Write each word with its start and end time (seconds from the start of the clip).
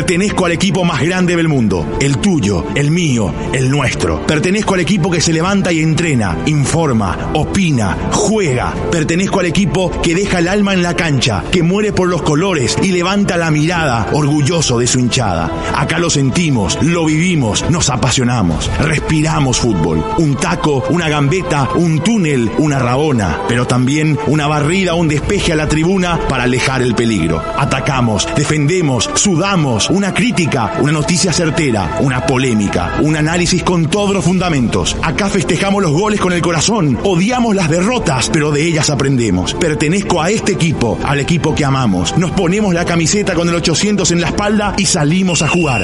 Pertenezco 0.00 0.46
al 0.46 0.52
equipo 0.52 0.82
más 0.82 1.02
grande 1.02 1.36
del 1.36 1.46
mundo, 1.46 1.98
el 2.00 2.16
tuyo, 2.16 2.64
el 2.74 2.90
mío, 2.90 3.34
el 3.52 3.70
nuestro. 3.70 4.26
Pertenezco 4.26 4.72
al 4.72 4.80
equipo 4.80 5.10
que 5.10 5.20
se 5.20 5.30
levanta 5.30 5.74
y 5.74 5.80
entrena, 5.80 6.38
informa, 6.46 7.32
opina, 7.34 8.08
juega. 8.10 8.72
Pertenezco 8.90 9.40
al 9.40 9.46
equipo 9.46 9.90
que 10.00 10.14
deja 10.14 10.38
el 10.38 10.48
alma 10.48 10.72
en 10.72 10.82
la 10.82 10.96
cancha, 10.96 11.44
que 11.52 11.62
muere 11.62 11.92
por 11.92 12.08
los 12.08 12.22
colores 12.22 12.78
y 12.82 12.92
levanta 12.92 13.36
la 13.36 13.50
mirada, 13.50 14.08
orgulloso 14.14 14.78
de 14.78 14.86
su 14.86 15.00
hinchada. 15.00 15.50
Acá 15.76 15.98
lo 15.98 16.08
sentimos, 16.08 16.82
lo 16.82 17.04
vivimos, 17.04 17.68
nos 17.68 17.90
apasionamos, 17.90 18.70
respiramos 18.80 19.58
fútbol. 19.60 20.02
Un 20.16 20.34
taco, 20.36 20.82
una 20.88 21.10
gambeta, 21.10 21.68
un 21.74 22.02
túnel, 22.02 22.50
una 22.56 22.78
rabona, 22.78 23.42
pero 23.46 23.66
también 23.66 24.18
una 24.28 24.46
barrida, 24.46 24.94
un 24.94 25.08
despeje 25.08 25.52
a 25.52 25.56
la 25.56 25.68
tribuna 25.68 26.18
para 26.26 26.44
alejar 26.44 26.80
el 26.80 26.94
peligro. 26.94 27.44
Atacamos, 27.58 28.26
defendemos, 28.34 29.10
sudamos, 29.14 29.89
una 29.90 30.14
crítica, 30.14 30.74
una 30.80 30.92
noticia 30.92 31.32
certera, 31.32 31.98
una 32.00 32.24
polémica, 32.26 32.98
un 33.02 33.16
análisis 33.16 33.62
con 33.62 33.88
todos 33.88 34.14
los 34.14 34.24
fundamentos. 34.24 34.96
Acá 35.02 35.28
festejamos 35.28 35.82
los 35.82 35.92
goles 35.92 36.20
con 36.20 36.32
el 36.32 36.40
corazón, 36.40 36.98
odiamos 37.02 37.54
las 37.54 37.68
derrotas, 37.68 38.30
pero 38.32 38.50
de 38.50 38.66
ellas 38.66 38.90
aprendemos. 38.90 39.54
Pertenezco 39.54 40.22
a 40.22 40.30
este 40.30 40.52
equipo, 40.52 40.98
al 41.04 41.20
equipo 41.20 41.54
que 41.54 41.64
amamos. 41.64 42.16
Nos 42.16 42.30
ponemos 42.32 42.74
la 42.74 42.84
camiseta 42.84 43.34
con 43.34 43.48
el 43.48 43.54
800 43.54 44.10
en 44.12 44.20
la 44.20 44.28
espalda 44.28 44.74
y 44.76 44.86
salimos 44.86 45.42
a 45.42 45.48
jugar. 45.48 45.82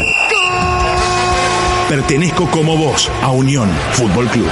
Pertenezco 1.89 2.51
como 2.51 2.77
vos 2.77 3.11
a 3.23 3.31
Unión 3.31 3.69
Fútbol 3.93 4.27
Club. 4.29 4.51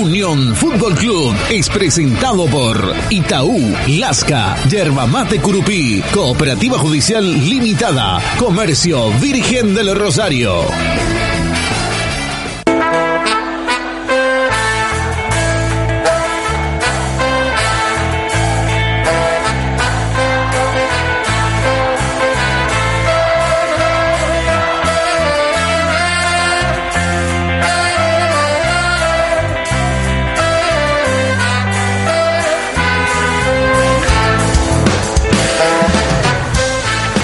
Unión 0.00 0.56
Fútbol 0.56 0.94
Club 0.94 1.36
es 1.50 1.68
presentado 1.68 2.46
por 2.46 2.94
Itaú, 3.10 3.74
Lasca, 3.86 4.56
Yerbamate 4.66 5.40
Curupí, 5.42 6.02
Cooperativa 6.14 6.78
Judicial 6.78 7.22
Limitada, 7.46 8.18
Comercio 8.38 9.10
Virgen 9.20 9.74
del 9.74 9.94
Rosario. 9.94 10.64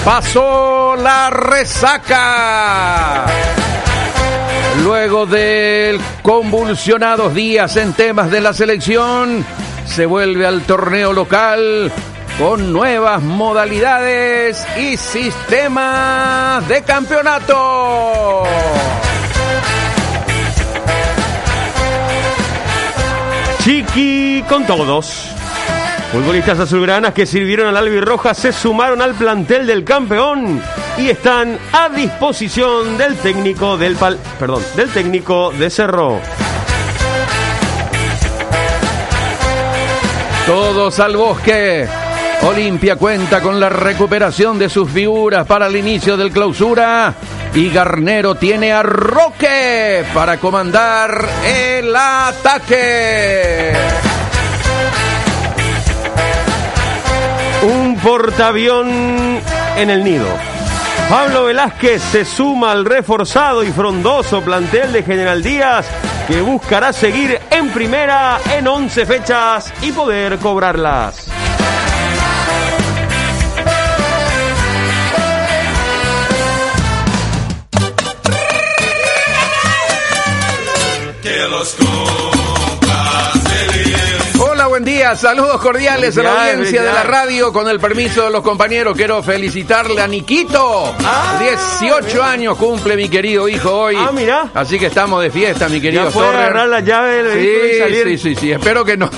Pasó 0.07 0.95
la 0.95 1.31
resaca. 1.31 3.27
Luego 4.85 5.27
de 5.27 5.99
convulsionados 6.23 7.35
días 7.35 7.75
en 7.77 7.93
temas 7.93 8.31
de 8.31 8.41
la 8.41 8.53
selección, 8.53 9.45
se 9.85 10.07
vuelve 10.07 10.47
al 10.47 10.63
torneo 10.63 11.13
local 11.13 11.91
con 12.39 12.73
nuevas 12.73 13.21
modalidades 13.21 14.65
y 14.79 14.97
sistemas 14.97 16.69
de 16.69 16.83
campeonato. 16.85 18.45
Chiqui 23.59 24.45
con 24.49 24.65
todos. 24.67 25.36
Futbolistas 26.17 26.59
azulgranas 26.61 27.13
que 27.13 27.27
sirvieron 27.27 27.69
al 27.69 27.77
albirroja 27.77 28.33
se 28.33 28.51
sumaron 28.51 29.03
al 29.03 29.15
plantel 29.17 29.67
del 29.67 29.85
campeón 29.85 30.63
y 30.97 31.11
están 31.11 31.59
a 31.75 31.91
disposición 31.91 32.97
del 32.97 33.17
técnico 33.17 33.77
del 33.77 33.97
pal, 33.97 34.19
perdón, 34.39 34.63
del 34.77 34.89
técnico 34.89 35.53
de 35.53 35.69
Cerro. 35.69 36.19
Todos 40.47 40.99
al 41.01 41.19
bosque. 41.19 41.87
Olimpia 42.45 42.97
cuenta 42.97 43.43
con 43.43 43.61
la 43.61 43.69
recuperación 43.69 44.59
de 44.59 44.71
sus 44.71 44.91
figuras 44.91 45.47
para 45.47 45.67
el 45.67 45.77
inicio 45.77 46.17
del 46.17 46.31
clausura. 46.31 47.13
Y 47.53 47.69
Garnero 47.69 48.37
tiene 48.37 48.73
a 48.73 48.83
Roque 48.83 50.03
para 50.15 50.39
comandar 50.39 51.29
el 51.45 51.95
ataque. 51.95 53.75
Portaavión 58.07 59.41
en 59.77 59.91
el 59.91 60.05
nido. 60.05 60.29
Pablo 61.11 61.47
Velázquez 61.47 62.01
se 62.01 62.25
suma 62.25 62.71
al 62.71 62.85
reforzado 62.85 63.65
y 63.65 63.73
frondoso 63.73 64.43
plantel 64.43 64.93
de 64.93 65.03
General 65.03 65.43
Díaz 65.43 65.89
que 66.29 66.41
buscará 66.41 66.93
seguir 66.93 67.37
en 67.51 67.71
primera 67.71 68.39
en 68.57 68.69
11 68.69 69.07
fechas 69.07 69.73
y 69.83 69.91
poder 69.91 70.39
cobrarlas. 70.39 71.27
Hola, 81.57 82.26
buen 84.77 84.85
día. 84.85 85.17
Saludos 85.17 85.59
cordiales 85.63 86.19
a 86.19 86.23
la 86.23 86.51
audiencia 86.51 86.83
de 86.83 86.93
la 86.93 87.03
radio. 87.03 87.51
Con 87.51 87.67
el 87.67 87.81
permiso 87.81 88.25
de 88.25 88.31
los 88.31 88.43
compañeros, 88.43 88.95
quiero 88.95 89.23
felicitarle 89.23 90.03
a 90.03 90.07
Niquito. 90.07 90.95
18 91.81 92.23
años 92.23 92.59
cumple 92.59 92.95
mi 92.95 93.09
querido 93.09 93.49
hijo 93.49 93.71
hoy. 93.71 93.97
Ah, 93.99 94.11
mira. 94.13 94.51
Así 94.53 94.79
que 94.79 94.87
estamos 94.87 95.23
de 95.23 95.31
fiesta, 95.31 95.71
mi 95.71 95.81
querido 95.81 96.05
Ya 96.05 96.11
puede 96.11 96.29
agarrar 96.29 96.69
la 96.69 96.81
llave 96.81 97.23
del 97.23 97.39
vehículo 97.39 97.67
y 97.67 97.79
salir. 97.79 98.05
Sí, 98.05 98.19
sí, 98.19 98.35
sí, 98.35 98.41
sí. 98.41 98.53
Espero 98.53 98.85
que 98.85 98.99
no. 98.99 99.09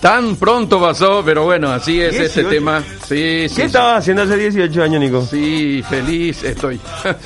Tan 0.00 0.34
pronto 0.34 0.80
pasó, 0.80 1.22
pero 1.24 1.44
bueno, 1.44 1.70
así 1.70 2.00
es 2.00 2.14
ese 2.14 2.42
18. 2.42 2.48
tema. 2.48 2.82
Sí, 3.06 3.48
sí. 3.48 3.54
¿Qué 3.54 3.58
sí. 3.62 3.62
estabas 3.62 4.00
haciendo 4.00 4.24
hace 4.24 4.36
18 4.36 4.82
años, 4.82 5.00
Nico? 5.00 5.24
Sí, 5.24 5.80
feliz 5.88 6.42
estoy. 6.42 6.80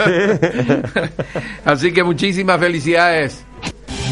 Así 1.65 1.91
que 1.91 2.05
muchísimas 2.05 2.61
felicidades 2.61 3.46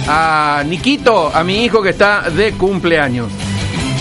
a 0.06 0.62
Niquito, 0.66 1.30
a 1.34 1.42
mi 1.44 1.64
hijo 1.64 1.82
que 1.82 1.90
está 1.90 2.28
de 2.30 2.52
cumpleaños. 2.52 3.32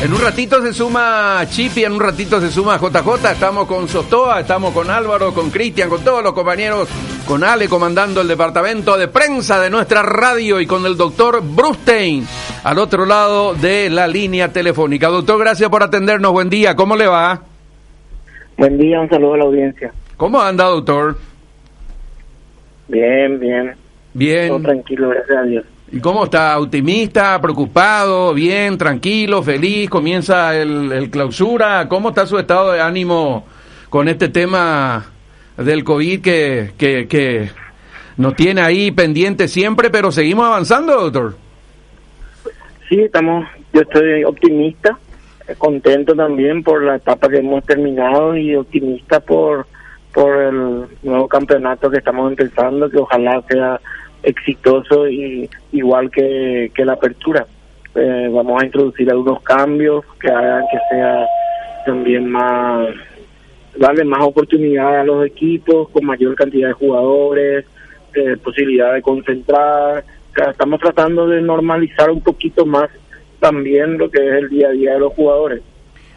En 0.01 0.13
un 0.13 0.19
ratito 0.21 0.61
se 0.61 0.73
suma 0.73 1.41
Chipi, 1.47 1.85
en 1.85 1.93
un 1.93 1.99
ratito 2.01 2.41
se 2.41 2.51
suma 2.51 2.77
JJ, 2.77 3.31
estamos 3.31 3.65
con 3.67 3.87
Sostoa, 3.87 4.41
estamos 4.41 4.73
con 4.73 4.89
Álvaro, 4.89 5.33
con 5.33 5.49
Cristian, 5.49 5.87
con 5.87 6.03
todos 6.03 6.21
los 6.21 6.33
compañeros, 6.33 6.89
con 7.25 7.41
Ale 7.43 7.69
comandando 7.69 8.19
el 8.19 8.27
departamento 8.27 8.97
de 8.97 9.07
prensa 9.07 9.61
de 9.61 9.69
nuestra 9.69 10.03
radio 10.03 10.59
y 10.59 10.65
con 10.65 10.85
el 10.85 10.97
doctor 10.97 11.41
Brustein 11.41 12.27
al 12.65 12.79
otro 12.79 13.05
lado 13.05 13.53
de 13.53 13.89
la 13.89 14.07
línea 14.07 14.51
telefónica. 14.51 15.07
Doctor, 15.07 15.39
gracias 15.39 15.69
por 15.69 15.83
atendernos, 15.83 16.33
buen 16.33 16.49
día, 16.49 16.75
¿cómo 16.75 16.97
le 16.97 17.07
va? 17.07 17.41
Buen 18.57 18.77
día, 18.77 18.99
un 18.99 19.09
saludo 19.09 19.35
a 19.35 19.37
la 19.37 19.43
audiencia. 19.45 19.93
¿Cómo 20.17 20.41
anda, 20.41 20.65
doctor? 20.65 21.17
Bien, 22.89 23.39
bien. 23.39 23.67
Todo 23.67 23.79
Bien. 24.13 24.61
tranquilo, 24.63 25.09
gracias 25.09 25.37
a 25.37 25.43
Dios. 25.43 25.65
¿Y 25.93 25.99
cómo 25.99 26.23
está? 26.23 26.59
¿Optimista? 26.59 27.39
¿Preocupado? 27.39 28.33
¿Bien? 28.33 28.79
¿Tranquilo? 28.79 29.43
¿Feliz? 29.43 29.91
¿Comienza 29.91 30.59
el, 30.59 31.07
clausura? 31.11 31.87
¿Cómo 31.87 32.09
está 32.09 32.25
su 32.25 32.39
estado 32.39 32.71
de 32.71 32.81
ánimo 32.81 33.45
con 33.91 34.07
este 34.07 34.29
tema 34.29 35.05
del 35.55 35.83
COVID 35.83 36.19
que, 36.19 36.71
que, 36.79 37.07
que 37.07 37.51
nos 38.17 38.35
tiene 38.35 38.61
ahí 38.61 38.89
pendiente 38.89 39.47
siempre, 39.47 39.91
pero 39.91 40.11
seguimos 40.11 40.47
avanzando, 40.47 40.99
doctor? 40.99 41.35
Sí, 42.89 43.01
estamos, 43.01 43.45
yo 43.71 43.81
estoy 43.81 44.23
optimista, 44.23 44.97
contento 45.59 46.15
también 46.15 46.63
por 46.63 46.83
la 46.83 46.95
etapa 46.95 47.29
que 47.29 47.37
hemos 47.37 47.63
terminado 47.65 48.35
y 48.35 48.55
optimista 48.55 49.19
por, 49.19 49.67
por 50.11 50.41
el 50.41 50.85
nuevo 51.03 51.27
campeonato 51.27 51.91
que 51.91 51.99
estamos 51.99 52.31
empezando, 52.31 52.89
que 52.89 52.97
ojalá 52.97 53.43
sea 53.47 53.79
exitoso 54.23 55.07
y 55.07 55.49
igual 55.71 56.09
que, 56.09 56.71
que 56.73 56.85
la 56.85 56.93
apertura. 56.93 57.45
Eh, 57.95 58.29
vamos 58.33 58.61
a 58.61 58.65
introducir 58.65 59.09
algunos 59.11 59.41
cambios 59.43 60.03
que 60.19 60.29
hagan 60.29 60.63
que 60.71 60.79
sea 60.89 61.27
también 61.85 62.29
más 62.29 62.87
darle 63.77 64.03
más 64.03 64.21
oportunidad 64.21 65.01
a 65.01 65.03
los 65.03 65.25
equipos 65.25 65.89
con 65.89 66.05
mayor 66.05 66.35
cantidad 66.35 66.69
de 66.69 66.73
jugadores, 66.73 67.65
eh, 68.13 68.37
posibilidad 68.43 68.93
de 68.93 69.01
concentrar. 69.01 70.03
Estamos 70.35 70.79
tratando 70.79 71.27
de 71.27 71.41
normalizar 71.41 72.09
un 72.09 72.21
poquito 72.21 72.65
más 72.65 72.89
también 73.39 73.97
lo 73.97 74.09
que 74.09 74.19
es 74.19 74.33
el 74.35 74.49
día 74.49 74.69
a 74.69 74.71
día 74.71 74.93
de 74.93 74.99
los 74.99 75.13
jugadores. 75.13 75.61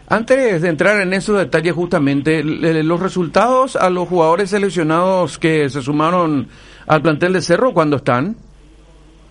Antes 0.08 0.62
de 0.62 0.68
entrar 0.68 1.00
en 1.00 1.12
esos 1.12 1.36
detalles 1.36 1.74
justamente, 1.74 2.44
los 2.44 3.00
resultados 3.00 3.74
a 3.74 3.90
los 3.90 4.08
jugadores 4.08 4.50
seleccionados 4.50 5.36
que 5.36 5.68
se 5.68 5.82
sumaron 5.82 6.46
al 6.86 7.02
plantel 7.02 7.32
de 7.34 7.42
Cerro, 7.42 7.72
¿cuándo 7.72 7.96
están? 7.96 8.36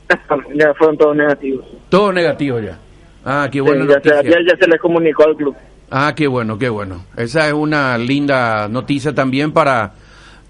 Ya 0.55 0.73
fueron 0.75 0.97
todos 0.97 1.15
negativos. 1.15 1.65
Todo 1.89 2.11
negativo 2.13 2.59
ya. 2.59 2.77
Ah, 3.25 3.47
qué 3.51 3.59
buena 3.61 3.85
Sí, 3.85 3.89
ya, 3.89 4.01
se, 4.01 4.09
noticia. 4.09 4.39
ya, 4.39 4.51
ya 4.53 4.57
se 4.59 4.67
les 4.69 4.79
comunicó 4.79 5.23
al 5.23 5.35
club. 5.35 5.55
Ah, 5.89 6.13
qué 6.15 6.27
bueno, 6.27 6.57
qué 6.57 6.69
bueno. 6.69 7.05
Esa 7.17 7.47
es 7.47 7.53
una 7.53 7.97
linda 7.97 8.67
noticia 8.67 9.13
también 9.15 9.51
para, 9.51 9.93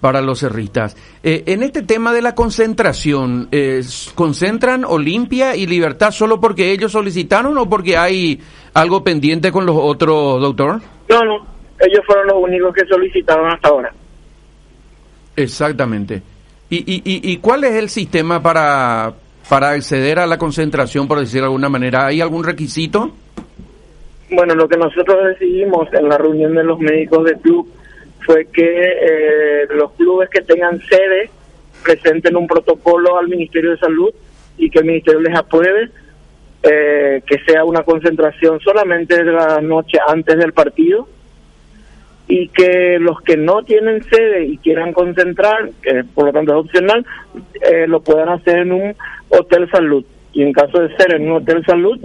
para 0.00 0.20
los 0.20 0.40
cerristas. 0.40 0.96
Eh, 1.22 1.44
en 1.46 1.62
este 1.62 1.82
tema 1.82 2.12
de 2.12 2.20
la 2.22 2.34
concentración, 2.34 3.48
eh, 3.52 3.82
¿concentran 4.14 4.84
Olimpia 4.84 5.56
y 5.56 5.66
Libertad 5.66 6.10
solo 6.10 6.38
porque 6.40 6.70
ellos 6.72 6.92
solicitaron 6.92 7.56
o 7.58 7.68
porque 7.68 7.96
hay 7.96 8.40
algo 8.74 9.02
pendiente 9.04 9.50
con 9.52 9.64
los 9.64 9.76
otros, 9.78 10.40
doctor? 10.40 10.80
No, 11.08 11.20
no, 11.24 11.46
ellos 11.80 12.00
fueron 12.06 12.26
los 12.26 12.36
únicos 12.42 12.74
que 12.74 12.84
solicitaron 12.86 13.46
hasta 13.52 13.68
ahora. 13.68 13.92
Exactamente. 15.34 16.22
¿Y, 16.68 16.78
y, 16.78 17.02
y, 17.04 17.36
cuál 17.36 17.64
es 17.64 17.74
el 17.74 17.88
sistema 17.88 18.42
para, 18.42 19.12
para 19.48 19.70
acceder 19.70 20.18
a 20.18 20.26
la 20.26 20.36
concentración, 20.36 21.06
por 21.06 21.20
decir 21.20 21.40
de 21.40 21.46
alguna 21.46 21.68
manera? 21.68 22.06
¿Hay 22.06 22.20
algún 22.20 22.42
requisito? 22.42 23.12
Bueno, 24.30 24.54
lo 24.56 24.68
que 24.68 24.76
nosotros 24.76 25.16
decidimos 25.28 25.88
en 25.92 26.08
la 26.08 26.18
reunión 26.18 26.54
de 26.54 26.64
los 26.64 26.80
médicos 26.80 27.24
del 27.24 27.38
club 27.38 27.68
fue 28.24 28.46
que 28.52 28.64
eh, 28.64 29.66
los 29.70 29.92
clubes 29.92 30.28
que 30.28 30.42
tengan 30.42 30.80
sede 30.80 31.30
presenten 31.84 32.36
un 32.36 32.48
protocolo 32.48 33.16
al 33.16 33.28
Ministerio 33.28 33.70
de 33.70 33.78
Salud 33.78 34.12
y 34.58 34.68
que 34.68 34.80
el 34.80 34.86
Ministerio 34.86 35.20
les 35.20 35.38
apruebe 35.38 35.90
eh, 36.64 37.22
que 37.24 37.38
sea 37.46 37.64
una 37.64 37.84
concentración 37.84 38.58
solamente 38.58 39.22
de 39.22 39.30
la 39.30 39.60
noche 39.60 39.98
antes 40.04 40.36
del 40.36 40.52
partido 40.52 41.06
y 42.28 42.48
que 42.48 42.98
los 42.98 43.20
que 43.20 43.36
no 43.36 43.62
tienen 43.62 44.02
sede 44.02 44.46
y 44.46 44.58
quieran 44.58 44.92
concentrar, 44.92 45.70
que 45.82 46.02
por 46.14 46.26
lo 46.26 46.32
tanto 46.32 46.52
es 46.52 46.64
opcional, 46.64 47.06
eh, 47.62 47.86
lo 47.86 48.00
puedan 48.00 48.28
hacer 48.30 48.58
en 48.58 48.72
un 48.72 48.94
hotel 49.28 49.70
salud. 49.70 50.04
Y 50.32 50.42
en 50.42 50.52
caso 50.52 50.80
de 50.80 50.94
ser 50.96 51.14
en 51.14 51.30
un 51.30 51.36
hotel 51.36 51.64
salud, 51.64 51.98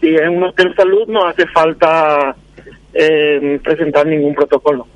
si 0.00 0.14
es 0.14 0.28
un 0.28 0.44
hotel 0.44 0.74
salud 0.76 1.06
no 1.08 1.26
hace 1.26 1.46
falta 1.48 2.36
eh, 2.94 3.60
presentar 3.62 4.06
ningún 4.06 4.34
protocolo. 4.34 4.86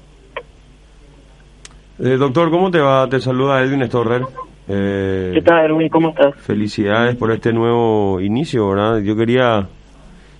Eh, 1.99 2.17
doctor, 2.17 2.51
¿cómo 2.51 2.71
te 2.71 2.79
va? 2.79 3.09
Te 3.09 3.21
saluda 3.21 3.63
Edwin 3.63 3.85
Storrer. 3.87 4.23
Eh, 4.69 5.33
¿Qué 5.35 5.43
tal, 5.43 5.65
Erwin? 5.65 5.89
¿Cómo 5.89 6.11
estás? 6.11 6.35
Felicidades 6.37 7.17
por 7.17 7.33
este 7.33 7.53
nuevo 7.53 8.21
inicio, 8.21 8.69
¿verdad? 8.69 9.01
Yo 9.01 9.17
quería 9.17 9.67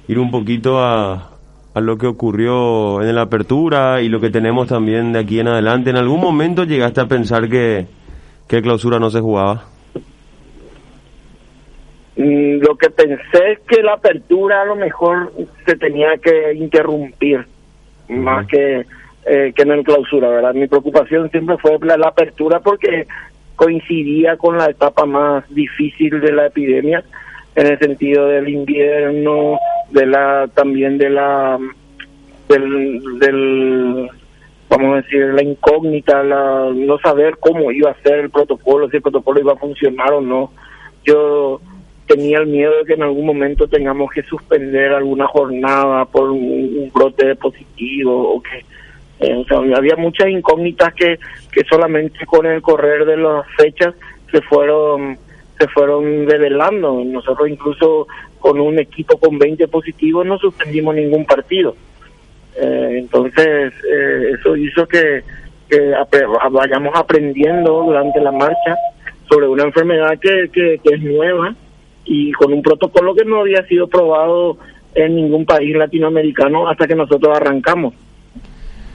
ir 0.09 0.19
un 0.19 0.31
poquito 0.31 0.79
a, 0.79 1.30
a 1.81 1.83
lo 1.83 1.97
que 1.97 2.07
ocurrió 2.07 3.03
en 3.03 3.15
la 3.15 3.23
apertura 3.23 4.01
y 4.03 4.09
lo 4.09 4.21
que 4.21 4.31
tenemos 4.31 4.69
también 4.69 5.13
de 5.13 5.21
aquí 5.21 5.41
en 5.41 5.49
adelante. 5.49 5.91
¿En 5.91 5.97
algún 5.97 6.21
momento 6.21 6.65
llegaste 6.65 7.01
a 7.01 7.07
pensar 7.07 7.49
que, 7.49 7.87
que 8.47 8.63
clausura 8.63 8.99
no 8.99 9.11
se 9.11 9.21
jugaba? 9.21 9.65
Mm, 12.17 12.61
Lo 12.61 12.77
que 12.77 12.91
pensé 12.91 13.53
es 13.53 13.61
que 13.61 13.83
la 13.83 13.95
apertura 13.95 14.63
a 14.63 14.67
lo 14.67 14.77
mejor 14.77 15.33
se 15.67 15.77
tenía 15.77 16.19
que 16.23 16.53
interrumpir 16.55 17.47
más 18.09 18.47
que, 18.47 18.85
eh, 19.25 19.53
que 19.55 19.63
en 19.63 19.71
el 19.71 19.85
clausura, 19.85 20.29
¿verdad? 20.29 20.53
Mi 20.53 20.67
preocupación 20.67 21.31
siempre 21.31 21.57
fue 21.59 21.79
la, 21.83 21.97
la 21.97 22.09
apertura 22.09 22.61
porque 22.61 23.07
coincidía 23.57 24.37
con 24.37 24.59
la 24.59 24.67
etapa 24.67 25.07
más 25.07 25.45
difícil 25.49 26.21
de 26.21 26.33
la 26.33 26.47
epidemia 26.47 27.03
en 27.55 27.67
el 27.67 27.79
sentido 27.79 28.27
del 28.27 28.49
invierno, 28.49 29.59
de 29.91 30.07
la 30.07 30.49
también 30.55 30.99
de 30.99 31.11
la 31.11 31.59
del, 32.49 33.19
del 33.19 34.11
vamos 34.69 34.93
a 34.93 34.97
decir 35.03 35.35
la 35.35 35.43
incógnita, 35.43 36.23
la, 36.23 36.71
no 36.75 36.99
saber 36.99 37.37
cómo 37.39 37.73
iba 37.73 37.91
a 37.91 38.03
ser 38.03 38.21
el 38.21 38.31
protocolo, 38.31 38.89
si 38.89 38.97
el 38.97 39.03
protocolo 39.03 39.41
iba 39.41 39.53
a 39.53 39.57
funcionar 39.57 40.13
o 40.13 40.21
no. 40.21 40.53
Yo 41.05 41.61
tenía 42.07 42.39
el 42.39 42.47
miedo 42.47 42.73
de 42.79 42.85
que 42.85 42.95
en 42.95 43.03
algún 43.03 43.27
momento 43.27 43.69
tengamos 43.69 44.11
que 44.13 44.23
suspender 44.23 44.93
alguna 44.93 45.27
jornada 45.27 46.05
por 46.07 46.31
un, 46.31 46.91
brote 46.95 47.27
de 47.27 47.37
positivo 47.37 48.35
o 48.35 48.43
que 48.43 48.65
eh, 49.21 49.45
había 49.77 49.97
muchas 49.97 50.29
incógnitas 50.29 50.95
que, 50.95 51.19
que 51.53 51.65
solamente 51.69 52.25
con 52.27 52.47
el 52.47 52.63
correr 52.63 53.05
de 53.05 53.17
las 53.17 53.47
fechas 53.57 53.95
se 54.31 54.41
fueron 54.43 55.19
se 55.59 55.69
fueron 55.69 56.27
develando. 56.27 57.03
Nosotros 57.05 57.49
incluso 57.49 58.07
con 58.41 58.59
un 58.61 58.79
equipo 58.79 59.19
con 59.19 59.39
20 59.39 59.69
positivos 59.69 60.27
no 60.27 60.39
suspendimos 60.39 60.95
ningún 60.95 61.25
partido. 61.25 61.77
Eh, 62.57 62.97
entonces, 62.99 63.73
eh, 63.89 64.33
eso 64.39 64.57
hizo 64.57 64.87
que, 64.87 65.23
vayamos 66.51 66.93
aprendiendo 66.97 67.85
durante 67.85 68.21
la 68.21 68.33
marcha 68.33 68.77
sobre 69.29 69.47
una 69.47 69.63
enfermedad 69.63 70.19
que, 70.19 70.51
que, 70.53 70.81
que 70.83 70.95
es 70.97 71.01
nueva 71.01 71.55
y 72.05 72.33
con 72.33 72.53
un 72.53 72.61
protocolo 72.61 73.15
que 73.15 73.25
no 73.25 73.41
había 73.41 73.63
sido 73.67 73.87
probado 73.87 74.59
en 74.97 75.15
ningún 75.15 75.47
país 75.47 75.77
latinoamericano 75.77 76.69
hasta 76.69 76.89
que 76.89 76.97
nosotros 76.97 77.37
arrancamos. 77.37 77.95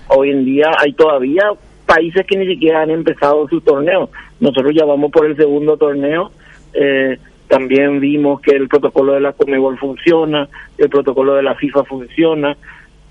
Hoy 0.09 0.31
en 0.31 0.44
día 0.44 0.71
hay 0.77 0.91
todavía 0.91 1.51
países 1.86 2.25
que 2.25 2.38
ni 2.38 2.48
siquiera 2.48 2.81
han 2.81 2.91
empezado 2.91 3.48
su 3.48 3.62
torneo. 3.62 4.09
Nosotros 4.39 4.74
ya 4.75 4.86
vamos 4.86 5.12
por 5.12 5.25
el 5.25 5.36
segundo 5.38 5.77
torneo. 5.77 6.31
Eh, 6.74 7.18
también 7.47 8.00
vimos 8.00 8.42
que 8.42 8.51
el 8.51 8.68
protocolo 8.68 9.13
de 9.13 9.21
la 9.21 9.33
Comebol 9.33 9.77
funciona, 9.77 10.47
el 10.77 10.89
protocolo 10.89 11.36
de 11.36 11.44
la 11.44 11.56
FIFA 11.56 11.83
funciona, 11.83 12.57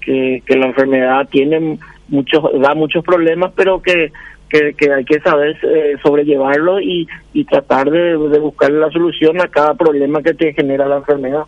que, 0.01 0.43
que 0.45 0.57
la 0.57 0.67
enfermedad 0.67 1.29
tiene 1.31 1.79
muchos, 2.09 2.45
da 2.61 2.75
muchos 2.75 3.05
problemas, 3.05 3.53
pero 3.55 3.81
que, 3.81 4.13
que, 4.49 4.93
hay 4.93 5.05
que 5.05 5.21
saber 5.21 5.57
eh, 5.63 5.97
sobrellevarlo 6.03 6.81
y, 6.81 7.09
y 7.33 7.45
tratar 7.45 7.91
de, 7.91 8.19
de 8.19 8.39
buscar 8.39 8.71
la 8.71 8.91
solución 8.91 9.41
a 9.41 9.49
cada 9.49 9.75
problema 9.75 10.23
que 10.23 10.35
te 10.35 10.53
genera 10.53 10.87
la 10.87 10.99
enfermedad. 10.99 11.45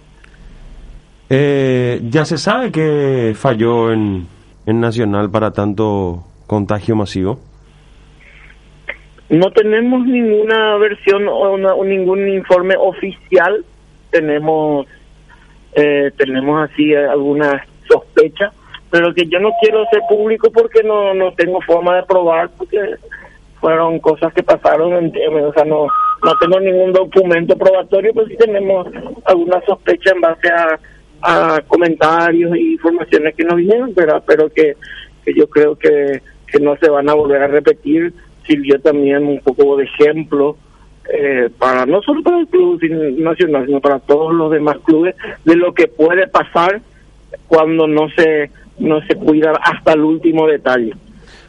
Eh, 1.28 2.00
ya 2.08 2.24
se 2.24 2.38
sabe 2.38 2.70
que 2.70 3.32
falló 3.34 3.92
en, 3.92 4.26
en 4.64 4.80
Nacional 4.80 5.30
para 5.30 5.52
tanto 5.52 6.24
contagio 6.46 6.94
masivo. 6.94 7.40
No 9.28 9.50
tenemos 9.50 10.06
ninguna 10.06 10.76
versión 10.76 11.26
o, 11.28 11.52
una- 11.54 11.74
o 11.74 11.84
ningún 11.84 12.28
informe 12.28 12.74
oficial. 12.78 13.64
Tenemos 14.10 14.86
eh, 15.74 16.10
tenemos 16.16 16.70
así 16.70 16.94
algunas 16.94 17.60
sospechas, 17.88 18.52
pero 18.90 19.12
que 19.12 19.26
yo 19.26 19.38
no 19.40 19.50
quiero 19.60 19.82
hacer 19.82 20.00
público 20.08 20.50
porque 20.50 20.82
no 20.82 21.12
no 21.14 21.32
tengo 21.32 21.60
forma 21.60 21.96
de 21.96 22.02
probar 22.04 22.50
porque 22.56 22.78
fueron 23.60 23.98
cosas 23.98 24.32
que 24.32 24.42
pasaron, 24.42 24.92
en- 24.94 25.12
o 25.44 25.52
sea, 25.52 25.64
no 25.64 25.86
no 26.24 26.32
tengo 26.40 26.58
ningún 26.60 26.92
documento 26.92 27.56
probatorio, 27.58 28.12
pero 28.14 28.26
sí 28.26 28.36
tenemos 28.36 28.88
alguna 29.24 29.60
sospecha 29.66 30.12
en 30.14 30.20
base 30.20 30.48
a, 30.48 30.78
a 31.56 31.60
comentarios 31.66 32.54
e 32.54 32.60
informaciones 32.60 33.34
que 33.34 33.44
nos 33.44 33.56
vinieron, 33.56 33.92
pero 33.94 34.22
pero 34.26 34.48
que, 34.50 34.76
que 35.24 35.34
yo 35.34 35.46
creo 35.48 35.76
que, 35.76 36.22
que 36.46 36.58
no 36.60 36.76
se 36.76 36.88
van 36.88 37.08
a 37.10 37.14
volver 37.14 37.42
a 37.42 37.48
repetir 37.48 38.14
sirvió 38.46 38.80
también 38.80 39.26
un 39.26 39.40
poco 39.40 39.76
de 39.76 39.84
ejemplo 39.84 40.56
eh, 41.12 41.50
para 41.58 41.86
no 41.86 42.02
solo 42.02 42.22
para 42.22 42.40
el 42.40 42.48
club 42.48 42.80
nacional, 43.18 43.66
sino 43.66 43.80
para 43.80 44.00
todos 44.00 44.34
los 44.34 44.50
demás 44.50 44.78
clubes 44.84 45.14
de 45.44 45.56
lo 45.56 45.72
que 45.72 45.86
puede 45.86 46.26
pasar 46.26 46.80
cuando 47.46 47.86
no 47.86 48.08
se 48.10 48.50
no 48.78 49.00
se 49.02 49.14
cuida 49.14 49.52
hasta 49.62 49.92
el 49.92 50.00
último 50.00 50.46
detalle. 50.46 50.92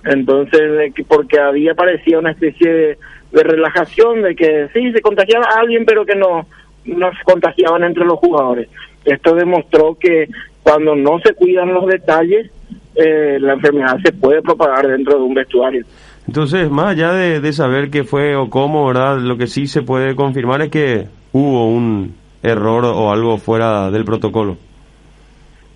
Entonces, 0.05 0.93
porque 1.07 1.39
había 1.39 1.75
parecía 1.75 2.19
una 2.19 2.31
especie 2.31 2.71
de, 2.71 2.97
de 3.31 3.43
relajación 3.43 4.21
de 4.21 4.35
que 4.35 4.69
sí 4.73 4.91
se 4.91 5.01
contagiaba 5.01 5.45
a 5.45 5.59
alguien, 5.59 5.85
pero 5.85 6.05
que 6.05 6.15
no 6.15 6.47
no 6.85 7.11
se 7.11 7.23
contagiaban 7.23 7.83
entre 7.83 8.05
los 8.05 8.19
jugadores. 8.19 8.69
Esto 9.03 9.35
demostró 9.35 9.95
que 9.99 10.29
cuando 10.63 10.95
no 10.95 11.19
se 11.19 11.33
cuidan 11.33 11.73
los 11.73 11.85
detalles, 11.87 12.49
eh, 12.95 13.37
la 13.39 13.53
enfermedad 13.53 13.97
se 14.03 14.11
puede 14.11 14.41
propagar 14.41 14.87
dentro 14.87 15.17
de 15.17 15.23
un 15.23 15.33
vestuario. 15.33 15.85
Entonces, 16.27 16.69
más 16.69 16.87
allá 16.87 17.13
de, 17.13 17.39
de 17.39 17.53
saber 17.53 17.89
qué 17.89 18.03
fue 18.03 18.35
o 18.35 18.49
cómo, 18.49 18.85
¿verdad? 18.87 19.17
Lo 19.19 19.37
que 19.37 19.47
sí 19.47 19.65
se 19.67 19.81
puede 19.81 20.15
confirmar 20.15 20.61
es 20.61 20.69
que 20.69 21.07
hubo 21.31 21.69
un 21.69 22.15
error 22.43 22.85
o 22.85 23.11
algo 23.11 23.37
fuera 23.37 23.89
del 23.91 24.03
protocolo. 24.05 24.57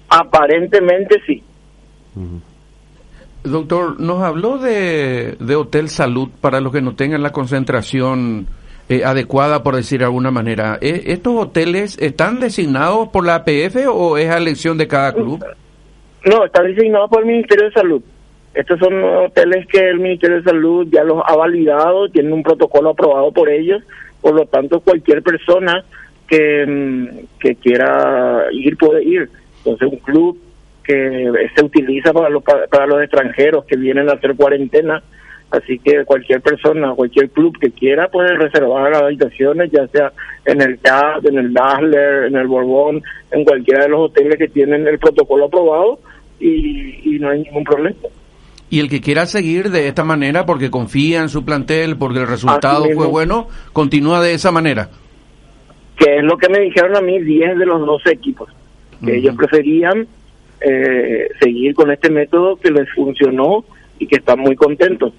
Aparentemente 0.09 1.21
sí. 1.25 1.41
Doctor, 3.43 3.99
nos 3.99 4.21
habló 4.21 4.57
de, 4.57 5.35
de 5.39 5.55
Hotel 5.55 5.89
Salud 5.89 6.29
para 6.41 6.59
los 6.59 6.71
que 6.71 6.81
no 6.81 6.95
tengan 6.95 7.23
la 7.23 7.31
concentración 7.31 8.45
eh, 8.89 9.03
adecuada, 9.03 9.63
por 9.63 9.75
decir 9.75 9.99
de 9.99 10.05
alguna 10.05 10.29
manera. 10.31 10.77
¿E- 10.81 11.03
¿Estos 11.07 11.33
hoteles 11.35 11.97
están 11.99 12.39
designados 12.39 13.07
por 13.09 13.25
la 13.25 13.35
APF 13.35 13.87
o 13.89 14.17
es 14.17 14.29
a 14.29 14.37
elección 14.37 14.77
de 14.77 14.87
cada 14.87 15.13
club? 15.13 15.43
No, 16.25 16.45
está 16.45 16.61
designado 16.61 17.07
por 17.07 17.21
el 17.21 17.27
Ministerio 17.27 17.65
de 17.65 17.71
Salud. 17.71 18.03
Estos 18.53 18.79
son 18.79 19.03
hoteles 19.03 19.65
que 19.67 19.79
el 19.89 19.99
Ministerio 19.99 20.37
de 20.37 20.43
Salud 20.43 20.87
ya 20.91 21.03
los 21.03 21.21
ha 21.25 21.35
validado, 21.35 22.09
tienen 22.09 22.33
un 22.33 22.43
protocolo 22.43 22.89
aprobado 22.89 23.31
por 23.31 23.49
ellos, 23.49 23.81
por 24.19 24.33
lo 24.33 24.45
tanto 24.45 24.81
cualquier 24.81 25.23
persona 25.23 25.83
que, 26.27 26.65
mm, 26.67 27.39
que 27.39 27.55
quiera 27.55 28.45
ir 28.51 28.77
puede 28.77 29.03
ir. 29.03 29.29
Entonces 29.59 29.87
un 29.87 29.99
club 29.99 30.37
que 30.83 31.31
se 31.55 31.63
utiliza 31.63 32.11
para 32.11 32.29
los, 32.29 32.43
para 32.43 32.87
los 32.87 33.01
extranjeros 33.01 33.65
que 33.65 33.77
vienen 33.77 34.09
a 34.09 34.13
hacer 34.13 34.35
cuarentena 34.35 35.01
Así 35.51 35.79
que 35.79 36.05
cualquier 36.05 36.39
persona, 36.39 36.93
cualquier 36.95 37.29
club 37.29 37.57
que 37.59 37.71
quiera 37.71 38.07
puede 38.07 38.35
reservar 38.35 38.89
las 38.89 39.01
habitaciones, 39.01 39.69
ya 39.69 39.85
sea 39.87 40.13
en 40.45 40.61
el 40.61 40.79
CAD, 40.79 41.25
en 41.25 41.37
el 41.37 41.53
Dazzler, 41.53 42.25
en 42.25 42.37
el 42.37 42.47
Borbón, 42.47 43.03
en 43.31 43.43
cualquiera 43.43 43.83
de 43.83 43.89
los 43.89 43.99
hoteles 44.09 44.37
que 44.37 44.47
tienen 44.47 44.87
el 44.87 44.97
protocolo 44.97 45.45
aprobado 45.45 45.99
y, 46.39 47.17
no 47.19 47.29
hay 47.29 47.43
ningún 47.43 47.65
problema. 47.65 47.97
Y 48.71 48.79
el 48.79 48.89
que 48.89 49.01
quiera 49.01 49.25
seguir 49.25 49.69
de 49.69 49.89
esta 49.89 50.05
manera 50.05 50.45
porque 50.45 50.71
confía 50.71 51.21
en 51.21 51.27
su 51.27 51.43
plantel, 51.43 51.97
porque 51.97 52.19
el 52.19 52.27
resultado 52.27 52.85
fue 52.95 53.05
bueno, 53.05 53.49
continúa 53.73 54.21
de 54.21 54.33
esa 54.33 54.51
manera. 54.51 54.89
Que 55.97 56.15
es 56.17 56.23
lo 56.23 56.37
que 56.37 56.47
me 56.47 56.61
dijeron 56.61 56.95
a 56.95 57.01
mí 57.01 57.19
10 57.19 57.59
de 57.59 57.65
los 57.65 57.85
12 57.85 58.09
equipos, 58.09 58.49
que 59.05 59.17
ellos 59.17 59.35
preferían 59.35 60.07
eh, 60.61 61.27
seguir 61.41 61.75
con 61.75 61.91
este 61.91 62.09
método 62.09 62.55
que 62.55 62.71
les 62.71 62.89
funcionó 62.93 63.65
y 63.99 64.07
que 64.07 64.15
están 64.15 64.39
muy 64.39 64.55
contentos. 64.55 65.11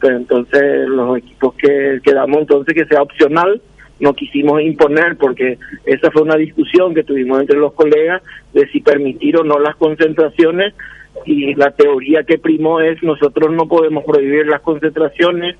Pero 0.00 0.16
entonces 0.16 0.88
los 0.88 1.18
equipos 1.18 1.54
que 1.54 2.00
quedamos 2.02 2.38
entonces 2.38 2.74
que 2.74 2.86
sea 2.86 3.02
opcional, 3.02 3.60
no 4.00 4.14
quisimos 4.14 4.62
imponer 4.62 5.16
porque 5.18 5.58
esa 5.84 6.10
fue 6.10 6.22
una 6.22 6.36
discusión 6.36 6.94
que 6.94 7.04
tuvimos 7.04 7.40
entre 7.40 7.58
los 7.58 7.74
colegas 7.74 8.22
de 8.54 8.66
si 8.68 8.80
permitir 8.80 9.36
o 9.36 9.44
no 9.44 9.58
las 9.58 9.76
concentraciones 9.76 10.72
y 11.24 11.54
la 11.54 11.70
teoría 11.70 12.24
que 12.24 12.38
primó 12.38 12.80
es 12.80 13.02
nosotros 13.02 13.50
no 13.52 13.66
podemos 13.66 14.04
prohibir 14.04 14.46
las 14.46 14.60
concentraciones 14.60 15.56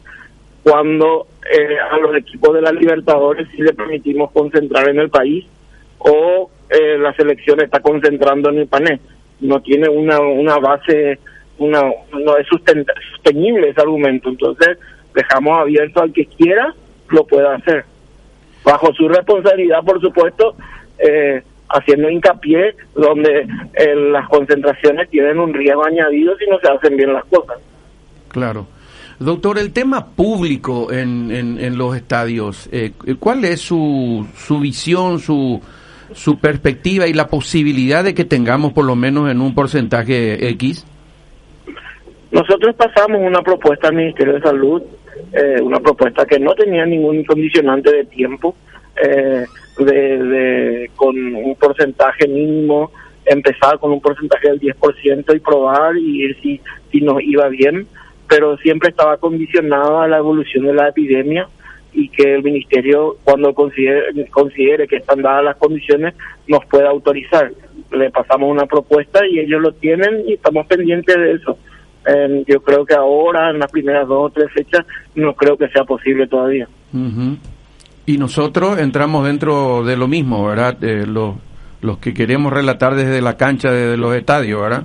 cuando 0.63 1.27
eh, 1.51 1.77
a 1.79 1.97
los 1.99 2.17
equipos 2.17 2.55
de 2.55 2.63
la 2.63 2.73
Libertadores 2.73 3.49
sí 3.55 3.63
le 3.63 3.73
permitimos 3.73 4.31
concentrar 4.33 4.89
en 4.89 4.99
el 4.99 5.11
país 5.11 5.47
o 5.99 6.51
eh, 6.69 6.99
la 6.99 7.15
selección 7.15 7.61
está 7.61 7.81
concentrando 7.81 8.51
en 8.51 8.59
el 8.59 8.67
panel 8.67 9.01
no 9.41 9.61
tiene 9.61 9.89
una, 9.89 10.21
una 10.21 10.59
base, 10.59 11.19
una, 11.59 11.83
no 12.13 12.37
es 12.37 12.47
sostenible 12.49 13.71
ese 13.71 13.81
argumento. 13.81 14.29
Entonces, 14.29 14.79
dejamos 15.15 15.59
abierto 15.59 16.03
al 16.03 16.13
que 16.13 16.27
quiera, 16.27 16.75
lo 17.11 17.27
pueda 17.27 17.55
hacer. 17.55 17.85
Bajo 18.65 18.93
su 18.95 19.09
responsabilidad, 19.09 19.83
por 19.85 20.01
supuesto, 20.01 20.57
eh, 20.99 21.43
haciendo 21.69 22.11
hincapié 22.11 22.75
donde 22.95 23.47
eh, 23.75 23.95
las 24.13 24.29
concentraciones 24.29 25.09
tienen 25.11 25.39
un 25.39 25.53
riesgo 25.53 25.85
añadido 25.85 26.37
si 26.37 26.47
no 26.49 26.59
se 26.61 26.69
hacen 26.69 26.97
bien 26.97 27.13
las 27.13 27.25
cosas. 27.25 27.59
Claro. 28.29 28.67
Doctor, 29.19 29.59
el 29.59 29.73
tema 29.73 30.07
público 30.07 30.93
en, 30.93 31.31
en, 31.31 31.59
en 31.59 31.79
los 31.79 31.97
estadios, 31.97 32.69
eh, 32.71 32.93
¿cuál 33.19 33.45
es 33.47 33.63
su, 33.63 34.27
su 34.35 34.61
visión, 34.61 35.21
su, 35.21 35.61
su 36.13 36.39
perspectiva 36.39 37.07
y 37.07 37.15
la 37.15 37.27
posibilidad 37.27 38.05
de 38.05 38.15
que 38.15 38.27
tengamos 38.27 38.75
por 38.75 38.85
lo 38.85 38.95
menos 38.95 39.31
en 39.31 39.41
un 39.41 39.55
porcentaje 39.55 40.49
X? 40.51 40.85
Nosotros 42.31 42.75
pasamos 42.77 43.23
una 43.23 43.41
propuesta 43.41 43.89
al 43.89 43.95
Ministerio 43.95 44.35
de 44.35 44.41
Salud, 44.41 44.83
eh, 45.33 45.63
una 45.63 45.81
propuesta 45.81 46.27
que 46.27 46.39
no 46.39 46.55
tenía 46.55 46.85
ningún 46.85 47.25
condicionante 47.25 47.91
de 47.91 48.05
tiempo, 48.05 48.55
eh, 49.03 49.47
de, 49.85 50.91
con 50.97 51.17
un 51.17 51.55
porcentaje 51.57 52.27
mínimo, 52.27 52.91
empezar 53.25 53.79
con 53.79 53.93
un 53.93 54.01
porcentaje 54.01 54.49
del 54.49 54.61
10% 54.61 55.37
y 55.37 55.41
probar 55.41 55.97
y 55.97 56.27
ver 56.27 56.37
si, 56.41 56.61
si 56.91 57.01
nos 57.01 57.23
iba 57.23 57.49
bien, 57.49 57.87
pero 58.29 58.57
siempre 58.59 58.91
estaba 58.91 59.17
condicionado 59.19 60.01
a 60.01 60.09
la 60.09 60.19
evolución 60.19 60.65
de 60.65 60.75
la 60.75 60.89
epidemia 60.89 61.49
y 61.93 62.09
que 62.11 62.35
el 62.35 62.43
ministerio 62.43 63.17
cuando 63.25 63.55
considere, 63.55 64.27
considere 64.29 64.87
que 64.87 64.97
están 64.97 65.23
dadas 65.23 65.45
las 65.45 65.57
condiciones 65.57 66.15
nos 66.47 66.65
pueda 66.67 66.91
autorizar. 66.91 67.53
Le 67.91 68.11
pasamos 68.11 68.51
una 68.51 68.67
propuesta 68.67 69.27
y 69.27 69.39
ellos 69.41 69.63
lo 69.63 69.73
tienen 69.73 70.29
y 70.29 70.35
estamos 70.35 70.67
pendientes 70.67 71.17
de 71.17 71.33
eso. 71.33 71.59
yo 72.47 72.63
creo 72.63 72.85
que 72.85 72.95
ahora, 72.95 73.51
en 73.51 73.59
las 73.59 73.71
primeras 73.71 74.07
dos 74.07 74.27
o 74.27 74.31
tres 74.31 74.53
fechas, 74.53 74.85
no 75.15 75.35
creo 75.35 75.57
que 75.57 75.69
sea 75.69 75.85
posible 75.85 76.27
todavía. 76.27 76.69
Y 78.07 78.19
nosotros 78.19 78.79
entramos 78.79 79.27
dentro 79.27 79.85
de 79.85 79.97
lo 79.97 80.07
mismo, 80.07 80.47
¿verdad? 80.47 80.83
Eh, 80.83 81.05
los, 81.07 81.35
los 81.81 81.99
que 81.99 82.15
queremos 82.15 82.53
relatar 82.53 82.95
desde 82.95 83.21
la 83.21 83.37
cancha, 83.37 83.71
desde 83.71 83.97
los 83.97 84.15
estadios, 84.15 84.63
¿verdad? 84.63 84.85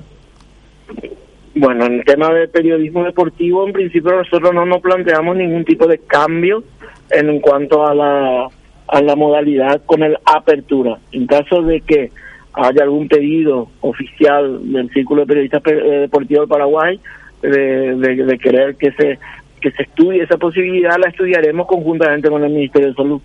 Bueno, 1.53 1.85
en 1.85 1.93
el 1.99 2.05
tema 2.05 2.33
de 2.33 2.47
periodismo 2.47 3.03
deportivo, 3.03 3.67
en 3.67 3.73
principio 3.73 4.11
nosotros 4.11 4.53
no 4.53 4.65
nos 4.65 4.81
planteamos 4.81 5.35
ningún 5.35 5.65
tipo 5.65 5.85
de 5.85 5.99
cambio 5.99 6.63
en 7.09 7.39
cuanto 7.39 7.85
a 7.85 7.93
la, 7.93 8.47
a 8.87 9.01
la 9.01 9.15
modalidad 9.15 9.81
con 9.85 10.01
el 10.01 10.17
apertura. 10.25 10.97
En 11.11 11.27
caso 11.27 11.61
de 11.61 11.81
que 11.81 12.09
haya 12.53 12.83
algún 12.83 13.07
pedido 13.07 13.69
oficial 13.81 14.71
del 14.71 14.89
Círculo 14.91 15.21
de 15.21 15.27
Periodistas 15.27 15.61
eh, 15.67 15.99
Deportivos 16.01 16.43
del 16.43 16.49
Paraguay 16.49 16.99
de, 17.41 17.95
de, 17.95 18.37
querer 18.37 18.75
que 18.75 18.91
se 18.91 19.19
que 19.61 19.71
se 19.71 19.83
estudie 19.83 20.23
esa 20.23 20.37
posibilidad, 20.37 20.97
la 20.97 21.09
estudiaremos 21.09 21.67
conjuntamente 21.67 22.29
con 22.29 22.43
el 22.43 22.51
Ministerio 22.51 22.89
de 22.89 22.95
Salud. 22.95 23.21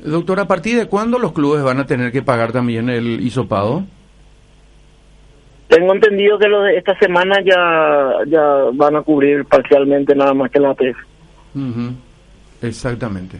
Doctor, 0.00 0.40
¿a 0.40 0.46
partir 0.46 0.78
de 0.78 0.86
cuándo 0.86 1.18
los 1.18 1.32
clubes 1.32 1.62
van 1.62 1.80
a 1.80 1.86
tener 1.86 2.12
que 2.12 2.22
pagar 2.22 2.52
también 2.52 2.88
el 2.88 3.20
hisopado? 3.20 3.84
Tengo 5.68 5.94
entendido 5.94 6.38
que 6.38 6.48
lo 6.48 6.62
de 6.62 6.76
esta 6.76 6.98
semana 6.98 7.40
ya, 7.44 8.24
ya 8.26 8.42
van 8.72 8.96
a 8.96 9.02
cubrir 9.02 9.44
parcialmente 9.44 10.14
nada 10.14 10.34
más 10.34 10.50
que 10.50 10.60
la 10.60 10.70
APF. 10.70 10.96
Exactamente. 12.62 13.38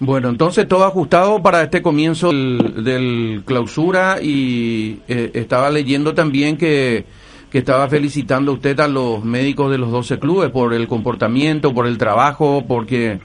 Bueno, 0.00 0.28
entonces 0.28 0.68
todo 0.68 0.84
ajustado 0.84 1.42
para 1.42 1.62
este 1.62 1.82
comienzo 1.82 2.30
del, 2.30 3.42
clausura 3.44 4.18
y 4.22 5.00
eh, 5.08 5.30
estaba 5.34 5.70
leyendo 5.70 6.14
también 6.14 6.56
que, 6.56 7.04
que 7.50 7.58
estaba 7.58 7.88
felicitando 7.88 8.52
usted 8.52 8.78
a 8.80 8.88
los 8.88 9.24
médicos 9.24 9.70
de 9.70 9.78
los 9.78 9.90
12 9.90 10.18
clubes 10.18 10.50
por 10.50 10.74
el 10.74 10.86
comportamiento, 10.86 11.72
por 11.72 11.86
el 11.86 11.98
trabajo, 11.98 12.64
porque 12.66 13.18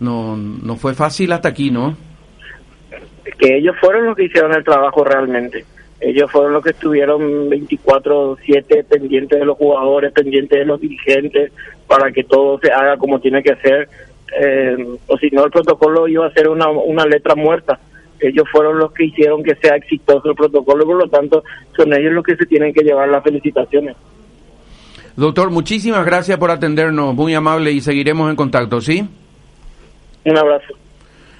no, 0.00 0.36
no 0.36 0.76
fue 0.76 0.94
fácil 0.94 1.32
hasta 1.32 1.48
aquí, 1.48 1.70
¿no? 1.70 1.96
Que 3.38 3.58
ellos 3.58 3.76
fueron 3.80 4.06
los 4.06 4.16
que 4.16 4.24
hicieron 4.24 4.54
el 4.54 4.64
trabajo 4.64 5.04
realmente. 5.04 5.64
Ellos 6.00 6.30
fueron 6.30 6.54
los 6.54 6.64
que 6.64 6.70
estuvieron 6.70 7.50
24/7 7.50 8.84
pendientes 8.84 9.38
de 9.38 9.44
los 9.44 9.56
jugadores, 9.56 10.12
pendientes 10.12 10.58
de 10.58 10.64
los 10.64 10.80
dirigentes, 10.80 11.52
para 11.86 12.10
que 12.10 12.24
todo 12.24 12.58
se 12.58 12.72
haga 12.72 12.96
como 12.96 13.20
tiene 13.20 13.42
que 13.42 13.54
ser 13.56 13.88
eh, 14.38 14.76
o 15.06 15.18
si 15.18 15.28
no 15.30 15.44
el 15.44 15.50
protocolo 15.50 16.06
iba 16.08 16.26
a 16.26 16.32
ser 16.32 16.48
una, 16.48 16.68
una 16.68 17.04
letra 17.04 17.34
muerta. 17.34 17.78
Ellos 18.20 18.44
fueron 18.52 18.78
los 18.78 18.92
que 18.92 19.04
hicieron 19.04 19.42
que 19.42 19.54
sea 19.56 19.76
exitoso 19.76 20.30
el 20.30 20.36
protocolo, 20.36 20.84
por 20.84 20.96
lo 20.96 21.08
tanto 21.08 21.42
son 21.76 21.92
ellos 21.92 22.12
los 22.12 22.24
que 22.24 22.36
se 22.36 22.46
tienen 22.46 22.72
que 22.72 22.82
llevar 22.82 23.08
las 23.08 23.22
felicitaciones. 23.22 23.96
Doctor, 25.16 25.50
muchísimas 25.50 26.04
gracias 26.04 26.38
por 26.38 26.50
atendernos, 26.50 27.14
muy 27.14 27.34
amable 27.34 27.72
y 27.72 27.80
seguiremos 27.80 28.30
en 28.30 28.36
contacto, 28.36 28.80
¿sí? 28.80 29.06
Un 30.24 30.38
abrazo. 30.38 30.74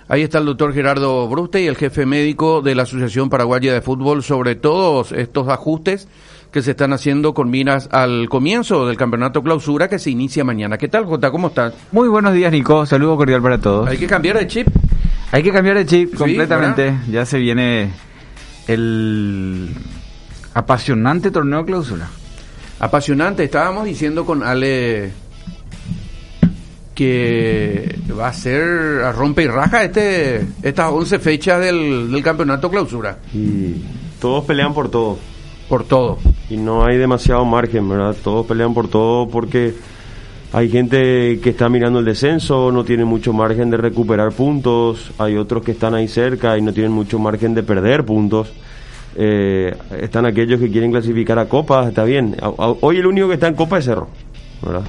Ahí 0.08 0.22
está 0.22 0.38
el 0.38 0.46
doctor 0.46 0.74
Gerardo 0.74 1.28
Bruste 1.28 1.62
y 1.62 1.66
el 1.68 1.76
jefe 1.76 2.04
médico 2.04 2.62
de 2.62 2.74
la 2.74 2.82
Asociación 2.82 3.30
Paraguaya 3.30 3.72
de 3.72 3.80
Fútbol 3.80 4.24
sobre 4.24 4.56
todos 4.56 5.12
estos 5.12 5.48
ajustes 5.48 6.08
que 6.50 6.62
se 6.62 6.72
están 6.72 6.92
haciendo 6.92 7.32
con 7.32 7.48
miras 7.48 7.88
al 7.92 8.28
comienzo 8.28 8.88
del 8.88 8.96
campeonato 8.96 9.42
clausura 9.42 9.88
que 9.88 10.00
se 10.00 10.10
inicia 10.10 10.42
mañana. 10.42 10.78
¿Qué 10.78 10.88
tal, 10.88 11.04
Jota? 11.04 11.30
¿Cómo 11.30 11.46
estás? 11.46 11.74
Muy 11.92 12.08
buenos 12.08 12.34
días, 12.34 12.50
Nico. 12.50 12.84
Saludo 12.86 13.16
cordial 13.16 13.40
para 13.40 13.60
todos. 13.60 13.88
Hay 13.88 13.98
que 13.98 14.08
cambiar 14.08 14.38
de 14.38 14.48
chip. 14.48 14.66
Hay 15.32 15.42
que 15.42 15.52
cambiar 15.52 15.76
de 15.76 15.86
chip 15.86 16.14
completamente. 16.14 16.94
Ya 17.10 17.24
se 17.24 17.38
viene 17.38 17.90
el 18.66 19.70
apasionante 20.54 21.30
torneo 21.30 21.64
clausura. 21.64 22.08
Apasionante. 22.78 23.44
Estábamos 23.44 23.84
diciendo 23.84 24.24
con 24.24 24.42
Ale 24.42 25.12
que 26.94 27.98
va 28.18 28.28
a 28.28 28.32
ser 28.32 29.02
a 29.04 29.12
rompe 29.12 29.44
y 29.44 29.46
raja 29.46 29.84
este 29.84 30.46
estas 30.62 30.90
11 30.90 31.18
fechas 31.18 31.60
del, 31.60 32.10
del 32.10 32.22
campeonato 32.22 32.70
clausura. 32.70 33.18
Y 33.32 33.82
todos 34.20 34.44
pelean 34.44 34.74
por 34.74 34.90
todo 34.90 35.18
por 35.70 35.84
todo. 35.84 36.18
Y 36.50 36.56
no 36.56 36.84
hay 36.84 36.98
demasiado 36.98 37.44
margen, 37.44 37.88
¿verdad? 37.88 38.16
Todos 38.22 38.44
pelean 38.44 38.74
por 38.74 38.88
todo 38.88 39.28
porque 39.28 39.72
hay 40.52 40.68
gente 40.68 41.38
que 41.40 41.50
está 41.50 41.68
mirando 41.68 42.00
el 42.00 42.04
descenso, 42.04 42.72
no 42.72 42.84
tiene 42.84 43.04
mucho 43.04 43.32
margen 43.32 43.70
de 43.70 43.76
recuperar 43.76 44.32
puntos, 44.32 45.12
hay 45.18 45.36
otros 45.36 45.62
que 45.62 45.72
están 45.72 45.94
ahí 45.94 46.08
cerca 46.08 46.58
y 46.58 46.62
no 46.62 46.72
tienen 46.72 46.92
mucho 46.92 47.18
margen 47.18 47.54
de 47.54 47.62
perder 47.62 48.04
puntos. 48.04 48.52
Eh, 49.16 49.74
están 50.00 50.26
aquellos 50.26 50.60
que 50.60 50.70
quieren 50.70 50.90
clasificar 50.90 51.38
a 51.38 51.48
Copa, 51.48 51.88
está 51.88 52.04
bien. 52.04 52.36
Hoy 52.56 52.96
el 52.96 53.06
único 53.06 53.28
que 53.28 53.34
está 53.34 53.48
en 53.48 53.54
Copa 53.54 53.78
es 53.78 53.84
Cerro, 53.84 54.08
¿verdad? 54.62 54.82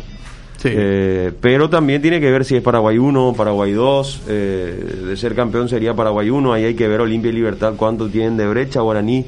Sí. 0.58 0.70
Eh, 0.72 1.32
pero 1.42 1.70
también 1.72 2.04
tiene 2.04 2.20
que 2.20 2.30
ver 2.30 2.46
si 2.46 2.56
es 2.56 2.62
Paraguay 2.62 2.98
1, 3.00 3.34
Paraguay 3.36 3.72
2. 3.72 4.22
Eh, 4.28 5.04
de 5.08 5.18
ser 5.18 5.34
campeón 5.34 5.68
sería 5.68 5.96
Paraguay 5.96 6.30
1. 6.30 6.54
Ahí 6.54 6.66
hay 6.66 6.76
que 6.76 6.88
ver 6.88 7.02
Olimpia 7.02 7.30
y 7.30 7.34
Libertad 7.34 7.74
cuánto 7.76 8.08
tienen 8.10 8.38
de 8.38 8.48
brecha. 8.48 8.82
Guaraní 8.82 9.26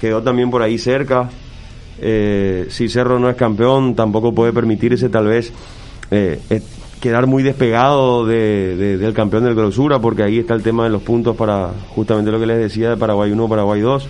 quedó 0.00 0.22
también 0.22 0.50
por 0.50 0.60
ahí 0.60 0.78
cerca. 0.78 1.30
Eh, 2.02 2.66
si 2.70 2.88
Cerro 2.88 3.18
no 3.18 3.30
es 3.30 3.36
campeón, 3.36 3.94
tampoco 3.94 4.34
puede 4.34 4.52
permitirse 4.52 5.08
tal 5.08 5.26
vez 5.26 5.52
quedar 7.00 7.26
muy 7.26 7.42
despegado 7.42 8.26
del 8.26 9.12
campeón 9.14 9.44
del 9.44 9.54
clausura, 9.54 9.98
porque 9.98 10.22
ahí 10.22 10.38
está 10.38 10.54
el 10.54 10.62
tema 10.62 10.84
de 10.84 10.90
los 10.90 11.02
puntos 11.02 11.34
para 11.34 11.70
justamente 11.88 12.30
lo 12.30 12.38
que 12.38 12.46
les 12.46 12.58
decía 12.58 12.90
de 12.90 12.96
Paraguay 12.96 13.32
1, 13.32 13.48
Paraguay 13.48 13.80
2. 13.80 14.08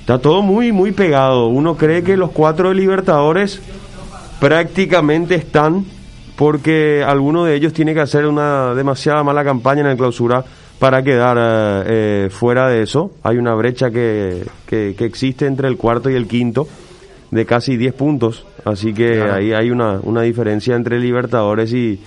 Está 0.00 0.18
todo 0.18 0.40
muy, 0.40 0.72
muy 0.72 0.92
pegado. 0.92 1.48
Uno 1.48 1.76
cree 1.76 2.02
que 2.02 2.16
los 2.16 2.30
cuatro 2.30 2.68
de 2.68 2.76
Libertadores 2.76 3.60
prácticamente 4.40 5.34
están 5.34 5.84
porque 6.36 7.04
alguno 7.06 7.44
de 7.44 7.54
ellos 7.54 7.72
tiene 7.72 7.92
que 7.92 8.00
hacer 8.00 8.26
una 8.26 8.74
demasiada 8.74 9.24
mala 9.24 9.42
campaña 9.42 9.80
en 9.80 9.88
el 9.88 9.96
clausura 9.96 10.44
para 10.78 11.02
quedar 11.02 11.36
eh, 11.38 11.84
eh, 11.86 12.30
fuera 12.30 12.68
de 12.68 12.82
eso. 12.82 13.10
Hay 13.22 13.36
una 13.38 13.54
brecha 13.54 13.90
que, 13.90 14.46
que, 14.66 14.94
existe 15.00 15.46
entre 15.46 15.68
el 15.68 15.76
cuarto 15.76 16.08
y 16.08 16.14
el 16.14 16.26
quinto 16.26 16.68
de 17.30 17.46
casi 17.46 17.76
10 17.76 17.94
puntos, 17.94 18.46
así 18.64 18.94
que 18.94 19.22
ahí 19.22 19.52
hay 19.52 19.70
una, 19.70 20.00
una 20.02 20.22
diferencia 20.22 20.76
entre 20.76 21.00
Libertadores 21.00 21.72
y, 21.72 22.00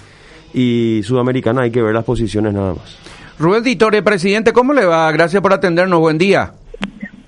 y 0.54 1.02
Sudamericana, 1.04 1.62
hay 1.62 1.72
que 1.72 1.82
ver 1.82 1.94
las 1.94 2.06
posiciones 2.06 2.54
nada 2.54 2.74
más. 2.74 2.98
Rubén 3.38 3.64
Ditore, 3.64 4.02
presidente, 4.02 4.52
¿cómo 4.52 4.74
le 4.74 4.86
va? 4.86 5.12
Gracias 5.12 5.42
por 5.42 5.54
atendernos, 5.54 6.00
buen 6.00 6.18
día. 6.18 6.52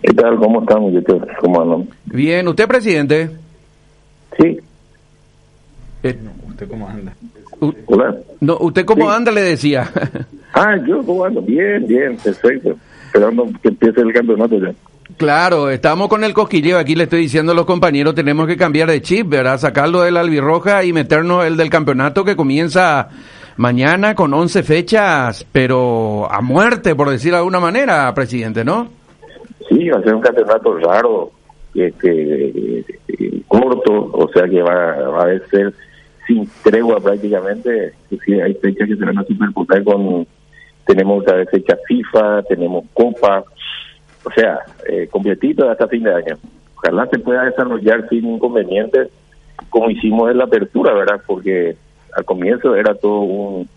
¿Qué 0.02 0.14
tal? 0.14 0.38
¿Cómo 0.38 0.62
estamos? 0.62 0.94
¿Cómo 1.40 1.62
andan? 1.62 1.90
Bien, 2.06 2.48
¿usted 2.48 2.68
presidente? 2.68 3.30
Sí. 4.38 4.60
Eh, 6.04 6.18
¿Usted 6.50 6.68
cómo 6.68 6.88
anda? 6.88 7.14
Hola. 7.86 8.16
No, 8.40 8.58
¿Usted 8.60 8.86
cómo 8.86 9.10
anda? 9.10 9.32
Le 9.32 9.42
decía. 9.42 9.90
ah, 10.54 10.76
yo 10.88 11.04
cómo 11.04 11.26
ando. 11.26 11.42
Bien, 11.42 11.86
bien, 11.88 12.18
perfecto. 12.18 12.76
Esperando 13.06 13.48
que 13.62 13.70
empiece 13.70 14.02
el 14.02 14.12
campeonato 14.14 14.58
ya. 14.58 14.74
Claro, 15.22 15.70
estamos 15.70 16.08
con 16.08 16.24
el 16.24 16.34
cosquilleo. 16.34 16.80
Aquí 16.80 16.96
le 16.96 17.04
estoy 17.04 17.20
diciendo 17.20 17.52
a 17.52 17.56
los 17.56 17.68
compañeros, 17.68 18.16
tenemos 18.16 18.48
que 18.48 18.58
cambiar 18.58 18.90
de 18.90 19.04
chip, 19.04 19.30
¿verdad? 19.30 19.60
Sacarlo 19.60 20.02
del 20.02 20.18
albirroja 20.18 20.84
y 20.84 20.94
meternos 20.94 21.46
el 21.46 21.58
del 21.58 21.70
campeonato 21.70 22.26
que 22.26 22.36
comienza 22.36 23.08
mañana 23.56 24.16
con 24.16 24.34
11 24.34 24.64
fechas, 24.64 25.46
pero 25.52 26.28
a 26.32 26.42
muerte, 26.42 26.96
por 26.96 27.12
decir 27.12 27.34
de 27.34 27.38
alguna 27.38 27.60
manera, 27.60 28.12
presidente, 28.16 28.66
¿no? 28.66 28.88
Sí, 29.70 29.90
va 29.90 30.00
a 30.00 30.02
ser 30.02 30.16
un 30.16 30.22
campeonato 30.22 30.76
raro, 30.80 31.32
este, 31.76 32.84
corto, 33.48 34.10
o 34.14 34.28
sea 34.34 34.50
que 34.50 34.64
va, 34.64 35.08
va 35.08 35.24
a 35.26 35.50
ser 35.52 35.72
sin 36.26 36.50
tregua 36.64 37.00
prácticamente. 37.00 37.94
Sí, 38.26 38.42
hay 38.42 38.56
fechas 38.56 38.88
que 38.88 38.96
se 38.96 39.06
van 39.06 39.20
a 39.20 39.24
superponer 39.24 39.84
con, 39.84 40.26
tenemos 40.88 41.22
otra 41.22 41.46
fecha 41.46 41.78
FIFA, 41.88 42.42
tenemos 42.50 42.86
Copa, 42.96 43.44
o 44.24 44.32
sea, 44.32 44.60
eh, 44.88 45.08
completito 45.10 45.70
hasta 45.70 45.88
fin 45.88 46.04
de 46.04 46.14
año. 46.14 46.38
Ojalá 46.76 47.08
se 47.08 47.20
pueda 47.20 47.46
desarrollar 47.46 48.08
sin 48.10 48.26
inconvenientes 48.28 49.10
como 49.70 49.90
hicimos 49.90 50.30
en 50.32 50.38
la 50.38 50.46
apertura, 50.46 50.94
¿verdad? 50.94 51.22
Porque 51.26 51.76
al 52.14 52.26
comienzo 52.26 52.76
era 52.76 52.94
todo 52.96 53.22
un, 53.22 53.70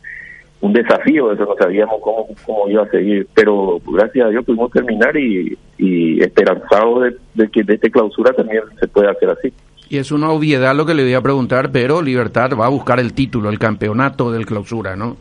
un 0.61 0.73
desafío, 0.73 1.33
eso 1.33 1.45
no 1.45 1.55
sabíamos 1.57 2.01
cómo, 2.01 2.27
cómo 2.47 2.69
iba 2.69 2.83
a 2.83 2.89
seguir, 2.89 3.29
pero 3.35 3.81
gracias 3.87 4.27
a 4.27 4.31
Dios 4.31 4.45
pudimos 4.45 4.71
terminar 4.73 5.17
y, 5.17 5.57
y 5.79 6.23
esperanzados 6.23 7.15
de, 7.35 7.49
que 7.49 7.63
de 7.63 7.75
esta 7.75 7.91
clausura 7.91 8.33
también 8.33 8.63
se 8.81 8.89
pueda 8.89 9.11
hacer 9.11 9.31
así. 9.31 9.53
Y 9.89 9.99
es 9.99 10.11
una 10.11 10.31
obviedad 10.31 10.75
lo 10.75 10.87
que 10.87 10.95
le 10.95 11.05
voy 11.05 11.15
a 11.15 11.21
preguntar, 11.21 11.71
pero 11.71 12.01
Libertad 12.01 12.51
va 12.59 12.67
a 12.67 12.71
buscar 12.71 12.99
el 12.99 13.13
título, 13.13 13.51
el 13.51 13.59
campeonato 13.59 14.33
del 14.33 14.47
clausura, 14.47 14.97
¿no? 14.97 15.17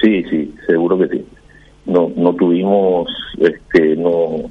Sí, 0.00 0.22
sí, 0.30 0.54
seguro 0.66 0.96
que 0.96 1.08
sí. 1.08 1.26
No, 1.90 2.10
no 2.14 2.32
tuvimos, 2.34 3.08
este, 3.38 3.96
no, 3.96 4.44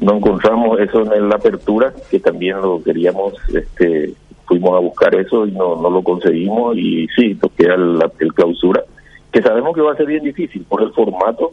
no 0.00 0.16
encontramos 0.16 0.80
eso 0.80 1.12
en 1.14 1.28
la 1.28 1.36
apertura, 1.36 1.92
que 2.10 2.20
también 2.20 2.60
lo 2.60 2.82
queríamos, 2.82 3.34
este, 3.54 4.14
fuimos 4.46 4.74
a 4.74 4.78
buscar 4.78 5.14
eso 5.14 5.46
y 5.46 5.52
no, 5.52 5.76
no 5.76 5.90
lo 5.90 6.02
conseguimos 6.02 6.76
y 6.76 7.06
sí, 7.14 7.38
nos 7.40 7.52
queda 7.52 7.74
el, 7.74 7.98
el 8.18 8.32
clausura, 8.32 8.82
que 9.30 9.42
sabemos 9.42 9.74
que 9.74 9.82
va 9.82 9.92
a 9.92 9.96
ser 9.96 10.06
bien 10.06 10.24
difícil 10.24 10.64
por 10.64 10.82
el 10.82 10.92
formato 10.92 11.52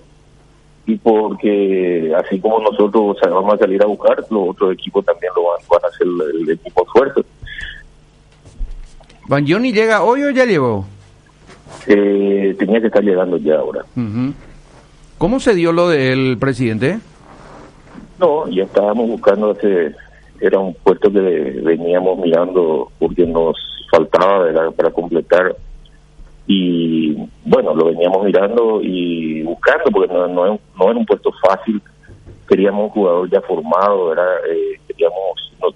y 0.86 0.96
porque 0.98 2.14
así 2.18 2.40
como 2.40 2.60
nosotros 2.60 3.18
vamos 3.22 3.56
a 3.56 3.58
salir 3.58 3.82
a 3.82 3.88
buscar, 3.88 4.18
los 4.30 4.50
otros 4.50 4.74
equipos 4.74 5.04
también 5.04 5.32
lo 5.36 5.44
van, 5.44 5.84
a 5.84 5.88
hacer 5.88 6.08
el, 6.08 6.50
equipo 6.50 6.86
esfuerzo. 6.86 7.26
¿Van 9.28 9.48
Johnny 9.48 9.74
llega 9.74 10.04
hoy 10.04 10.24
o 10.24 10.30
ya 10.30 10.46
llegó? 10.46 10.86
Eh, 11.88 12.56
tenía 12.60 12.80
que 12.80 12.88
estar 12.88 13.04
llegando 13.04 13.38
ya 13.38 13.58
ahora. 13.58 13.84
¿Cómo 15.18 15.40
se 15.40 15.56
dio 15.56 15.72
lo 15.72 15.90
del 15.90 16.38
presidente? 16.38 17.00
No, 18.20 18.48
ya 18.50 18.64
estábamos 18.64 19.08
buscando 19.10 19.52
hace 19.52 19.96
era 20.42 20.60
un 20.60 20.74
puesto 20.74 21.12
que 21.12 21.20
veníamos 21.20 22.20
mirando 22.20 22.92
porque 23.00 23.26
nos 23.26 23.56
faltaba 23.90 24.72
para 24.72 24.92
completar. 24.92 25.56
Y 26.48 27.16
bueno 27.44 27.74
lo 27.74 27.86
veníamos 27.86 28.24
mirando 28.24 28.80
y 28.82 29.42
buscando 29.44 29.86
porque 29.92 30.14
no, 30.14 30.28
no, 30.28 30.60
no 30.78 30.90
era 30.90 31.00
un 31.00 31.06
puesto 31.06 31.32
fácil. 31.42 31.82
Queríamos 32.48 32.86
un 32.86 32.90
jugador 32.90 33.30
ya 33.30 33.42
formado 33.42 34.14
era 34.14 34.24
eh, 34.50 34.80
queríamos 34.88 35.54
no, 35.62 35.70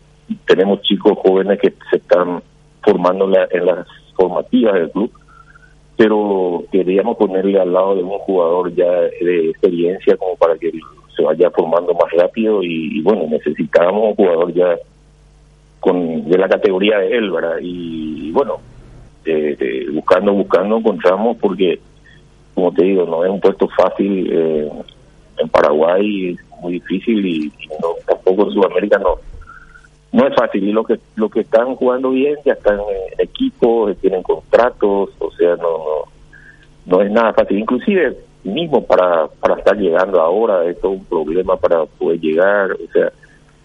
tenemos 0.45 0.81
chicos 0.83 1.17
jóvenes 1.23 1.59
que 1.59 1.73
se 1.89 1.97
están 1.97 2.43
formando 2.83 3.25
en, 3.25 3.65
las 3.65 3.87
formativas 4.15 4.73
del 4.75 4.91
club 4.91 5.11
pero 5.99 6.63
queríamos 6.71 7.17
ponerle 7.17 7.59
al 7.59 7.73
lado 7.73 7.93
de 7.93 8.03
un 8.03 8.19
jugador 8.19 8.73
ya 8.73 8.89
de 8.89 9.49
experiencia 9.49 10.15
como 10.15 10.38
para 10.38 10.57
que 10.57 10.71
se 11.13 11.21
vaya 11.21 11.51
formando 11.51 11.93
más 11.93 12.09
rápido 12.13 12.63
y, 12.63 13.01
bueno, 13.01 13.25
necesitábamos 13.29 14.12
un 14.12 14.15
jugador 14.15 14.53
ya 14.53 14.77
con 15.81 16.29
de 16.29 16.38
la 16.38 16.47
categoría 16.47 16.99
de 16.99 17.17
él, 17.17 17.29
¿verdad? 17.29 17.57
Y, 17.62 18.31
bueno, 18.31 18.62
buscando, 19.91 20.31
buscando, 20.31 20.77
encontramos 20.77 21.35
porque, 21.35 21.77
como 22.53 22.71
te 22.71 22.85
digo, 22.85 23.05
no 23.05 23.25
es 23.25 23.31
un 23.31 23.41
puesto 23.41 23.67
fácil 23.67 24.29
eh, 24.31 24.71
en 25.38 25.49
Paraguay, 25.49 26.38
muy 26.62 26.73
difícil 26.75 27.25
y, 27.25 27.51
no, 27.81 27.89
tampoco 28.07 28.47
en 28.47 28.53
Sudamérica 28.53 28.99
no 28.99 29.15
no 30.11 30.27
es 30.27 30.35
fácil 30.35 30.63
y 30.63 30.71
los 30.71 30.87
que 30.87 30.99
los 31.15 31.31
que 31.31 31.41
están 31.41 31.75
jugando 31.75 32.09
bien 32.11 32.35
ya 32.45 32.53
están 32.53 32.79
en 32.79 33.19
equipos 33.19 33.95
tienen 33.97 34.23
contratos 34.23 35.09
o 35.19 35.31
sea 35.37 35.55
no 35.55 35.77
no 35.77 36.03
no 36.85 37.01
es 37.01 37.11
nada 37.11 37.33
fácil 37.33 37.59
inclusive 37.59 38.17
mismo 38.43 38.85
para, 38.85 39.27
para 39.27 39.55
estar 39.55 39.77
llegando 39.77 40.21
ahora 40.21 40.65
es 40.65 40.79
todo 40.79 40.91
un 40.91 41.05
problema 41.05 41.57
para 41.57 41.85
poder 41.85 42.19
llegar, 42.19 42.71
o 42.71 42.91
sea, 42.91 43.11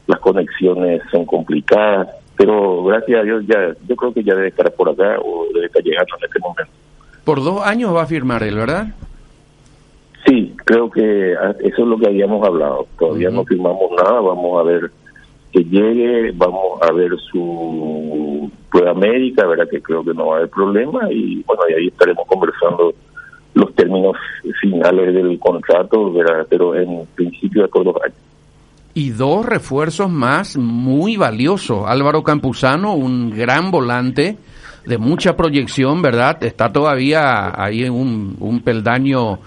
las 0.07 0.21
conexiones 0.21 1.03
son 1.11 1.25
complicadas, 1.25 2.09
pero 2.37 2.85
gracias 2.85 3.21
a 3.21 3.23
Dios 3.23 3.45
ya, 3.47 3.75
yo 3.89 3.97
creo 3.97 4.13
que 4.13 4.25
ya 4.25 4.35
debe 4.35 4.49
estar 4.49 4.71
por 4.73 4.89
acá 4.91 5.19
o 5.23 5.47
debe 5.55 5.67
estar 5.67 5.83
llegando 5.83 6.17
en 6.19 6.25
este 6.25 6.39
momento. 6.41 6.73
Por 7.25 7.43
dos 7.43 7.65
años 7.65 7.95
va 7.95 8.03
a 8.03 8.07
firmar 8.07 8.43
él, 8.43 8.57
¿verdad? 8.57 8.89
Sí, 10.27 10.55
creo 10.65 10.91
que 10.91 11.33
eso 11.33 11.83
es 11.83 11.89
lo 11.89 11.99
que 11.99 12.07
habíamos 12.07 12.45
hablado. 12.47 12.87
Todavía 12.99 13.31
no 13.31 13.45
firmamos 13.45 13.91
nada, 13.93 14.21
vamos 14.21 14.61
a 14.61 14.63
ver 14.65 14.91
que 15.55 15.63
llegue, 15.63 16.33
vamos 16.35 16.83
a 16.83 16.93
ver 16.93 17.13
su 17.31 18.51
prueba 18.73 18.93
médica, 18.93 19.47
verdad 19.47 19.69
que 19.71 19.81
creo 19.81 20.05
que 20.05 20.13
no 20.13 20.27
va 20.27 20.35
a 20.35 20.39
haber 20.39 20.51
problema 20.51 21.09
y 21.13 21.45
bueno, 21.45 21.63
y 21.71 21.75
ahí 21.75 21.87
estaremos 21.87 22.27
conversando 22.27 22.93
los 23.55 23.73
términos 23.77 24.17
finales 24.61 25.15
del 25.15 25.39
contrato, 25.39 26.13
pero 26.51 26.75
en 26.75 27.07
principio 27.15 27.63
de 27.63 27.85
los 27.85 27.95
años. 28.03 28.17
Y 28.95 29.11
dos 29.11 29.47
refuerzos 29.47 30.11
más 30.11 30.57
muy 30.57 31.17
valiosos. 31.17 31.85
Álvaro 31.87 32.25
Campuzano, 32.25 32.95
un 32.95 33.31
gran 33.31 33.71
volante 33.71 34.37
de 34.85 34.99
mucha 34.99 35.37
proyección, 35.37 36.03
¿verdad? 36.03 36.43
Está 36.43 36.73
todavía 36.73 37.53
ahí 37.57 37.85
en 37.85 37.93
un 37.93 38.61
peldaño 38.65 39.39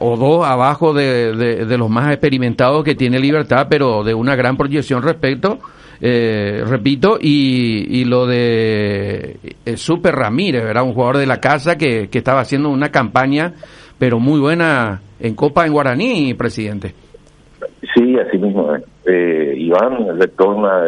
o 0.00 0.16
dos 0.16 0.46
abajo 0.46 0.92
de, 0.92 1.36
de, 1.36 1.78
los 1.78 1.88
más 1.88 2.10
experimentados 2.10 2.82
que 2.82 2.94
tiene 2.94 3.20
Libertad, 3.20 3.66
pero 3.70 4.02
de 4.02 4.14
una 4.14 4.34
gran 4.34 4.56
proyección 4.56 5.02
respecto 5.02 5.58
eh, 6.02 6.64
repito, 6.66 7.18
y, 7.20 8.00
y, 8.00 8.04
lo 8.06 8.26
de 8.26 9.36
eh, 9.66 9.76
Super 9.76 10.14
Ramírez, 10.14 10.64
¿verdad? 10.64 10.84
Un 10.84 10.94
jugador 10.94 11.18
de 11.18 11.26
la 11.26 11.40
casa 11.40 11.76
que, 11.76 12.08
que 12.08 12.18
estaba 12.18 12.40
haciendo 12.40 12.70
una 12.70 12.90
campaña, 12.90 13.52
pero 13.98 14.18
muy 14.18 14.40
buena 14.40 15.02
en 15.20 15.34
Copa 15.34 15.66
en 15.66 15.72
Guaraní, 15.74 16.32
presidente. 16.32 16.94
Sí, 17.94 18.16
así 18.18 18.38
mismo. 18.38 18.74
Eh. 19.04 19.54
Iván 19.58 20.18
retorna 20.18 20.80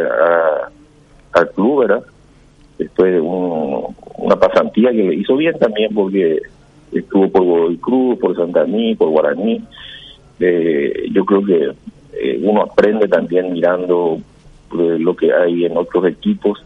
al 1.33 1.51
club, 1.51 1.81
¿verdad? 1.81 2.03
Después 2.79 3.13
de 3.13 3.21
una 3.21 4.37
pasantía 4.37 4.91
que 4.93 5.03
le 5.03 5.15
hizo 5.17 5.37
bien 5.37 5.59
también 5.59 5.95
porque 5.95 6.41
estuvo 6.93 7.29
por 7.31 7.45
Godoy 7.45 7.77
Cruz, 7.79 8.19
por 8.19 8.37
Santaní, 8.37 8.95
por 8.95 9.11
Guaraní. 9.11 9.63
Eh, 10.41 11.09
yo 11.13 11.25
creo 11.25 11.45
que 11.45 11.71
uno 12.41 12.63
aprende 12.63 13.09
también 13.09 13.53
mirando 13.53 14.19
lo 14.73 15.17
que 15.17 15.33
hay 15.33 15.65
en 15.65 15.77
otros 15.77 16.07
equipos. 16.07 16.63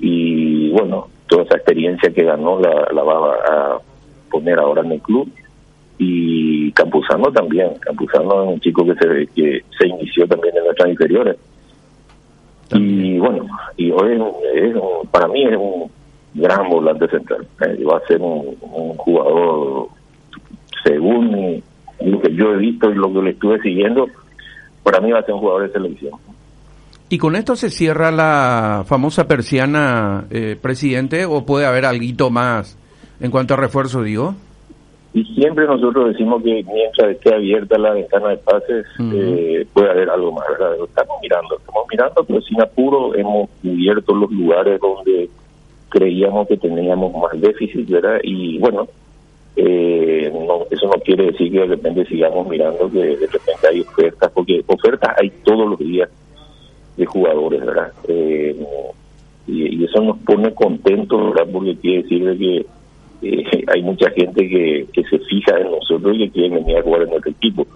Y 0.00 0.70
bueno, 0.70 1.08
toda 1.28 1.44
esa 1.44 1.56
experiencia 1.56 2.12
que 2.12 2.24
ganó 2.24 2.60
la, 2.60 2.88
la 2.92 3.02
va 3.02 3.34
a 3.34 3.78
poner 4.30 4.58
ahora 4.58 4.82
en 4.82 4.92
el 4.92 5.00
club. 5.00 5.30
Y 5.98 6.72
Campuzano 6.72 7.30
también, 7.30 7.74
Campuzano 7.80 8.44
es 8.44 8.48
un 8.54 8.60
chico 8.60 8.84
que 8.86 8.94
se 8.94 9.26
que 9.34 9.62
se 9.78 9.86
inició 9.86 10.26
también 10.26 10.56
en 10.56 10.64
nuestras 10.64 10.88
inferiores. 10.88 11.36
Y 12.72 13.18
bueno, 13.18 13.46
y 13.76 13.90
hoy 13.90 14.18
es, 14.54 14.74
para 15.10 15.28
mí 15.28 15.44
es 15.44 15.56
un 15.56 15.90
gran 16.34 16.68
volante 16.68 17.08
central, 17.08 17.46
eh, 17.66 17.84
va 17.84 17.98
a 17.98 18.06
ser 18.06 18.20
un, 18.20 18.56
un 18.60 18.94
jugador 18.96 19.88
según 20.84 21.62
lo 22.00 22.20
que 22.20 22.34
yo 22.34 22.54
he 22.54 22.56
visto 22.56 22.90
y 22.90 22.94
lo 22.94 23.12
que 23.12 23.22
le 23.22 23.30
estuve 23.30 23.60
siguiendo, 23.60 24.08
para 24.82 25.00
mí 25.00 25.10
va 25.12 25.20
a 25.20 25.24
ser 25.24 25.34
un 25.34 25.40
jugador 25.40 25.66
de 25.66 25.72
selección. 25.72 26.12
¿Y 27.08 27.18
con 27.18 27.34
esto 27.34 27.56
se 27.56 27.70
cierra 27.70 28.10
la 28.12 28.84
famosa 28.86 29.26
persiana, 29.26 30.26
eh, 30.30 30.56
presidente, 30.60 31.24
o 31.24 31.44
puede 31.44 31.66
haber 31.66 31.84
algo 31.84 32.30
más 32.30 32.78
en 33.20 33.30
cuanto 33.30 33.54
a 33.54 33.56
refuerzo, 33.56 34.02
digo? 34.02 34.34
Y 35.12 35.24
siempre 35.34 35.66
nosotros 35.66 36.12
decimos 36.12 36.40
que 36.44 36.64
mientras 36.72 37.10
esté 37.10 37.34
abierta 37.34 37.76
la 37.78 37.94
ventana 37.94 38.28
de 38.28 38.36
pases, 38.36 38.86
eh, 39.12 39.66
puede 39.72 39.90
haber 39.90 40.08
algo 40.08 40.30
más, 40.30 40.46
¿verdad? 40.50 40.76
Estamos 40.84 41.16
mirando, 41.20 41.58
estamos 41.58 41.84
mirando, 41.90 42.24
pero 42.24 42.40
sin 42.42 42.62
apuro 42.62 43.14
hemos 43.16 43.50
cubierto 43.60 44.14
los 44.14 44.30
lugares 44.30 44.80
donde 44.80 45.28
creíamos 45.90 46.48
que 46.48 46.56
teníamos 46.56 47.12
más 47.12 47.38
déficit, 47.40 47.88
¿verdad? 47.88 48.20
Y 48.22 48.58
bueno, 48.58 48.88
eh, 49.56 50.32
no, 50.32 50.64
eso 50.70 50.86
no 50.86 51.02
quiere 51.02 51.26
decir 51.26 51.52
que 51.52 51.58
de 51.58 51.66
repente 51.66 52.06
sigamos 52.06 52.48
mirando 52.48 52.90
que 52.90 52.98
de 52.98 53.26
repente 53.26 53.68
hay 53.68 53.80
ofertas, 53.80 54.30
porque 54.32 54.62
ofertas 54.66 55.14
hay 55.20 55.30
todos 55.44 55.68
los 55.68 55.78
días 55.78 56.08
de 56.96 57.04
jugadores, 57.04 57.60
¿verdad? 57.60 57.92
Eh, 58.08 58.56
y, 59.46 59.84
eso 59.84 60.00
nos 60.02 60.18
pone 60.18 60.54
contentos, 60.54 61.34
¿verdad? 61.34 61.50
Porque 61.52 61.76
quiere 61.76 62.02
decir 62.02 62.38
que 62.38 62.66
eh, 63.22 63.64
hay 63.66 63.82
mucha 63.82 64.10
gente 64.10 64.48
que, 64.48 64.86
que 64.92 65.02
se 65.04 65.18
fija 65.18 65.58
en 65.58 65.72
nosotros 65.72 66.16
y 66.16 66.20
que 66.20 66.30
quiere 66.30 66.54
venir 66.56 66.76
a 66.76 66.82
jugar 66.82 67.02
en 67.02 67.10
nuestro 67.10 67.32
equipo. 67.32 67.66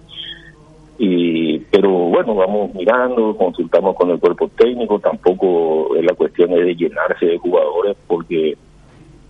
Y, 0.97 1.59
pero 1.71 1.89
bueno, 1.89 2.35
vamos 2.35 2.73
mirando, 2.73 3.35
consultamos 3.35 3.95
con 3.95 4.11
el 4.11 4.19
cuerpo 4.19 4.49
técnico, 4.57 4.99
tampoco 4.99 5.95
es 5.95 6.05
la 6.05 6.13
cuestión 6.13 6.51
de 6.51 6.73
llenarse 6.73 7.25
de 7.25 7.37
jugadores 7.37 7.97
porque 8.07 8.51
eh, 8.51 8.55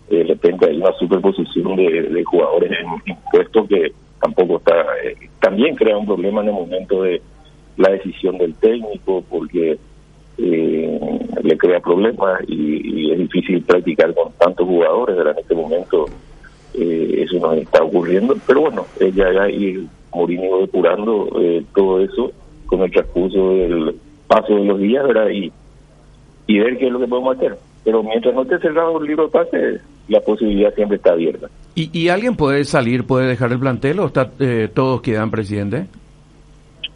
de 0.09 0.23
repente 0.23 0.67
hay 0.67 0.77
una 0.77 0.93
superposición 0.93 1.75
de, 1.75 2.23
jugadores 2.23 2.71
en 2.71 2.87
impuestos 3.13 3.67
que 3.67 3.91
tampoco 4.21 4.57
está, 4.57 4.85
también 5.39 5.75
crea 5.75 5.97
un 5.97 6.05
problema 6.05 6.41
en 6.41 6.49
el 6.49 6.53
momento 6.53 7.01
de 7.01 7.21
la 7.77 7.89
decisión 7.89 8.37
del 8.37 8.53
técnico 8.55 9.23
porque 9.27 9.77
eh, 10.37 10.99
le 11.43 11.57
crea 11.57 11.79
problemas 11.79 12.41
y, 12.47 13.11
es 13.11 13.19
difícil 13.19 13.61
practicar 13.63 14.13
con 14.13 14.31
tantos 14.33 14.67
jugadores. 14.67 15.17
En 15.17 15.39
este 15.39 15.55
momento 15.55 16.05
eh, 16.73 17.23
eso 17.23 17.39
nos 17.39 17.57
está 17.57 17.83
ocurriendo, 17.83 18.35
pero 18.45 18.61
bueno, 18.61 18.85
ella 18.99 19.31
ya 19.31 19.49
y 19.49 19.87
Mourinho 20.15 20.59
depurando 20.59 21.27
eh, 21.39 21.63
todo 21.75 21.99
eso 21.99 22.31
con 22.65 22.81
el 22.81 22.91
transcurso 22.91 23.49
del 23.49 23.95
paso 24.27 24.55
de 24.55 24.65
los 24.65 24.79
días, 24.79 25.05
¿verdad? 25.05 25.29
Y, 25.29 25.51
y 26.47 26.59
ver 26.59 26.77
qué 26.77 26.87
es 26.87 26.91
lo 26.91 26.99
que 26.99 27.07
podemos 27.07 27.37
hacer. 27.37 27.57
Pero 27.83 28.01
mientras 28.01 28.33
no 28.33 28.41
esté 28.41 28.57
cerrado 28.59 28.99
el 28.99 29.07
libro 29.07 29.25
de 29.25 29.31
pases, 29.31 29.81
la 30.07 30.19
posibilidad 30.21 30.73
siempre 30.73 30.97
está 30.97 31.11
abierta. 31.11 31.47
¿Y, 31.75 31.89
¿Y 31.97 32.09
alguien 32.09 32.35
puede 32.35 32.63
salir, 32.63 33.05
puede 33.05 33.27
dejar 33.27 33.51
el 33.51 33.59
plantel 33.59 33.99
o 33.99 34.07
está, 34.07 34.31
todos 34.73 35.01
quedan, 35.01 35.29
presidente? 35.29 35.85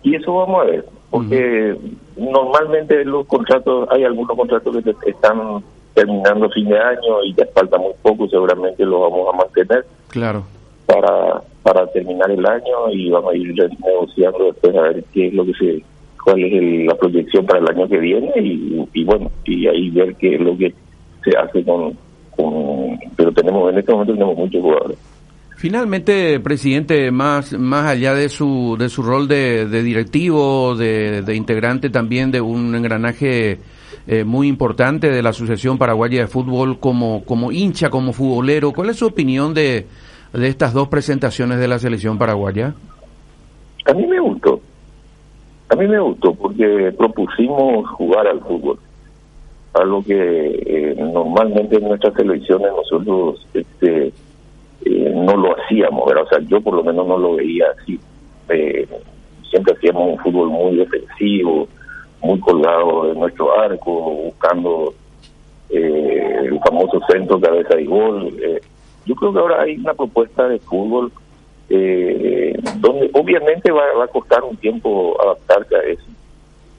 Y 0.02 0.16
eso 0.16 0.34
vamos 0.34 0.62
a 0.62 0.66
ver, 0.66 0.86
porque 1.10 1.76
normalmente 2.18 3.04
los 3.04 3.26
contratos, 3.28 3.88
hay 3.92 4.04
algunos 4.04 4.36
contratos 4.36 4.78
que 4.84 5.10
están 5.10 5.64
terminando 5.94 6.50
fin 6.50 6.70
de 6.70 6.80
año 6.80 7.24
y 7.26 7.34
ya 7.34 7.46
falta 7.54 7.78
muy 7.78 7.92
poco, 8.02 8.28
seguramente 8.30 8.86
lo 8.86 9.02
vamos 9.02 9.34
a 9.34 9.38
mantener. 9.38 9.86
Claro. 10.08 10.46
Para, 10.90 11.44
para 11.62 11.86
terminar 11.92 12.32
el 12.32 12.44
año 12.44 12.90
y 12.92 13.12
vamos 13.12 13.32
a 13.32 13.38
ir 13.38 13.54
negociando 13.54 14.46
después 14.46 14.76
a 14.76 14.82
ver 14.82 15.04
qué 15.14 15.28
es 15.28 15.34
lo 15.36 15.46
que 15.46 15.54
se, 15.54 15.84
cuál 16.24 16.44
es 16.44 16.86
la 16.86 16.96
proyección 16.96 17.46
para 17.46 17.60
el 17.60 17.70
año 17.70 17.88
que 17.88 18.00
viene 18.00 18.32
y, 18.36 19.04
bueno, 19.04 19.32
y 19.46 19.68
ahí 19.68 19.92
ver 19.92 20.16
qué 20.16 20.36
es 20.36 20.42
lo 20.42 20.58
que 20.58 20.74
se 21.24 21.38
hace 21.38 21.64
con, 21.64 21.96
con 22.36 22.98
pero 23.16 23.32
tenemos 23.32 23.72
en 23.72 23.80
este 23.80 23.92
momento 23.92 24.14
tenemos 24.14 24.36
muchos 24.36 24.62
jugadores. 24.62 24.98
Finalmente, 25.58 26.40
presidente, 26.40 27.12
más, 27.12 27.52
más 27.54 27.86
allá 27.86 28.14
de 28.14 28.30
su, 28.30 28.78
de 28.80 28.88
su 28.88 29.04
rol 29.04 29.28
de, 29.28 29.66
directivo, 29.84 30.74
de, 30.76 31.36
integrante 31.36 31.90
también 31.90 32.32
de 32.32 32.40
un 32.40 32.74
engranaje 32.74 33.60
eh, 34.08 34.24
muy 34.24 34.48
importante 34.48 35.10
de 35.10 35.22
la 35.22 35.32
Asociación 35.32 35.78
Paraguaya 35.78 36.22
de 36.22 36.28
Fútbol 36.28 36.80
como, 36.80 37.26
como 37.26 37.52
hincha, 37.52 37.90
como 37.90 38.14
futbolero, 38.14 38.72
¿cuál 38.72 38.90
es 38.90 38.96
su 38.96 39.08
opinión 39.08 39.54
de, 39.54 39.86
de 40.34 40.48
estas 40.48 40.74
dos 40.74 40.88
presentaciones 40.88 41.60
de 41.60 41.68
la 41.68 41.80
selección 41.80 42.18
paraguaya? 42.18 42.74
A 43.86 43.94
mí 43.94 44.06
me 44.06 44.20
gustó. 44.20 44.62
A 45.70 45.76
mí 45.76 45.88
me 45.88 46.00
gustó 46.00 46.34
porque 46.34 46.94
propusimos 46.98 47.88
jugar 47.92 48.28
al 48.28 48.40
fútbol. 48.42 48.80
Algo 49.74 50.04
que 50.04 50.64
eh, 50.66 50.96
normalmente 50.98 51.78
en 51.78 51.88
nuestras 51.88 52.14
selecciones 52.16 52.72
nosotros 52.72 53.46
este, 53.54 54.12
eh, 54.86 55.14
no 55.16 55.36
lo 55.38 55.56
hacíamos, 55.58 56.04
o 56.04 56.28
sea, 56.28 56.40
yo 56.48 56.62
por 56.62 56.74
lo 56.74 56.84
menos 56.84 57.08
no 57.08 57.18
lo 57.18 57.36
veía 57.36 57.66
así. 57.80 58.00
Eh, 58.50 58.88
siempre 59.50 59.74
hacíamos 59.74 60.14
un 60.14 60.18
fútbol 60.20 60.50
muy 60.50 60.78
defensivo, 60.78 61.68
muy 62.22 62.40
colgado 62.40 63.08
de 63.08 63.16
nuestro 63.16 63.60
arco, 63.60 63.92
buscando 64.26 64.94
eh, 65.70 66.36
el 66.46 66.60
famoso 66.60 67.00
centro, 67.10 67.40
cabeza 67.40 67.80
y 67.80 67.86
gol. 67.86 68.34
Yo 69.10 69.16
creo 69.16 69.34
que 69.34 69.40
ahora 69.40 69.64
hay 69.64 69.76
una 69.78 69.94
propuesta 69.94 70.48
de 70.48 70.60
fútbol 70.60 71.12
donde 71.70 73.10
obviamente 73.14 73.72
va, 73.72 73.84
va 73.98 74.06
a 74.06 74.08
costar 74.08 74.44
un 74.44 74.56
tiempo 74.58 75.18
adaptarse 75.22 75.76
a 75.76 75.82
eso, 75.82 76.06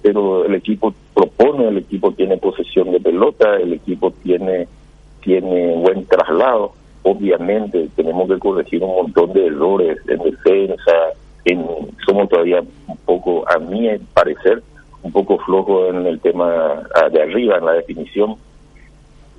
pero 0.03 0.45
el 0.45 0.55
equipo 0.55 0.95
propone, 1.15 1.69
el 1.69 1.79
equipo 1.79 2.13
tiene 2.13 2.39
posesión 2.39 2.91
de 2.91 3.01
pelota, 3.01 3.57
el 3.57 3.75
equipo 3.75 4.11
tiene 4.23 4.67
tiene 5.21 5.77
buen 5.77 6.07
traslado 6.07 6.73
obviamente 7.03 7.89
tenemos 7.97 8.29
que 8.29 8.39
corregir 8.39 8.83
un 8.83 8.95
montón 8.95 9.33
de 9.33 9.47
errores 9.47 9.99
en 10.09 10.19
defensa, 10.19 10.93
en, 11.45 11.65
somos 12.07 12.29
todavía 12.29 12.61
un 12.61 12.97
poco, 13.05 13.45
a 13.49 13.59
mi 13.59 13.89
parecer, 14.13 14.63
un 15.03 15.13
poco 15.13 15.39
flojos 15.39 15.95
en 15.95 16.07
el 16.07 16.21
tema 16.21 16.83
ah, 16.95 17.09
de 17.09 17.23
arriba, 17.23 17.57
en 17.57 17.65
la 17.65 17.73
definición. 17.73 18.37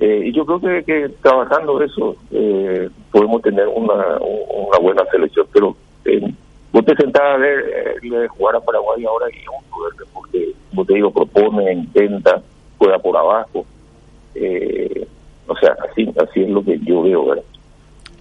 Eh, 0.01 0.23
y 0.25 0.31
yo 0.33 0.43
creo 0.47 0.59
que, 0.59 0.83
que 0.83 1.09
trabajando 1.21 1.79
eso 1.79 2.15
eh, 2.31 2.89
podemos 3.11 3.39
tener 3.43 3.67
una, 3.67 4.17
una 4.19 4.79
buena 4.81 5.03
selección, 5.11 5.45
pero 5.53 5.75
eh, 6.05 6.33
vos 6.73 6.83
te 6.83 6.95
sentás 6.95 7.21
a 7.21 7.37
ver 7.37 7.99
eh, 8.01 8.27
jugar 8.29 8.55
a 8.55 8.61
Paraguay 8.61 9.05
ahora 9.05 9.27
y 9.31 9.37
es 9.37 9.47
un 9.47 10.07
porque, 10.11 10.53
como 10.71 10.85
te 10.85 10.95
digo, 10.95 11.11
propone, 11.11 11.71
intenta, 11.71 12.41
juega 12.79 12.97
por 12.97 13.15
abajo. 13.15 13.63
Eh, 14.33 15.07
o 15.45 15.55
sea, 15.57 15.75
así, 15.87 16.09
así 16.19 16.41
es 16.41 16.49
lo 16.49 16.63
que 16.63 16.79
yo 16.79 17.03
veo, 17.03 17.27
¿verdad? 17.27 17.43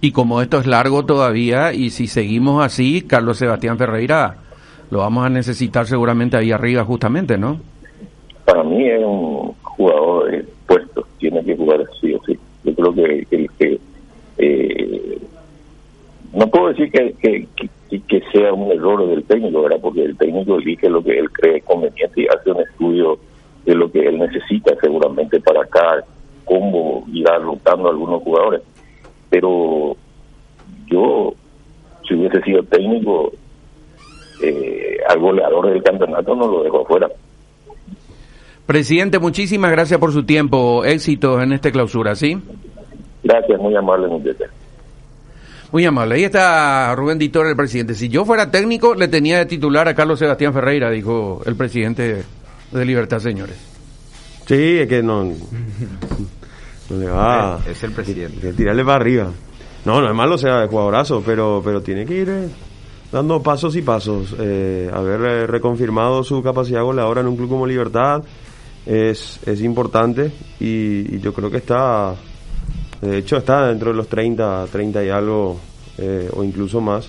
Y 0.01 0.11
como 0.11 0.41
esto 0.43 0.59
es 0.59 0.67
largo 0.67 1.03
todavía, 1.05 1.73
y 1.73 1.89
si 1.89 2.05
seguimos 2.05 2.63
así, 2.63 3.01
Carlos 3.01 3.37
Sebastián 3.37 3.79
Ferreira 3.79 4.35
lo 4.91 4.99
vamos 4.99 5.25
a 5.25 5.29
necesitar 5.29 5.87
seguramente 5.87 6.37
ahí 6.37 6.51
arriba 6.51 6.83
justamente, 6.83 7.39
¿no? 7.39 7.59
Para 8.45 8.63
mí 8.63 8.87
es 8.87 9.03
un 9.03 9.55
jugador 9.63 10.45
que 11.43 11.55
jugar 11.55 11.81
así 11.81 12.13
o 12.13 12.23
sí. 12.25 12.37
Yo 12.63 12.75
creo 12.75 12.93
que, 12.93 13.47
que, 13.57 13.79
eh, 14.37 15.17
no 16.33 16.47
puedo 16.47 16.69
decir 16.69 16.91
que, 16.91 17.13
que, 17.19 17.47
que, 17.99 18.21
sea 18.31 18.53
un 18.53 18.71
error 18.71 19.07
del 19.07 19.23
técnico, 19.23 19.63
¿verdad? 19.63 19.79
Porque 19.81 20.03
el 20.03 20.17
técnico 20.17 20.55
elige 20.55 20.89
lo 20.89 21.03
que 21.03 21.17
él 21.17 21.29
cree 21.31 21.61
conveniente 21.61 22.21
y 22.21 22.27
hace 22.27 22.51
un 22.51 22.61
estudio 22.61 23.19
de 23.65 23.75
lo 23.75 23.91
que 23.91 24.07
él 24.07 24.19
necesita 24.19 24.75
seguramente 24.79 25.39
para 25.39 25.61
acá, 25.61 26.03
cómo 26.45 27.05
irá 27.11 27.37
rotando 27.37 27.87
a 27.87 27.91
algunos 27.91 28.23
jugadores 28.23 28.61
pero 29.31 29.95
yo, 30.87 31.33
si 32.05 32.13
hubiese 32.13 32.41
sido 32.41 32.63
técnico, 32.63 33.31
eh, 34.43 34.97
al 35.07 35.19
goleador 35.19 35.71
del 35.71 35.81
campeonato 35.81 36.35
no 36.35 36.47
lo 36.47 36.63
dejo 36.63 36.81
afuera. 36.81 37.09
Presidente, 38.71 39.19
muchísimas 39.19 39.69
gracias 39.69 39.99
por 39.99 40.13
su 40.13 40.23
tiempo. 40.23 40.85
Éxitos 40.85 41.43
en 41.43 41.51
esta 41.51 41.73
clausura, 41.73 42.15
¿sí? 42.15 42.41
Gracias, 43.21 43.59
muy 43.59 43.75
amable, 43.75 44.07
muchachos. 44.07 44.47
Muy 45.73 45.85
amable. 45.85 46.15
Ahí 46.15 46.23
está 46.23 46.95
Rubén 46.95 47.19
Ditor, 47.19 47.47
el 47.47 47.57
presidente. 47.57 47.95
Si 47.95 48.07
yo 48.07 48.23
fuera 48.23 48.49
técnico, 48.49 48.95
le 48.95 49.09
tenía 49.09 49.39
de 49.39 49.45
titular 49.45 49.89
a 49.89 49.93
Carlos 49.93 50.19
Sebastián 50.19 50.53
Ferreira, 50.53 50.89
dijo 50.89 51.41
el 51.45 51.57
presidente 51.57 52.23
de 52.71 52.85
Libertad, 52.85 53.19
señores. 53.19 53.57
Sí, 54.45 54.79
es 54.79 54.87
que 54.87 55.03
no. 55.03 55.33
Es, 57.69 57.83
el 57.83 57.91
presidente. 57.91 58.53
tirarle 58.53 58.85
para 58.85 58.95
arriba. 58.95 59.31
No, 59.83 59.99
no 59.99 60.07
es 60.07 60.15
malo 60.15 60.37
sea 60.37 60.61
de 60.61 60.67
jugadorazo, 60.67 61.21
pero, 61.25 61.61
pero 61.61 61.81
tiene 61.81 62.05
que 62.05 62.13
ir 62.13 62.29
eh, 62.29 62.47
dando 63.11 63.43
pasos 63.43 63.75
y 63.75 63.81
pasos. 63.81 64.33
Eh, 64.39 64.89
haber 64.93 65.21
eh, 65.25 65.45
reconfirmado 65.45 66.23
su 66.23 66.41
capacidad 66.41 66.83
goleadora 66.83 67.19
en 67.19 67.27
un 67.27 67.35
club 67.35 67.49
como 67.49 67.67
Libertad 67.67 68.23
es, 68.85 69.39
es 69.45 69.61
importante 69.61 70.31
y, 70.59 71.19
yo 71.19 71.33
creo 71.33 71.49
que 71.49 71.57
está, 71.57 72.15
de 73.01 73.17
hecho 73.19 73.37
está 73.37 73.67
dentro 73.67 73.91
de 73.91 73.97
los 73.97 74.07
30, 74.07 74.67
30 74.71 75.05
y 75.05 75.09
algo 75.09 75.59
o 76.33 76.43
incluso 76.43 76.81
más 76.81 77.07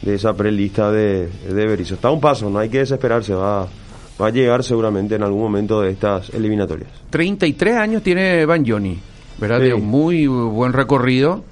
de 0.00 0.14
esa 0.14 0.32
prelista 0.32 0.90
de, 0.90 1.28
de 1.28 1.66
Berizzo. 1.66 1.94
Está 1.94 2.10
un 2.10 2.20
paso, 2.20 2.48
no 2.48 2.58
hay 2.58 2.70
que 2.70 2.78
desesperarse, 2.78 3.34
va, 3.34 3.68
va 4.20 4.26
a 4.26 4.30
llegar 4.30 4.64
seguramente 4.64 5.16
en 5.16 5.22
algún 5.22 5.42
momento 5.42 5.82
de 5.82 5.90
estas 5.90 6.30
eliminatorias. 6.30 6.88
33 7.10 7.76
años 7.76 8.02
tiene 8.02 8.46
Van 8.46 8.64
Johnny. 8.66 8.98
¿verdad? 9.40 9.60
De 9.60 9.74
un 9.74 9.86
muy 9.86 10.26
buen 10.26 10.72
recorrido 10.72 11.42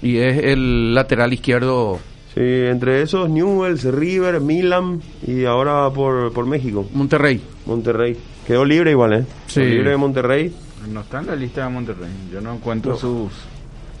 y 0.00 0.18
es 0.18 0.42
el 0.44 0.94
lateral 0.94 1.32
izquierdo 1.32 1.98
Sí, 2.34 2.42
entre 2.42 3.00
esos 3.00 3.30
Newells, 3.30 3.84
River, 3.84 4.42
Milan 4.42 5.00
y 5.26 5.46
ahora 5.46 5.88
por, 5.90 6.34
por 6.34 6.44
México. 6.44 6.86
Monterrey. 6.92 7.40
Monterrey. 7.64 8.14
Quedó 8.46 8.64
libre 8.64 8.92
igual, 8.92 9.12
¿eh? 9.12 9.24
Sí. 9.46 9.60
Quedó 9.60 9.70
libre 9.70 9.90
de 9.90 9.96
Monterrey. 9.96 10.54
No 10.92 11.00
está 11.00 11.20
en 11.20 11.26
la 11.26 11.36
lista 11.36 11.64
de 11.64 11.70
Monterrey. 11.70 12.10
Yo 12.32 12.40
no 12.40 12.54
encuentro 12.54 12.92
No. 12.92 12.98
sus. 12.98 13.32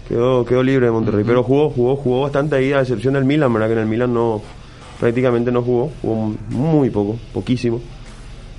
Quedó, 0.08 0.44
quedó 0.44 0.62
libre 0.62 0.86
de 0.86 0.92
Monterrey. 0.92 1.24
Pero 1.26 1.42
jugó, 1.42 1.68
jugó, 1.70 1.96
jugó 1.96 2.22
bastante 2.22 2.56
ahí, 2.56 2.72
a 2.72 2.80
excepción 2.80 3.14
del 3.14 3.24
Milan, 3.24 3.52
¿verdad? 3.52 3.66
Que 3.68 3.72
en 3.72 3.78
el 3.80 3.86
Milan 3.86 4.14
no, 4.14 4.40
prácticamente 5.00 5.50
no 5.50 5.62
jugó. 5.62 5.90
Jugó 6.00 6.34
muy 6.50 6.90
poco, 6.90 7.18
poquísimo. 7.32 7.80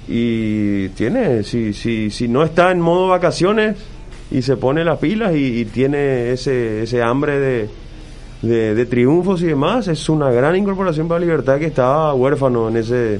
Y 0.08 0.90
tiene, 0.90 1.44
si, 1.44 1.74
si, 1.74 2.10
si 2.10 2.28
no 2.28 2.44
está 2.44 2.72
en 2.72 2.80
modo 2.82 3.08
vacaciones 3.08 3.78
y 4.32 4.42
se 4.42 4.58
pone 4.58 4.84
las 4.84 5.00
pilas 5.00 5.36
y, 5.36 5.62
y 5.62 5.66
tiene 5.66 6.32
ese, 6.32 6.84
ese 6.84 7.02
hambre 7.02 7.40
de, 7.40 7.70
de, 8.42 8.76
de 8.76 8.86
triunfos 8.86 9.42
y 9.42 9.48
demás, 9.48 9.88
es 9.88 10.08
una 10.10 10.32
gran 10.32 10.56
incorporación 10.56 11.08
para 11.08 11.20
Libertad 11.20 11.60
que 11.60 11.66
estaba 11.68 12.14
huérfano 12.14 12.70
en 12.70 12.78
ese 12.78 13.20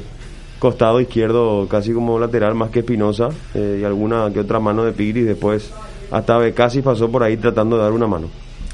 costado 0.60 1.00
izquierdo, 1.00 1.68
casi 1.70 1.94
como 1.94 2.20
lateral, 2.20 2.56
más 2.56 2.70
que 2.70 2.80
Espinosa, 2.80 3.30
eh, 3.54 3.80
y 3.82 3.84
alguna 3.84 4.32
que 4.34 4.40
otra 4.40 4.60
mano 4.60 4.84
de 4.84 4.92
Pigri. 4.92 5.22
Después, 5.22 5.72
hasta 6.12 6.52
casi 6.54 6.82
pasó 6.82 7.10
por 7.10 7.24
ahí 7.24 7.38
tratando 7.38 7.78
de 7.78 7.84
dar 7.84 7.92
una 7.92 8.08
mano. 8.08 8.28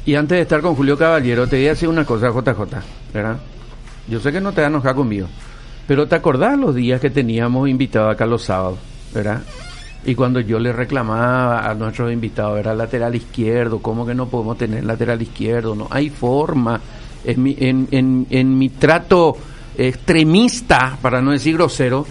Y 0.05 0.15
antes 0.15 0.37
de 0.37 0.41
estar 0.41 0.61
con 0.61 0.75
Julio 0.75 0.97
Caballero, 0.97 1.47
te 1.47 1.57
voy 1.57 1.67
a 1.67 1.69
decir 1.69 1.87
una 1.87 2.05
cosa, 2.05 2.29
JJ, 2.29 2.77
¿verdad? 3.13 3.37
Yo 4.07 4.19
sé 4.19 4.31
que 4.31 4.41
no 4.41 4.51
te 4.51 4.61
vas 4.61 4.67
a 4.67 4.69
enojar 4.69 4.95
conmigo, 4.95 5.27
pero 5.87 6.07
¿te 6.07 6.15
acordás 6.15 6.57
los 6.59 6.75
días 6.75 6.99
que 6.99 7.09
teníamos 7.09 7.69
invitado 7.69 8.09
acá 8.09 8.25
los 8.25 8.43
sábados, 8.43 8.79
¿verdad? 9.13 9.41
Y 10.05 10.15
cuando 10.15 10.41
yo 10.41 10.59
le 10.59 10.73
reclamaba 10.73 11.69
a 11.69 11.73
nuestros 11.73 12.11
invitados, 12.11 12.59
era 12.59 12.75
lateral 12.75 13.15
izquierdo, 13.15 13.79
¿cómo 13.79 14.05
que 14.05 14.13
no 14.13 14.27
podemos 14.27 14.57
tener 14.57 14.83
lateral 14.83 15.21
izquierdo? 15.21 15.75
No 15.75 15.87
hay 15.89 16.09
forma. 16.09 16.81
En 17.25 17.41
mi, 17.41 17.55
en, 17.57 17.87
en, 17.91 18.27
en 18.29 18.57
mi 18.57 18.67
trato 18.67 19.37
extremista, 19.77 20.97
para 21.01 21.21
no 21.21 21.31
decir 21.31 21.55
grosero, 21.55 22.05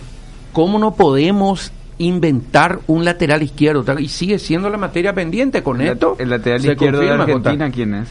¿cómo 0.52 0.78
no 0.78 0.94
podemos 0.94 1.72
inventar 1.98 2.80
un 2.86 3.04
lateral 3.04 3.42
izquierdo? 3.42 3.84
Y 3.98 4.08
sigue 4.08 4.38
siendo 4.38 4.70
la 4.70 4.78
materia 4.78 5.12
pendiente 5.12 5.62
con 5.62 5.80
esto. 5.80 6.16
El 6.18 6.30
lateral 6.30 6.64
izquierdo 6.64 7.00
de 7.00 7.10
Argentina. 7.10 7.70
¿quién 7.70 7.94
es? 7.94 8.08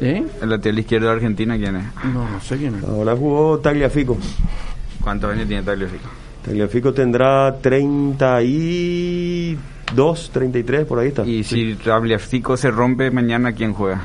¿Eh? 0.00 0.24
El 0.42 0.50
lateral 0.50 0.78
izquierdo 0.78 1.06
de 1.08 1.12
Argentina, 1.12 1.56
¿quién 1.56 1.76
es? 1.76 1.84
No, 2.12 2.28
no 2.28 2.40
sé 2.40 2.56
quién 2.56 2.76
es. 2.76 2.84
Ahora 2.84 3.16
jugó 3.16 3.58
Tagliafico. 3.58 4.18
¿Cuántos 5.00 5.32
años 5.32 5.46
tiene 5.46 5.62
Tagliafico? 5.62 6.08
Tagliafico 6.44 6.92
tendrá 6.92 7.56
32, 7.60 10.30
33, 10.32 10.86
por 10.86 10.98
ahí 10.98 11.08
está. 11.08 11.24
Y 11.24 11.44
si 11.44 11.74
Tagliafico 11.76 12.56
se 12.56 12.70
rompe 12.70 13.10
mañana, 13.10 13.52
¿quién 13.52 13.72
juega? 13.72 14.02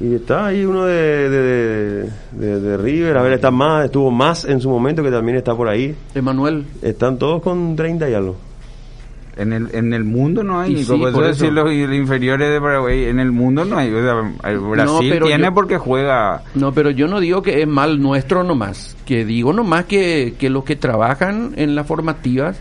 Y 0.00 0.14
está 0.14 0.46
ahí 0.46 0.64
uno 0.64 0.86
de, 0.86 1.28
de, 1.28 2.10
de- 2.32 2.60
de 2.60 2.76
River, 2.78 3.18
a 3.18 3.22
ver, 3.22 3.34
está 3.34 3.50
más, 3.50 3.84
estuvo 3.84 4.10
más 4.10 4.46
en 4.46 4.58
su 4.60 4.70
momento 4.70 5.02
que 5.02 5.10
también 5.10 5.36
está 5.36 5.54
por 5.54 5.68
ahí. 5.68 5.94
Emanuel. 6.14 6.64
Están 6.80 7.18
todos 7.18 7.42
con 7.42 7.76
30 7.76 8.08
y 8.08 8.14
algo. 8.14 8.36
En 9.36 9.52
el, 9.52 9.68
en 9.74 9.92
el 9.94 10.04
mundo 10.04 10.42
no 10.42 10.58
hay, 10.60 10.72
Y 10.72 10.74
Nico, 10.76 10.94
sí, 10.94 11.00
por 11.00 11.10
eso 11.10 11.20
decir 11.22 11.52
los 11.52 11.72
inferiores 11.72 12.50
de 12.50 12.60
Paraguay, 12.60 13.04
en 13.04 13.20
el 13.20 13.30
mundo 13.30 13.64
no 13.64 13.76
hay. 13.78 13.90
O 13.92 14.02
sea, 14.02 14.50
el 14.50 14.58
Brasil 14.58 15.08
pero 15.10 15.26
tiene 15.26 15.44
yo- 15.44 15.54
porque 15.54 15.76
juega. 15.78 16.42
No, 16.54 16.72
pero 16.72 16.90
yo 16.90 17.06
no 17.06 17.20
digo 17.20 17.40
que 17.42 17.60
es 17.62 17.68
mal 17.68 18.00
nuestro 18.02 18.42
nomás, 18.42 18.96
que 19.06 19.24
digo 19.24 19.52
nomás 19.52 19.84
que, 19.84 20.34
que 20.38 20.50
los 20.50 20.64
que 20.64 20.76
trabajan 20.76 21.52
en 21.56 21.74
las 21.74 21.86
formativas, 21.86 22.58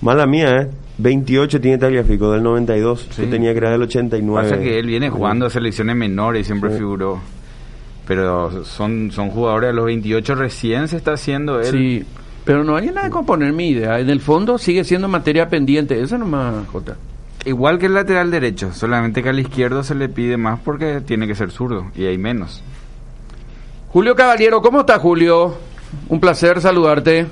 Mala 0.00 0.26
mía, 0.26 0.56
¿eh? 0.62 0.68
28 0.98 1.60
tiene 1.60 1.78
Tagliafico 1.78 2.30
del 2.32 2.42
92. 2.42 3.08
Sí. 3.10 3.22
Yo 3.22 3.28
tenía 3.30 3.52
que 3.52 3.58
era 3.58 3.70
del 3.70 3.82
89. 3.82 4.48
Pasa 4.48 4.60
que 4.62 4.78
él 4.78 4.86
viene 4.86 5.10
jugando 5.10 5.46
a 5.46 5.50
selecciones 5.50 5.94
menores 5.96 6.42
y 6.42 6.44
siempre 6.44 6.70
Sí. 6.72 6.78
figuró. 6.78 7.20
Pero 8.06 8.64
son, 8.64 9.10
son 9.12 9.30
jugadores 9.30 9.70
a 9.70 9.72
los 9.72 9.84
28 9.84 10.34
recién 10.34 10.88
se 10.88 10.96
está 10.96 11.12
haciendo 11.12 11.60
él. 11.60 11.66
sí, 11.66 12.04
pero 12.44 12.64
no 12.64 12.74
hay 12.76 12.86
nada 12.86 13.04
de 13.04 13.10
componer 13.10 13.52
mi 13.52 13.68
idea, 13.68 14.00
en 14.00 14.08
el 14.08 14.20
fondo 14.20 14.56
sigue 14.56 14.82
siendo 14.84 15.06
materia 15.08 15.48
pendiente, 15.50 16.00
eso 16.00 16.16
nomás, 16.16 16.66
Jota. 16.68 16.96
Igual 17.44 17.78
que 17.78 17.86
el 17.86 17.94
lateral 17.94 18.30
derecho, 18.30 18.72
solamente 18.72 19.22
que 19.22 19.28
al 19.28 19.38
izquierdo 19.38 19.82
se 19.84 19.94
le 19.94 20.08
pide 20.08 20.38
más 20.38 20.58
porque 20.60 21.02
tiene 21.02 21.26
que 21.26 21.34
ser 21.34 21.50
zurdo 21.50 21.86
y 21.94 22.06
hay 22.06 22.16
menos. 22.16 22.62
Julio 23.90 24.14
Caballero, 24.16 24.62
¿cómo 24.62 24.80
está 24.80 24.98
Julio? 24.98 25.54
Un 26.08 26.18
placer 26.20 26.60
saludarte. 26.62 27.26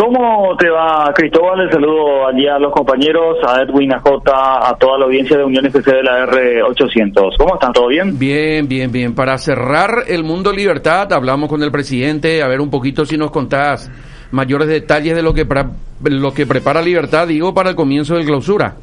¿Cómo 0.00 0.56
te 0.56 0.70
va, 0.70 1.12
Cristóbal? 1.14 1.60
El 1.60 1.72
saludo 1.72 2.26
allí 2.26 2.46
a 2.46 2.58
los 2.58 2.72
compañeros, 2.72 3.36
a 3.46 3.60
Edwin, 3.60 3.92
a 3.92 4.00
Jota, 4.00 4.66
a 4.66 4.74
toda 4.78 4.98
la 4.98 5.04
audiencia 5.04 5.36
de 5.36 5.44
Unión 5.44 5.66
FC 5.66 5.94
de 5.94 6.02
la 6.02 6.24
R800. 6.26 7.36
¿Cómo 7.36 7.52
están? 7.52 7.70
¿Todo 7.74 7.88
bien? 7.88 8.18
Bien, 8.18 8.66
bien, 8.66 8.90
bien. 8.90 9.14
Para 9.14 9.36
cerrar 9.36 10.04
el 10.08 10.24
mundo 10.24 10.54
libertad, 10.54 11.12
hablamos 11.12 11.50
con 11.50 11.62
el 11.62 11.70
presidente, 11.70 12.42
a 12.42 12.48
ver 12.48 12.62
un 12.62 12.70
poquito 12.70 13.04
si 13.04 13.18
nos 13.18 13.30
contás 13.30 13.90
mayores 14.30 14.68
detalles 14.68 15.14
de 15.14 15.22
lo 15.22 15.34
que, 15.34 15.46
lo 16.04 16.32
que 16.32 16.46
prepara 16.46 16.80
Libertad, 16.80 17.28
digo, 17.28 17.52
para 17.52 17.68
el 17.68 17.76
comienzo 17.76 18.14
del 18.14 18.24
clausura. 18.24 18.76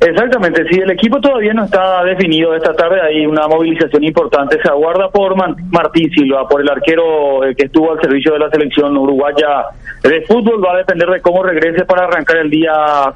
Exactamente, 0.00 0.64
sí, 0.68 0.80
el 0.80 0.90
equipo 0.90 1.20
todavía 1.20 1.54
no 1.54 1.64
está 1.64 2.04
definido. 2.04 2.54
Esta 2.54 2.74
tarde 2.74 3.00
hay 3.00 3.26
una 3.26 3.46
movilización 3.48 4.04
importante. 4.04 4.60
Se 4.60 4.68
aguarda 4.68 5.08
por 5.08 5.34
Martín 5.36 6.10
Silva, 6.10 6.46
por 6.48 6.60
el 6.60 6.68
arquero 6.68 7.44
eh, 7.44 7.54
que 7.54 7.66
estuvo 7.66 7.92
al 7.92 8.00
servicio 8.00 8.32
de 8.32 8.40
la 8.40 8.50
selección 8.50 8.96
uruguaya 8.96 9.66
de 10.02 10.22
fútbol. 10.22 10.62
Va 10.62 10.74
a 10.74 10.78
depender 10.78 11.08
de 11.08 11.20
cómo 11.20 11.42
regrese 11.42 11.84
para 11.84 12.04
arrancar 12.04 12.38
el 12.38 12.50
día 12.50 12.72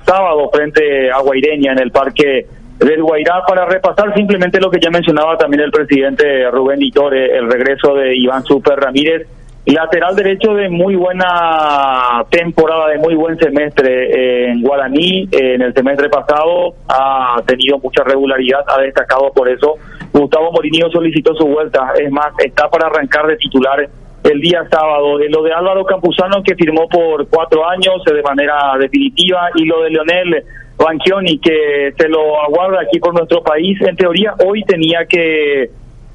sábado 0.06 0.48
frente 0.52 1.10
a 1.10 1.18
Guaireña 1.18 1.72
en 1.72 1.80
el 1.80 1.90
parque 1.90 2.46
del 2.78 3.02
Guairá 3.02 3.42
para 3.46 3.66
repasar 3.66 4.14
simplemente 4.14 4.60
lo 4.60 4.70
que 4.70 4.80
ya 4.80 4.88
mencionaba 4.88 5.36
también 5.36 5.64
el 5.64 5.72
presidente 5.72 6.48
Rubén 6.50 6.78
Litore, 6.78 7.36
el 7.36 7.50
regreso 7.50 7.94
de 7.94 8.16
Iván 8.16 8.44
Super 8.44 8.78
Ramírez 8.78 9.26
Lateral 9.68 10.16
derecho 10.16 10.54
de 10.54 10.70
muy 10.70 10.96
buena 10.96 12.24
temporada, 12.30 12.88
de 12.88 12.96
muy 12.96 13.14
buen 13.14 13.38
semestre 13.38 14.46
en 14.48 14.62
Guaraní. 14.62 15.28
En 15.30 15.60
el 15.60 15.74
semestre 15.74 16.08
pasado 16.08 16.72
ha 16.88 17.36
tenido 17.44 17.78
mucha 17.78 18.02
regularidad, 18.02 18.64
ha 18.66 18.80
destacado 18.80 19.30
por 19.30 19.46
eso. 19.46 19.74
Gustavo 20.10 20.52
Morinillo 20.52 20.88
solicitó 20.90 21.34
su 21.34 21.46
vuelta, 21.46 21.92
es 22.02 22.10
más, 22.10 22.28
está 22.42 22.70
para 22.70 22.86
arrancar 22.86 23.26
de 23.26 23.36
titular 23.36 23.86
el 24.24 24.40
día 24.40 24.66
sábado. 24.70 25.18
Lo 25.28 25.42
de 25.42 25.52
Álvaro 25.52 25.84
Campuzano, 25.84 26.42
que 26.42 26.54
firmó 26.54 26.88
por 26.88 27.28
cuatro 27.28 27.68
años 27.68 28.02
de 28.06 28.22
manera 28.22 28.72
definitiva, 28.80 29.50
y 29.54 29.66
lo 29.66 29.82
de 29.82 29.90
Leonel 29.90 30.44
Banchioni, 30.78 31.38
que 31.40 31.92
se 31.94 32.08
lo 32.08 32.40
aguarda 32.42 32.80
aquí 32.80 32.98
por 33.00 33.12
nuestro 33.12 33.42
país. 33.42 33.78
En 33.82 33.96
teoría, 33.96 34.32
hoy 34.46 34.62
tenía 34.62 35.04
que 35.06 35.68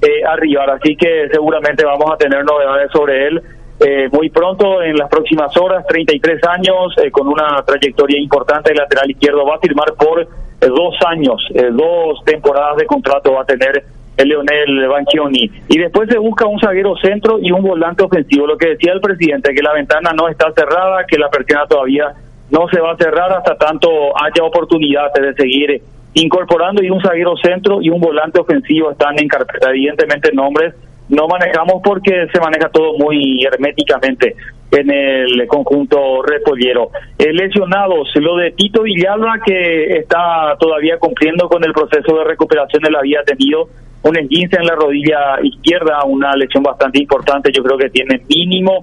eh, 0.04 0.24
arribar, 0.28 0.70
así 0.70 0.96
que 0.96 1.28
seguramente 1.32 1.86
vamos 1.86 2.12
a 2.12 2.18
tener 2.18 2.44
novedades 2.44 2.92
sobre 2.92 3.28
él 3.28 3.42
eh, 3.80 4.08
muy 4.12 4.30
pronto, 4.30 4.82
en 4.82 4.96
las 4.96 5.10
próximas 5.10 5.56
horas, 5.58 5.86
33 5.88 6.42
años, 6.48 6.96
eh, 7.04 7.12
con 7.12 7.28
una 7.28 7.62
trayectoria 7.66 8.20
importante. 8.20 8.72
De 8.72 8.76
lateral 8.76 9.10
izquierdo, 9.10 9.46
va 9.46 9.56
a 9.56 9.60
firmar 9.60 9.94
por 9.96 10.22
eh, 10.22 10.28
dos 10.62 10.96
años, 11.06 11.46
eh, 11.54 11.70
dos 11.72 12.24
temporadas 12.24 12.78
de 12.78 12.86
contrato 12.86 13.34
va 13.34 13.42
a 13.42 13.46
tener 13.46 13.84
el 14.16 14.30
Leonel 14.30 14.88
Banchioni. 14.88 15.52
Y 15.68 15.78
después 15.80 16.08
se 16.08 16.18
busca 16.18 16.46
un 16.46 16.60
zaguero 16.60 16.96
centro 16.98 17.40
y 17.42 17.52
un 17.52 17.64
volante 17.64 18.04
ofensivo, 18.04 18.46
lo 18.46 18.58
que 18.58 18.70
decía 18.70 18.94
el 18.94 19.02
presidente, 19.02 19.54
que 19.54 19.64
la 19.64 19.74
ventana 19.74 20.12
no 20.14 20.30
está 20.30 20.52
cerrada, 20.54 21.06
que 21.06 21.18
la 21.18 21.30
persiana 21.30 21.66
todavía 21.66 22.14
no 22.52 22.68
se 22.70 22.80
va 22.80 22.92
a 22.92 22.98
cerrar 22.98 23.34
hasta 23.34 23.58
tanto 23.58 23.90
haya 24.16 24.44
oportunidad 24.44 25.12
de 25.14 25.34
seguir 25.34 25.82
incorporando 26.14 26.84
y 26.84 26.90
un 26.90 27.02
zaguero 27.02 27.36
centro 27.38 27.82
y 27.82 27.90
un 27.90 28.00
volante 28.00 28.40
ofensivo 28.40 28.92
están 28.92 29.20
en 29.20 29.28
carpeta. 29.28 29.70
Evidentemente 29.70 30.32
nombres 30.34 30.74
no 31.10 31.28
manejamos 31.28 31.82
porque 31.84 32.28
se 32.32 32.40
maneja 32.40 32.70
todo 32.70 32.98
muy 32.98 33.44
herméticamente 33.44 34.36
en 34.72 34.90
el 34.92 35.48
conjunto 35.48 36.22
repollero. 36.24 36.90
Eh, 37.18 37.32
lesionados, 37.34 38.10
lo 38.16 38.38
de 38.38 38.52
Tito 38.52 38.84
Villalba 38.84 39.40
que 39.46 39.98
está 39.98 40.56
todavía 40.60 40.98
cumpliendo 40.98 41.48
con 41.48 41.64
el 41.64 41.74
proceso 41.74 42.18
de 42.18 42.24
recuperación, 42.24 42.86
él 42.86 42.96
había 42.96 43.24
tenido 43.24 43.68
un 44.04 44.18
esguince 44.18 44.58
en 44.58 44.66
la 44.66 44.76
rodilla 44.76 45.40
izquierda, 45.42 46.04
una 46.06 46.36
lesión 46.36 46.64
bastante 46.64 47.00
importante, 47.00 47.52
yo 47.54 47.64
creo 47.64 47.78
que 47.78 47.90
tiene 47.90 48.22
mínimo 48.28 48.82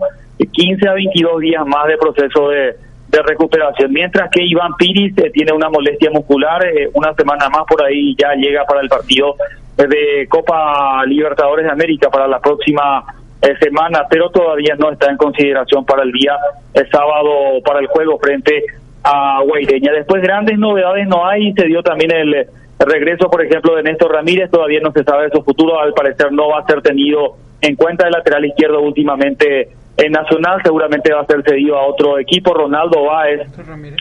15 0.53 0.89
a 0.89 0.95
22 0.95 1.41
días 1.41 1.67
más 1.67 1.87
de 1.87 1.97
proceso 1.99 2.49
de, 2.49 2.75
de 3.11 3.23
recuperación, 3.23 3.93
mientras 3.93 4.31
que 4.31 4.43
Iván 4.43 4.75
Piris 4.79 5.17
eh, 5.19 5.31
tiene 5.33 5.53
una 5.53 5.69
molestia 5.69 6.11
muscular, 6.11 6.65
eh, 6.65 6.89
una 6.95 7.13
semana 7.15 7.49
más 7.49 7.65
por 7.69 7.83
ahí 7.83 8.15
ya 8.17 8.35
llega 8.35 8.65
para 8.65 8.81
el 8.81 8.89
partido 8.89 9.35
eh, 9.77 9.87
de 9.87 10.29
Copa 10.29 11.05
Libertadores 11.07 11.65
de 11.65 11.73
América 11.73 12.09
para 12.09 12.29
la 12.29 12.39
próxima 12.41 13.05
eh, 13.43 13.55
semana, 13.59 14.07
pero 14.09 14.31
todavía 14.31 14.77
no 14.79 14.93
está 14.93 15.11
en 15.11 15.17
consideración 15.17 15.85
para 15.87 16.03
el 16.03 16.13
día 16.13 16.37
el 16.75 16.89
sábado 16.91 17.61
para 17.65 17.81
el 17.81 17.87
juego 17.87 18.19
frente 18.19 18.65
a 19.03 19.41
Guaireña. 19.43 19.93
Después 19.93 20.23
grandes 20.23 20.59
novedades 20.59 21.09
no 21.09 21.27
hay, 21.27 21.53
se 21.55 21.67
dio 21.67 21.83
también 21.83 22.13
el, 22.13 22.47
regreso, 22.79 23.31
por 23.31 23.45
ejemplo, 23.45 23.77
de 23.77 23.83
Néstor 23.83 24.13
Ramírez, 24.13 24.51
todavía 24.51 24.81
no 24.81 24.93
se 24.93 25.05
sabe 25.05 25.25
de 25.25 25.31
su 25.31 25.43
futuro, 25.43 25.81
al 25.81 25.93
parecer 25.95 26.33
no 26.33 26.49
va 26.49 26.61
a 26.61 26.67
ser 26.67 26.81
tenido 26.83 27.37
en 27.61 27.77
cuenta 27.77 28.07
el 28.07 28.13
lateral 28.13 28.45
izquierdo 28.45 28.81
últimamente 28.81 29.71
en 30.03 30.13
Nacional, 30.13 30.61
seguramente 30.65 31.13
va 31.13 31.21
a 31.21 31.27
ser 31.27 31.43
cedido 31.43 31.77
a 31.77 31.87
otro 31.87 32.19
equipo, 32.19 32.55
Ronaldo 32.55 33.05
Báez, 33.05 33.49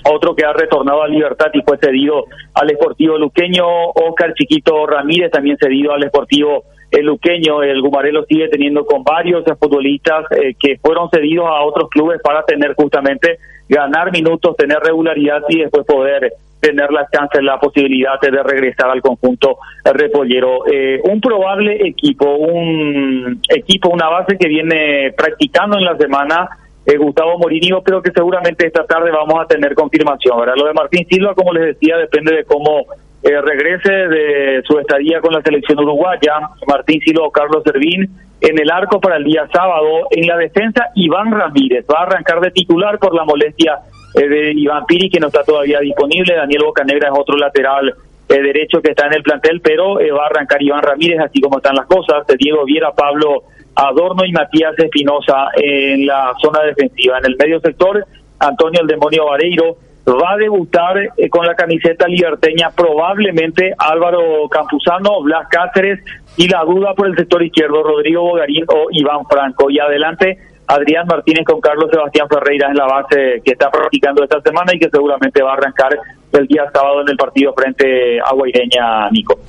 otro 0.09 0.35
que 0.35 0.45
ha 0.45 0.53
retornado 0.53 1.03
a 1.03 1.07
Libertad 1.07 1.47
y 1.53 1.61
fue 1.61 1.77
cedido 1.77 2.25
al 2.53 2.71
Esportivo 2.71 3.17
Luqueño, 3.17 3.65
Oscar 3.89 4.33
Chiquito 4.33 4.87
Ramírez 4.87 5.31
también 5.31 5.57
cedido 5.57 5.93
al 5.93 6.03
Esportivo 6.03 6.63
el 6.91 7.05
luqueño, 7.05 7.61
el 7.61 7.81
Gumarelo 7.81 8.23
sigue 8.25 8.47
teniendo 8.49 8.83
con 8.85 9.03
varios 9.03 9.43
futbolistas 9.59 10.25
eh, 10.31 10.55
que 10.59 10.79
fueron 10.79 11.09
cedidos 11.11 11.45
a 11.47 11.61
otros 11.61 11.89
clubes 11.89 12.19
para 12.23 12.43
tener 12.43 12.73
justamente 12.73 13.37
ganar 13.67 14.11
minutos, 14.11 14.55
tener 14.57 14.79
regularidad 14.79 15.43
y 15.49 15.59
después 15.59 15.85
poder 15.85 16.33
tener 16.59 16.91
las 16.91 17.09
chances, 17.11 17.41
la 17.41 17.59
posibilidad 17.59 18.19
de 18.21 18.43
regresar 18.43 18.89
al 18.89 19.01
conjunto 19.01 19.57
repollero. 19.83 20.65
Eh, 20.71 21.01
un 21.03 21.21
probable 21.21 21.87
equipo, 21.87 22.35
un 22.35 23.41
equipo, 23.49 23.89
una 23.89 24.09
base 24.09 24.37
que 24.37 24.47
viene 24.47 25.13
practicando 25.15 25.77
en 25.77 25.85
la 25.85 25.97
semana. 25.97 26.49
Eh, 26.85 26.97
Gustavo 26.97 27.37
Morini, 27.37 27.69
creo 27.83 28.01
que 28.01 28.11
seguramente 28.11 28.67
esta 28.67 28.85
tarde 28.85 29.11
vamos 29.11 29.35
a 29.39 29.45
tener 29.45 29.75
confirmación. 29.75 30.39
¿verdad? 30.39 30.55
Lo 30.57 30.65
de 30.65 30.73
Martín 30.73 31.05
Silva, 31.09 31.33
como 31.35 31.53
les 31.53 31.75
decía, 31.75 31.97
depende 31.97 32.35
de 32.35 32.43
cómo 32.45 32.85
eh, 33.21 33.41
regrese 33.41 33.91
de 33.91 34.61
su 34.65 34.79
estadía 34.79 35.19
con 35.21 35.33
la 35.33 35.41
selección 35.41 35.79
uruguaya. 35.79 36.39
Martín 36.67 37.01
Silva 37.01 37.25
o 37.25 37.31
Carlos 37.31 37.63
Servín 37.63 38.09
en 38.41 38.59
el 38.59 38.71
arco 38.71 38.99
para 38.99 39.17
el 39.17 39.23
día 39.23 39.47
sábado. 39.53 40.07
En 40.11 40.27
la 40.27 40.37
defensa, 40.37 40.87
Iván 40.95 41.31
Ramírez 41.31 41.85
va 41.93 41.99
a 41.99 42.03
arrancar 42.03 42.39
de 42.39 42.51
titular 42.51 42.97
por 42.97 43.13
la 43.13 43.25
molestia 43.25 43.73
eh, 43.73 43.98
de 44.13 44.51
Iván 44.53 44.85
Piri, 44.85 45.09
que 45.09 45.19
no 45.19 45.27
está 45.27 45.43
todavía 45.43 45.79
disponible. 45.79 46.35
Daniel 46.35 46.63
Bocanegra 46.65 47.09
es 47.09 47.13
otro 47.17 47.37
lateral 47.37 47.93
eh, 48.27 48.41
derecho 48.41 48.81
que 48.81 48.91
está 48.91 49.07
en 49.07 49.13
el 49.13 49.23
plantel, 49.23 49.61
pero 49.61 49.99
eh, 49.99 50.11
va 50.11 50.23
a 50.23 50.27
arrancar 50.27 50.61
Iván 50.61 50.83
Ramírez, 50.83 51.19
así 51.19 51.41
como 51.41 51.57
están 51.57 51.75
las 51.75 51.87
cosas. 51.87 52.25
Diego 52.37 52.63
Viera, 52.65 52.91
Pablo 52.91 53.43
Adorno 53.75 54.25
y 54.25 54.31
Matías 54.31 54.77
Espinosa 54.77 55.47
en 55.55 56.05
la 56.05 56.33
zona 56.41 56.61
defensiva. 56.61 57.17
En 57.19 57.25
el 57.25 57.37
medio 57.37 57.59
sector, 57.59 58.05
Antonio 58.39 58.81
el 58.81 58.87
Demonio 58.87 59.25
Vareiro 59.25 59.77
va 60.07 60.33
a 60.33 60.37
debutar 60.37 60.95
con 61.29 61.45
la 61.45 61.55
camiseta 61.55 62.07
liberteña 62.07 62.71
probablemente 62.71 63.73
Álvaro 63.77 64.47
Campuzano, 64.49 65.21
Blas 65.21 65.47
Cáceres 65.49 65.99
y 66.37 66.47
la 66.47 66.63
duda 66.63 66.93
por 66.95 67.07
el 67.07 67.15
sector 67.15 67.43
izquierdo, 67.43 67.83
Rodrigo 67.83 68.21
Bogarín 68.21 68.65
o 68.67 68.87
Iván 68.91 69.25
Franco. 69.29 69.69
Y 69.69 69.79
adelante, 69.79 70.37
Adrián 70.69 71.07
Martínez 71.07 71.45
con 71.45 71.59
Carlos 71.59 71.89
Sebastián 71.91 72.27
Ferreira 72.29 72.67
en 72.69 72.75
la 72.75 72.85
base 72.85 73.41
que 73.43 73.53
está 73.53 73.71
practicando 73.71 74.23
esta 74.23 74.39
semana 74.41 74.71
y 74.73 74.77
que 74.77 74.87
seguramente 74.91 75.41
va 75.41 75.51
a 75.51 75.53
arrancar 75.53 75.97
el 76.31 76.45
día 76.45 76.69
sábado 76.71 77.01
en 77.01 77.09
el 77.09 77.17
partido 77.17 77.53
frente 77.53 78.19
a 78.19 78.31
Guaireña, 78.35 79.09
Nico. 79.09 79.39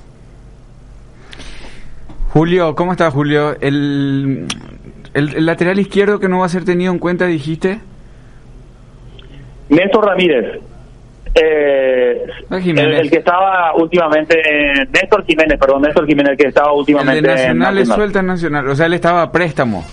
Julio, 2.30 2.74
¿cómo 2.74 2.92
está 2.92 3.11
Julio? 3.11 3.54
El, 3.61 4.46
el, 5.12 5.44
lateral 5.44 5.78
izquierdo 5.78 6.20
que 6.20 6.28
no 6.28 6.38
va 6.38 6.46
a 6.46 6.48
ser 6.48 6.64
tenido 6.64 6.90
en 6.90 6.98
cuenta, 6.98 7.26
dijiste. 7.26 7.80
Néstor 9.68 10.06
Ramírez. 10.06 10.59
Eh, 11.35 12.26
el, 12.50 13.11
que 13.11 13.18
estaba 13.18 13.74
últimamente, 13.76 14.40
Néstor 14.90 15.24
Jiménez, 15.26 15.59
perdón, 15.61 15.83
Néstor 15.83 16.06
Jiménez, 16.06 16.38
que 16.38 16.48
estaba 16.48 16.72
últimamente. 16.72 17.18
El 17.18 17.22
de 17.24 17.30
Nacional, 17.30 17.78
en 17.78 17.87
suelta 17.87 18.22
Nacional, 18.22 18.68
o 18.68 18.74
sea, 18.74 18.87
él 18.87 18.94
estaba 18.94 19.20
a 19.20 19.30
préstamo. 19.30 19.85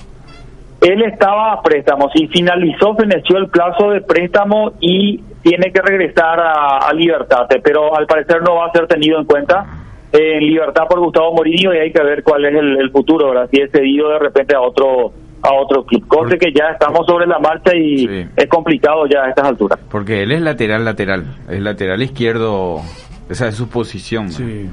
Él 0.81 1.01
estaba 1.03 1.53
a 1.53 1.61
préstamo, 1.61 2.09
y 2.13 2.27
finalizó, 2.27 2.95
feneció 2.95 3.37
el 3.37 3.49
plazo 3.49 3.91
de 3.91 4.01
préstamo 4.01 4.73
y 4.79 5.19
tiene 5.41 5.71
que 5.71 5.81
regresar 5.81 6.39
a, 6.39 6.93
Libertad, 6.93 7.47
pero 7.63 7.95
al 7.95 8.05
parecer 8.05 8.41
no 8.41 8.55
va 8.55 8.67
a 8.67 8.71
ser 8.71 8.87
tenido 8.87 9.19
en 9.19 9.25
cuenta 9.25 9.65
en 10.11 10.39
Libertad 10.39 10.83
por 10.87 10.99
Gustavo 10.99 11.33
Morillo 11.33 11.73
y 11.73 11.77
hay 11.77 11.91
que 11.91 12.03
ver 12.03 12.23
cuál 12.23 12.45
es 12.45 12.55
el, 12.55 12.91
futuro, 12.91 13.29
¿verdad? 13.29 13.49
si 13.51 13.61
es 13.61 13.71
cedido 13.71 14.09
de 14.09 14.19
repente 14.19 14.55
a 14.55 14.61
otro 14.61 15.11
a 15.41 15.53
otro 15.53 15.85
club. 15.85 16.07
Corte 16.07 16.37
que 16.37 16.51
ya 16.51 16.71
estamos 16.71 17.05
sobre 17.05 17.27
la 17.27 17.39
marcha 17.39 17.75
y 17.75 18.27
es 18.35 18.47
complicado 18.47 19.05
ya 19.07 19.23
a 19.23 19.29
estas 19.29 19.47
alturas. 19.47 19.79
Porque 19.89 20.23
él 20.23 20.31
es 20.31 20.41
lateral, 20.41 20.83
lateral, 20.83 21.25
es 21.49 21.61
lateral 21.61 22.01
izquierdo, 22.01 22.81
esa 23.29 23.47
es 23.47 23.55
su 23.55 23.69
posición. 23.69 24.31
Sí. 24.31 24.69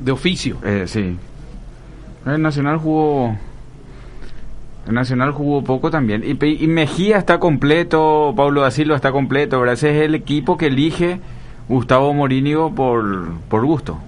De 0.00 0.12
oficio. 0.12 0.56
Eh, 0.64 0.84
sí. 0.86 1.16
El 2.26 2.42
Nacional 2.42 2.78
jugó 2.78 3.36
el 4.88 4.94
Nacional 4.94 5.32
jugó 5.32 5.64
poco 5.64 5.90
también. 5.90 6.22
Y, 6.24 6.66
Mejía 6.68 7.18
está 7.18 7.40
completo, 7.40 8.32
Pablo 8.36 8.60
da 8.60 8.70
Silva 8.70 8.94
está 8.94 9.10
completo, 9.10 9.58
¿verdad? 9.58 9.74
Ese 9.74 9.90
es 9.90 10.02
el 10.04 10.14
equipo 10.14 10.56
que 10.56 10.66
elige 10.66 11.18
Gustavo 11.68 12.14
Morínigo 12.14 12.72
por, 12.72 13.04
por 13.48 13.64
gusto. 13.64 13.98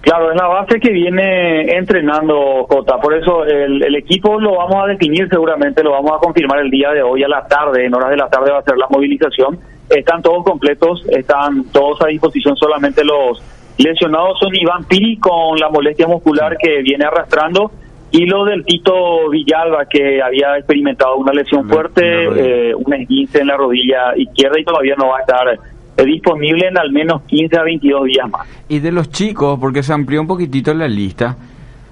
Claro, 0.00 0.32
es 0.32 0.36
la 0.36 0.48
base 0.48 0.80
que 0.80 0.90
viene 0.90 1.76
entrenando 1.76 2.66
Cota, 2.68 2.98
por 2.98 3.14
eso 3.14 3.44
el, 3.44 3.82
el, 3.84 3.94
equipo 3.94 4.38
lo 4.38 4.56
vamos 4.56 4.84
a 4.84 4.86
definir 4.88 5.28
seguramente, 5.30 5.82
lo 5.82 5.92
vamos 5.92 6.12
a 6.12 6.18
confirmar 6.18 6.58
el 6.58 6.70
día 6.70 6.90
de 6.90 7.02
hoy 7.02 7.22
a 7.22 7.28
la 7.28 7.46
tarde, 7.46 7.86
en 7.86 7.94
horas 7.94 8.10
de 8.10 8.18
la 8.18 8.28
tarde 8.28 8.52
va 8.52 8.58
a 8.58 8.62
ser 8.62 8.76
la 8.76 8.86
movilización. 8.90 9.58
Están 9.88 10.20
todos 10.20 10.44
completos, 10.44 11.06
están 11.08 11.64
todos 11.72 12.02
a 12.02 12.08
disposición, 12.08 12.54
solamente 12.56 13.02
los 13.02 13.42
lesionados 13.78 14.38
son 14.38 14.54
Iván 14.54 14.84
Piri 14.84 15.16
con 15.18 15.58
la 15.58 15.68
molestia 15.68 16.06
muscular 16.06 16.56
que 16.58 16.82
viene 16.82 17.04
arrastrando 17.04 17.70
y 18.14 18.26
lo 18.26 18.44
del 18.44 18.64
Tito 18.64 19.28
Villalba, 19.28 19.86
que 19.90 20.22
había 20.22 20.56
experimentado 20.56 21.16
una 21.16 21.32
lesión 21.32 21.68
fuerte, 21.68 22.02
eh, 22.04 22.72
una 22.72 22.96
esguince 22.96 23.40
en 23.40 23.48
la 23.48 23.56
rodilla 23.56 24.16
izquierda 24.16 24.60
y 24.60 24.64
todavía 24.64 24.94
no 24.96 25.08
va 25.08 25.18
a 25.18 25.20
estar 25.22 25.48
eh, 25.96 26.04
disponible 26.04 26.68
en 26.68 26.78
al 26.78 26.92
menos 26.92 27.22
15 27.22 27.58
a 27.58 27.64
22 27.64 28.04
días 28.04 28.30
más. 28.30 28.46
Y 28.68 28.78
de 28.78 28.92
los 28.92 29.10
chicos, 29.10 29.58
porque 29.58 29.82
se 29.82 29.92
amplió 29.92 30.20
un 30.20 30.28
poquitito 30.28 30.72
la 30.74 30.86
lista 30.86 31.36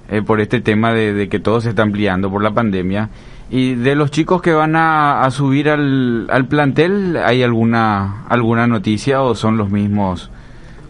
eh, 0.09 0.21
por 0.21 0.39
este 0.39 0.61
tema 0.61 0.93
de, 0.93 1.27
que 1.27 1.39
todo 1.39 1.59
se 1.59 1.71
está 1.71 1.83
ampliando 1.83 2.31
por 2.31 2.41
la 2.41 2.51
pandemia. 2.51 3.09
Y 3.51 3.75
de 3.75 3.95
los 3.95 4.09
chicos 4.09 4.41
que 4.41 4.53
van 4.53 4.77
a, 4.77 5.29
subir 5.29 5.69
al, 5.69 6.29
al 6.29 6.47
plantel, 6.47 7.17
¿hay 7.17 7.43
alguna 7.43 8.25
alguna 8.29 8.65
noticia 8.65 9.21
o 9.21 9.35
son 9.35 9.57
los 9.57 9.69
mismos 9.69 10.31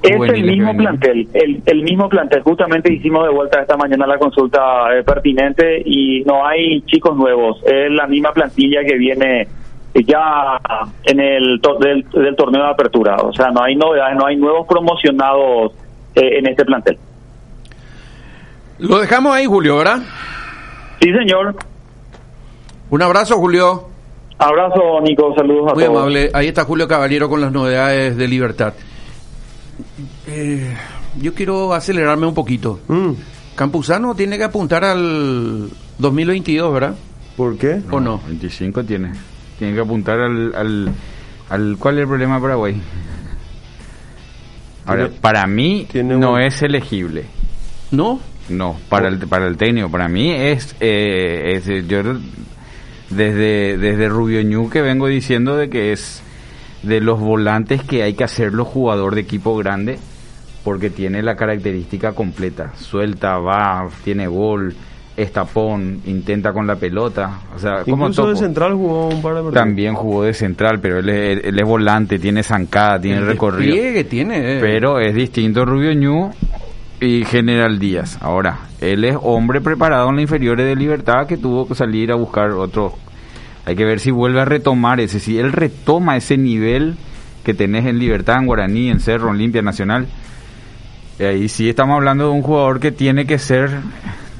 es 0.03 0.33
el 0.33 0.43
mismo 0.43 0.75
plantel, 0.75 1.27
el, 1.33 1.61
el, 1.65 1.83
mismo 1.83 2.09
plantel. 2.09 2.41
Justamente 2.41 2.91
hicimos 2.91 3.25
de 3.25 3.33
vuelta 3.33 3.61
esta 3.61 3.77
mañana 3.77 4.05
la 4.05 4.17
consulta 4.17 4.93
eh, 4.93 5.03
pertinente 5.03 5.81
y 5.85 6.23
no 6.25 6.45
hay 6.45 6.81
chicos 6.81 7.15
nuevos. 7.15 7.61
Es 7.65 7.89
la 7.89 8.05
misma 8.07 8.33
plantilla 8.33 8.83
que 8.83 8.97
viene 8.97 9.47
ya 9.93 10.59
en 11.03 11.19
el 11.19 11.61
del, 11.79 12.35
torneo 12.35 12.63
de 12.63 12.69
apertura. 12.69 13.15
O 13.17 13.33
sea, 13.33 13.51
no 13.51 13.63
hay 13.63 13.75
novedades, 13.75 14.17
no 14.17 14.25
hay 14.25 14.35
nuevos 14.35 14.67
promocionados 14.67 15.71
eh, 16.15 16.39
en 16.39 16.47
este 16.47 16.65
plantel. 16.65 16.97
Lo 18.79 18.99
dejamos 18.99 19.33
ahí, 19.33 19.45
Julio, 19.45 19.77
¿verdad? 19.77 19.99
Sí, 20.99 21.13
señor. 21.13 21.55
Un 22.89 23.01
abrazo, 23.01 23.37
Julio. 23.37 23.83
Abrazo, 24.37 24.99
Nico. 25.01 25.33
Saludos 25.35 25.71
a 25.71 25.75
Muy 25.75 25.83
amable. 25.85 26.29
Ahí 26.33 26.47
está 26.47 26.65
Julio 26.65 26.87
Caballero 26.87 27.29
con 27.29 27.39
las 27.39 27.51
novedades 27.51 28.17
de 28.17 28.27
Libertad. 28.27 28.73
Eh, 30.35 30.75
yo 31.21 31.33
quiero 31.35 31.73
acelerarme 31.73 32.25
un 32.25 32.33
poquito. 32.33 32.79
Mm. 32.87 33.11
Campuzano 33.55 34.15
tiene 34.15 34.37
que 34.37 34.43
apuntar 34.43 34.83
al 34.83 35.69
2022, 35.99 36.73
¿verdad? 36.73 36.95
¿Por 37.37 37.55
qué? 37.57 37.81
¿O 37.91 37.99
no? 37.99 38.19
25 38.25 38.83
tiene. 38.83 39.11
Tiene 39.59 39.75
que 39.75 39.81
apuntar 39.81 40.19
al, 40.19 40.91
al, 41.49 41.77
¿Cuál 41.77 41.95
es 41.95 42.01
el 42.01 42.07
problema 42.07 42.35
de 42.35 42.41
Paraguay? 42.41 42.81
Ahora, 44.85 45.09
para 45.21 45.45
mí 45.45 45.87
no 45.93 46.39
es 46.39 46.61
elegible. 46.63 47.25
¿No? 47.91 48.19
No, 48.49 48.77
para 48.89 49.07
el, 49.07 49.19
para 49.19 49.47
el 49.47 49.55
técnico. 49.55 49.89
Para 49.89 50.09
mí 50.09 50.31
es... 50.31 50.75
Eh, 50.79 51.53
es 51.55 51.87
yo 51.87 52.01
desde, 53.09 53.77
desde 53.77 54.09
Rubio 54.09 54.41
Ñu 54.41 54.71
que 54.71 54.81
vengo 54.81 55.07
diciendo 55.07 55.55
de 55.55 55.69
que 55.69 55.91
es 55.91 56.23
de 56.81 56.99
los 56.99 57.19
volantes 57.19 57.83
que 57.83 58.01
hay 58.01 58.15
que 58.15 58.23
hacerlo 58.23 58.65
jugador 58.65 59.13
de 59.13 59.21
equipo 59.21 59.55
grande 59.55 59.99
porque 60.63 60.89
tiene 60.89 61.21
la 61.21 61.35
característica 61.35 62.13
completa. 62.13 62.73
Suelta, 62.75 63.37
va, 63.37 63.87
tiene 64.03 64.27
gol, 64.27 64.73
estapón, 65.17 66.01
intenta 66.05 66.53
con 66.53 66.65
la 66.65 66.75
pelota. 66.75 67.39
O 67.55 67.59
sea, 67.59 67.83
como 67.83 68.09
de 68.09 68.35
central 68.35 68.73
jugó 68.73 69.09
un 69.09 69.21
par 69.21 69.43
de 69.43 69.51
También 69.51 69.93
jugó 69.93 70.23
de 70.23 70.33
central, 70.33 70.79
pero 70.81 70.99
él 70.99 71.09
es, 71.09 71.45
él 71.45 71.59
es 71.59 71.67
volante, 71.67 72.19
tiene 72.19 72.43
zancada, 72.43 72.99
tiene 72.99 73.21
recorrido. 73.21 73.75
que 73.75 74.03
tiene. 74.03 74.57
Eh. 74.57 74.57
Pero 74.61 74.99
es 74.99 75.13
distinto 75.13 75.65
Rubio 75.65 75.93
Ñu 75.93 76.31
y 76.99 77.25
General 77.25 77.77
Díaz. 77.79 78.17
Ahora, 78.21 78.59
él 78.79 79.03
es 79.03 79.17
hombre 79.21 79.61
preparado 79.61 80.09
en 80.09 80.15
la 80.15 80.21
inferiores 80.21 80.65
de 80.65 80.75
Libertad 80.75 81.27
que 81.27 81.37
tuvo 81.37 81.67
que 81.67 81.75
salir 81.75 82.11
a 82.11 82.15
buscar 82.15 82.51
otros 82.51 82.93
hay 83.65 83.75
que 83.75 83.85
ver 83.85 83.99
si 83.99 84.11
vuelve 84.11 84.41
a 84.41 84.45
retomar 84.45 84.99
ese, 84.99 85.19
si 85.19 85.37
él 85.39 85.51
retoma 85.51 86.17
ese 86.17 86.37
nivel 86.37 86.95
que 87.43 87.53
tenés 87.53 87.85
en 87.85 87.99
Libertad, 87.99 88.37
en 88.39 88.45
Guaraní, 88.45 88.89
en 88.89 88.99
Cerro, 88.99 89.31
en 89.31 89.37
Limpia 89.37 89.61
Nacional. 89.61 90.07
Ahí 91.19 91.47
sí 91.47 91.69
estamos 91.69 91.95
hablando 91.95 92.25
de 92.25 92.31
un 92.31 92.41
jugador 92.41 92.79
que 92.79 92.91
tiene 92.91 93.25
que 93.25 93.37
ser 93.37 93.69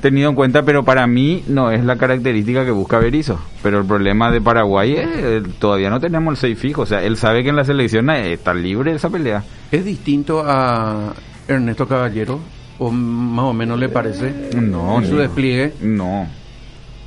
tenido 0.01 0.29
en 0.29 0.35
cuenta, 0.35 0.63
pero 0.63 0.83
para 0.83 1.07
mí 1.07 1.43
no 1.47 1.71
es 1.71 1.85
la 1.85 1.97
característica 1.97 2.65
que 2.65 2.71
busca 2.71 2.99
Berizzo. 2.99 3.39
Pero 3.61 3.79
el 3.79 3.85
problema 3.85 4.31
de 4.31 4.41
Paraguay 4.41 4.93
es 4.93 5.07
eh, 5.07 5.43
todavía 5.59 5.89
no 5.89 5.99
tenemos 5.99 6.33
el 6.33 6.37
6 6.37 6.59
fijo. 6.59 6.81
O 6.81 6.85
sea, 6.85 7.03
él 7.03 7.15
sabe 7.17 7.43
que 7.43 7.49
en 7.49 7.55
la 7.55 7.63
selección 7.63 8.09
está 8.09 8.53
libre 8.53 8.93
esa 8.93 9.09
pelea. 9.09 9.43
¿Es 9.71 9.85
distinto 9.85 10.43
a 10.45 11.13
Ernesto 11.47 11.87
Caballero? 11.87 12.39
¿O 12.79 12.91
más 12.91 13.45
o 13.45 13.53
menos 13.53 13.79
le 13.79 13.89
parece? 13.89 14.33
No, 14.55 14.99
en 14.99 15.07
su 15.07 15.17
despliegue. 15.17 15.73
No 15.81 16.27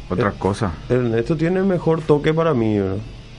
otras 0.09 0.35
el, 0.35 0.39
cosas. 0.39 0.73
Ernesto 0.89 1.37
tiene 1.37 1.63
mejor 1.63 2.01
toque 2.03 2.33
para 2.33 2.55
mí, 2.55 2.79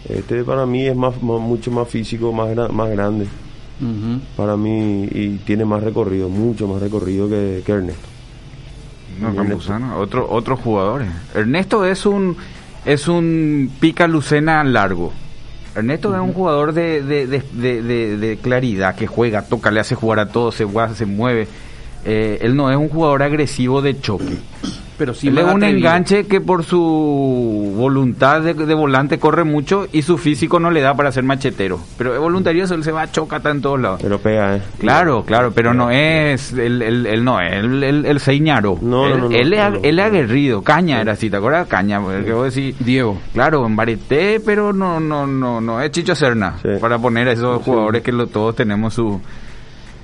Este 0.08 0.44
para 0.44 0.66
mí 0.66 0.86
es 0.86 0.96
más, 0.96 1.22
mucho 1.22 1.72
más 1.72 1.88
físico, 1.88 2.32
más, 2.32 2.56
más 2.72 2.90
grande. 2.90 3.28
Para 4.36 4.58
mí 4.58 5.08
y 5.12 5.40
tiene 5.46 5.64
más 5.66 5.84
recorrido, 5.84 6.30
mucho 6.30 6.68
más 6.68 6.82
recorrido 6.82 7.30
que, 7.30 7.62
que 7.66 7.72
Ernesto. 7.72 8.08
No, 9.20 9.28
Ernesto. 9.28 9.48
Campuzano, 9.50 9.98
otro, 10.00 10.28
otros 10.30 10.60
jugadores. 10.60 11.10
Ernesto 11.36 11.86
es 11.86 12.06
un 12.06 12.36
es 12.86 13.08
un 13.08 13.70
pica 13.80 14.08
lucena 14.08 14.64
largo. 14.64 15.12
Ernesto 15.76 16.16
es 16.16 16.22
un 16.22 16.34
jugador 16.34 16.74
de, 16.74 17.04
de, 17.04 17.28
de, 17.28 17.44
de- 17.54 17.82
de- 17.84 18.18
de 18.18 18.38
claridad, 18.38 18.96
que 18.96 19.06
juega, 19.06 19.44
toca, 19.44 19.70
le 19.70 19.80
hace 19.80 19.94
jugar 19.94 20.20
a 20.20 20.30
todos, 20.30 20.56
se, 20.56 20.64
guasa, 20.64 20.96
se 20.96 21.06
mueve. 21.06 21.48
Eh, 22.06 22.40
él 22.42 22.56
no 22.56 22.72
es 22.72 22.78
un 22.78 22.90
jugador 22.90 23.22
agresivo 23.22 23.82
de 23.82 24.00
choque. 24.00 24.38
Pero 24.98 25.14
sí 25.14 25.30
más 25.30 25.54
un 25.54 25.64
enganche 25.64 26.26
que 26.26 26.42
por 26.42 26.64
su 26.64 27.74
voluntad 27.76 28.42
de, 28.42 28.54
de 28.54 28.74
volante 28.74 29.20
corre 29.20 29.44
mucho 29.44 29.88
y 29.92 30.02
su 30.02 30.18
físico 30.18 30.60
no 30.60 30.72
le 30.72 30.82
da 30.82 30.96
para 30.96 31.12
ser 31.12 31.24
machetero. 31.24 31.80
Pero 31.98 32.14
es 32.16 32.20
voluntarioso, 32.20 32.74
él 32.74 32.84
se 32.84 32.92
va 32.92 33.04
a 33.04 33.12
chocar 33.12 33.46
en 33.48 33.62
todos 33.62 33.80
lados. 33.80 34.00
Pero 34.02 34.18
pega, 34.20 34.56
¿eh? 34.58 34.62
Claro, 34.80 35.24
claro, 35.24 35.52
pero 35.54 35.74
no 35.74 35.92
es, 35.92 36.52
él, 36.54 36.82
él, 36.82 37.06
él 37.06 37.24
no 37.24 37.40
es, 37.40 37.54
él, 37.54 37.84
él, 37.84 38.06
él 38.06 38.20
señaro. 38.20 38.78
No, 38.82 39.06
él, 39.06 39.20
no, 39.20 39.30
no, 39.30 39.36
él, 39.36 39.54
es, 39.54 39.60
no, 39.60 39.70
no. 39.70 39.80
él 39.84 40.00
es 40.00 40.06
aguerrido, 40.06 40.64
caña 40.64 41.00
era 41.02 41.12
así, 41.14 41.30
¿te 41.30 41.38
acuerdas? 41.38 41.68
Caña, 41.68 42.02
porque 42.02 42.34
vos 42.34 42.54
decís, 42.54 42.76
Diego. 42.80 43.20
claro, 43.34 43.66
en 43.68 43.76
Bareté, 43.76 44.40
pero 44.44 44.74
no, 44.74 45.00
no, 45.00 45.28
no, 45.28 45.62
no 45.62 45.80
es 45.82 45.92
Chicho 45.92 46.16
Serna, 46.16 46.56
Sí. 46.62 46.70
para 46.82 46.98
poner 46.98 47.28
a 47.28 47.34
esos 47.34 47.62
jugadores 47.62 48.02
que 48.02 48.12
lo, 48.12 48.28
todos 48.28 48.56
tenemos 48.56 48.96
su 48.96 49.22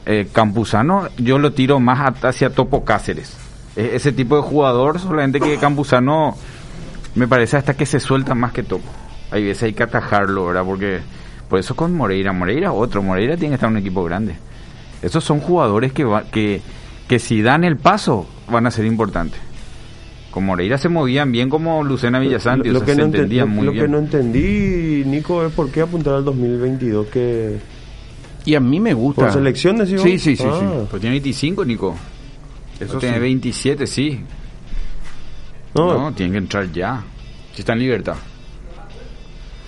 eh, 0.06 0.28
Campuzano, 0.32 1.08
yo 1.18 1.40
lo 1.40 1.52
tiro 1.54 1.80
más 1.80 2.14
hacia 2.24 2.50
Topo 2.52 2.84
Cáceres. 2.86 3.38
E- 3.76 3.92
ese 3.96 4.12
tipo 4.12 4.36
de 4.36 4.42
jugador, 4.44 5.00
solamente 5.00 5.40
que 5.40 5.58
Campuzano 5.58 6.36
me 7.16 7.28
parece 7.28 7.58
hasta 7.58 7.76
que 7.76 7.86
se 7.86 8.00
suelta 8.00 8.36
más 8.36 8.52
que 8.52 8.64
Topo. 8.64 8.88
Hay 9.32 9.44
veces 9.44 9.64
hay 9.64 9.74
que 9.74 9.84
atajarlo, 9.84 10.46
¿verdad? 10.48 10.64
Porque 10.66 11.00
por 11.50 11.60
eso 11.60 11.76
con 11.76 11.94
Moreira, 11.96 12.34
Moreira 12.34 12.72
otro, 12.72 13.02
Moreira 13.04 13.36
tiene 13.36 13.50
que 13.50 13.56
estar 13.56 13.70
en 13.70 13.76
un 13.76 13.82
equipo 13.82 14.04
grande. 14.04 14.36
Esos 15.02 15.24
son 15.24 15.40
jugadores 15.40 15.92
que, 15.92 16.04
va- 16.04 16.24
que, 16.24 16.62
que 17.08 17.20
si 17.20 17.42
dan 17.42 17.64
el 17.64 17.78
paso 17.78 18.28
van 18.50 18.68
a 18.68 18.72
ser 18.72 18.86
importantes. 18.86 19.40
Con 20.32 20.46
Moreira 20.46 20.78
se 20.80 20.90
movían 20.90 21.32
bien 21.32 21.50
como 21.50 21.84
Lucena 21.84 22.18
Villasanti, 22.20 22.70
o 22.70 22.80
sea, 22.80 22.86
se 22.88 22.96
no 22.96 23.04
enten- 23.04 23.06
entendían 23.06 23.48
lo- 23.50 23.54
muy 23.54 23.66
lo 23.68 23.72
bien. 23.72 23.86
que 23.86 23.92
no 23.92 23.98
entendí, 24.00 25.04
Nico, 25.06 25.46
es 25.46 25.52
por 25.54 25.70
qué 25.70 25.82
apuntar 25.82 26.16
al 26.16 26.26
2022 26.26 27.08
que... 27.08 27.60
Y 28.46 28.56
a 28.56 28.60
mí 28.60 28.80
me 28.80 28.94
gusta. 28.94 29.24
¿Por 29.24 29.32
selección 29.34 29.78
decimos? 29.78 30.02
Sí, 30.04 30.18
sí, 30.20 30.36
sí, 30.36 30.44
Ah. 30.48 30.58
sí. 30.60 30.66
Pues 30.90 31.00
tiene 31.02 31.14
25, 31.16 31.64
Nico. 31.66 31.96
Eso 32.80 32.98
tiene 33.00 33.16
sí. 33.16 33.22
27, 33.22 33.88
sí. 33.88 34.20
No, 35.76 35.98
No, 35.98 36.12
tiene 36.14 36.34
que 36.34 36.38
entrar 36.40 36.72
ya. 36.72 37.02
Si 37.54 37.62
está 37.62 37.74
en 37.74 37.80
libertad. 37.80 38.16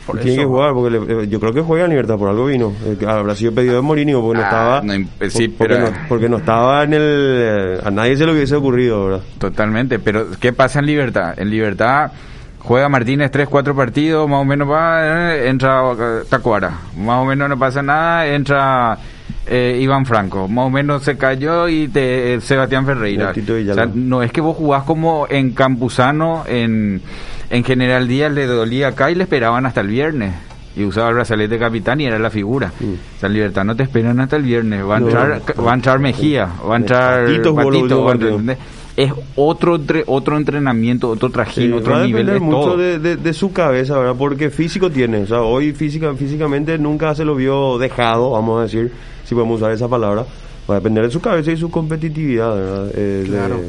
Por 0.06 0.18
tiene 0.20 0.34
eso. 0.34 0.41
que 0.41 0.45
jugar, 0.47 0.74
porque 0.74 0.99
le- 0.99 1.24
eh, 1.24 1.28
yo 1.28 1.39
creo 1.39 1.51
que 1.51 1.62
juega 1.62 1.86
en 1.86 1.89
libertad, 1.89 2.16
por 2.18 2.30
algo 2.30 2.45
vino. 2.45 2.74
Eh, 2.86 2.97
habrá 3.08 3.36
sido 3.36 3.53
pedido 3.56 3.76
de 3.76 3.82
Mourinho 3.82 4.22
porque 4.22 4.38
no 4.39 4.43
Ah, 4.45 4.49
estaba... 4.49 4.82
no 4.84 4.93
sí, 5.30 5.47
porque, 5.47 5.74
pero- 5.76 5.89
no, 5.89 5.97
porque 6.08 6.30
no 6.30 6.38
estaba 6.38 6.84
en 6.84 6.93
el... 6.93 7.01
eh, 7.03 7.80
a 7.84 7.89
nadie 7.89 8.16
se 8.16 8.26
le 8.28 8.34
hubiese 8.34 8.56
ocurrido, 8.56 9.06
¿verdad? 9.06 9.22
Totalmente, 9.39 9.97
pero 9.97 10.28
¿qué 10.39 10.53
pasa 10.53 10.78
en 10.80 10.86
Libertad? 10.86 11.34
En 11.39 11.49
Libertad 11.49 12.12
juega 12.60 12.88
Martínez 12.88 13.32
3, 13.32 13.47
4 13.49 13.76
partidos, 13.76 14.30
más 14.30 14.41
o 14.41 14.45
menos 14.45 14.70
va, 14.70 15.36
entra 15.38 15.82
Tacuara, 16.30 16.72
más 16.97 17.22
o 17.24 17.26
menos 17.26 17.49
no 17.49 17.58
pasa 17.58 17.82
nada, 17.82 18.28
entra 18.28 18.99
eh, 19.48 19.78
Iván 19.82 20.06
Franco, 20.06 20.48
más 20.48 20.66
o 20.66 20.70
menos 20.70 21.04
se 21.04 21.18
cayó 21.18 21.68
y 21.70 21.88
te, 21.88 22.34
eh, 22.36 22.41
Sebastián 22.41 22.86
Ferreira. 22.86 23.32
O 23.32 23.74
sea, 23.74 23.89
no 23.93 24.24
es 24.24 24.32
que 24.32 24.41
vos 24.41 24.56
jugás 24.58 24.84
como 24.84 25.28
en 25.30 25.52
Campuzano, 25.52 26.43
en, 26.48 27.02
en 27.50 27.64
General 27.64 28.08
Díaz 28.08 28.32
le 28.32 28.46
dolía 28.48 28.88
acá 28.89 29.12
y 29.12 29.16
le 29.16 29.24
esperaban 29.24 29.66
hasta 29.66 29.82
el 29.82 29.88
viernes. 29.88 30.34
Y 30.78 30.84
usaba 30.84 31.08
el 31.08 31.16
brazalete 31.16 31.58
capitán 31.58 32.02
y 32.02 32.06
era 32.06 32.20
la 32.20 32.30
figura. 32.30 32.74
O 32.82 33.20
sea, 33.20 33.28
en 33.28 33.34
Libertad 33.34 33.64
no 33.64 33.76
te 33.78 33.84
esperan 33.84 34.20
hasta 34.20 34.36
el 34.36 34.43
viernes. 34.43 34.84
Va 34.86 34.98
a 34.98 35.00
Mm. 35.00 35.04
No. 35.04 35.08
entrar, 35.08 35.41
va 35.66 35.72
a 35.72 35.76
entrar 35.76 36.00
Mejía, 36.00 36.50
va 36.70 36.74
a 36.74 36.78
entrar 36.78 37.26
Patito 37.26 37.50
jugó 37.52 37.62
los 37.62 37.66
Patito, 37.82 37.84
últimos 37.84 38.06
va 38.06 38.10
a 38.10 38.14
entrar- 38.16 38.32
partidos. 38.58 38.58
es 38.98 39.14
otro 39.38 39.76
entre- 39.78 40.04
otro 40.08 40.36
entrenamiento, 40.38 41.10
otro 41.10 41.30
trajín, 41.30 41.68
Sí, 41.68 41.72
otro 41.72 41.93
va 41.93 42.02
a 42.02 42.06
nivel 42.06 42.26
de 42.26 42.39
mucho 42.41 42.58
todo. 42.58 42.78
de, 42.78 43.00
de- 43.00 43.16
de 43.16 43.34
su 43.34 43.54
cabeza, 43.54 43.98
¿verdad? 43.98 44.16
Porque 44.18 44.50
físico 44.50 44.89
tiene. 44.89 45.20
O 45.20 45.28
sea, 45.28 45.41
hoy 45.43 45.72
física, 45.72 46.14
físicamente 46.16 46.78
nunca 46.78 47.16
se 47.16 47.24
lo 47.24 47.36
vio 47.36 47.78
dejado, 47.78 48.32
vamos 48.32 48.60
a 48.60 48.64
decir, 48.64 48.91
si 49.26 49.36
podemos 49.36 49.57
usar 49.59 49.71
esa 49.71 49.88
palabra. 49.88 50.26
Va 50.69 50.76
a 50.76 50.80
depender 50.80 51.03
de 51.05 51.11
su 51.11 51.19
cabeza 51.21 51.51
y 51.51 51.57
su 51.57 51.69
competitividad, 51.69 52.55
¿verdad? 52.55 52.91
Eh, 52.95 53.23
de- 53.23 53.30
Claro. 53.30 53.59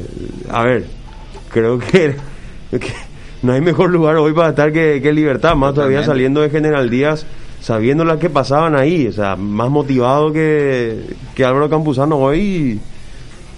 a 0.49 0.63
ver, 0.63 0.85
creo 1.49 1.77
que, 1.91 2.15
que 2.71 2.91
no 3.43 3.53
hay 3.53 3.61
mejor 3.61 3.91
lugar 3.91 4.15
hoy 4.15 4.33
para 4.33 4.49
estar 4.49 4.71
que, 4.71 4.99
que 5.01 5.13
Libertad, 5.13 5.55
más 5.55 5.73
todavía 5.75 6.03
saliendo 6.03 6.41
de 6.41 6.49
General 6.49 6.89
Díaz, 6.89 7.25
sabiendo 7.61 8.03
las 8.03 8.17
que 8.17 8.29
pasaban 8.31 8.75
ahí, 8.75 9.07
o 9.07 9.11
sea, 9.11 9.35
más 9.35 9.69
motivado 9.69 10.31
que, 10.33 11.01
que 11.35 11.45
Álvaro 11.45 11.69
Campuzano 11.69 12.17
hoy. 12.17 12.79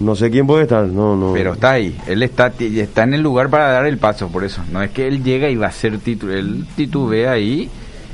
No 0.01 0.15
sé 0.15 0.29
quién 0.31 0.47
puede 0.47 0.63
estar, 0.63 0.85
no, 0.87 1.17
no. 1.17 1.33
Pero 1.33 1.53
está 1.53 1.71
ahí, 1.71 1.93
él 2.07 2.23
está 2.23 2.53
está 2.57 3.03
en 3.03 3.13
el 3.15 3.21
lugar 3.21 3.49
para 3.49 3.69
dar 3.71 3.85
el 3.85 3.97
paso, 3.97 4.29
por 4.29 4.45
eso. 4.45 4.61
No 4.71 4.81
es 4.81 4.91
que 4.91 5.05
él 5.07 5.21
llega 5.23 5.49
y 5.49 5.57
va 5.57 5.67
a 5.67 5.71
ser 5.71 5.97
titular, 5.99 6.37
él 6.37 6.65
titubea 6.77 7.31
ahí 7.31 7.69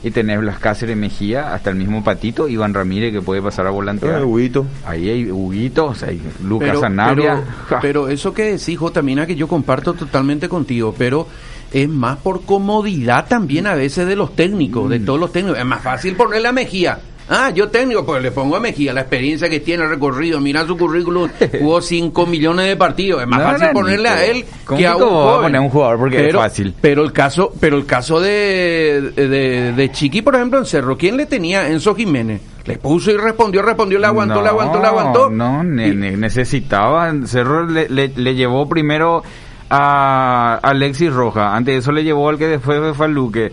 y 0.06 0.12
tenés 0.12 0.40
Blas 0.40 0.60
Cáceres 0.60 0.96
Mejía, 0.96 1.52
hasta 1.56 1.72
el 1.72 1.76
mismo 1.78 2.04
Patito, 2.04 2.48
Iván 2.48 2.76
Ramírez 2.76 3.12
que 3.12 3.22
puede 3.24 3.42
pasar 3.42 3.66
a 3.66 3.72
volantear. 3.72 4.22
Eh, 4.22 4.24
Huguito. 4.24 4.64
Ahí 4.86 5.10
hay 5.10 5.32
Huguito, 5.32 5.88
o 5.88 5.96
sea, 5.96 6.10
hay 6.10 6.22
Lucas 6.44 6.70
pero, 6.70 6.80
Sanabria. 6.82 7.44
pero, 7.68 7.80
pero 7.82 8.08
eso 8.10 8.32
que 8.32 8.52
decís, 8.58 8.78
Jota, 8.78 9.02
mira 9.02 9.26
que 9.26 9.36
yo 9.36 9.48
comparto 9.48 9.94
totalmente 9.96 10.48
contigo, 10.48 10.94
pero 10.96 11.28
es 11.74 11.90
más 11.90 12.18
por 12.20 12.44
comodidad 12.46 13.26
también 13.28 13.66
a 13.66 13.74
veces 13.74 14.08
de 14.08 14.16
los 14.16 14.36
técnicos, 14.36 14.86
Mm. 14.86 14.90
de 14.90 15.00
todos 15.00 15.20
los 15.20 15.32
técnicos. 15.32 15.58
Es 15.58 15.66
más 15.66 15.82
fácil 15.82 16.16
ponerle 16.16 16.50
a 16.50 16.52
Mejía. 16.52 17.00
Ah, 17.28 17.50
yo 17.50 17.70
técnico, 17.70 18.06
pues 18.06 18.22
le 18.22 18.30
pongo 18.30 18.56
a 18.56 18.60
Mejía 18.60 18.94
la 18.94 19.02
experiencia 19.02 19.50
que 19.50 19.60
tiene, 19.60 19.84
el 19.84 19.90
recorrido, 19.90 20.40
mira 20.40 20.64
su 20.68 20.78
currículum, 20.78 21.28
jugó 21.60 21.82
5 21.82 22.26
millones 22.28 22.68
de 22.68 22.76
partidos. 22.76 23.22
Es 23.22 23.28
más 23.28 23.40
No, 23.40 23.46
fácil 23.46 23.68
ponerle 23.74 24.10
a 24.10 24.26
él 24.26 24.46
¿Cómo 24.64 24.78
que 24.80 24.86
a 24.86 24.96
un 24.96 25.02
joven. 25.04 25.42
poner 25.42 25.62
un 25.62 25.70
jugador 25.70 25.98
porque 25.98 26.18
es 26.18 26.24
pero, 26.24 26.40
fácil? 26.42 26.74
Pero 26.80 27.04
el 27.04 27.12
caso, 27.12 27.52
pero 27.60 27.78
el 27.78 27.86
caso 27.88 28.20
de, 28.20 29.12
de, 29.16 29.74
de 29.74 29.92
Chiqui, 29.92 30.22
por 30.22 30.36
ejemplo, 30.36 30.60
en 30.60 30.66
Cerro, 30.66 30.96
¿quién 30.98 31.18
le 31.18 31.26
tenía? 31.26 31.68
Enzo 31.68 31.96
Jiménez. 31.96 32.42
Le 32.66 32.78
puso 32.78 33.10
y 33.12 33.18
respondió, 33.18 33.62
respondió, 33.64 33.98
le 34.00 34.06
aguantó, 34.08 34.42
le 34.42 34.50
aguantó, 34.50 34.80
le 34.80 34.88
aguantó. 34.88 35.30
No, 35.30 35.64
ne- 35.64 35.94
ne- 35.94 36.18
necesitaba. 36.18 37.12
Cerro 37.26 37.66
le, 37.66 37.90
le- 37.90 38.08
le 38.16 38.36
llevó 38.36 38.68
primero 38.70 39.24
a 39.70 40.60
Alexis 40.62 41.12
Roja. 41.12 41.56
Antes 41.56 41.74
de 41.76 41.80
eso 41.80 41.92
le 41.92 42.04
llevó 42.04 42.30
al 42.30 42.38
que 42.38 42.48
después 42.48 42.96
fue 42.96 43.06
a 43.06 43.10
Luque. 43.10 43.52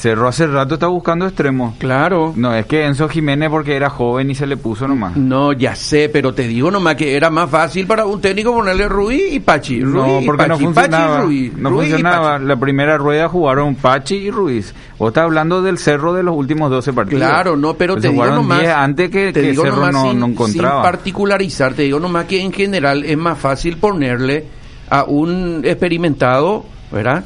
Cerro 0.00 0.28
hace 0.28 0.46
rato 0.46 0.74
está 0.74 0.86
buscando 0.86 1.26
extremos. 1.26 1.74
Claro. 1.76 2.32
No, 2.34 2.54
es 2.54 2.64
que 2.64 2.86
Enzo 2.86 3.06
Jiménez 3.06 3.50
porque 3.50 3.76
era 3.76 3.90
joven 3.90 4.30
y 4.30 4.34
se 4.34 4.46
le 4.46 4.56
puso 4.56 4.88
nomás. 4.88 5.14
No, 5.14 5.52
ya 5.52 5.74
sé, 5.74 6.08
pero 6.08 6.32
te 6.32 6.48
digo 6.48 6.70
nomás 6.70 6.94
que 6.94 7.14
era 7.14 7.28
más 7.28 7.50
fácil 7.50 7.86
para 7.86 8.06
un 8.06 8.18
técnico 8.18 8.54
ponerle 8.54 8.88
Ruiz 8.88 9.30
y 9.30 9.40
Pachi. 9.40 9.82
Ruiz 9.82 9.94
No, 9.94 10.20
y 10.22 10.24
porque 10.24 10.46
no 10.48 10.54
Pachi, 10.54 10.64
funcionaba. 10.64 11.06
Pachi 11.16 11.20
y 11.20 11.26
Ruiz, 11.26 11.52
no 11.58 11.68
Ruiz 11.68 11.88
y 11.88 11.90
funcionaba. 11.90 12.32
Pachi. 12.32 12.44
La 12.46 12.56
primera 12.56 12.96
rueda 12.96 13.28
jugaron 13.28 13.74
Pachi 13.74 14.14
y 14.16 14.30
Ruiz. 14.30 14.74
Vos 14.98 15.08
estás 15.08 15.24
hablando 15.24 15.60
del 15.60 15.76
Cerro 15.76 16.14
de 16.14 16.22
los 16.22 16.34
últimos 16.34 16.70
12 16.70 16.92
partidos. 16.94 17.20
Claro, 17.28 17.56
no, 17.56 17.74
pero 17.74 17.92
Pues 17.94 18.02
te 18.02 18.08
digo 18.10 18.24
nomás. 18.24 18.60
10 18.60 18.72
antes 18.72 19.10
que, 19.10 19.32
te 19.34 19.42
que 19.42 19.50
digo 19.50 19.64
Cerro 19.64 19.76
nomás 19.76 19.92
no, 19.92 20.10
sin, 20.10 20.20
no 20.20 20.26
encontraba. 20.28 20.74
sin 20.76 20.82
particularizar, 20.82 21.74
te 21.74 21.82
digo 21.82 22.00
nomás 22.00 22.24
que 22.24 22.40
en 22.40 22.52
general 22.52 23.04
es 23.04 23.18
más 23.18 23.38
fácil 23.38 23.76
ponerle 23.76 24.46
a 24.88 25.04
un 25.04 25.60
experimentado, 25.62 26.64
¿verdad? 26.90 27.22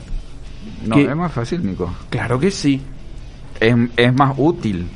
No, 0.88 0.96
que- 0.96 1.04
es 1.04 1.16
más 1.16 1.32
fácil, 1.32 1.64
Nico. 1.66 1.92
Claro 2.10 2.38
que 2.38 2.50
sí. 2.50 2.80
es, 3.60 3.74
es 3.96 4.14
más 4.14 4.34
útil 4.36 4.86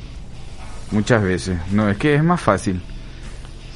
muchas 0.90 1.22
veces. 1.22 1.58
No 1.72 1.88
es 1.88 1.96
que 1.96 2.14
es 2.14 2.24
más 2.24 2.40
fácil, 2.40 2.80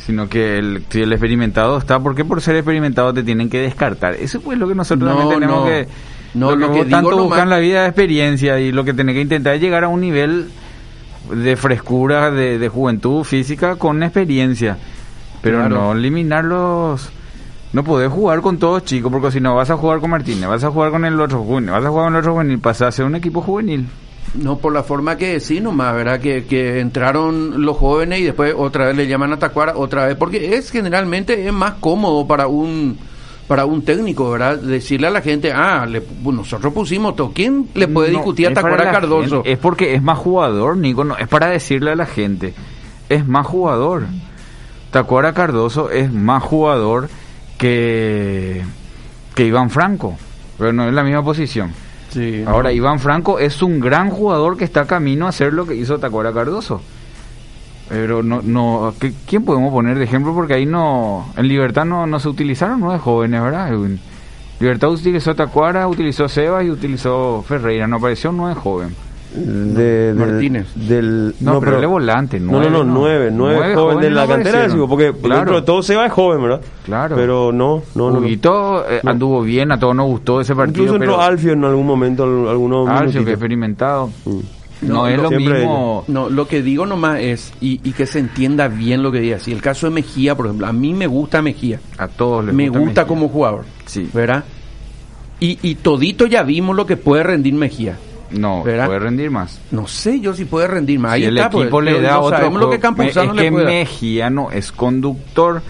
sino 0.06 0.28
que 0.28 0.58
el, 0.58 0.84
si 0.88 1.02
el 1.02 1.12
experimentado 1.12 1.78
está, 1.78 2.00
¿por 2.00 2.14
qué 2.14 2.24
por 2.24 2.40
ser 2.40 2.56
experimentado 2.56 3.12
te 3.14 3.22
tienen 3.22 3.48
que 3.50 3.58
descartar? 3.60 4.14
Eso 4.14 4.40
pues 4.40 4.54
es 4.56 4.60
lo 4.60 4.68
que 4.68 4.74
nosotros 4.74 5.08
No, 5.10 5.16
también 5.18 5.40
tenemos 5.40 5.60
no. 5.60 5.66
que... 5.66 5.88
No, 6.34 6.50
lo 6.52 6.56
que, 6.56 6.60
lo 6.60 6.66
que 6.72 6.78
vos 6.78 6.86
digo 6.86 6.96
tanto 6.96 7.10
nomás- 7.10 7.24
buscan 7.24 7.50
la 7.50 7.58
vida 7.58 7.82
de 7.82 7.88
experiencia 7.88 8.58
y 8.58 8.72
lo 8.72 8.84
que 8.84 8.94
tenés 8.94 9.14
que 9.14 9.20
intentar 9.20 9.54
es 9.54 9.60
llegar 9.60 9.84
a 9.84 9.88
un 9.88 10.00
nivel 10.00 10.48
de 11.30 11.56
frescura, 11.56 12.30
de, 12.30 12.58
de 12.58 12.68
juventud 12.70 13.22
física 13.22 13.76
con 13.76 14.02
experiencia. 14.02 14.78
Pero 15.42 15.58
Claro. 15.58 15.74
no 15.76 15.92
eliminar 15.92 16.44
los... 16.44 17.10
No 17.72 17.84
podés 17.84 18.10
jugar 18.12 18.42
con 18.42 18.58
todos 18.58 18.84
chicos, 18.84 19.10
porque 19.10 19.30
si 19.30 19.40
no 19.40 19.54
vas 19.54 19.70
a 19.70 19.76
jugar 19.76 20.00
con 20.00 20.10
Martínez, 20.10 20.46
vas 20.48 20.62
a 20.64 20.70
jugar 20.70 20.90
con 20.90 21.04
el 21.04 21.18
otro 21.18 21.42
juvenil, 21.42 21.70
vas 21.70 21.84
a 21.84 21.88
jugar 21.88 22.04
con 22.06 22.14
el 22.14 22.20
otro 22.20 22.32
juvenil, 22.34 22.58
pasás 22.58 22.88
a 22.88 22.92
ser 22.92 23.06
un 23.06 23.14
equipo 23.14 23.40
juvenil. 23.40 23.86
No, 24.34 24.56
por 24.58 24.72
la 24.72 24.82
forma 24.82 25.16
que 25.16 25.38
decís 25.38 25.62
nomás, 25.62 25.94
¿verdad? 25.94 26.20
Que, 26.20 26.44
que 26.44 26.80
entraron 26.80 27.64
los 27.64 27.76
jóvenes 27.76 28.20
y 28.20 28.24
después 28.24 28.54
otra 28.56 28.86
vez 28.86 28.96
le 28.96 29.06
llaman 29.06 29.32
a 29.32 29.38
Tacuara, 29.38 29.74
otra 29.76 30.06
vez, 30.06 30.16
porque 30.16 30.54
es 30.54 30.70
generalmente 30.70 31.46
es 31.46 31.52
más 31.52 31.74
cómodo 31.80 32.26
para 32.26 32.46
un 32.46 32.98
para 33.46 33.66
un 33.66 33.82
técnico, 33.82 34.30
¿verdad? 34.30 34.56
Decirle 34.58 35.08
a 35.08 35.10
la 35.10 35.20
gente, 35.20 35.52
ah, 35.52 35.84
le, 35.84 36.02
nosotros 36.24 36.72
pusimos 36.72 37.16
todo. 37.16 37.32
¿Quién 37.34 37.68
le 37.74 37.88
puede 37.88 38.10
No, 38.10 38.18
discutir 38.18 38.46
a 38.48 38.54
Tacuara 38.54 38.90
Cardoso? 38.90 39.36
gente, 39.36 39.52
es 39.52 39.58
porque 39.58 39.94
es 39.94 40.02
más 40.02 40.16
jugador, 40.18 40.76
Nico. 40.78 41.04
No, 41.04 41.18
es 41.18 41.28
para 41.28 41.48
decirle 41.48 41.90
a 41.90 41.96
la 41.96 42.06
gente. 42.06 42.54
Es 43.10 43.26
más 43.26 43.46
jugador. 43.46 44.04
Tacuara 44.90 45.34
Cardoso 45.34 45.90
es 45.90 46.10
más 46.10 46.42
jugador 46.42 47.08
que, 47.62 48.62
que 49.36 49.46
Iván 49.46 49.70
Franco. 49.70 50.16
Pero 50.58 50.72
no 50.72 50.86
es 50.88 50.92
la 50.92 51.04
misma 51.04 51.22
posición. 51.24 51.70
Sí, 52.10 52.42
Ahora, 52.46 52.68
no. 52.70 52.74
Iván 52.74 52.98
Franco 52.98 53.38
es 53.38 53.62
un 53.62 53.80
gran 53.80 54.10
jugador 54.10 54.56
que 54.56 54.64
está 54.64 54.84
camino 54.86 55.26
a 55.26 55.28
hacer 55.30 55.52
lo 55.52 55.64
que 55.64 55.74
hizo 55.76 55.98
Tacuara 55.98 56.32
Cardoso. 56.32 56.82
Pero 57.88 58.22
no, 58.22 58.40
no, 58.42 58.94
¿qué- 58.98 59.12
¿quién 59.26 59.44
podemos 59.44 59.72
poner 59.72 59.96
de 59.98 60.04
ejemplo? 60.04 60.34
Porque 60.34 60.54
ahí 60.54 60.66
no, 60.66 61.32
en 61.36 61.46
Libertad 61.48 61.84
no, 61.84 62.06
no 62.06 62.18
se 62.20 62.28
utilizaron 62.28 62.80
nueve 62.80 62.98
jóvenes, 62.98 63.40
¿verdad? 63.42 63.72
En 63.72 64.00
Libertad 64.60 64.90
utilizó 64.90 65.34
Tacuara, 65.34 65.86
utilizó 65.88 66.28
Sebas 66.28 66.64
y 66.64 66.70
utilizó 66.70 67.42
Ferreira, 67.46 67.86
no 67.86 67.96
apareció 67.96 68.32
nueve 68.32 68.54
joven. 68.60 68.94
De, 69.34 70.12
del- 70.12 70.14
Martínez. 70.16 70.66
Del, 70.74 71.34
No, 71.40 71.58
pero 71.60 71.78
él 71.78 71.84
es 71.84 71.88
volante, 71.90 72.38
No, 72.38 72.52
no, 72.52 72.68
no, 72.70 72.84
nueve, 72.84 72.84
no. 72.84 72.84
nueve, 72.84 73.30
nueve, 73.32 73.56
Nueve 73.58 73.74
joven 73.74 73.88
de 74.00 74.10
jóvenes 74.10 74.12
la 74.12 74.22
no 74.22 74.28
cantera, 74.28 74.86
porque 74.88 75.12
Claro. 75.22 75.36
dentro 75.36 75.54
de 75.56 75.62
todo 75.62 75.82
Seba 75.82 76.06
es 76.06 76.12
joven, 76.12 76.42
¿verdad? 76.42 76.60
Claro. 76.84 77.16
Pero 77.16 77.52
no, 77.52 77.82
no, 77.94 78.10
no. 78.10 78.10
no. 78.10 78.18
Huguito, 78.20 78.84
eh, 78.90 79.00
No. 79.02 79.10
anduvo 79.12 79.42
bien, 79.42 79.72
a 79.72 79.78
todos 79.78 79.94
nos 79.96 80.06
gustó 80.06 80.40
ese 80.40 80.54
partido, 80.54 80.82
Incluso 80.84 80.96
entró 80.96 81.12
pero 81.16 81.22
Alfio 81.22 81.52
en 81.52 81.64
algún 81.64 81.86
momento, 81.86 82.24
al- 82.24 82.48
algunos 82.48 82.86
Alfio, 82.88 82.98
que 82.98 83.06
minutitos. 83.10 83.32
experimentado. 83.32 84.10
Mm. 84.26 84.30
No, 84.82 84.94
No, 84.94 85.06
es 85.06 85.16
lo- 85.22 85.30
mismo. 85.30 86.04
No, 86.08 86.28
lo 86.28 86.48
que 86.48 86.60
digo 86.60 86.84
nomás 86.86 87.20
es, 87.20 87.52
y, 87.60 87.80
y 87.88 87.92
que 87.92 88.04
se 88.04 88.18
entienda 88.18 88.66
bien 88.66 89.02
lo 89.02 89.12
que 89.12 89.20
diga. 89.20 89.38
Si 89.38 89.52
el 89.52 89.62
caso 89.62 89.86
de 89.86 89.92
Mejía, 89.94 90.34
por 90.36 90.46
ejemplo, 90.46 90.66
a 90.66 90.72
mí 90.72 90.92
me 90.92 91.06
gusta 91.06 91.40
Mejía. 91.40 91.78
A 91.98 92.08
todos 92.08 92.44
les 92.44 92.52
me 92.54 92.68
gusta, 92.68 92.84
Mejía. 92.86 93.06
como 93.06 93.28
jugador. 93.28 93.64
Sí. 93.86 94.10
¿Verdad? 94.12 94.42
Y, 95.38 95.58
y 95.62 95.76
todito 95.76 96.26
ya 96.26 96.42
vimos 96.42 96.74
lo 96.76 96.84
que 96.84 96.96
puede 96.96 97.22
rendir 97.22 97.54
Mejía. 97.54 97.96
No, 98.32 98.62
¿Verdad? 98.62 98.86
puede 98.86 98.98
rendir 98.98 99.30
más. 99.30 99.60
No 99.70 99.86
sé 99.86 100.20
yo 100.20 100.34
si 100.34 100.44
puede 100.44 100.66
rendir 100.68 100.98
más. 100.98 101.12
Ahí 101.12 101.22
Si 101.22 101.26
el 101.28 101.36
está, 101.36 101.50
pues, 101.50 101.64
equipo 101.64 101.80
le 101.80 102.00
da 102.00 102.14
no 102.14 102.20
otro 102.20 102.50
lo 102.50 102.70
que 102.70 102.78
Campuzano 102.78 103.30
es 103.32 103.36
le 103.36 103.42
que. 103.42 103.50
Mejía 103.50 104.30
no 104.30 104.50
es 104.50 104.72
conductor. 104.72 105.62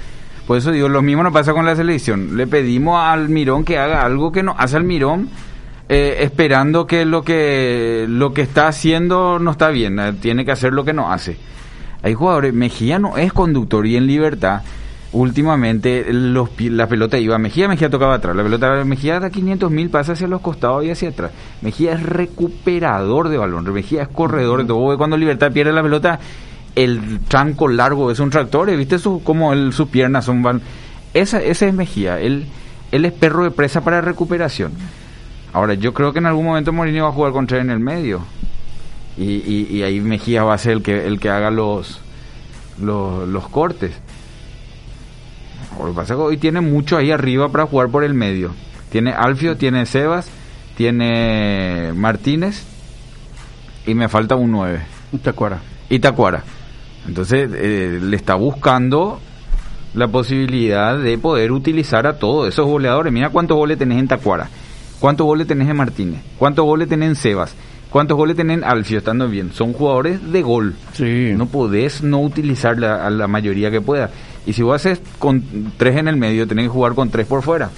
Por 0.46 0.58
eso 0.58 0.70
digo, 0.72 0.88
lo 0.88 1.02
mismo 1.02 1.22
nos 1.22 1.32
pasa 1.32 1.52
con 1.52 1.64
la 1.64 1.76
selección. 1.76 2.36
Le 2.36 2.46
pedimos 2.46 2.98
al 3.00 3.28
Mirón 3.28 3.64
que 3.64 3.78
haga 3.78 4.04
algo 4.04 4.32
que 4.32 4.42
no 4.42 4.54
hace 4.58 4.76
al 4.76 4.84
Mirón, 4.84 5.28
eh, 5.88 6.18
esperando 6.20 6.86
que 6.86 7.04
lo 7.04 7.22
que 7.22 8.06
lo 8.08 8.32
que 8.34 8.42
está 8.42 8.68
haciendo 8.68 9.38
no 9.38 9.52
está 9.52 9.68
bien. 9.68 9.98
eh, 10.00 10.12
Tiene 10.20 10.44
que 10.44 10.52
hacer 10.52 10.72
lo 10.72 10.84
que 10.84 10.92
no 10.92 11.12
hace. 11.12 11.36
Hay 12.02 12.14
jugadores, 12.14 12.52
Mejía 12.52 12.98
no 12.98 13.16
es 13.16 13.32
conductor 13.32 13.86
y 13.86 13.96
en 13.96 14.06
libertad. 14.06 14.62
Últimamente 15.12 16.10
los, 16.10 16.48
la 16.58 16.86
pelota 16.86 17.18
iba 17.18 17.34
a 17.34 17.38
Mejía, 17.38 17.68
Mejía 17.68 17.90
tocaba 17.90 18.14
atrás. 18.14 18.34
La 18.34 18.42
pelota 18.42 18.82
Mejía 18.84 19.20
da 19.20 19.28
500 19.28 19.70
mil, 19.70 19.90
pasa 19.90 20.12
hacia 20.12 20.26
los 20.26 20.40
costados 20.40 20.84
y 20.86 20.90
hacia 20.90 21.10
atrás. 21.10 21.32
Mejía 21.60 21.92
es 21.92 22.02
recuperador 22.02 23.28
de 23.28 23.36
balón, 23.36 23.70
Mejía 23.74 24.02
es 24.02 24.08
corredor. 24.08 24.60
de 24.62 24.64
todo. 24.64 24.96
Cuando 24.96 25.18
Libertad 25.18 25.52
pierde 25.52 25.70
la 25.72 25.82
pelota, 25.82 26.18
el 26.74 27.20
tranco 27.28 27.68
largo 27.68 28.10
es 28.10 28.20
un 28.20 28.30
tractor. 28.30 28.70
¿y 28.70 28.76
¿Viste 28.76 28.98
su, 28.98 29.22
como 29.22 29.52
el, 29.52 29.74
sus 29.74 29.88
piernas 29.88 30.24
son 30.24 30.42
van? 30.42 30.62
Esa, 31.12 31.42
ese 31.42 31.68
es 31.68 31.74
Mejía. 31.74 32.18
Él, 32.18 32.46
él 32.90 33.04
es 33.04 33.12
perro 33.12 33.44
de 33.44 33.50
presa 33.50 33.82
para 33.82 34.00
recuperación. 34.00 34.72
Ahora, 35.52 35.74
yo 35.74 35.92
creo 35.92 36.14
que 36.14 36.20
en 36.20 36.26
algún 36.26 36.46
momento 36.46 36.72
Mourinho 36.72 37.04
va 37.04 37.10
a 37.10 37.12
jugar 37.12 37.32
con 37.32 37.46
tres 37.46 37.60
en 37.60 37.68
el 37.68 37.80
medio. 37.80 38.22
Y, 39.18 39.24
y, 39.24 39.66
y 39.70 39.82
ahí 39.82 40.00
Mejía 40.00 40.42
va 40.42 40.54
a 40.54 40.58
ser 40.58 40.72
el 40.72 40.82
que, 40.82 41.06
el 41.06 41.20
que 41.20 41.28
haga 41.28 41.50
los, 41.50 42.00
los, 42.80 43.28
los 43.28 43.46
cortes. 43.48 43.92
Lo 45.78 45.86
que 45.86 45.92
pasa 45.92 46.14
es 46.14 46.18
que 46.18 46.24
hoy 46.24 46.36
tiene 46.36 46.60
mucho 46.60 46.96
ahí 46.96 47.10
arriba 47.10 47.48
para 47.50 47.66
jugar 47.66 47.88
por 47.88 48.04
el 48.04 48.14
medio. 48.14 48.52
Tiene 48.90 49.12
Alfio, 49.12 49.56
tiene 49.56 49.86
Sebas, 49.86 50.28
tiene 50.76 51.92
Martínez 51.94 52.64
y 53.86 53.94
me 53.94 54.08
falta 54.08 54.36
un 54.36 54.50
9. 54.50 54.80
¿Te 55.22 55.30
acuerdas? 55.30 55.60
Y 55.88 55.98
Tacuara. 55.98 56.42
Entonces 57.06 57.50
eh, 57.54 57.98
le 58.00 58.16
está 58.16 58.34
buscando 58.34 59.20
la 59.94 60.08
posibilidad 60.08 60.96
de 60.98 61.18
poder 61.18 61.52
utilizar 61.52 62.06
a 62.06 62.18
todos 62.18 62.48
esos 62.48 62.66
goleadores. 62.66 63.12
Mira 63.12 63.30
cuántos 63.30 63.56
goles 63.56 63.78
tenés 63.78 63.98
en 63.98 64.08
Tacuara, 64.08 64.48
cuántos 65.00 65.26
goles 65.26 65.46
tenés 65.46 65.68
en 65.68 65.76
Martínez, 65.76 66.22
cuántos 66.38 66.64
goles 66.64 66.88
tenés 66.88 67.08
en 67.10 67.14
Sebas, 67.16 67.54
cuántos 67.90 68.16
goles 68.16 68.36
tenés 68.36 68.58
en 68.58 68.64
Alfio, 68.64 68.98
estando 68.98 69.28
bien. 69.28 69.52
Son 69.52 69.72
jugadores 69.72 70.32
de 70.32 70.42
gol. 70.42 70.74
Sí. 70.92 71.32
No 71.36 71.46
podés 71.46 72.02
no 72.02 72.20
utilizar 72.20 72.78
la, 72.78 73.04
a 73.04 73.10
la 73.10 73.26
mayoría 73.26 73.70
que 73.70 73.80
pueda. 73.80 74.10
Y 74.46 74.52
si 74.52 74.62
vos 74.62 74.76
haces 74.76 75.00
con 75.18 75.72
tres 75.76 75.96
en 75.96 76.08
el 76.08 76.16
medio, 76.16 76.46
tenés 76.46 76.64
que 76.64 76.70
jugar 76.70 76.94
con 76.94 77.10
tres 77.10 77.26
por 77.26 77.42
fuera. 77.42 77.70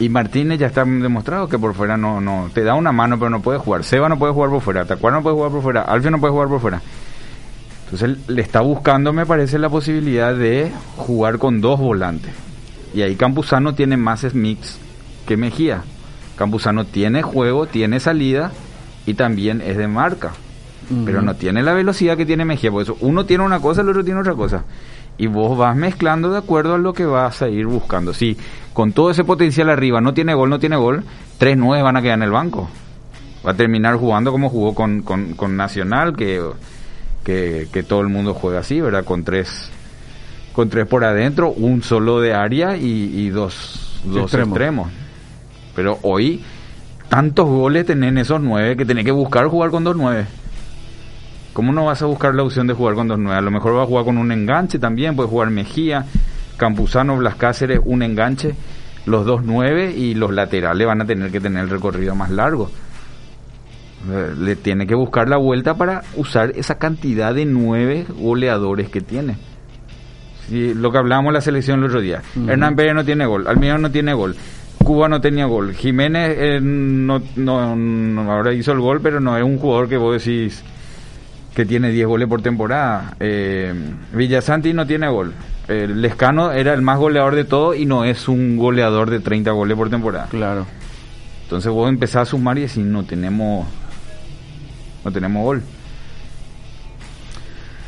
Y 0.00 0.08
Martínez 0.08 0.58
ya 0.58 0.66
está 0.66 0.84
demostrado 0.84 1.48
que 1.48 1.58
por 1.58 1.74
fuera 1.74 1.96
no, 1.96 2.20
no 2.20 2.50
te 2.52 2.64
da 2.64 2.74
una 2.74 2.90
mano, 2.90 3.18
pero 3.18 3.30
no 3.30 3.40
puede 3.40 3.58
jugar. 3.58 3.84
Seba 3.84 4.08
no 4.08 4.18
puede 4.18 4.32
jugar 4.32 4.50
por 4.50 4.60
fuera, 4.60 4.84
Tacuara 4.84 5.16
no 5.16 5.22
puede 5.22 5.36
jugar 5.36 5.52
por 5.52 5.62
fuera, 5.62 5.82
Alfio 5.82 6.10
no 6.10 6.18
puede 6.18 6.32
jugar 6.32 6.48
por 6.48 6.60
fuera. 6.60 6.80
Entonces 7.84 8.28
le 8.28 8.42
está 8.42 8.60
buscando, 8.60 9.12
me 9.12 9.26
parece, 9.26 9.58
la 9.58 9.68
posibilidad 9.68 10.34
de 10.34 10.72
jugar 10.96 11.38
con 11.38 11.60
dos 11.60 11.78
volantes. 11.78 12.32
Y 12.92 13.02
ahí 13.02 13.14
Campuzano 13.14 13.74
tiene 13.74 13.96
más 13.96 14.34
mix 14.34 14.78
que 15.26 15.36
Mejía. 15.36 15.82
Campuzano 16.36 16.84
tiene 16.84 17.22
juego, 17.22 17.66
tiene 17.66 18.00
salida 18.00 18.50
y 19.06 19.14
también 19.14 19.60
es 19.60 19.76
de 19.76 19.86
marca. 19.86 20.32
Pero 21.04 21.22
no 21.22 21.34
tiene 21.34 21.62
la 21.62 21.72
velocidad 21.72 22.16
que 22.16 22.26
tiene 22.26 22.44
Mejía. 22.44 22.70
Por 22.70 22.82
eso 22.82 22.96
uno 23.00 23.24
tiene 23.24 23.44
una 23.44 23.60
cosa, 23.60 23.80
el 23.80 23.88
otro 23.88 24.04
tiene 24.04 24.20
otra 24.20 24.34
cosa. 24.34 24.64
Y 25.16 25.28
vos 25.28 25.56
vas 25.56 25.76
mezclando 25.76 26.30
de 26.32 26.38
acuerdo 26.38 26.74
a 26.74 26.78
lo 26.78 26.92
que 26.92 27.06
vas 27.06 27.40
a 27.42 27.48
ir 27.48 27.66
buscando. 27.66 28.12
Si 28.12 28.36
con 28.72 28.92
todo 28.92 29.10
ese 29.10 29.22
potencial 29.22 29.70
arriba 29.70 30.00
no 30.00 30.12
tiene 30.12 30.34
gol, 30.34 30.50
no 30.50 30.58
tiene 30.58 30.76
gol, 30.76 31.04
tres 31.38 31.56
nueve 31.56 31.82
van 31.82 31.96
a 31.96 32.02
quedar 32.02 32.18
en 32.18 32.24
el 32.24 32.32
banco. 32.32 32.68
Va 33.46 33.52
a 33.52 33.54
terminar 33.54 33.96
jugando 33.96 34.32
como 34.32 34.48
jugó 34.50 34.74
con, 34.74 35.02
con, 35.02 35.34
con 35.34 35.56
Nacional, 35.56 36.16
que, 36.16 36.42
que, 37.22 37.68
que 37.72 37.82
todo 37.82 38.00
el 38.00 38.08
mundo 38.08 38.34
juega 38.34 38.60
así, 38.60 38.80
¿verdad? 38.80 39.04
Con 39.04 39.22
tres, 39.22 39.70
con 40.52 40.68
tres 40.68 40.86
por 40.86 41.04
adentro, 41.04 41.52
un 41.52 41.82
solo 41.82 42.20
de 42.20 42.34
área 42.34 42.76
y, 42.76 42.86
y 43.14 43.28
dos, 43.28 44.00
dos 44.04 44.22
Extremos. 44.24 44.48
extremos. 44.48 44.90
Pero 45.76 45.98
hoy, 46.02 46.42
tantos 47.08 47.46
goles 47.46 47.86
tenés 47.86 48.08
en 48.08 48.18
esos 48.18 48.40
nueve 48.40 48.76
que 48.76 48.84
tenés 48.84 49.04
que 49.04 49.12
buscar 49.12 49.46
jugar 49.46 49.70
con 49.70 49.84
dos 49.84 49.94
nueve. 49.94 50.26
¿Cómo 51.54 51.72
no 51.72 51.86
vas 51.86 52.02
a 52.02 52.06
buscar 52.06 52.34
la 52.34 52.42
opción 52.42 52.66
de 52.66 52.74
jugar 52.74 52.94
con 52.96 53.08
dos 53.08 53.18
nueve? 53.18 53.38
A 53.38 53.42
lo 53.42 53.50
mejor 53.50 53.72
vas 53.74 53.84
a 53.84 53.86
jugar 53.86 54.04
con 54.04 54.18
un 54.18 54.30
enganche 54.32 54.78
también, 54.78 55.16
puedes 55.16 55.30
jugar 55.30 55.48
Mejía, 55.50 56.04
Campuzano, 56.58 57.16
Blas 57.16 57.36
Cáceres, 57.36 57.80
un 57.84 58.02
enganche, 58.02 58.54
los 59.06 59.24
dos 59.24 59.42
nueve 59.44 59.92
y 59.96 60.14
los 60.14 60.32
laterales 60.32 60.86
van 60.86 61.00
a 61.00 61.06
tener 61.06 61.30
que 61.30 61.40
tener 61.40 61.64
el 61.64 61.70
recorrido 61.70 62.14
más 62.14 62.30
largo. 62.30 62.70
Eh, 64.10 64.34
Le 64.38 64.56
tiene 64.56 64.86
que 64.86 64.94
buscar 64.94 65.28
la 65.28 65.36
vuelta 65.38 65.76
para 65.76 66.02
usar 66.16 66.50
esa 66.56 66.76
cantidad 66.76 67.32
de 67.34 67.44
nueve 67.46 68.04
goleadores 68.18 68.90
que 68.90 69.00
tiene. 69.00 69.36
Sí, 70.48 70.74
lo 70.74 70.90
que 70.92 70.98
hablábamos 70.98 71.30
en 71.30 71.34
la 71.34 71.40
selección 71.40 71.78
el 71.80 71.86
otro 71.86 72.00
día. 72.02 72.20
Hernán 72.48 72.76
Pérez 72.76 72.94
no 72.94 73.04
tiene 73.04 73.24
gol, 73.24 73.46
Almirón 73.46 73.80
no 73.80 73.90
tiene 73.90 74.12
gol, 74.12 74.36
Cuba 74.82 75.08
no 75.08 75.20
tenía 75.20 75.46
gol, 75.46 75.72
Jiménez 75.72 76.36
eh, 76.38 76.58
no, 76.60 77.22
no, 77.36 77.74
no- 77.74 78.30
ahora 78.32 78.52
hizo 78.52 78.72
el 78.72 78.80
gol, 78.80 79.00
pero 79.00 79.20
no 79.20 79.38
es 79.38 79.42
un 79.44 79.56
jugador 79.56 79.88
que 79.88 79.96
vos 79.96 80.22
decís 80.22 80.62
que 81.54 81.64
tiene 81.64 81.90
10 81.90 82.06
goles 82.06 82.28
por 82.28 82.42
temporada. 82.42 83.14
Eh, 83.20 83.72
Villasanti 84.12 84.72
no 84.72 84.86
tiene 84.86 85.08
gol. 85.08 85.32
Eh, 85.68 85.86
Lescano 85.88 86.52
era 86.52 86.74
el 86.74 86.82
más 86.82 86.98
goleador 86.98 87.34
de 87.34 87.44
todo 87.44 87.74
y 87.74 87.86
no 87.86 88.04
es 88.04 88.28
un 88.28 88.56
goleador 88.56 89.10
de 89.10 89.20
30 89.20 89.52
goles 89.52 89.76
por 89.76 89.88
temporada. 89.88 90.26
Claro. 90.30 90.66
Entonces 91.44 91.70
vos 91.70 91.88
empezás 91.88 92.22
a 92.22 92.30
sumar 92.30 92.58
y 92.58 92.62
decís, 92.62 92.78
no 92.78 93.04
tenemos, 93.04 93.66
no 95.04 95.12
tenemos 95.12 95.44
gol. 95.44 95.62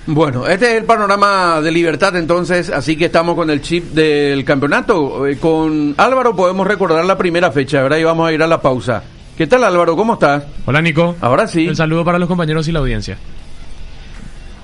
Bueno, 0.09 0.47
este 0.47 0.67
es 0.67 0.75
el 0.75 0.85
panorama 0.85 1.61
de 1.61 1.73
libertad 1.73 2.15
entonces, 2.15 2.71
así 2.71 2.97
que 2.97 3.07
estamos 3.07 3.35
con 3.35 3.51
el 3.51 3.61
chip 3.61 3.93
del 3.93 4.45
campeonato. 4.45 5.27
Eh, 5.27 5.37
con 5.39 5.95
Álvaro 5.97 6.37
podemos 6.37 6.65
recordar 6.65 7.05
la 7.05 7.19
primera 7.19 7.51
fecha, 7.51 7.83
¿verdad? 7.83 7.97
Y 7.97 8.05
vamos 8.05 8.29
a 8.29 8.33
ir 8.33 8.41
a 8.41 8.47
la 8.47 8.63
pausa. 8.63 9.03
¿Qué 9.37 9.49
tal 9.49 9.65
Álvaro? 9.65 9.97
¿Cómo 9.97 10.15
estás? 10.15 10.45
Hola 10.65 10.81
Nico. 10.81 11.17
Ahora 11.21 11.49
sí. 11.49 11.67
El 11.67 11.75
saludo 11.75 12.05
para 12.05 12.21
los 12.21 12.29
compañeros 12.29 12.69
y 12.69 12.73
la 12.73 12.79
audiencia. 12.79 13.19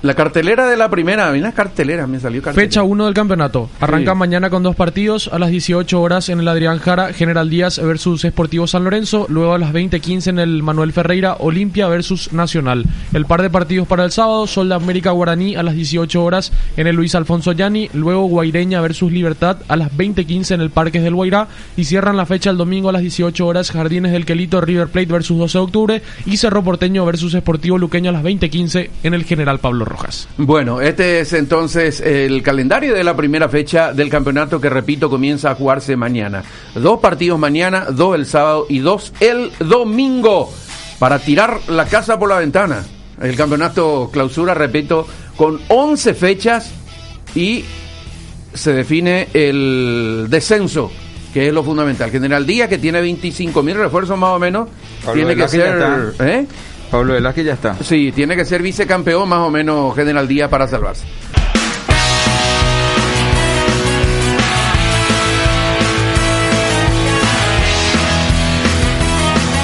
La 0.03 0.15
cartelera 0.15 0.67
de 0.67 0.75
la 0.75 0.89
primera, 0.89 1.31
mira 1.31 1.53
cartelera, 1.53 2.05
me 2.07 2.19
salió 2.19 2.41
cartelera. 2.41 2.69
Fecha 2.69 2.83
1 2.83 3.05
del 3.05 3.13
campeonato. 3.13 3.69
Arranca 3.79 4.11
Sí. 4.11 4.17
mañana 4.17 4.49
con 4.49 4.61
dos 4.61 4.75
partidos. 4.75 5.29
A 5.31 5.39
las 5.39 5.49
18 5.49 6.01
horas 6.01 6.27
en 6.27 6.41
el 6.41 6.47
Adrián 6.49 6.77
Jara, 6.79 7.13
General 7.13 7.49
Díaz 7.49 7.79
versus 7.81 8.25
Esportivo 8.25 8.67
San 8.67 8.83
Lorenzo. 8.83 9.27
Luego 9.29 9.53
a 9.53 9.57
las 9.57 9.71
20.15 9.71 10.27
en 10.29 10.39
el 10.39 10.61
Manuel 10.61 10.91
Ferreira, 10.91 11.37
Olimpia 11.39 11.87
versus 11.87 12.33
Nacional. 12.33 12.83
El 13.13 13.25
par 13.25 13.41
de 13.41 13.49
partidos 13.49 13.87
para 13.87 14.03
el 14.03 14.11
sábado, 14.11 14.45
Sol 14.45 14.67
de 14.67 14.75
América 14.75 15.11
Guaraní 15.11 15.55
a 15.55 15.63
las 15.63 15.73
18 15.73 16.21
horas 16.21 16.51
en 16.75 16.87
el 16.87 16.97
Luis 16.97 17.15
Alfonso 17.15 17.53
Yani. 17.53 17.89
Luego 17.93 18.25
Guaireña 18.25 18.81
versus 18.81 19.09
Libertad 19.09 19.59
a 19.69 19.77
las 19.77 19.89
20.15 19.89 20.51
en 20.55 20.59
el 20.59 20.69
Parques 20.69 21.01
del 21.01 21.15
Guairá. 21.15 21.47
Y 21.77 21.85
cierran 21.85 22.17
la 22.17 22.25
fecha 22.25 22.49
el 22.49 22.57
domingo 22.57 22.89
a 22.89 22.91
las 22.91 23.03
18 23.03 23.47
horas, 23.47 23.71
Jardines 23.71 24.11
del 24.11 24.25
Quelito, 24.25 24.59
River 24.59 24.89
Plate 24.89 25.13
versus 25.13 25.37
12 25.37 25.57
de 25.59 25.63
octubre. 25.63 26.01
Y 26.25 26.35
Cerro 26.35 26.61
Porteño 26.61 27.05
versus 27.05 27.33
Esportivo 27.35 27.77
Luqueño 27.77 28.09
a 28.09 28.13
las 28.13 28.23
20.15 28.23 28.89
en 29.03 29.13
el 29.13 29.23
General 29.23 29.59
Pablo 29.59 29.85
Rojas. 29.93 30.27
Bueno, 30.37 30.81
este 30.81 31.19
es 31.19 31.33
entonces 31.33 32.01
el 32.01 32.41
calendario 32.43 32.93
de 32.93 33.03
la 33.03 33.15
primera 33.15 33.47
fecha 33.47 33.93
del 33.93 34.09
campeonato 34.09 34.59
que, 34.59 34.69
repito, 34.69 35.09
comienza 35.09 35.51
a 35.51 35.55
jugarse 35.55 35.95
mañana. 35.95 36.43
Dos 36.75 36.99
partidos 36.99 37.39
mañana, 37.39 37.85
dos 37.91 38.15
el 38.15 38.25
sábado 38.25 38.65
y 38.69 38.79
dos 38.79 39.13
el 39.19 39.51
domingo 39.59 40.51
para 40.99 41.19
tirar 41.19 41.59
la 41.67 41.85
casa 41.85 42.17
por 42.17 42.29
la 42.29 42.39
ventana. 42.39 42.83
El 43.21 43.35
campeonato 43.35 44.09
clausura, 44.11 44.53
repito, 44.53 45.07
con 45.37 45.59
11 45.67 46.13
fechas 46.13 46.71
y 47.35 47.63
se 48.53 48.73
define 48.73 49.27
el 49.33 50.27
descenso, 50.29 50.91
que 51.33 51.47
es 51.47 51.53
lo 51.53 51.63
fundamental. 51.63 52.11
General 52.11 52.45
Díaz, 52.45 52.69
que 52.69 52.77
tiene 52.77 53.01
25 53.01 53.63
mil 53.63 53.75
refuerzos 53.75 54.17
más 54.17 54.31
o 54.31 54.39
menos, 54.39 54.67
Pablo 55.03 55.13
tiene 55.13 55.35
que 55.35 55.47
ser... 55.47 55.77
está. 56.11 56.27
¿eh? 56.27 56.47
Pablo 56.93 57.13
Velázquez 57.13 57.43
ya 57.43 57.53
está. 57.53 57.75
Sí, 57.83 58.11
tiene 58.11 58.35
que 58.35 58.45
ser 58.45 58.61
vicecampeón 58.61 59.27
más 59.27 59.39
o 59.39 59.49
menos 59.49 59.95
General 59.95 60.27
Díaz 60.27 60.47
para 60.47 60.67
salvarse. 60.67 61.03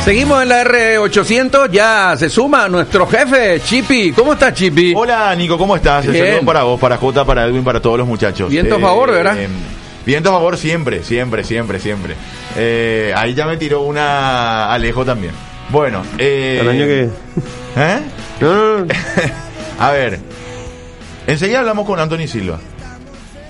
Seguimos 0.03 0.41
en 0.41 0.49
la 0.49 0.63
R800, 0.63 1.69
ya 1.69 2.15
se 2.17 2.29
suma 2.29 2.67
nuestro 2.67 3.05
jefe, 3.05 3.61
Chipi. 3.63 4.11
¿Cómo 4.11 4.33
estás, 4.33 4.55
Chipi? 4.55 4.95
Hola, 4.95 5.35
Nico, 5.35 5.55
¿cómo 5.55 5.75
estás? 5.75 6.05
El 6.05 6.13
Bien. 6.13 6.25
saludo 6.25 6.45
para 6.47 6.63
vos, 6.63 6.79
para 6.79 6.97
Jota, 6.97 7.25
para 7.25 7.45
Edwin, 7.45 7.63
para 7.63 7.79
todos 7.79 7.99
los 7.99 8.07
muchachos. 8.07 8.49
Viento 8.49 8.77
a 8.77 8.79
favor, 8.79 9.11
¿verdad? 9.11 9.37
viento 10.03 10.29
a 10.29 10.33
favor 10.33 10.57
siempre, 10.57 11.03
siempre, 11.03 11.43
siempre, 11.43 11.79
siempre. 11.79 12.15
Eh, 12.57 13.13
ahí 13.15 13.35
ya 13.35 13.45
me 13.45 13.57
tiró 13.57 13.81
una 13.81 14.73
Alejo 14.73 15.05
también. 15.05 15.33
Bueno, 15.71 16.01
eh, 16.17 16.59
El 16.61 16.69
año 16.69 16.85
que. 16.85 17.09
¿eh? 17.75 17.99
No, 18.41 18.53
no, 18.53 18.85
no. 18.85 18.87
A 19.79 19.91
ver, 19.91 20.17
enseguida 21.27 21.59
hablamos 21.59 21.85
con 21.85 21.99
Anthony 21.99 22.25
Silva, 22.27 22.57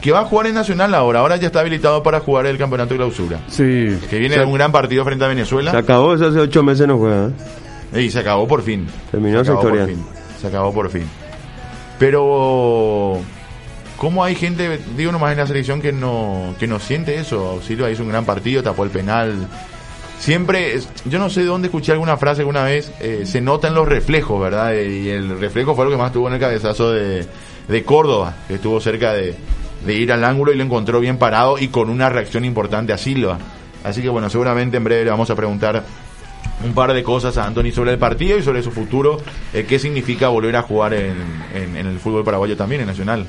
que 0.01 0.11
va 0.11 0.21
a 0.21 0.25
jugar 0.25 0.47
en 0.47 0.55
Nacional 0.55 0.95
ahora. 0.95 1.19
Ahora 1.19 1.35
ya 1.35 1.47
está 1.47 1.59
habilitado 1.59 2.01
para 2.01 2.19
jugar 2.21 2.47
el 2.47 2.57
campeonato 2.57 2.95
de 2.95 2.97
clausura. 2.97 3.39
Sí. 3.47 3.99
Que 4.09 4.17
viene 4.17 4.37
de 4.37 4.45
un 4.45 4.53
gran 4.53 4.71
partido 4.71 5.05
frente 5.05 5.25
a 5.25 5.27
Venezuela. 5.27 5.69
Se 5.69 5.77
acabó, 5.77 6.15
eso 6.15 6.25
hace 6.27 6.39
ocho 6.39 6.63
meses 6.63 6.87
no 6.87 6.97
juega. 6.97 7.29
¿eh? 7.93 8.01
Y 8.01 8.09
se 8.09 8.19
acabó 8.19 8.47
por 8.47 8.63
fin. 8.63 8.87
Terminó 9.11 9.41
acabó 9.41 9.59
historia. 9.59 9.85
por 9.85 9.89
fin. 9.93 10.05
Se 10.41 10.47
acabó 10.47 10.73
por 10.73 10.89
fin. 10.89 11.03
Pero 11.99 13.19
¿cómo 13.97 14.23
hay 14.23 14.35
gente, 14.35 14.79
digo 14.95 15.11
nomás 15.11 15.33
en 15.33 15.37
la 15.37 15.47
selección 15.47 15.81
que 15.81 15.91
no 15.91 16.55
que 16.59 16.65
no 16.65 16.79
siente 16.79 17.15
eso? 17.17 17.61
Silva 17.61 17.91
hizo 17.91 18.03
un 18.03 18.09
gran 18.09 18.25
partido, 18.25 18.63
tapó 18.63 18.83
el 18.85 18.89
penal. 18.89 19.47
Siempre, 20.19 20.77
yo 21.05 21.17
no 21.17 21.29
sé 21.29 21.41
de 21.41 21.45
dónde 21.47 21.67
escuché 21.69 21.93
alguna 21.93 22.17
frase 22.17 22.41
alguna 22.41 22.63
vez, 22.63 22.91
eh, 22.99 23.21
se 23.25 23.39
notan 23.41 23.73
los 23.73 23.87
reflejos, 23.87 24.39
¿verdad? 24.41 24.75
Eh, 24.75 24.89
Y 24.89 25.09
el 25.09 25.39
reflejo 25.39 25.75
fue 25.75 25.85
lo 25.85 25.91
que 25.91 25.97
más 25.97 26.11
tuvo 26.11 26.27
en 26.27 26.33
el 26.33 26.39
cabezazo 26.39 26.91
de, 26.91 27.25
de 27.67 27.83
Córdoba, 27.85 28.35
que 28.47 28.55
estuvo 28.55 28.81
cerca 28.81 29.13
de, 29.13 29.33
de 29.85 29.93
ir 29.93 30.11
al 30.11 30.23
ángulo 30.25 30.51
y 30.51 30.57
lo 30.57 30.63
encontró 30.63 30.99
bien 30.99 31.17
parado 31.17 31.57
y 31.57 31.69
con 31.69 31.89
una 31.89 32.09
reacción 32.09 32.43
importante 32.43 32.91
a 32.91 32.97
Silva. 32.97 33.39
Así 33.83 34.01
que 34.01 34.09
bueno, 34.09 34.29
seguramente 34.29 34.75
en 34.75 34.83
breve 34.83 35.05
le 35.05 35.09
vamos 35.11 35.29
a 35.29 35.35
preguntar 35.35 35.83
un 36.65 36.73
par 36.73 36.91
de 36.93 37.01
cosas 37.01 37.37
a 37.37 37.45
Anthony 37.45 37.71
sobre 37.73 37.91
el 37.93 37.97
partido 37.97 38.37
y 38.37 38.43
sobre 38.43 38.61
su 38.61 38.71
futuro, 38.71 39.17
eh, 39.53 39.65
qué 39.67 39.79
significa 39.79 40.27
volver 40.27 40.57
a 40.57 40.61
jugar 40.63 40.93
en, 40.95 41.15
en- 41.55 41.77
en 41.77 41.87
el 41.87 41.97
fútbol 41.97 42.25
paraguayo 42.25 42.57
también, 42.57 42.81
en 42.81 42.87
Nacional. 42.87 43.25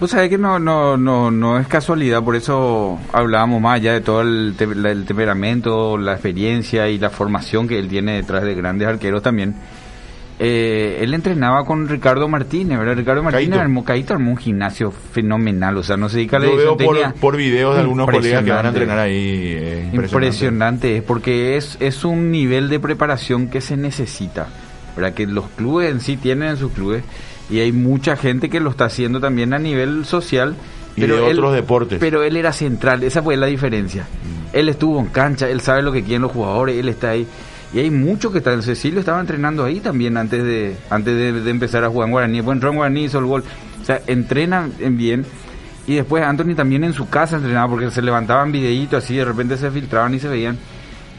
Vos 0.00 0.10
sabés 0.10 0.30
que 0.30 0.38
no, 0.38 0.58
no, 0.58 0.96
no, 0.96 1.30
no 1.30 1.58
es 1.58 1.66
casualidad, 1.66 2.22
por 2.24 2.34
eso 2.34 2.98
hablábamos 3.12 3.60
más 3.60 3.76
allá 3.76 3.92
de 3.92 4.00
todo 4.00 4.22
el, 4.22 4.54
te- 4.56 4.74
la- 4.74 4.90
el 4.90 5.04
temperamento, 5.04 5.98
la 5.98 6.12
experiencia 6.12 6.88
y 6.88 6.98
la 6.98 7.10
formación 7.10 7.68
que 7.68 7.78
él 7.78 7.86
tiene 7.88 8.14
detrás 8.14 8.42
de 8.42 8.54
grandes 8.54 8.88
arqueros 8.88 9.22
también. 9.22 9.54
Eh, 10.42 11.00
él 11.02 11.12
entrenaba 11.12 11.66
con 11.66 11.86
Ricardo 11.86 12.26
Martínez, 12.26 12.78
¿verdad? 12.78 12.96
Ricardo 12.96 13.22
Martínez 13.22 13.58
armó, 13.60 13.84
Caíto 13.84 14.14
armó 14.14 14.30
un 14.30 14.36
gimnasio 14.38 14.90
fenomenal, 14.90 15.76
o 15.76 15.82
sea, 15.82 15.98
no 15.98 16.08
a 16.36 16.38
la 16.40 16.46
Yo 16.46 16.56
veo 16.56 16.76
por, 16.78 17.36
videos 17.36 17.74
de 17.74 17.82
algunos 17.82 18.06
colegas 18.08 18.42
que 18.42 18.50
van 18.52 18.64
a 18.64 18.68
entrenar 18.70 18.98
ahí. 19.00 19.12
eh, 19.14 19.90
impresionante. 19.92 19.96
Impresionante, 20.16 20.96
es 20.96 21.02
porque 21.02 21.58
es, 21.58 21.76
es 21.78 22.06
un 22.06 22.30
nivel 22.30 22.70
de 22.70 22.80
preparación 22.80 23.48
que 23.48 23.60
se 23.60 23.76
necesita, 23.76 24.46
¿verdad? 24.96 25.12
Que 25.12 25.26
los 25.26 25.46
clubes 25.50 25.90
en 25.90 26.00
sí 26.00 26.16
tienen 26.16 26.48
en 26.48 26.56
sus 26.56 26.72
clubes 26.72 27.02
y 27.50 27.60
hay 27.60 27.72
mucha 27.72 28.16
gente 28.16 28.48
que 28.48 28.60
lo 28.60 28.70
está 28.70 28.86
haciendo 28.86 29.20
también 29.20 29.52
a 29.52 29.58
nivel 29.58 30.04
social. 30.04 30.56
Y 30.96 31.02
de 31.02 31.12
otros 31.12 31.54
deportes. 31.54 31.98
Pero 31.98 32.22
él 32.22 32.36
era 32.36 32.52
central, 32.52 33.02
esa 33.02 33.22
fue 33.22 33.36
la 33.36 33.46
diferencia. 33.46 34.06
Él 34.52 34.68
estuvo 34.68 34.98
en 35.00 35.06
cancha, 35.06 35.48
él 35.48 35.60
sabe 35.60 35.82
lo 35.82 35.92
que 35.92 36.02
quieren 36.02 36.22
los 36.22 36.32
jugadores, 36.32 36.76
él 36.76 36.88
está 36.88 37.10
ahí. 37.10 37.26
Y 37.72 37.78
hay 37.78 37.90
muchos 37.90 38.32
que 38.32 38.38
están, 38.38 38.62
Cecilio 38.62 39.00
estaba 39.00 39.20
entrenando 39.20 39.64
ahí 39.64 39.78
también 39.78 40.16
antes 40.16 40.42
de 40.42 40.76
antes 40.90 41.14
de, 41.14 41.32
de 41.32 41.50
empezar 41.50 41.84
a 41.84 41.88
jugar 41.88 42.08
en 42.08 42.12
Guaraní. 42.12 42.36
Después 42.38 42.56
entró 42.56 42.70
en 42.70 42.76
Guaraní, 42.76 43.04
hizo 43.04 43.18
el 43.18 43.26
gol. 43.26 43.44
O 43.80 43.84
sea, 43.84 44.00
entrenan 44.06 44.72
en 44.80 44.96
bien. 44.96 45.24
Y 45.86 45.94
después 45.94 46.22
Anthony 46.22 46.54
también 46.54 46.84
en 46.84 46.92
su 46.92 47.08
casa 47.08 47.36
entrenaba 47.36 47.68
porque 47.68 47.90
se 47.90 48.02
levantaban 48.02 48.52
videitos 48.52 49.02
así, 49.04 49.16
de 49.16 49.24
repente 49.24 49.56
se 49.56 49.70
filtraban 49.70 50.14
y 50.14 50.20
se 50.20 50.28
veían. 50.28 50.58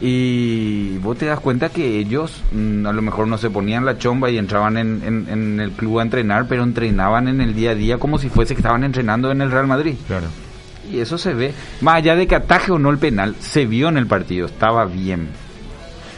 Y 0.04 0.98
vos 0.98 1.16
te 1.16 1.26
das 1.26 1.38
cuenta 1.38 1.68
que 1.68 1.98
ellos 2.00 2.42
mm, 2.50 2.84
a 2.86 2.92
lo 2.92 3.02
mejor 3.02 3.28
no 3.28 3.38
se 3.38 3.50
ponían 3.50 3.84
la 3.84 3.98
chomba 3.98 4.30
y 4.30 4.36
entraban 4.36 4.76
en, 4.76 5.00
en- 5.04 5.26
en 5.30 5.60
el 5.60 5.70
club 5.70 6.00
a 6.00 6.02
entrenar, 6.02 6.46
pero 6.48 6.64
entrenaban 6.64 7.28
en 7.28 7.40
el 7.40 7.54
día 7.54 7.70
a 7.70 7.74
día 7.76 7.98
como 7.98 8.18
si 8.18 8.28
fuese 8.28 8.54
que 8.56 8.60
estaban 8.60 8.82
entrenando 8.82 9.30
en 9.30 9.40
el 9.40 9.52
Real 9.52 9.68
Madrid. 9.68 9.94
Claro. 10.08 10.26
Y 10.90 10.98
eso 10.98 11.16
se 11.18 11.34
ve, 11.34 11.54
más 11.82 11.96
allá 11.98 12.16
de 12.16 12.26
que 12.26 12.34
ataje 12.34 12.72
o 12.72 12.80
no 12.80 12.90
el 12.90 12.98
penal, 12.98 13.36
se 13.38 13.64
vio 13.64 13.88
en 13.88 13.96
el 13.96 14.08
partido, 14.08 14.46
estaba 14.46 14.84
bien. 14.86 15.28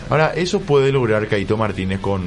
Ahora, 0.09 0.33
¿eso 0.35 0.61
puede 0.61 0.91
lograr 0.91 1.29
Caito 1.29 1.59
Martínez 1.59 2.01
con, 2.01 2.23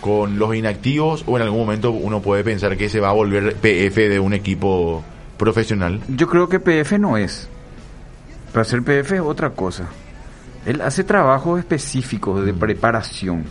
con 0.00 0.38
los 0.38 0.54
inactivos 0.54 1.24
o 1.26 1.36
en 1.36 1.42
algún 1.42 1.58
momento 1.62 1.90
uno 1.90 2.22
puede 2.22 2.44
pensar 2.44 2.76
que 2.76 2.88
se 2.88 3.00
va 3.00 3.08
a 3.08 3.12
volver 3.12 3.56
PF 3.56 4.08
de 4.08 4.20
un 4.20 4.34
equipo 4.34 5.02
profesional? 5.36 5.98
Yo 6.08 6.28
creo 6.28 6.48
que 6.48 6.60
PF 6.60 6.92
no 7.00 7.16
es. 7.16 7.48
Para 8.52 8.64
ser 8.64 8.82
PF 8.82 9.16
es 9.16 9.20
otra 9.20 9.50
cosa. 9.50 9.88
Él 10.66 10.80
hace 10.80 11.04
trabajos 11.04 11.58
específicos 11.58 12.44
de 12.44 12.52
preparación. 12.52 13.44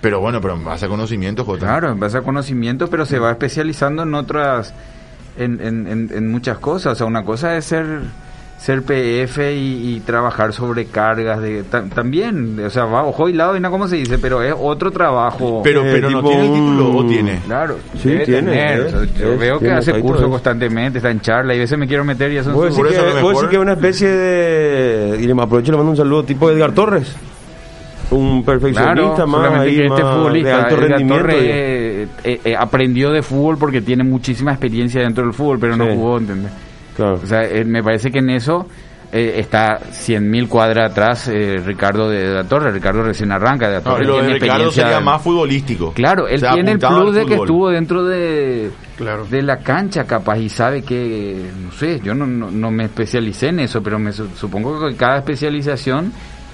Pero 0.00 0.20
bueno, 0.20 0.40
pero 0.40 0.54
en 0.54 0.64
base 0.64 0.86
a 0.86 0.88
conocimiento, 0.88 1.44
Jota. 1.44 1.66
Claro, 1.66 1.90
en 1.90 2.00
base 2.00 2.18
a 2.18 2.22
conocimiento, 2.22 2.88
pero 2.90 3.06
se 3.06 3.18
va 3.18 3.30
especializando 3.30 4.02
en 4.02 4.14
otras, 4.14 4.74
en, 5.38 5.60
en, 5.60 5.86
en, 5.86 6.10
en 6.12 6.30
muchas 6.30 6.58
cosas. 6.58 6.92
O 6.92 6.94
sea, 6.96 7.06
una 7.06 7.24
cosa 7.24 7.56
es 7.56 7.64
ser 7.64 8.00
ser 8.56 8.82
PF 8.82 9.52
y, 9.54 9.96
y 9.96 10.00
trabajar 10.00 10.52
sobre 10.54 10.86
cargas 10.86 11.42
de 11.42 11.64
ta- 11.64 11.84
también, 11.84 12.58
o 12.64 12.70
sea, 12.70 12.84
va 12.86 13.02
ojo 13.04 13.28
y 13.28 13.34
lado 13.34 13.56
y 13.56 13.60
no 13.60 13.70
como 13.70 13.86
se 13.88 13.96
dice, 13.96 14.16
pero 14.18 14.42
es 14.42 14.54
otro 14.58 14.90
trabajo. 14.90 15.60
Pero, 15.62 15.84
Eh, 15.84 15.90
pero 15.92 16.08
no 16.10 16.22
tiene 16.22 16.46
el 16.46 16.52
título 16.54 16.96
o 16.96 17.04
tiene. 17.06 17.40
Claro, 17.44 17.76
Sí, 18.00 18.08
debe 18.08 18.24
tiene, 18.24 18.50
tener, 18.52 18.80
eh, 18.80 18.84
o 18.84 18.90
sea, 18.90 19.04
yo 19.18 19.32
es, 19.34 19.38
veo 19.38 19.58
que 19.58 19.70
hace 19.70 20.00
cursos 20.00 20.22
es. 20.24 20.28
constantemente, 20.30 20.98
está 20.98 21.10
en 21.10 21.20
charla 21.20 21.54
y 21.54 21.58
a 21.58 21.60
veces 21.60 21.78
me 21.78 21.86
quiero 21.86 22.04
meter 22.04 22.32
y 22.32 22.38
eso 22.38 22.50
a 22.50 22.52
lo 22.54 22.62
que, 22.62 23.56
es 23.56 23.60
una 23.60 23.72
especie 23.72 24.08
de. 24.08 25.18
Y 25.20 25.26
le 25.26 25.32
aprovecho 25.42 25.68
y 25.68 25.72
le 25.72 25.76
mando 25.76 25.90
un 25.90 25.96
saludo 25.98 26.24
tipo 26.24 26.50
Edgar 26.50 26.72
Torres. 26.72 27.14
Un 28.10 28.44
perfeccionista 28.44 28.94
Claro, 28.94 29.26
más, 29.26 29.60
ahí, 29.60 29.76
que 29.76 29.86
este 29.86 30.02
más 30.02 30.14
futbolista 30.14 30.48
de 30.48 30.54
alto 30.54 30.74
Edgar 30.76 30.88
rendimiento. 30.90 31.26
Eh, 32.24 32.56
aprendió 32.58 33.10
de 33.10 33.22
fútbol 33.22 33.58
porque 33.58 33.80
tiene 33.82 34.04
muchísima 34.04 34.52
experiencia 34.52 35.02
dentro 35.02 35.24
del 35.24 35.32
fútbol, 35.34 35.58
pero 35.58 35.76
no 35.76 35.86
jugó, 35.86 36.18
¿entendés? 36.18 36.52
Claro. 36.96 37.20
O 37.22 37.26
sea, 37.26 37.42
eh, 37.44 37.64
me 37.64 37.82
parece 37.82 38.10
que 38.10 38.18
en 38.18 38.30
eso 38.30 38.66
eh, 39.12 39.34
está 39.38 39.78
100.000 39.78 40.48
cuadras 40.48 40.90
atrás 40.90 41.28
eh, 41.28 41.56
Ricardo 41.64 42.08
de, 42.08 42.28
de 42.28 42.34
la 42.34 42.44
Torre. 42.44 42.72
Ricardo 42.72 43.02
recién 43.04 43.30
arranca 43.30 43.68
de 43.68 43.74
la 43.74 43.78
No, 43.80 43.84
Torre. 43.84 44.04
y 44.04 44.06
lo 44.08 44.14
de 44.14 44.20
tiene 44.22 44.34
Ricardo 44.34 44.64
experiencia- 44.64 44.82
sería 44.84 45.00
más 45.00 45.22
futbolístico. 45.22 45.92
Claro, 45.92 46.26
él 46.26 46.36
O 46.36 46.38
sea, 46.40 46.54
tiene 46.54 46.72
el 46.72 46.78
plus 46.78 47.14
de 47.14 47.26
que 47.26 47.34
estuvo 47.34 47.70
dentro 47.70 48.04
de, 48.04 48.70
Claro. 48.96 49.24
de 49.26 49.42
la 49.42 49.58
cancha 49.58 50.04
capaz 50.04 50.38
y 50.38 50.48
sabe 50.48 50.82
que, 50.82 51.48
no 51.64 51.70
sé, 51.72 52.00
yo 52.02 52.14
no, 52.14 52.26
no, 52.26 52.50
no 52.50 52.70
me 52.72 52.84
especialicé 52.84 53.48
en 53.48 53.60
eso, 53.60 53.82
pero 53.82 53.98
me 53.98 54.12
su- 54.12 54.28
supongo 54.36 54.88
que 54.88 54.96
cada 54.96 55.18
especialización 55.18 56.12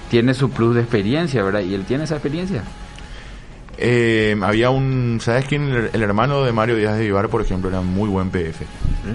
tiene 0.09 0.33
su 0.33 0.49
plus 0.51 0.75
de 0.75 0.81
experiencia, 0.81 1.41
¿verdad? 1.43 1.61
Y 1.61 1.73
él 1.73 1.85
tiene 1.85 2.03
esa 2.03 2.15
experiencia. 2.15 2.63
Eh, 3.83 4.35
había 4.43 4.69
un, 4.69 5.17
¿sabes 5.21 5.45
quién? 5.45 5.63
El, 5.71 5.89
el 5.91 6.03
hermano 6.03 6.43
de 6.43 6.51
Mario 6.51 6.75
Díaz 6.75 6.97
de 6.97 7.03
Vivar, 7.05 7.29
por 7.29 7.41
ejemplo, 7.41 7.67
era 7.67 7.81
muy 7.81 8.07
buen 8.09 8.29
PF, 8.29 8.63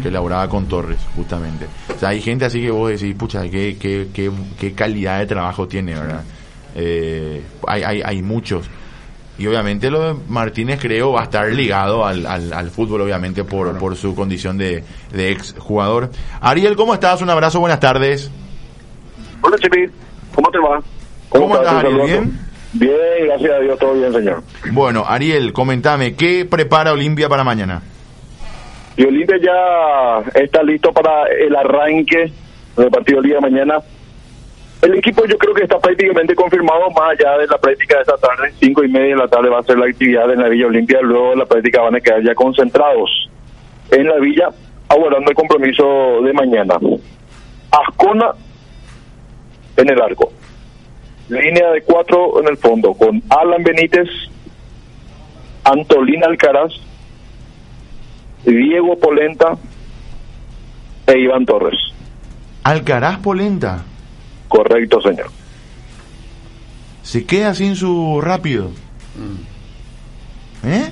que 0.03 0.11
laboraba 0.11 0.49
con 0.49 0.67
Torres, 0.67 0.99
justamente. 1.15 1.67
O 1.95 1.99
sea, 1.99 2.09
hay 2.09 2.21
gente 2.21 2.45
así 2.47 2.61
que 2.61 2.73
vos 2.73 2.91
decís, 2.91 3.15
pucha, 3.15 3.43
qué, 3.49 3.77
qué, 3.81 4.09
qué, 4.13 4.31
qué 4.59 4.73
calidad 4.73 5.21
de 5.21 5.27
trabajo 5.27 5.69
tiene, 5.69 5.95
¿verdad? 5.95 6.25
Eh, 6.75 7.43
hay, 7.67 7.83
hay, 7.85 8.03
hay 8.05 8.23
muchos. 8.23 8.69
Y 9.39 9.47
obviamente 9.47 9.89
lo 9.89 10.01
de 10.15 10.21
Martínez 10.29 10.81
creo 10.81 11.13
va 11.13 11.21
a 11.21 11.25
estar 11.25 11.49
ligado 11.53 12.05
al, 12.05 12.27
al, 12.27 12.53
al 12.53 12.71
fútbol, 12.71 13.03
obviamente, 13.03 13.45
por, 13.45 13.79
por 13.79 13.95
su 13.95 14.15
condición 14.17 14.59
de, 14.59 14.83
de 15.13 15.31
ex 15.31 15.55
jugador. 15.59 16.11
Ariel, 16.41 16.75
¿cómo 16.75 16.93
estás? 16.93 17.23
Un 17.23 17.31
abrazo, 17.31 17.61
buenas 17.61 17.79
tardes. 17.79 18.31
Hola, 19.43 19.57
Chipi. 19.59 19.87
¿Cómo 20.35 20.51
te 20.51 20.59
va? 20.59 20.81
¿Cómo 21.29 21.55
estás? 21.55 21.75
estás, 21.77 21.85
Ariel? 21.85 22.07
¿Bien? 22.07 22.46
Bien, 22.79 23.27
gracias 23.27 23.53
a 23.53 23.59
Dios, 23.61 23.79
todo 23.79 23.95
bien, 23.95 24.13
señor. 24.13 24.43
Bueno, 24.73 25.05
Ariel, 25.07 25.53
comentame, 25.53 26.15
¿qué 26.15 26.45
prepara 26.45 26.93
Olimpia 26.93 27.29
para 27.29 27.43
mañana? 27.43 27.83
Y 28.97 29.05
Olimpia 29.05 29.37
ya 29.43 30.31
está 30.41 30.63
listo 30.63 30.93
para 30.93 31.25
el 31.29 31.55
arranque 31.57 32.31
del 32.77 32.91
partido 32.91 33.21
del 33.21 33.31
día 33.31 33.35
de 33.37 33.41
mañana. 33.41 33.79
El 34.83 34.95
equipo 34.95 35.25
yo 35.25 35.39
creo 35.39 35.55
que 35.55 35.63
está 35.63 35.79
prácticamente 35.79 36.35
confirmado, 36.35 36.91
más 36.91 37.19
allá 37.19 37.39
de 37.39 37.47
la 37.47 37.57
práctica 37.57 37.97
de 37.97 38.03
esta 38.03 38.19
tarde, 38.19 38.53
cinco 38.61 38.85
y 38.85 38.89
media 38.89 39.15
de 39.15 39.23
la 39.23 39.29
tarde 39.29 39.49
va 39.49 39.61
a 39.61 39.63
ser 39.63 39.79
la 39.79 39.87
actividad 39.87 40.31
en 40.31 40.41
la 40.41 40.49
Villa 40.49 40.67
Olimpia, 40.67 41.01
luego 41.01 41.31
de 41.31 41.37
la 41.37 41.47
práctica 41.47 41.81
van 41.81 41.95
a 41.97 42.01
quedar 42.01 42.23
ya 42.23 42.35
concentrados 42.35 43.31
en 43.91 44.07
la 44.07 44.17
Villa, 44.17 44.49
aguardando 44.89 45.31
el 45.31 45.37
compromiso 45.37 46.21
de 46.23 46.33
mañana. 46.35 46.75
Ascona 47.71 48.33
en 49.79 49.91
el 49.91 50.01
arco. 50.01 50.31
Línea 51.29 51.71
de 51.73 51.83
cuatro 51.83 52.41
en 52.41 52.49
el 52.49 52.57
fondo, 52.57 52.95
con 52.95 53.23
Alan 53.29 53.63
Benítez, 53.65 54.09
Antolín 55.65 56.23
Alcaraz, 56.25 56.73
Diego 58.45 58.97
Polenta 58.99 59.57
e 61.07 61.19
Iván 61.19 61.45
Torres. 61.45 61.79
Alcaraz 62.63 63.19
Polenta. 63.19 63.83
Correcto, 64.49 65.01
señor. 65.01 65.31
Se 67.03 67.25
queda 67.25 67.55
sin 67.55 67.75
su 67.77 68.21
rápido. 68.21 68.71
¿Eh? 70.65 70.91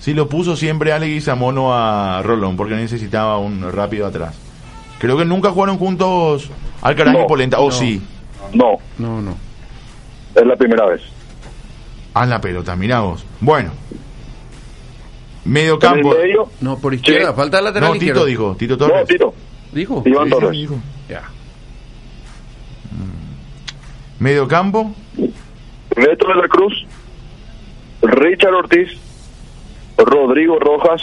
Sí, 0.00 0.14
lo 0.14 0.28
puso 0.28 0.56
siempre 0.56 0.92
Ale 0.92 1.06
Guizamono 1.06 1.74
a 1.74 2.22
Rolón 2.22 2.56
porque 2.56 2.74
necesitaba 2.74 3.38
un 3.38 3.70
rápido 3.70 4.06
atrás. 4.06 4.49
Creo 5.00 5.16
que 5.16 5.24
nunca 5.24 5.50
jugaron 5.50 5.78
juntos 5.78 6.48
Alcaraz 6.82 7.14
No, 7.14 7.24
y 7.24 7.26
Polenta. 7.26 7.58
¿O 7.58 7.66
no. 7.66 7.72
sí? 7.72 8.00
No, 8.52 8.76
No, 8.98 9.20
no. 9.20 9.34
es 10.36 10.46
la 10.46 10.54
primera 10.56 10.86
vez. 10.86 11.00
A 12.14 12.26
la 12.26 12.40
pelota, 12.40 12.76
mira 12.76 13.00
vos. 13.00 13.24
Bueno. 13.40 13.70
Medio 15.44 15.78
campo. 15.78 16.10
medio, 16.14 16.48
No, 16.60 16.78
por 16.78 16.92
izquierda, 16.94 17.30
Sí. 17.30 17.36
falta 17.36 17.58
el 17.58 17.64
lateral 17.64 17.94
No, 17.94 17.98
Tito 17.98 18.24
dijo. 18.26 18.54
Tito 18.56 18.74
no, 18.76 18.86
Torres. 18.86 19.08
Tito, 19.08 19.34
¿Dijo? 19.72 20.02
Iván 20.04 20.24
Sí, 20.26 20.30
Torres. 20.30 20.50
dijo. 20.52 20.78
Ya. 21.08 21.22
Medio 24.18 24.46
campo. 24.48 24.92
Beto 25.96 26.28
de 26.28 26.34
la 26.34 26.48
Cruz, 26.48 26.86
Richard 28.02 28.54
Ortiz, 28.54 28.90
Rodrigo 29.96 30.58
Rojas 30.58 31.00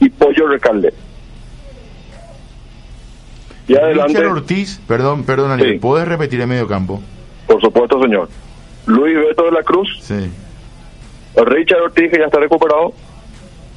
y 0.00 0.08
Pollo 0.10 0.46
Recalde. 0.48 0.94
Y 3.68 3.76
adelante, 3.76 4.24
Ortiz. 4.24 4.80
Perdón, 4.86 5.24
perdón. 5.24 5.60
Sí. 5.60 5.72
¿Puedes 5.80 6.06
repetir 6.06 6.40
el 6.40 6.46
medio 6.46 6.66
campo? 6.68 7.00
por 7.46 7.60
supuesto, 7.60 8.00
señor. 8.02 8.28
Luis 8.86 9.16
Beto 9.16 9.44
de 9.44 9.52
la 9.52 9.62
Cruz, 9.62 9.88
Sí. 10.00 10.30
Richard 11.36 11.82
Ortiz, 11.82 12.10
que 12.10 12.18
ya 12.18 12.24
está 12.26 12.38
recuperado, 12.40 12.92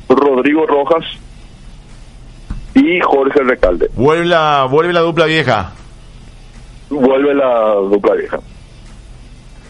Rodrigo 0.08 0.66
Rojas 0.66 1.04
y 2.76 3.00
Jorge 3.02 3.40
Recalde. 3.44 3.90
Vuelve 3.96 4.26
la, 4.26 4.66
vuelve 4.70 4.94
la 4.94 5.02
dupla 5.02 5.26
vieja. 5.26 5.74
Vuelve 6.90 7.34
la 7.36 7.74
dupla 7.76 8.14
vieja. 8.16 8.40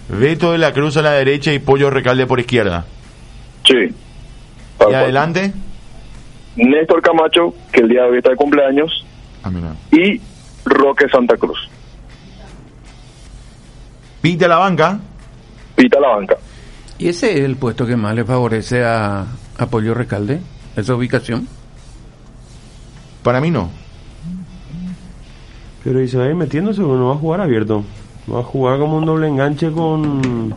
Beto 0.10 0.52
de 0.54 0.58
la 0.58 0.74
Cruz 0.74 0.98
a 0.98 1.02
la 1.02 1.12
derecha 1.12 1.52
y 1.54 1.60
Pollo 1.60 1.90
Recalde 1.90 2.26
por 2.26 2.40
izquierda. 2.40 2.86
Sí. 3.66 3.94
Y 4.90 4.94
adelante. 4.94 5.54
Néstor 6.56 7.02
Camacho, 7.02 7.54
que 7.72 7.82
el 7.82 7.90
día 7.90 8.04
de 8.04 8.10
hoy 8.12 8.18
está 8.18 8.30
de 8.32 8.36
cumpleaños. 8.36 9.06
Y 9.92 10.22
Roque 10.66 11.08
Santa 11.10 11.36
Cruz. 11.38 11.58
Pita 14.22 14.48
la 14.48 14.58
banca. 14.58 15.00
Pita 15.76 16.00
la 16.00 16.10
banca. 16.10 16.36
¿Y 16.98 17.08
ese 17.08 17.38
es 17.40 17.46
el 17.46 17.56
puesto 17.56 17.86
que 17.86 17.96
más 17.96 18.14
le 18.14 18.26
favorece 18.26 18.84
a, 18.84 19.26
a 19.58 19.66
Pollo 19.68 19.94
Recalde? 19.94 20.42
¿Esa 20.76 20.96
ubicación? 20.96 21.48
Para 23.24 23.40
mí 23.40 23.52
no. 23.52 23.70
Pero 25.84 26.02
ir 26.02 26.36
metiéndose, 26.36 26.82
no 26.82 27.08
va 27.08 27.14
a 27.14 27.18
jugar 27.18 27.42
abierto. 27.42 27.84
Va 28.32 28.42
a 28.42 28.44
jugar 28.44 28.80
como 28.80 28.98
un 28.98 29.06
doble 29.06 29.28
enganche 29.28 29.72
con, 29.72 30.54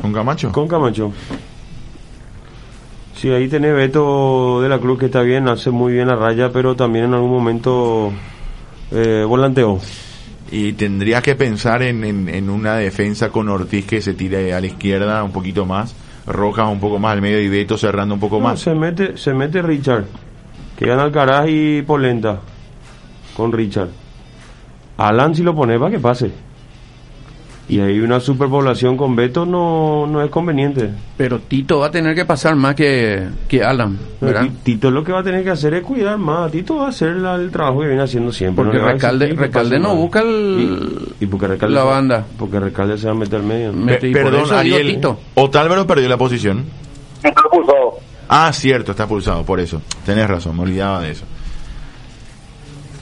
¿Con 0.00 0.12
Camacho? 0.12 0.52
con 0.52 0.68
Camacho. 0.68 1.12
Sí, 3.16 3.30
ahí 3.30 3.48
tenés 3.48 3.74
Beto 3.74 4.60
de 4.60 4.68
la 4.68 4.78
Cruz 4.78 4.98
que 4.98 5.06
está 5.06 5.22
bien, 5.22 5.48
hace 5.48 5.70
muy 5.70 5.92
bien 5.94 6.08
la 6.08 6.16
raya, 6.16 6.50
pero 6.52 6.76
también 6.76 7.06
en 7.06 7.14
algún 7.14 7.30
momento 7.30 8.12
eh, 8.92 9.24
volanteó. 9.26 9.78
Y 10.50 10.74
tendrías 10.74 11.22
que 11.22 11.34
pensar 11.34 11.82
en, 11.82 12.04
en, 12.04 12.28
en 12.28 12.50
una 12.50 12.76
defensa 12.76 13.30
con 13.30 13.48
Ortiz 13.48 13.86
que 13.86 14.00
se 14.02 14.14
tire 14.14 14.52
a 14.54 14.60
la 14.60 14.66
izquierda 14.66 15.24
un 15.24 15.32
poquito 15.32 15.64
más, 15.64 15.94
Rojas 16.26 16.68
un 16.70 16.78
poco 16.78 16.98
más 16.98 17.12
al 17.14 17.22
medio 17.22 17.40
y 17.40 17.48
Beto 17.48 17.78
cerrando 17.78 18.14
un 18.14 18.20
poco 18.20 18.36
No, 18.38 18.44
más. 18.44 18.60
se 18.60 18.74
mete, 18.74 19.16
se 19.16 19.32
mete 19.32 19.62
Richard, 19.62 20.04
que 20.78 20.86
gana 20.86 21.04
Alcaraz 21.04 21.46
y 21.48 21.82
Polenta 21.82 22.40
con 23.36 23.50
Richard. 23.50 23.88
Alan 24.98 25.34
si 25.34 25.42
lo 25.42 25.54
pone 25.54 25.78
para 25.78 25.90
que 25.90 25.98
pase. 25.98 26.30
Y 27.68 27.80
hay 27.80 27.98
una 27.98 28.20
superpoblación 28.20 28.96
con 28.96 29.16
Beto 29.16 29.44
no, 29.44 30.06
no 30.06 30.22
es 30.22 30.30
conveniente. 30.30 30.90
Pero 31.16 31.40
Tito 31.40 31.80
va 31.80 31.86
a 31.86 31.90
tener 31.90 32.14
que 32.14 32.24
pasar 32.24 32.54
más 32.54 32.76
que, 32.76 33.26
que 33.48 33.64
Alan, 33.64 33.98
¿verdad? 34.20 34.42
Ti- 34.42 34.50
Tito 34.62 34.90
lo 34.92 35.02
que 35.02 35.10
va 35.10 35.18
a 35.18 35.22
tener 35.24 35.42
que 35.42 35.50
hacer 35.50 35.74
es 35.74 35.82
cuidar 35.82 36.16
más. 36.16 36.52
Tito 36.52 36.76
va 36.76 36.86
a 36.86 36.88
hacer 36.90 37.16
la- 37.16 37.34
el 37.34 37.50
trabajo 37.50 37.80
que 37.80 37.88
viene 37.88 38.02
haciendo 38.04 38.30
siempre. 38.30 38.62
Porque 38.64 38.78
le 38.78 38.84
va 38.84 38.90
a 38.90 38.92
Recalde, 38.92 39.32
Recalde 39.34 39.80
no 39.80 39.96
busca 39.96 40.20
el... 40.20 41.14
Y, 41.20 41.24
y 41.24 41.26
porque 41.26 41.48
Recalde 41.48 41.74
la 41.74 41.82
se- 41.82 41.88
banda. 41.88 42.24
Porque 42.38 42.60
Recalde 42.60 42.98
se 42.98 43.06
va 43.06 43.12
a 43.12 43.16
meter 43.16 43.40
al 43.40 43.46
medio. 43.46 43.72
perdón, 44.12 44.52
Ariel. 44.52 44.86
Tito. 44.86 45.18
Otálvaro 45.34 45.86
perdió 45.88 46.08
la 46.08 46.16
posición. 46.18 46.64
Está 47.22 47.42
pulsado. 47.50 47.94
Ah, 48.28 48.52
cierto, 48.52 48.92
está 48.92 49.08
pulsado, 49.08 49.42
por 49.44 49.58
eso. 49.58 49.82
Tenés 50.04 50.28
razón, 50.28 50.56
me 50.56 50.62
olvidaba 50.62 51.00
de 51.02 51.10
eso. 51.10 51.24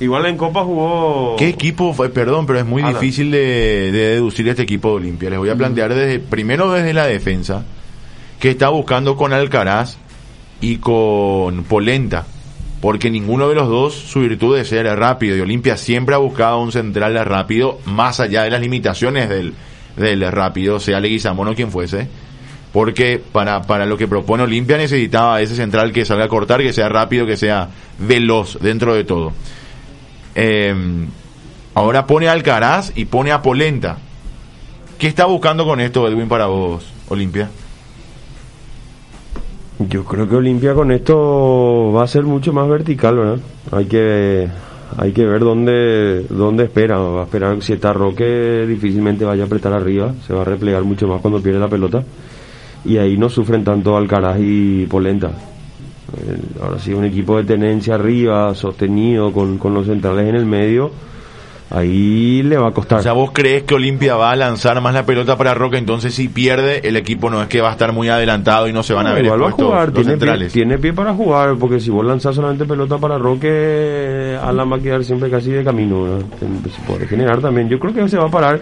Igual 0.00 0.26
en 0.26 0.36
Copa 0.36 0.64
jugó. 0.64 1.36
¿Qué 1.38 1.48
equipo 1.48 1.92
fue? 1.94 2.08
Perdón, 2.08 2.46
pero 2.46 2.58
es 2.58 2.66
muy 2.66 2.82
Alan. 2.82 2.94
difícil 2.94 3.30
de, 3.30 3.90
de 3.92 4.08
deducir 4.10 4.48
este 4.48 4.62
equipo 4.62 4.90
de 4.90 4.94
Olimpia. 4.96 5.30
Les 5.30 5.38
voy 5.38 5.50
a 5.50 5.56
plantear 5.56 5.94
desde 5.94 6.18
primero 6.18 6.72
desde 6.72 6.92
la 6.92 7.06
defensa, 7.06 7.64
que 8.40 8.50
está 8.50 8.68
buscando 8.70 9.16
con 9.16 9.32
Alcaraz 9.32 9.96
y 10.60 10.78
con 10.78 11.64
Polenta, 11.64 12.26
porque 12.80 13.10
ninguno 13.10 13.48
de 13.48 13.54
los 13.54 13.68
dos 13.68 13.94
su 13.94 14.20
virtud 14.20 14.58
es 14.58 14.68
ser 14.68 14.86
rápido 14.98 15.36
y 15.36 15.40
Olimpia 15.40 15.76
siempre 15.76 16.14
ha 16.14 16.18
buscado 16.18 16.60
un 16.60 16.72
central 16.72 17.14
rápido 17.24 17.78
más 17.86 18.18
allá 18.20 18.42
de 18.42 18.50
las 18.50 18.60
limitaciones 18.60 19.28
del, 19.28 19.54
del 19.96 20.30
rápido, 20.32 20.80
sea 20.80 21.00
Leguizamón 21.00 21.48
o 21.48 21.54
quien 21.54 21.70
fuese. 21.70 22.08
Porque 22.72 23.22
para, 23.30 23.62
para 23.62 23.86
lo 23.86 23.96
que 23.96 24.08
propone 24.08 24.42
Olimpia 24.42 24.76
necesitaba 24.76 25.40
ese 25.40 25.54
central 25.54 25.92
que 25.92 26.04
salga 26.04 26.24
a 26.24 26.28
cortar, 26.28 26.60
que 26.60 26.72
sea 26.72 26.88
rápido, 26.88 27.24
que 27.24 27.36
sea 27.36 27.68
veloz 28.00 28.58
dentro 28.60 28.94
de 28.94 29.04
todo. 29.04 29.32
Eh, 30.34 30.74
ahora 31.74 32.06
pone 32.06 32.28
Alcaraz 32.28 32.92
y 32.94 33.04
pone 33.04 33.32
a 33.32 33.42
Polenta. 33.42 33.98
¿Qué 34.98 35.08
está 35.08 35.26
buscando 35.26 35.64
con 35.64 35.80
esto, 35.80 36.06
Edwin, 36.08 36.28
para 36.28 36.46
vos, 36.46 36.84
Olimpia? 37.08 37.50
Yo 39.78 40.04
creo 40.04 40.28
que 40.28 40.36
Olimpia 40.36 40.72
con 40.72 40.92
esto 40.92 41.92
va 41.92 42.04
a 42.04 42.08
ser 42.08 42.22
mucho 42.22 42.52
más 42.52 42.68
vertical, 42.68 43.16
¿verdad? 43.16 43.38
Hay 43.72 43.86
que 43.86 44.48
hay 44.96 45.12
que 45.12 45.26
ver 45.26 45.40
dónde 45.40 46.26
dónde 46.30 46.64
espera. 46.64 46.98
Va 46.98 47.22
a 47.22 47.24
esperar 47.24 47.60
si 47.60 47.72
está 47.72 47.92
Roque, 47.92 48.66
difícilmente 48.68 49.24
vaya 49.24 49.42
a 49.42 49.46
apretar 49.46 49.72
arriba. 49.72 50.14
Se 50.26 50.32
va 50.32 50.42
a 50.42 50.44
replegar 50.44 50.84
mucho 50.84 51.08
más 51.08 51.20
cuando 51.20 51.42
pierde 51.42 51.58
la 51.58 51.68
pelota. 51.68 52.04
Y 52.84 52.98
ahí 52.98 53.16
no 53.16 53.28
sufren 53.28 53.64
tanto 53.64 53.96
Alcaraz 53.96 54.38
y 54.38 54.86
Polenta. 54.86 55.32
Eh, 56.16 56.38
Ahora 56.62 56.78
sí, 56.78 56.92
un 56.92 57.04
equipo 57.04 57.36
de 57.36 57.44
tenencia 57.44 57.94
arriba, 57.94 58.54
sostenido, 58.54 59.32
con, 59.32 59.58
con 59.58 59.74
los 59.74 59.86
centrales 59.86 60.28
en 60.28 60.34
el 60.36 60.46
medio, 60.46 60.90
ahí 61.70 62.42
le 62.42 62.56
va 62.56 62.68
a 62.68 62.70
costar. 62.72 63.00
O 63.00 63.02
sea, 63.02 63.12
vos 63.12 63.30
crees 63.32 63.64
que 63.64 63.74
Olimpia 63.74 64.16
va 64.16 64.30
a 64.30 64.36
lanzar 64.36 64.80
más 64.80 64.94
la 64.94 65.04
pelota 65.04 65.36
para 65.36 65.54
Roca, 65.54 65.78
entonces 65.78 66.14
si 66.14 66.28
pierde, 66.28 66.86
el 66.86 66.96
equipo 66.96 67.30
no 67.30 67.42
es 67.42 67.48
que 67.48 67.60
va 67.60 67.70
a 67.70 67.72
estar 67.72 67.92
muy 67.92 68.08
adelantado 68.08 68.68
y 68.68 68.72
no 68.72 68.82
se 68.82 68.94
van 68.94 69.06
a 69.06 69.12
ver 69.12 69.24
igual 69.24 69.42
va 69.42 69.48
a 69.48 69.50
jugar, 69.52 69.84
los 69.86 69.94
tiene 69.94 70.04
pie, 70.04 70.12
centrales. 70.18 70.52
tiene 70.52 70.78
pie 70.78 70.92
para 70.92 71.14
jugar, 71.14 71.56
porque 71.58 71.80
si 71.80 71.90
vos 71.90 72.04
lanzás 72.04 72.34
solamente 72.36 72.64
pelota 72.64 72.98
para 72.98 73.18
Roque, 73.18 74.38
Alan 74.42 74.70
va 74.70 74.76
a 74.76 74.80
quedar 74.80 75.04
siempre 75.04 75.30
casi 75.30 75.50
de 75.50 75.64
camino, 75.64 76.02
¿verdad? 76.04 76.26
Se 76.38 76.82
puede 76.86 77.06
generar 77.06 77.40
también. 77.40 77.68
Yo 77.68 77.78
creo 77.78 77.92
que 77.92 78.08
se 78.08 78.18
va 78.18 78.26
a 78.26 78.30
parar, 78.30 78.60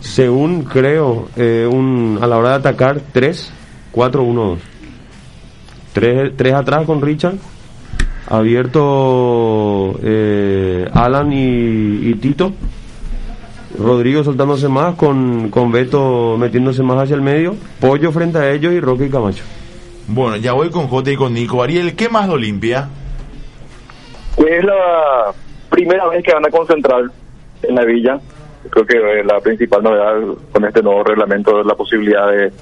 según 0.00 0.62
creo, 0.62 1.28
eh, 1.36 1.68
un, 1.70 2.18
a 2.20 2.26
la 2.26 2.38
hora 2.38 2.50
de 2.50 2.54
atacar, 2.56 3.00
3, 3.12 3.52
4, 3.92 4.22
1, 4.22 4.44
2. 4.44 4.58
3, 5.92 6.36
tres 6.36 6.54
atrás 6.54 6.86
con 6.86 7.02
Richard, 7.02 7.34
abierto 8.28 9.98
eh, 10.02 10.88
Alan 10.92 11.32
y, 11.32 12.08
y 12.08 12.14
Tito. 12.14 12.52
Rodrigo 13.78 14.24
soltándose 14.24 14.68
más, 14.68 14.96
con, 14.96 15.48
con 15.48 15.70
Beto 15.70 16.36
metiéndose 16.38 16.82
más 16.82 16.98
hacia 16.98 17.14
el 17.14 17.22
medio, 17.22 17.54
Pollo 17.80 18.10
frente 18.12 18.38
a 18.38 18.50
ellos 18.50 18.72
y 18.74 18.80
Roque 18.80 19.06
y 19.06 19.10
Camacho. 19.10 19.44
Bueno, 20.08 20.36
ya 20.36 20.52
voy 20.52 20.70
con 20.70 20.88
Jota 20.88 21.12
y 21.12 21.16
con 21.16 21.32
Nico. 21.32 21.62
Ariel, 21.62 21.94
¿qué 21.94 22.08
más 22.08 22.26
de 22.26 22.34
Olimpia? 22.34 22.88
Es 24.36 24.64
la 24.64 25.32
primera 25.70 26.08
vez 26.08 26.24
que 26.24 26.34
van 26.34 26.44
a 26.44 26.50
concentrar 26.50 27.04
en 27.62 27.74
la 27.74 27.84
villa. 27.84 28.18
Creo 28.70 28.84
que 28.84 28.96
eh, 28.96 29.24
la 29.24 29.40
principal 29.40 29.82
novedad 29.82 30.14
con 30.52 30.64
este 30.64 30.82
nuevo 30.82 31.04
reglamento 31.04 31.60
es 31.60 31.66
la 31.66 31.74
posibilidad 31.74 32.28
de, 32.28 32.52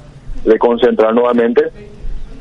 de 0.45 0.59
concentrar 0.59 1.14
nuevamente. 1.14 1.62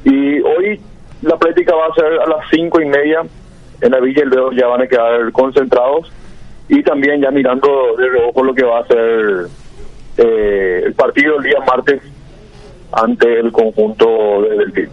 Y 0.09 0.39
hoy 0.41 0.79
la 1.21 1.37
práctica 1.37 1.73
va 1.75 1.87
a 1.87 1.93
ser 1.95 2.05
a 2.19 2.25
las 2.27 2.49
cinco 2.51 2.79
y 2.81 2.85
media 2.85 3.21
en 3.81 3.91
la 3.91 3.99
villa 3.99 4.23
y 4.23 4.27
luego 4.27 4.51
ya 4.53 4.67
van 4.67 4.81
a 4.81 4.87
quedar 4.87 5.31
concentrados 5.31 6.11
y 6.69 6.81
también 6.83 7.21
ya 7.21 7.29
mirando 7.31 7.67
de 7.97 8.09
reojo 8.09 8.43
lo 8.43 8.53
que 8.53 8.63
va 8.63 8.79
a 8.79 8.87
ser 8.87 9.47
eh, 10.17 10.81
el 10.85 10.93
partido 10.93 11.37
el 11.37 11.43
día 11.43 11.59
martes 11.65 12.01
ante 12.91 13.39
el 13.39 13.51
conjunto 13.51 14.41
de 14.43 14.57
Delfín. 14.57 14.89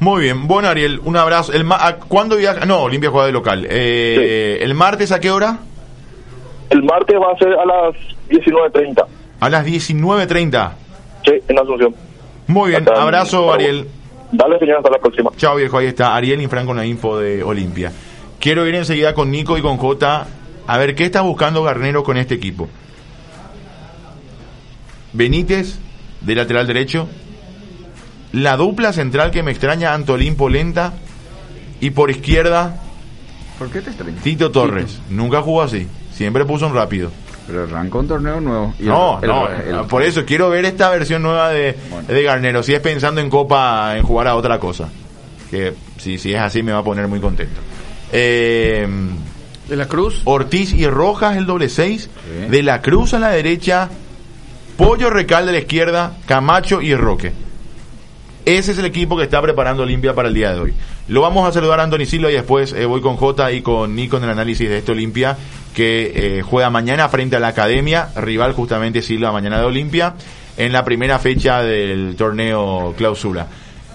Muy 0.00 0.22
bien, 0.22 0.48
bueno 0.48 0.68
Ariel, 0.68 1.00
un 1.04 1.16
abrazo. 1.16 1.52
El 1.52 1.62
ma- 1.64 1.76
¿a- 1.80 1.96
¿Cuándo 1.96 2.36
viaja? 2.36 2.66
No, 2.66 2.82
Olimpia 2.82 3.10
juega 3.10 3.26
de 3.26 3.32
local. 3.32 3.66
Eh, 3.70 4.58
¿El 4.60 4.74
martes 4.74 5.12
a 5.12 5.20
qué 5.20 5.30
hora? 5.30 5.58
El 6.70 6.82
martes 6.82 7.16
va 7.16 7.30
a 7.32 7.36
ser 7.38 7.52
a 7.52 7.64
las 7.64 7.94
19.30, 8.28 9.04
A 9.40 9.48
las 9.48 9.64
19.30. 9.64 10.70
sí, 11.24 11.32
en 11.48 11.58
Asunción. 11.58 11.94
Muy 12.52 12.70
bien, 12.70 12.86
abrazo. 12.88 13.52
Ariel. 13.52 13.88
Dale, 14.30 14.58
señor, 14.58 14.78
hasta 14.78 14.90
la 14.90 14.98
próxima. 14.98 15.30
Chao 15.36 15.56
viejo, 15.56 15.78
ahí 15.78 15.86
está 15.86 16.14
Ariel 16.14 16.40
Infran 16.40 16.66
con 16.66 16.76
la 16.76 16.86
info 16.86 17.18
de 17.18 17.42
Olimpia. 17.42 17.92
Quiero 18.38 18.66
ir 18.66 18.74
enseguida 18.74 19.14
con 19.14 19.30
Nico 19.30 19.56
y 19.56 19.62
con 19.62 19.76
Jota 19.76 20.26
a 20.66 20.78
ver 20.78 20.94
qué 20.94 21.04
está 21.04 21.20
buscando 21.22 21.62
Garnero 21.62 22.02
con 22.02 22.16
este 22.16 22.34
equipo. 22.34 22.68
Benítez, 25.12 25.78
de 26.20 26.34
lateral 26.34 26.66
derecho. 26.66 27.08
La 28.32 28.56
dupla 28.56 28.92
central 28.92 29.30
que 29.30 29.42
me 29.42 29.50
extraña, 29.50 29.92
Antolín 29.92 30.36
Polenta. 30.36 30.94
Y 31.80 31.90
por 31.90 32.10
izquierda, 32.10 32.80
¿Por 33.58 33.70
qué 33.70 33.80
te? 33.80 33.92
Tito 34.22 34.50
Torres. 34.50 35.00
Nunca 35.10 35.42
jugó 35.42 35.62
así. 35.62 35.86
Siempre 36.12 36.44
puso 36.44 36.66
un 36.66 36.74
rápido. 36.74 37.10
Pero 37.52 37.64
arrancó 37.64 37.98
un 38.00 38.08
torneo 38.08 38.40
nuevo. 38.40 38.74
y 38.80 38.84
No, 38.84 39.20
el- 39.20 39.28
no, 39.28 39.48
el- 39.48 39.86
por 39.86 40.02
eso 40.02 40.24
quiero 40.24 40.48
ver 40.48 40.64
esta 40.64 40.88
versión 40.90 41.22
nueva 41.22 41.50
de, 41.50 41.76
de 42.08 42.22
Garnero. 42.22 42.62
Si 42.62 42.72
es 42.72 42.80
pensando 42.80 43.20
en 43.20 43.28
Copa, 43.28 43.94
en 43.96 44.02
jugar 44.02 44.26
a 44.28 44.36
otra 44.36 44.58
cosa. 44.58 44.88
Que 45.50 45.74
si, 45.98 46.16
si 46.18 46.32
es 46.32 46.40
así 46.40 46.62
me 46.62 46.72
va 46.72 46.78
a 46.78 46.82
poner 46.84 47.06
muy 47.08 47.20
contento. 47.20 47.60
Eh, 48.10 48.86
De 49.68 49.76
la 49.76 49.86
Cruz. 49.86 50.22
Ortiz 50.24 50.72
y 50.72 50.86
Rojas 50.86 51.36
el 51.36 51.44
doble 51.46 51.68
seis. 51.68 52.08
De 52.50 52.62
la 52.62 52.80
Cruz 52.80 53.12
a 53.14 53.18
la 53.18 53.28
derecha. 53.28 53.88
Pollo 54.76 55.10
Recal 55.10 55.44
de 55.46 55.52
la 55.52 55.58
izquierda. 55.58 56.16
Camacho 56.26 56.80
y 56.80 56.94
Roque. 56.94 57.32
Ese 58.44 58.72
es 58.72 58.78
el 58.78 58.86
equipo 58.86 59.16
que 59.16 59.22
está 59.24 59.40
preparando 59.40 59.82
Olimpia 59.84 60.14
para 60.14 60.28
el 60.28 60.34
día 60.34 60.52
de 60.52 60.60
hoy. 60.60 60.74
Lo 61.08 61.20
vamos 61.20 61.48
a 61.48 61.52
saludar 61.52 61.78
a 61.80 61.84
Anthony 61.84 62.06
Silva 62.06 62.30
y 62.30 62.34
después 62.34 62.72
eh, 62.72 62.86
voy 62.86 63.00
con 63.00 63.16
J 63.16 63.52
y 63.52 63.62
con 63.62 63.94
Nico 63.94 64.16
en 64.16 64.24
el 64.24 64.30
análisis 64.30 64.68
de 64.68 64.78
este 64.78 64.92
Olimpia 64.92 65.36
que 65.74 66.12
eh, 66.14 66.42
juega 66.42 66.70
mañana 66.70 67.08
frente 67.08 67.36
a 67.36 67.40
la 67.40 67.48
Academia, 67.48 68.08
rival 68.16 68.52
justamente 68.52 69.02
Silva 69.02 69.32
mañana 69.32 69.58
de 69.58 69.66
Olimpia, 69.66 70.14
en 70.56 70.72
la 70.72 70.84
primera 70.84 71.18
fecha 71.18 71.62
del 71.62 72.14
torneo 72.16 72.94
clausura. 72.96 73.46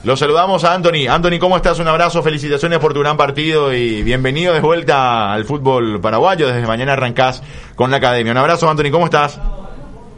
Lo 0.03 0.15
saludamos 0.15 0.63
a 0.63 0.73
Anthony. 0.73 1.07
Anthony, 1.09 1.39
¿cómo 1.39 1.57
estás? 1.57 1.79
Un 1.79 1.87
abrazo, 1.87 2.23
felicitaciones 2.23 2.79
por 2.79 2.93
tu 2.93 3.01
gran 3.01 3.17
partido 3.17 3.73
y 3.73 4.03
bienvenido 4.03 4.53
de 4.53 4.61
vuelta 4.61 5.33
al 5.33 5.43
fútbol 5.43 5.99
paraguayo. 5.99 6.47
Desde 6.47 6.65
mañana 6.65 6.93
arrancás 6.93 7.43
con 7.75 7.91
la 7.91 7.97
Academia. 7.97 8.31
Un 8.31 8.37
abrazo, 8.37 8.69
Anthony, 8.69 8.91
¿cómo 8.91 9.05
estás? 9.05 9.39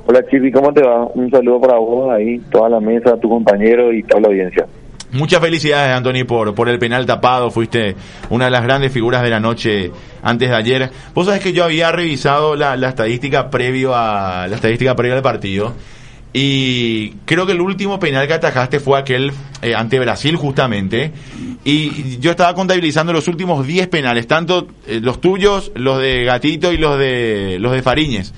Hola 0.06 0.26
Chipi, 0.30 0.52
¿cómo 0.52 0.74
te 0.74 0.82
va? 0.82 1.06
Un 1.14 1.30
saludo 1.30 1.62
para 1.62 1.78
vos 1.78 2.12
ahí, 2.12 2.40
toda 2.52 2.68
la 2.68 2.80
mesa, 2.80 3.16
tu 3.18 3.30
compañero 3.30 3.94
y 3.94 4.04
toda 4.04 4.22
la 4.22 4.28
audiencia. 4.30 4.66
Muchas 5.12 5.42
felicidades, 5.42 5.96
Anthony, 5.96 6.26
por, 6.26 6.54
por 6.54 6.70
el 6.70 6.78
penal 6.78 7.06
tapado. 7.06 7.50
Fuiste 7.50 7.96
una 8.30 8.46
de 8.46 8.52
las 8.52 8.64
grandes 8.64 8.92
figuras 8.92 9.24
de 9.24 9.30
la 9.30 9.40
noche 9.40 9.92
antes 10.22 10.50
de 10.50 10.56
ayer. 10.56 10.92
Vos 11.14 11.26
sabés 11.26 11.42
que 11.42 11.52
yo 11.52 11.64
había 11.64 11.92
revisado 11.92 12.56
la, 12.56 12.76
la 12.76 12.90
estadística 12.90 13.50
previo 13.50 13.96
a 13.96 14.48
la 14.48 14.56
estadística 14.56 14.96
previa 14.96 15.16
al 15.16 15.24
partido. 15.24 15.74
Y 16.32 17.12
creo 17.26 17.48
que 17.48 17.54
el 17.54 17.62
último 17.62 18.00
penal 18.00 18.28
que 18.28 18.34
atajaste 18.34 18.80
fue 18.80 19.00
aquel 19.00 19.32
eh, 19.62 19.74
ante 19.74 20.00
Brasil 20.00 20.36
justamente. 20.36 21.12
Y 21.66 22.20
yo 22.20 22.32
estaba 22.32 22.54
contabilizando 22.54 23.12
los 23.12 23.28
últimos 23.28 23.66
10 23.66 23.88
penales, 23.88 24.28
tanto 24.28 24.68
eh, 24.88 25.00
los 25.02 25.20
tuyos, 25.20 25.72
los 25.76 26.00
de 26.00 26.24
Gatito 26.26 26.72
y 26.72 26.78
los 26.78 27.00
de 27.00 27.58
los 27.60 27.72
de 27.72 27.82
Fariñez. 27.82 28.34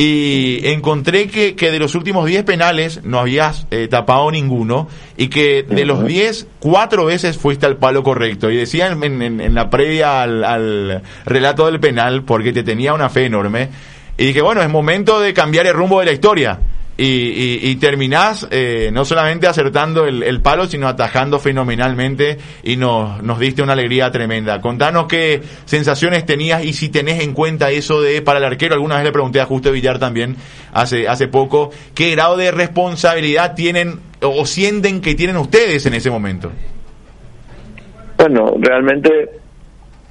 Y 0.00 0.60
encontré 0.68 1.26
que, 1.26 1.56
que 1.56 1.72
de 1.72 1.80
los 1.80 1.96
últimos 1.96 2.24
10 2.24 2.44
penales 2.44 3.00
no 3.02 3.18
habías 3.18 3.66
eh, 3.72 3.88
tapado 3.90 4.30
ninguno 4.30 4.86
y 5.16 5.26
que 5.26 5.64
de 5.64 5.84
los 5.84 6.06
10, 6.06 6.46
cuatro 6.60 7.04
veces 7.04 7.36
fuiste 7.36 7.66
al 7.66 7.78
palo 7.78 8.04
correcto. 8.04 8.48
Y 8.48 8.56
decía 8.56 8.86
en, 8.86 9.02
en- 9.22 9.40
en 9.40 9.54
la 9.56 9.70
previa 9.70 10.22
al, 10.22 10.44
al 10.44 11.02
relato 11.24 11.66
del 11.66 11.80
penal, 11.80 12.22
porque 12.22 12.52
te 12.52 12.62
tenía 12.62 12.94
una 12.94 13.08
fe 13.08 13.24
enorme, 13.24 13.70
y 14.16 14.26
dije, 14.26 14.40
bueno, 14.40 14.62
es 14.62 14.68
momento 14.70 15.18
de 15.18 15.34
cambiar 15.34 15.66
el 15.66 15.74
rumbo 15.74 15.98
de 15.98 16.06
la 16.06 16.12
historia. 16.12 16.60
Y, 17.00 17.04
y, 17.04 17.60
y 17.62 17.76
terminás 17.76 18.48
eh, 18.50 18.90
no 18.92 19.04
solamente 19.04 19.46
acertando 19.46 20.04
el, 20.04 20.40
palo, 20.42 20.66
sino 20.66 20.88
atajando 20.88 21.38
fenomenalmente 21.38 22.38
y 22.64 22.76
nos, 22.76 23.22
nos 23.22 23.38
diste 23.38 23.62
una 23.62 23.74
alegría 23.74 24.10
tremenda. 24.10 24.60
Contanos 24.60 25.06
qué 25.06 25.40
sensaciones 25.64 26.26
tenías 26.26 26.64
y 26.64 26.72
si 26.72 26.88
tenés 26.88 27.22
en 27.22 27.34
cuenta 27.34 27.70
eso 27.70 28.02
de 28.02 28.20
para 28.20 28.40
el 28.40 28.44
arquero. 28.44 28.74
Alguna 28.74 28.96
vez 28.96 29.04
le 29.04 29.12
pregunté 29.12 29.40
a 29.40 29.44
Justo 29.44 29.70
Villar 29.70 30.00
también 30.00 30.34
hace, 30.72 31.06
hace 31.06 31.28
poco, 31.28 31.70
¿qué 31.94 32.10
grado 32.10 32.36
de 32.36 32.50
responsabilidad 32.50 33.54
tienen 33.54 34.00
o 34.20 34.44
sienten 34.44 35.00
que 35.00 35.14
tienen 35.14 35.36
ustedes 35.36 35.86
en 35.86 35.94
ese 35.94 36.10
momento? 36.10 36.50
Bueno, 38.16 38.56
realmente 38.58 39.30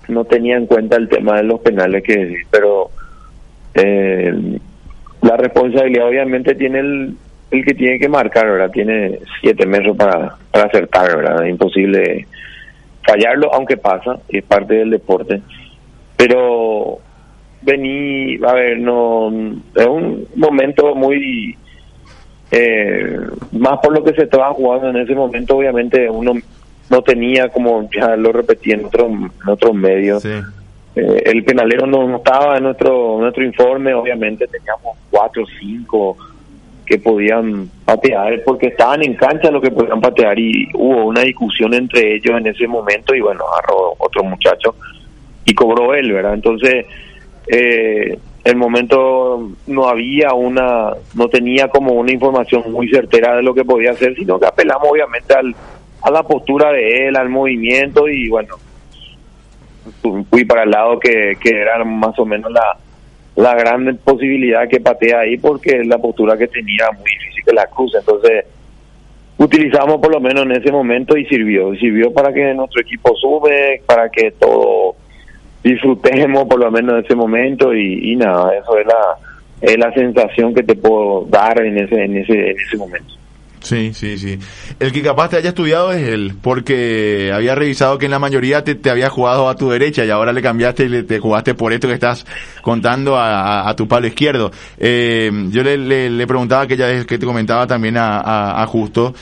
no 0.08 0.24
tenía 0.24 0.56
en 0.56 0.66
cuenta 0.66 0.96
el 0.96 1.10
tema 1.10 1.36
de 1.36 1.44
los 1.44 1.60
penales 1.60 2.02
que 2.04 2.38
pero 2.50 2.90
eh, 3.74 4.60
la 5.22 5.38
responsabilidad 5.38 6.08
obviamente 6.08 6.56
tiene 6.56 6.80
el, 6.80 7.16
el 7.52 7.66
que 7.66 7.74
tiene 7.74 8.00
que 8.00 8.10
marcar, 8.10 8.50
¿verdad? 8.50 8.72
Tiene 8.72 9.20
siete 9.42 9.66
metros 9.66 9.96
para, 9.98 10.36
para 10.52 10.66
acertar, 10.66 11.16
¿verdad? 11.16 11.44
Es 11.46 11.52
imposible 11.52 12.28
fallarlo, 13.06 13.54
aunque 13.54 13.78
pasa, 13.78 14.20
es 14.28 14.44
parte 14.44 14.76
del 14.76 14.92
deporte. 14.92 15.42
Pero 16.18 17.00
vení, 17.62 18.38
a 18.46 18.54
ver, 18.54 18.80
no, 18.80 19.30
es 19.76 19.86
un 19.86 20.28
momento 20.36 20.94
muy, 20.96 21.58
eh, 22.52 23.20
más 23.52 23.80
por 23.80 23.94
lo 23.94 24.04
que 24.04 24.14
se 24.14 24.24
estaba 24.24 24.54
jugando 24.54 24.90
en 24.90 24.98
ese 24.98 25.16
momento, 25.16 25.58
obviamente 25.58 26.10
uno 26.10 26.34
no 26.90 27.02
tenía, 27.02 27.50
como 27.50 27.90
ya 27.92 28.16
lo 28.16 28.32
repetí 28.32 28.72
en, 28.72 28.86
otro, 28.86 29.08
en 29.08 29.32
otros 29.48 29.74
medios, 29.74 30.26
eh, 30.98 31.22
el 31.26 31.44
penalero 31.44 31.86
no, 31.86 32.08
no 32.08 32.18
estaba 32.18 32.58
en 32.58 32.64
nuestro, 32.64 33.20
nuestro 33.20 33.44
informe, 33.44 33.94
obviamente 33.94 34.48
teníamos 34.48 34.98
cuatro 35.12 35.44
o 35.44 35.48
cinco 35.60 36.18
que 36.88 36.98
podían 36.98 37.70
patear 37.86 38.42
porque 38.44 38.68
estaban 38.68 39.04
en 39.04 39.14
cancha 39.14 39.52
lo 39.52 39.62
que 39.62 39.70
podían 39.70 40.02
patear 40.02 40.40
y 40.40 40.70
hubo 40.74 41.06
una 41.06 41.22
discusión 41.22 41.74
entre 41.76 42.16
ellos 42.16 42.36
en 42.36 42.48
ese 42.48 42.66
momento 42.66 43.14
y 43.14 43.22
bueno, 43.22 43.44
agarró 43.48 43.94
otro 44.00 44.24
muchacho 44.24 44.74
y 45.46 45.54
cobró 45.54 45.94
él, 45.94 46.12
¿verdad? 46.12 46.34
Entonces, 46.34 46.88
eh, 47.48 48.18
el 48.44 48.56
momento 48.56 49.52
no 49.68 49.88
había 49.88 50.34
una, 50.34 50.94
no 51.14 51.28
tenía 51.28 51.68
como 51.68 51.94
una 51.94 52.12
información 52.12 52.72
muy 52.72 52.90
certera 52.90 53.36
de 53.36 53.44
lo 53.44 53.54
que 53.54 53.66
podía 53.66 53.92
hacer, 53.92 54.16
sino 54.16 54.40
que 54.40 54.48
apelamos 54.48 54.88
obviamente 54.90 55.36
al, 55.36 55.54
a 56.02 56.10
la 56.10 56.24
postura 56.24 56.72
de 56.72 57.08
él, 57.08 57.18
al 57.18 57.30
movimiento 57.30 58.08
y 58.08 58.30
bueno, 58.30 58.56
fui 60.30 60.46
para 60.46 60.64
el 60.64 60.72
lado 60.72 61.00
que, 61.00 61.38
que 61.40 61.50
era 61.50 61.84
más 61.84 62.18
o 62.20 62.26
menos 62.26 62.52
la, 62.52 62.78
la 63.36 63.56
gran 63.56 63.98
posibilidad 64.04 64.68
que 64.68 64.80
patea 64.80 65.20
ahí 65.20 65.38
porque 65.38 65.84
la 65.84 65.98
postura 65.98 66.38
que 66.38 66.48
tenía 66.48 66.90
muy 66.92 67.10
difícil 67.12 67.44
que 67.46 67.54
la 67.54 67.68
cruce, 67.68 67.98
entonces 68.00 68.46
utilizamos 69.38 69.98
por 69.98 70.12
lo 70.12 70.20
menos 70.20 70.44
en 70.44 70.54
ese 70.54 70.72
momento 70.72 71.16
y 71.16 71.26
sirvió, 71.26 71.74
sirvió 71.76 72.12
para 72.12 72.34
que 72.34 72.54
nuestro 72.54 72.82
equipo 72.82 73.16
sube, 73.16 73.82
para 73.86 74.10
que 74.10 74.32
todo 74.32 74.96
disfrutemos 75.64 76.46
por 76.46 76.60
lo 76.60 76.72
menos 76.72 76.96
de 76.96 77.02
ese 77.02 77.16
momento 77.16 77.74
y, 77.74 78.12
y 78.12 78.16
nada, 78.16 78.56
eso 78.58 78.78
es 78.78 78.88
la, 78.88 79.18
es 79.62 79.78
la 79.78 79.92
sensación 79.94 80.54
que 80.54 80.64
te 80.64 80.76
puedo 80.76 81.26
dar 81.26 81.62
en 81.62 81.78
ese, 81.78 82.04
en 82.04 82.18
ese, 82.18 82.52
en 82.52 82.58
ese 82.60 82.78
momento. 82.78 83.14
Sí, 83.62 83.92
sí, 83.94 84.18
sí. 84.18 84.40
El 84.80 84.92
que 84.92 85.02
capaz 85.02 85.30
te 85.30 85.38
haya 85.38 85.50
estudiado 85.50 85.92
es 85.92 86.08
él, 86.08 86.34
porque 86.42 87.32
había 87.34 87.56
revisado 87.56 87.98
que 87.98 88.06
en 88.06 88.12
la 88.12 88.20
mayoría 88.20 88.64
te, 88.64 88.76
te 88.76 88.90
había 88.90 89.10
jugado 89.10 89.50
a 89.50 89.56
tu 89.56 89.70
derecha 89.70 90.06
y 90.06 90.10
ahora 90.10 90.32
le 90.32 90.42
cambiaste 90.42 90.86
y 90.86 90.90
le, 90.90 91.04
te 91.04 91.20
jugaste 91.20 91.56
por 91.56 91.74
esto 91.74 91.88
que 91.88 91.96
estás 91.96 92.26
contando 92.62 93.18
a, 93.18 93.74
tu 93.76 93.88
palo 93.88 94.08
izquierdo. 94.08 94.52
Eh, 94.78 95.32
yo 95.50 95.64
le, 95.64 95.78
le, 95.78 96.10
le 96.10 96.28
preguntaba 96.28 96.64
aquella 96.64 96.88
vez 96.88 97.06
que 97.06 97.18
te 97.18 97.26
comentaba 97.26 97.68
también 97.68 97.98
a, 97.98 98.62
a 98.62 98.66
Justo, 98.68 99.14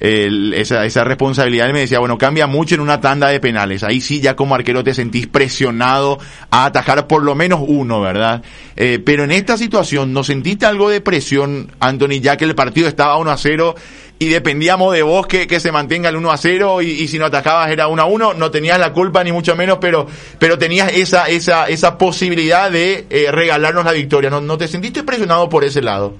esa, 0.00 1.04
responsabilidad, 1.04 1.66
él 1.66 1.72
me 1.72 1.80
decía, 1.80 1.98
bueno, 1.98 2.18
cambia 2.18 2.46
mucho 2.46 2.74
en 2.74 2.80
una 2.80 3.00
tanda 3.00 3.28
de 3.28 3.40
penales. 3.40 3.82
Ahí 3.82 4.00
sí 4.00 4.20
ya 4.20 4.36
como 4.36 4.54
arquero 4.54 4.84
te 4.84 4.94
sentís 4.94 5.26
presionado 5.26 6.18
a 6.50 6.66
atajar 6.66 7.06
por 7.06 7.22
lo 7.22 7.34
menos 7.34 7.60
uno, 7.66 8.00
¿verdad? 8.00 8.42
Eh, 8.76 9.00
pero 9.04 9.24
en 9.24 9.32
esta 9.32 9.56
situación, 9.56 10.12
¿no 10.12 10.24
sentiste 10.24 10.66
algo 10.66 10.90
de 10.90 11.00
presión, 11.00 11.72
Anthony, 11.80 12.20
ya 12.20 12.36
que 12.36 12.44
el 12.44 12.54
partido 12.54 12.88
estaba 12.88 13.16
1 13.18 13.30
a 13.30 13.36
0 13.36 13.74
y 14.18 14.28
dependíamos 14.28 14.94
de 14.94 15.02
vos 15.02 15.26
que, 15.26 15.46
que 15.46 15.60
se 15.60 15.72
mantenga 15.72 16.08
el 16.08 16.16
1 16.16 16.30
a 16.30 16.36
0 16.36 16.82
y, 16.82 16.86
y 16.86 17.08
si 17.08 17.18
no 17.18 17.26
atacabas 17.26 17.70
era 17.70 17.88
1 17.88 18.02
a 18.02 18.06
1? 18.06 18.34
No 18.34 18.50
tenías 18.50 18.78
la 18.78 18.92
culpa 18.92 19.22
ni 19.24 19.32
mucho 19.32 19.56
menos, 19.56 19.78
pero, 19.78 20.06
pero 20.38 20.58
tenías 20.58 20.92
esa, 20.96 21.28
esa, 21.28 21.68
esa 21.68 21.98
posibilidad 21.98 22.70
de 22.70 23.06
eh, 23.10 23.30
regalarnos 23.30 23.84
la 23.84 23.92
victoria. 23.92 24.30
¿No, 24.30 24.40
¿No 24.40 24.56
te 24.58 24.68
sentiste 24.68 25.02
presionado 25.02 25.48
por 25.48 25.64
ese 25.64 25.82
lado? 25.82 26.14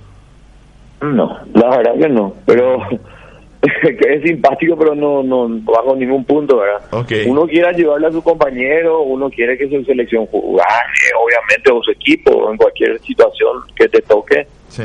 No, 1.00 1.38
la 1.54 1.76
verdad 1.76 1.92
que 2.00 2.08
no, 2.08 2.34
pero 2.46 2.78
que 3.98 4.14
es 4.14 4.22
simpático, 4.22 4.76
pero 4.76 4.94
no, 4.94 5.22
no 5.22 5.48
bajo 5.62 5.94
ningún 5.96 6.24
punto, 6.24 6.58
¿verdad? 6.58 6.80
Uno 7.26 7.46
quiere 7.46 7.68
ayudarle 7.68 8.06
a 8.08 8.12
su 8.12 8.22
compañero, 8.22 9.02
uno 9.02 9.28
quiere 9.30 9.56
que 9.58 9.68
su 9.68 9.84
selección 9.84 10.26
juegue, 10.26 10.62
obviamente, 11.20 11.70
o 11.72 11.82
su 11.82 11.90
equipo, 11.90 12.50
en 12.50 12.56
cualquier 12.56 12.98
situación 13.00 13.62
que 13.74 13.88
te 13.88 14.00
toque, 14.02 14.46
Sí. 14.68 14.82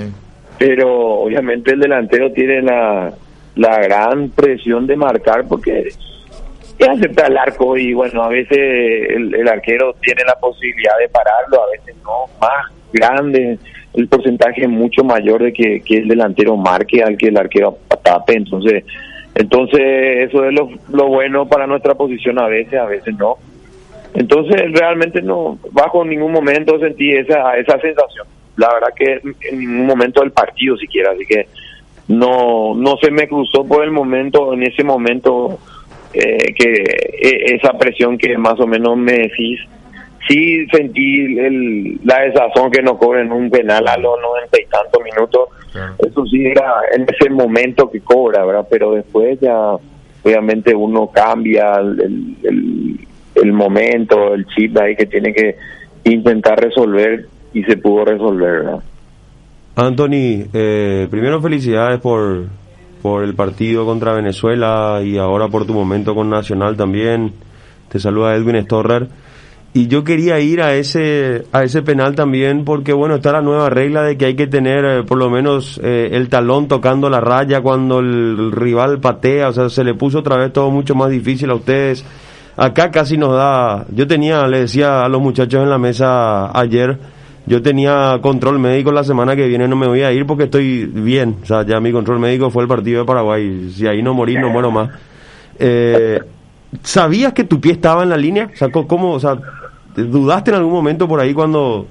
pero 0.58 1.22
obviamente 1.22 1.72
el 1.74 1.80
delantero 1.80 2.32
tiene 2.32 2.62
la, 2.62 3.14
la 3.56 3.80
gran 3.82 4.30
presión 4.30 4.88
de 4.88 4.96
marcar 4.96 5.46
porque 5.48 5.80
es 5.88 5.98
aceptar 6.88 7.30
el 7.32 7.38
arco 7.38 7.78
y 7.78 7.94
bueno, 7.94 8.24
a 8.24 8.30
veces 8.30 8.58
el, 8.58 9.36
el 9.36 9.48
arquero 9.48 9.94
tiene 10.02 10.24
la 10.26 10.36
posibilidad 10.40 10.98
de 11.00 11.10
pararlo, 11.10 11.64
a 11.64 11.70
veces 11.72 11.96
no, 12.04 12.26
más 12.40 12.66
grande, 12.94 13.60
el 13.94 14.08
porcentaje 14.08 14.68
mucho 14.68 15.04
mayor 15.04 15.44
de 15.44 15.54
que, 15.54 15.82
que 15.82 15.98
el 15.98 16.08
delantero 16.08 16.56
marque 16.56 17.04
al 17.04 17.18
que 17.18 17.28
el 17.28 17.38
arquero 17.38 17.78
tape, 18.04 18.38
entonces 18.38 18.84
entonces 19.36 19.80
eso 20.30 20.46
es 20.46 20.54
lo, 20.54 20.70
lo 20.92 21.08
bueno 21.08 21.48
para 21.48 21.68
nuestra 21.68 21.96
posición 21.96 22.40
a 22.40 22.48
veces, 22.48 22.80
a 22.80 22.86
veces 22.86 23.16
no. 23.18 23.36
Entonces 24.14 24.62
realmente 24.74 25.22
no, 25.22 25.58
bajo 25.72 26.04
ningún 26.04 26.34
momento 26.34 26.78
sentí 26.80 27.12
esa, 27.12 27.56
esa 27.58 27.80
sensación. 27.80 28.28
la 28.58 28.74
verdad 28.74 28.90
que 28.96 29.22
en 29.50 29.60
ningún 29.60 29.86
momento 29.86 30.20
del 30.22 30.32
partido 30.32 30.76
siquiera, 30.78 31.12
así 31.12 31.26
que 31.26 31.48
no 32.10 32.74
no 32.76 32.98
se 32.98 33.10
me 33.10 33.28
cruzó 33.28 33.66
por 33.66 33.84
el 33.86 33.92
momento, 33.92 34.54
en 34.54 34.64
ese 34.64 34.84
momento, 34.84 35.60
eh, 36.14 36.54
que 36.54 36.74
e- 37.22 37.56
esa 37.56 37.78
presión 37.78 38.18
que 38.18 38.38
más 38.38 38.60
o 38.60 38.68
menos 38.68 38.98
me 38.98 39.14
decís. 39.14 39.62
Sí 40.28 40.66
sentí 40.72 41.38
el, 41.38 42.00
la 42.04 42.22
desazón 42.22 42.70
que 42.72 42.82
no 42.82 42.98
cobren 42.98 43.32
un 43.32 43.50
penal 43.50 43.88
a 43.88 43.98
los 43.98 44.20
noventa 44.22 44.60
y 44.62 44.66
tantos 44.66 45.02
minutos. 45.04 45.50
Eso 46.00 46.26
sí 46.28 46.46
era 46.46 46.74
en 46.96 47.04
ese 47.04 47.30
momento 47.30 47.90
que 47.90 48.02
cobra, 48.02 48.46
¿verdad? 48.46 48.68
Pero 48.70 48.92
después 48.94 49.40
ya, 49.42 49.58
obviamente, 50.24 50.76
uno 50.76 51.08
cambia 51.14 51.74
el, 51.80 52.02
el, 52.02 52.36
el- 52.44 53.08
el 53.34 53.54
momento, 53.54 54.34
el 54.34 54.46
chip 54.48 54.78
ahí 54.78 54.94
que 54.96 55.06
tiene 55.06 55.34
que 55.34 55.56
intentar 56.04 56.60
resolver 56.60 57.28
y 57.54 57.64
se 57.64 57.78
pudo 57.78 58.04
resolver, 58.06 58.52
¿verdad? 58.64 58.80
Anthony, 59.76 60.48
eh, 60.54 61.08
primero 61.10 61.42
felicidades 61.42 62.00
por, 62.02 62.48
por 63.02 63.24
el 63.24 63.34
partido 63.34 63.86
contra 63.86 64.14
Venezuela 64.14 65.00
y 65.04 65.18
ahora 65.18 65.48
por 65.48 65.66
tu 65.66 65.74
momento 65.74 66.14
con 66.14 66.30
Nacional 66.30 66.76
también. 66.76 67.32
Te 67.90 68.00
saluda 68.00 68.36
Edwin 68.36 68.62
Storrer. 68.64 69.08
Y 69.74 69.88
yo 69.88 70.04
quería 70.04 70.38
ir 70.42 70.62
a 70.62 70.76
ese 70.76 71.46
a 71.54 71.64
ese 71.64 71.82
penal 71.82 72.14
también 72.14 72.66
porque 72.66 72.92
bueno 72.92 73.16
está 73.16 73.32
la 73.32 73.42
nueva 73.42 73.70
regla 73.70 74.04
de 74.04 74.18
que 74.18 74.26
hay 74.26 74.36
que 74.36 74.48
tener 74.48 74.84
eh, 74.84 75.04
por 75.04 75.18
lo 75.18 75.30
menos 75.30 75.80
eh, 75.82 76.10
el 76.12 76.28
talón 76.28 76.68
tocando 76.68 77.10
la 77.10 77.22
raya 77.22 77.62
cuando 77.62 78.00
el, 78.00 78.52
rival 78.52 79.00
patea, 79.00 79.48
o 79.48 79.54
sea 79.54 79.70
se 79.70 79.86
le 79.86 79.94
puso 79.94 80.20
otra 80.20 80.36
vez 80.36 80.52
todo 80.52 80.70
mucho 80.72 80.94
más 80.94 81.10
difícil 81.10 81.50
a 81.52 81.56
ustedes. 81.56 82.04
Acá 82.58 82.92
casi 82.92 83.18
nos 83.18 83.34
da, 83.34 83.86
yo 83.96 84.06
tenía, 84.08 84.46
le 84.46 84.62
decía 84.62 85.04
a 85.04 85.10
los 85.10 85.22
muchachos 85.22 85.64
en 85.64 85.70
la 85.70 85.78
mesa 85.78 86.52
ayer, 86.60 86.98
yo 87.46 87.62
tenía 87.62 88.20
control 88.22 88.60
médico 88.60 88.92
la 88.92 89.06
semana 89.06 89.38
que 89.38 89.48
viene, 89.48 89.70
no 89.70 89.78
me 89.78 89.88
voy 89.88 90.02
a 90.02 90.12
ir 90.12 90.26
porque 90.26 90.44
estoy 90.44 90.84
bien, 90.84 91.38
o 91.44 91.46
sea 91.46 91.66
ya 91.66 91.80
mi 91.80 91.94
control 91.94 92.20
médico 92.20 92.50
fue 92.50 92.64
el 92.64 92.68
partido 92.68 93.00
de 93.00 93.06
Paraguay, 93.06 93.72
si 93.74 93.88
ahí 93.88 94.04
no 94.04 94.14
morí 94.14 94.36
no 94.36 94.50
muero 94.50 94.70
más. 94.70 94.90
Eh, 95.58 96.20
¿Sabías 96.84 97.32
que 97.34 97.46
tu 97.46 97.60
pie 97.60 97.74
estaba 97.74 98.04
en 98.04 98.10
la 98.10 98.18
línea? 98.18 98.50
O 98.54 98.58
sea, 98.58 98.70
¿cómo, 98.70 99.12
o 99.12 99.20
sea, 99.20 99.38
dudaste 99.96 100.52
en 100.52 100.58
algún 100.58 100.74
momento 100.74 101.08
por 101.08 101.20
ahí 101.20 101.34
cuando, 101.34 101.88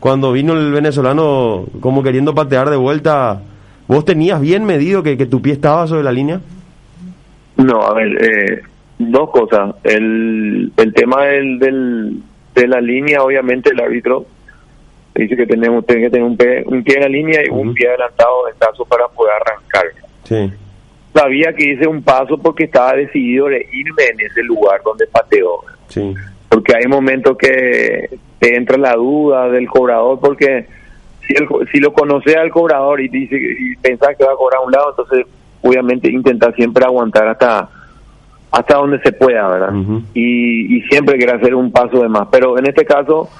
cuando 0.00 0.32
vino 0.32 0.52
el 0.54 0.72
venezolano 0.72 1.64
como 1.80 2.02
queriendo 2.02 2.34
patear 2.34 2.70
de 2.70 2.76
vuelta? 2.76 3.42
¿Vos 3.88 4.04
tenías 4.04 4.40
bien 4.40 4.64
medido 4.64 5.02
que, 5.02 5.16
que 5.18 5.26
tu 5.26 5.42
pie 5.42 5.52
estaba 5.52 5.86
sobre 5.86 6.04
la 6.04 6.12
línea? 6.12 6.40
No, 7.56 7.82
a 7.82 7.92
ver, 7.94 8.24
eh, 8.24 8.62
dos 8.98 9.30
cosas. 9.30 9.74
El, 9.84 10.72
el 10.76 10.94
tema 10.94 11.24
del, 11.24 11.58
del, 11.58 12.22
de 12.54 12.68
la 12.68 12.80
línea, 12.80 13.22
obviamente 13.22 13.70
el 13.70 13.80
árbitro 13.80 14.26
dice 15.14 15.36
que 15.36 15.46
tenemos 15.46 15.86
tiene 15.86 16.02
que 16.02 16.10
tener 16.10 16.26
un 16.26 16.36
pie, 16.36 16.64
un 16.66 16.82
pie 16.82 16.96
en 16.96 17.02
la 17.02 17.08
línea 17.08 17.40
y 17.44 17.50
un 17.50 17.74
pie 17.74 17.88
adelantado 17.88 18.48
en 18.48 18.58
caso 18.58 18.84
para 18.84 19.06
poder 19.08 19.34
arrancar. 19.34 19.84
Sí. 20.24 20.50
Sabía 21.12 21.52
que 21.52 21.72
hice 21.72 21.86
un 21.86 22.02
paso 22.02 22.38
porque 22.38 22.64
estaba 22.64 22.94
decidido 22.94 23.48
de 23.48 23.66
irme 23.72 24.04
en 24.12 24.20
ese 24.26 24.42
lugar 24.42 24.80
donde 24.82 25.06
pateó. 25.08 25.58
Sí. 25.88 26.14
Porque 26.52 26.76
hay 26.76 26.86
momentos 26.86 27.36
que 27.38 28.10
te 28.38 28.56
entra 28.56 28.76
la 28.76 28.94
duda 28.94 29.48
del 29.48 29.68
cobrador 29.68 30.20
porque 30.20 30.66
si, 31.26 31.34
el, 31.34 31.48
si 31.72 31.80
lo 31.80 31.94
conoce 31.94 32.36
al 32.36 32.50
cobrador 32.50 33.00
y 33.00 33.08
dice 33.08 33.36
y 33.36 33.74
pensás 33.76 34.16
que 34.18 34.24
va 34.24 34.32
a 34.32 34.36
cobrar 34.36 34.60
a 34.60 34.66
un 34.66 34.72
lado, 34.72 34.90
entonces 34.90 35.26
obviamente 35.62 36.12
intentar 36.12 36.54
siempre 36.54 36.84
aguantar 36.84 37.26
hasta 37.28 37.70
hasta 38.50 38.76
donde 38.76 39.00
se 39.00 39.12
pueda, 39.12 39.48
¿verdad? 39.48 39.72
y, 40.12 40.76
y 40.76 40.82
siempre 40.82 41.16
quiere 41.16 41.32
hacer 41.32 41.54
un 41.54 41.72
paso 41.72 42.02
de 42.02 42.08
más. 42.10 42.28
Pero 42.30 42.58
en 42.58 42.66
este 42.66 42.84
caso, 42.84 43.30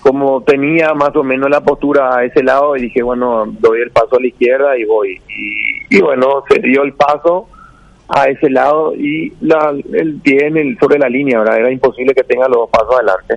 como 0.00 0.42
tenía 0.42 0.94
más 0.94 1.16
o 1.16 1.24
menos 1.24 1.50
la 1.50 1.60
postura 1.60 2.18
a 2.18 2.24
ese 2.24 2.44
lado, 2.44 2.76
y 2.76 2.82
dije, 2.82 3.02
bueno, 3.02 3.46
doy 3.58 3.80
el 3.80 3.90
paso 3.90 4.16
a 4.16 4.20
la 4.20 4.28
izquierda 4.28 4.78
y 4.78 4.84
voy. 4.84 5.20
Y, 5.28 5.96
y 5.96 6.00
bueno, 6.00 6.44
se 6.48 6.60
dio 6.60 6.84
el 6.84 6.92
paso 6.92 7.48
a 8.10 8.26
ese 8.26 8.50
lado 8.50 8.94
y 8.94 9.32
la, 9.40 9.74
el 9.92 10.14
pie 10.16 10.46
en 10.46 10.56
el, 10.56 10.78
sobre 10.78 10.98
la 10.98 11.08
línea, 11.08 11.38
¿verdad? 11.38 11.58
Era 11.58 11.70
imposible 11.70 12.14
que 12.14 12.24
tenga 12.24 12.48
los 12.48 12.58
dos 12.58 12.70
pasos 12.70 12.94
adelante. 12.96 13.36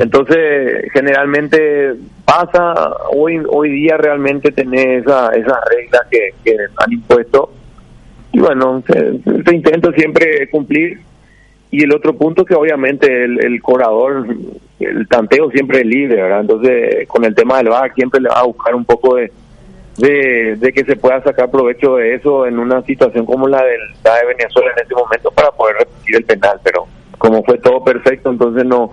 Entonces, 0.00 0.88
generalmente 0.92 1.94
pasa, 2.24 2.94
hoy 3.12 3.42
hoy 3.48 3.70
día 3.70 3.96
realmente 3.96 4.52
tenés 4.52 5.02
esa, 5.02 5.30
esas 5.34 5.58
reglas 5.68 6.02
que, 6.08 6.30
que 6.44 6.56
han 6.76 6.92
impuesto 6.92 7.50
y 8.30 8.38
bueno, 8.38 8.84
se, 8.86 9.20
se 9.44 9.54
intenta 9.54 9.92
siempre 9.92 10.48
cumplir. 10.50 11.00
Y 11.72 11.82
el 11.82 11.92
otro 11.92 12.14
punto 12.16 12.44
que 12.44 12.54
obviamente 12.54 13.24
el, 13.24 13.44
el 13.44 13.60
cobrador, 13.60 14.26
el 14.78 15.08
tanteo 15.08 15.50
siempre 15.50 15.80
es 15.80 15.86
libre, 15.86 16.22
¿verdad? 16.22 16.42
Entonces, 16.42 17.08
con 17.08 17.24
el 17.24 17.34
tema 17.34 17.56
del 17.58 17.68
VAR 17.70 17.92
siempre 17.94 18.20
le 18.20 18.28
va 18.28 18.40
a 18.40 18.46
buscar 18.46 18.76
un 18.76 18.84
poco 18.84 19.16
de, 19.16 19.32
de, 19.98 20.56
de 20.56 20.72
que 20.72 20.84
se 20.84 20.96
pueda 20.96 21.22
sacar 21.22 21.50
provecho 21.50 21.96
de 21.96 22.14
eso 22.14 22.46
en 22.46 22.58
una 22.58 22.82
situación 22.82 23.26
como 23.26 23.48
la, 23.48 23.62
del, 23.62 23.80
la 24.04 24.16
de 24.16 24.26
Venezuela 24.26 24.70
en 24.76 24.84
ese 24.84 24.94
momento 24.94 25.30
para 25.30 25.50
poder 25.50 25.76
repetir 25.76 26.16
el 26.16 26.24
penal. 26.24 26.60
Pero 26.62 26.86
como 27.18 27.42
fue 27.44 27.58
todo 27.58 27.82
perfecto, 27.82 28.30
entonces 28.30 28.64
no 28.64 28.90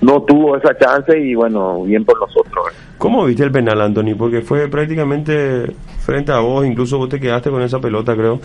no 0.00 0.22
tuvo 0.22 0.56
esa 0.56 0.76
chance 0.76 1.18
y 1.18 1.34
bueno, 1.34 1.82
bien 1.82 2.04
por 2.04 2.20
nosotros. 2.20 2.66
¿verdad? 2.66 2.78
¿Cómo 2.98 3.24
viste 3.24 3.42
el 3.42 3.50
penal, 3.50 3.80
Anthony? 3.80 4.14
Porque 4.16 4.40
fue 4.40 4.68
prácticamente 4.68 5.72
frente 6.00 6.32
a 6.32 6.38
vos, 6.38 6.66
incluso 6.66 6.98
vos 6.98 7.08
te 7.08 7.20
quedaste 7.20 7.50
con 7.50 7.62
esa 7.62 7.80
pelota, 7.80 8.14
creo. 8.14 8.40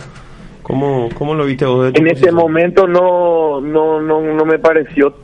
¿Cómo, 0.62 1.08
cómo 1.18 1.34
lo 1.34 1.44
viste 1.44 1.64
vos 1.66 1.86
de 1.86 1.92
tu 1.92 2.00
En 2.00 2.08
ese 2.08 2.30
momento 2.30 2.86
no, 2.86 3.60
no, 3.60 4.00
no, 4.00 4.20
no 4.20 4.44
me 4.44 4.58
pareció 4.58 5.14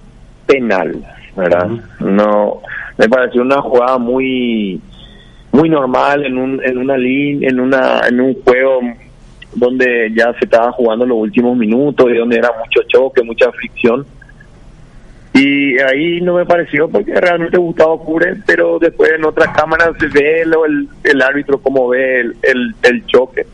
penal, 0.47 0.97
¿verdad? 1.37 1.69
No, 2.01 2.61
me 2.97 3.09
pareció 3.09 3.43
una 3.43 3.63
jugada 3.63 3.99
muy, 3.99 4.81
muy 5.53 5.69
normal 5.69 6.25
en 6.25 6.39
un, 6.39 6.61
en 6.65 6.79
una 6.79 6.97
línea, 6.97 7.49
en 7.49 7.61
una, 7.61 8.01
en 8.09 8.21
un 8.21 8.35
juego 8.43 8.81
donde 9.55 10.13
ya 10.15 10.33
se 10.35 10.45
estaba 10.45 10.73
jugando 10.73 11.07
los 11.07 11.19
últimos 11.19 11.57
minutos 11.57 12.11
y 12.11 12.17
donde 12.17 12.37
era 12.37 12.51
mucho 12.59 12.87
choque, 12.89 13.23
mucha 13.23 13.51
fricción. 13.53 14.07
Y 15.33 15.79
ahí 15.81 16.21
no 16.21 16.35
me 16.35 16.47
pareció 16.47 16.89
porque 16.89 17.15
realmente 17.15 17.59
Gustavo 17.59 18.05
cubre, 18.05 18.37
pero 18.47 18.79
después 18.79 19.13
en 19.13 19.25
otras 19.25 19.57
cámaras 19.57 19.91
se 19.99 20.09
ve 20.09 20.43
el, 20.43 20.89
el 21.05 21.23
árbitro 21.23 21.59
como 21.59 21.89
ve 21.89 22.21
el, 22.21 22.37
el, 22.43 22.75
el 22.83 23.07
choque 23.07 23.47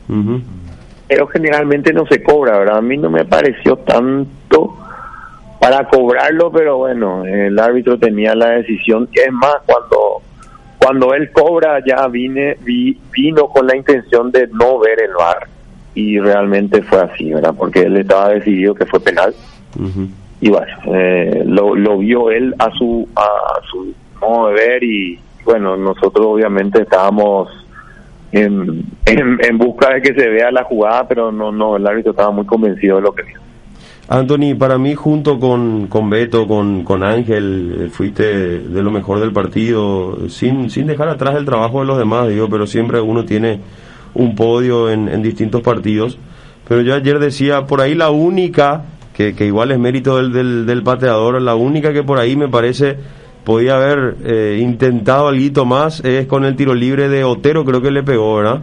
pero 1.09 1.27
generalmente 1.29 1.93
no 1.93 2.07
se 2.07 2.23
cobra, 2.23 2.59
¿verdad? 2.59 2.79
A 2.79 2.83
mí 2.83 2.97
no 2.97 3.11
me 3.11 3.25
pareció 3.25 3.77
tanto 3.77 4.77
para 5.61 5.87
cobrarlo, 5.89 6.51
pero 6.51 6.79
bueno, 6.79 7.25
el 7.25 7.59
árbitro 7.59 7.99
tenía 7.99 8.35
la 8.35 8.51
decisión. 8.51 9.09
Es 9.13 9.33
más, 9.33 9.57
cuando 9.67 10.23
cuando 10.85 11.15
él 11.15 11.31
cobra 11.33 11.83
ya 11.87 12.07
vine, 12.09 12.57
vi- 12.63 12.99
vino 13.13 13.49
con 13.49 13.67
la 13.67 13.77
intención 13.77 14.31
de 14.31 14.49
no 14.49 14.79
ver 14.79 15.01
el 15.01 15.15
VAR 15.15 15.47
y 15.95 16.19
realmente 16.19 16.83
fue 16.83 17.01
así, 17.01 17.33
¿verdad? 17.33 17.55
Porque 17.57 17.83
él 17.83 17.97
estaba 17.97 18.31
decidido 18.31 18.75
que 18.75 18.85
fue 18.87 19.01
penal 19.01 19.35
y 20.41 20.51
bueno, 20.51 20.67
eh, 20.87 21.43
lo, 21.47 21.75
lo 21.75 21.99
vio 21.99 22.31
él 22.31 22.55
a 22.59 22.71
su 22.73 23.09
a 23.17 23.27
su 23.71 23.93
modo 24.21 24.49
de 24.49 24.55
ver 24.55 24.85
y 24.85 25.19
bueno, 25.45 25.77
nosotros 25.77 26.25
obviamente 26.27 26.83
estábamos 26.83 27.49
en, 28.33 28.83
en, 29.07 29.39
en 29.43 29.59
busca 29.59 29.95
de 29.95 30.03
que 30.03 30.15
se 30.15 30.29
vea 30.29 30.51
la 30.51 30.65
jugada, 30.65 31.07
pero 31.09 31.31
no, 31.31 31.53
no, 31.53 31.77
el 31.77 31.87
árbitro 31.87 32.11
estaba 32.13 32.31
muy 32.31 32.45
convencido 32.47 32.97
de 32.97 33.03
lo 33.03 33.15
que 33.15 33.23
vio. 33.23 33.39
Anthony, 34.09 34.55
para 34.59 34.77
mí 34.77 34.95
junto 34.95 35.41
con, 35.41 35.87
con 35.87 36.11
Beto, 36.11 36.47
con, 36.47 36.85
con 36.85 37.03
Ángel, 37.03 37.77
eh, 37.79 37.89
fuiste 37.91 38.59
de 38.61 38.83
lo 38.83 38.91
mejor 38.91 39.21
del 39.21 39.33
partido, 39.33 40.29
sin, 40.29 40.69
sin 40.69 40.87
dejar 40.87 41.09
atrás 41.09 41.37
el 41.37 41.45
trabajo 41.45 41.81
de 41.81 41.87
los 41.87 41.99
demás, 41.99 42.29
digo, 42.29 42.49
pero 42.51 42.67
siempre 42.67 43.01
uno 43.01 43.25
tiene 43.25 43.61
un 44.15 44.35
podio 44.35 44.91
en, 44.91 45.09
en 45.09 45.23
distintos 45.23 45.63
partidos. 45.63 46.19
Pero 46.69 46.83
yo 46.83 46.95
ayer 46.95 47.19
decía, 47.19 47.67
por 47.67 47.81
ahí 47.81 47.95
la 47.95 48.11
única, 48.11 48.85
que, 49.15 49.35
que 49.35 49.47
igual 49.47 49.71
es 49.71 49.79
mérito 49.79 50.17
del, 50.17 50.33
del, 50.33 50.67
del 50.67 50.83
pateador, 50.83 51.41
la 51.41 51.55
única 51.55 51.93
que 51.93 52.03
por 52.03 52.19
ahí 52.19 52.37
me 52.37 52.49
parece 52.49 52.97
podía 53.45 53.77
haber 53.77 54.17
eh, 54.25 54.59
intentado 54.61 55.29
algo 55.29 55.65
más 55.67 56.01
es 56.05 56.27
con 56.27 56.45
el 56.45 56.57
tiro 56.57 56.75
libre 56.75 57.09
de 57.09 57.25
Otero, 57.25 57.65
creo 57.65 57.83
que 57.83 57.91
le 57.91 58.03
pegó, 58.03 58.37
¿verdad? 58.37 58.63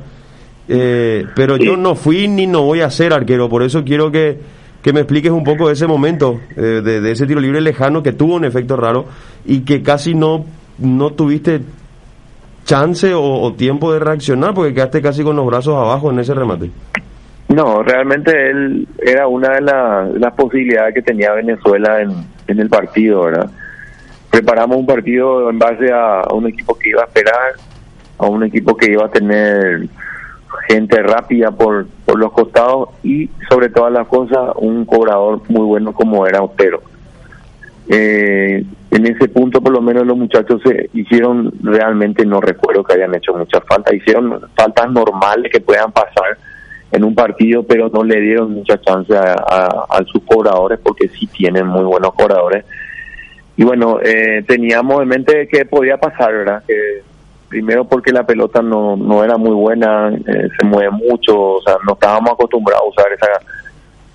Eh, 0.68 1.26
pero 1.36 1.58
yo 1.58 1.78
no 1.78 1.96
fui 1.96 2.28
ni 2.28 2.48
no 2.48 2.64
voy 2.64 2.82
a 2.82 2.90
ser 2.90 3.14
arquero, 3.14 3.50
por 3.50 3.62
eso 3.64 3.84
quiero 3.84 4.12
que, 4.12 4.40
que 4.82 4.94
me 4.94 5.02
expliques 5.02 5.32
un 5.32 5.44
poco 5.44 5.70
ese 5.70 5.86
momento, 5.88 6.40
eh, 6.56 6.82
de, 6.84 7.12
ese 7.12 7.28
tiro 7.28 7.40
libre 7.40 7.62
lejano 7.62 8.02
que 8.02 8.14
tuvo 8.14 8.36
un 8.36 8.46
efecto 8.46 8.76
raro 8.78 9.06
y 9.46 9.62
que 9.62 9.84
casi 9.84 10.16
no, 10.16 10.46
no 10.80 11.12
tuviste 11.12 11.62
chance 12.66 13.12
o, 13.14 13.54
tiempo 13.54 13.92
de 13.94 14.00
reaccionar 14.00 14.54
porque 14.54 14.74
quedaste 14.74 15.02
casi 15.02 15.24
con 15.24 15.36
los 15.36 15.46
brazos 15.46 15.76
abajo 15.76 16.12
en 16.12 16.20
ese 16.20 16.34
remate. 16.34 16.72
No, 17.50 17.84
realmente 17.84 18.32
él 18.50 18.88
era 19.00 19.28
una 19.28 19.56
de 19.56 19.62
la- 19.62 20.10
las 20.18 20.34
posibilidades 20.34 20.94
que 20.96 21.02
tenía 21.02 21.34
Venezuela 21.34 22.02
en, 22.02 22.12
en 22.48 22.60
el 22.60 22.70
partido, 22.70 23.24
¿verdad? 23.24 23.50
Preparamos 24.30 24.78
un 24.78 24.86
partido 24.86 25.50
en 25.50 25.60
base 25.60 25.92
a, 25.92 26.22
a 26.22 26.34
un 26.34 26.48
equipo 26.48 26.78
que 26.80 26.90
iba 26.92 27.02
a 27.02 27.06
esperar, 27.06 27.52
a 28.18 28.26
un 28.28 28.44
equipo 28.44 28.78
que 28.78 28.92
iba 28.92 29.06
a 29.06 29.10
tener 29.12 29.88
gente 30.68 31.02
rápida 31.02 31.52
por, 31.52 31.88
por 32.06 32.20
los 32.20 32.32
costados 32.32 32.90
y 33.04 33.30
sobre 33.50 33.70
todas 33.70 33.92
las 33.92 34.08
cosas 34.08 34.52
un 34.56 34.86
cobrador 34.86 35.42
muy 35.50 35.66
bueno 35.66 35.94
como 35.94 36.26
era 36.26 36.42
Otero. 36.42 36.82
Eh, 37.90 38.64
en 38.92 39.06
ese 39.06 39.28
punto 39.28 39.62
por 39.62 39.74
lo 39.74 39.82
menos 39.82 40.06
los 40.06 40.18
muchachos 40.18 40.62
se 40.64 40.90
hicieron 40.94 41.52
realmente 41.62 42.26
no 42.26 42.40
recuerdo 42.40 42.84
que 42.84 42.94
hayan 42.94 43.14
hecho 43.16 43.34
muchas 43.34 43.64
faltas 43.68 43.94
hicieron 43.94 44.40
faltas 44.56 44.92
normales 44.92 45.52
que 45.52 45.60
puedan 45.60 45.92
pasar 45.92 46.38
en 46.92 47.04
un 47.04 47.16
partido 47.16 47.64
pero 47.64 47.90
no 47.90 48.04
le 48.04 48.22
dieron 48.22 48.54
mucha 48.54 48.80
chance 48.80 49.14
a, 49.18 49.34
a, 49.34 50.04
sus 50.06 50.22
cobradores 50.24 50.80
porque 50.80 51.10
sí 51.10 51.28
tienen 51.28 51.66
muy 51.68 51.84
buenos 51.84 52.14
cobradores. 52.14 52.64
Y 53.58 53.64
bueno 53.64 54.00
eh, 54.02 54.44
teníamos 54.48 55.02
en 55.02 55.08
mente 55.08 55.48
que 55.48 55.66
podía 55.66 55.98
pasar 55.98 56.32
verdad 56.34 56.64
que 56.66 57.02
primero 57.52 57.84
porque 57.84 58.14
la 58.14 58.26
pelota 58.26 58.62
no 58.62 58.96
no 58.96 59.24
era 59.24 59.38
muy 59.38 59.54
buena 59.54 60.10
eh, 60.10 60.48
se 60.58 60.66
mueve 60.66 60.90
mucho 60.90 61.38
o 61.38 61.62
sea 61.62 61.76
no 61.86 61.94
estábamos 61.94 62.32
acostumbrados 62.32 62.84
a 62.84 62.90
usar 62.90 63.12
esa 63.12 63.28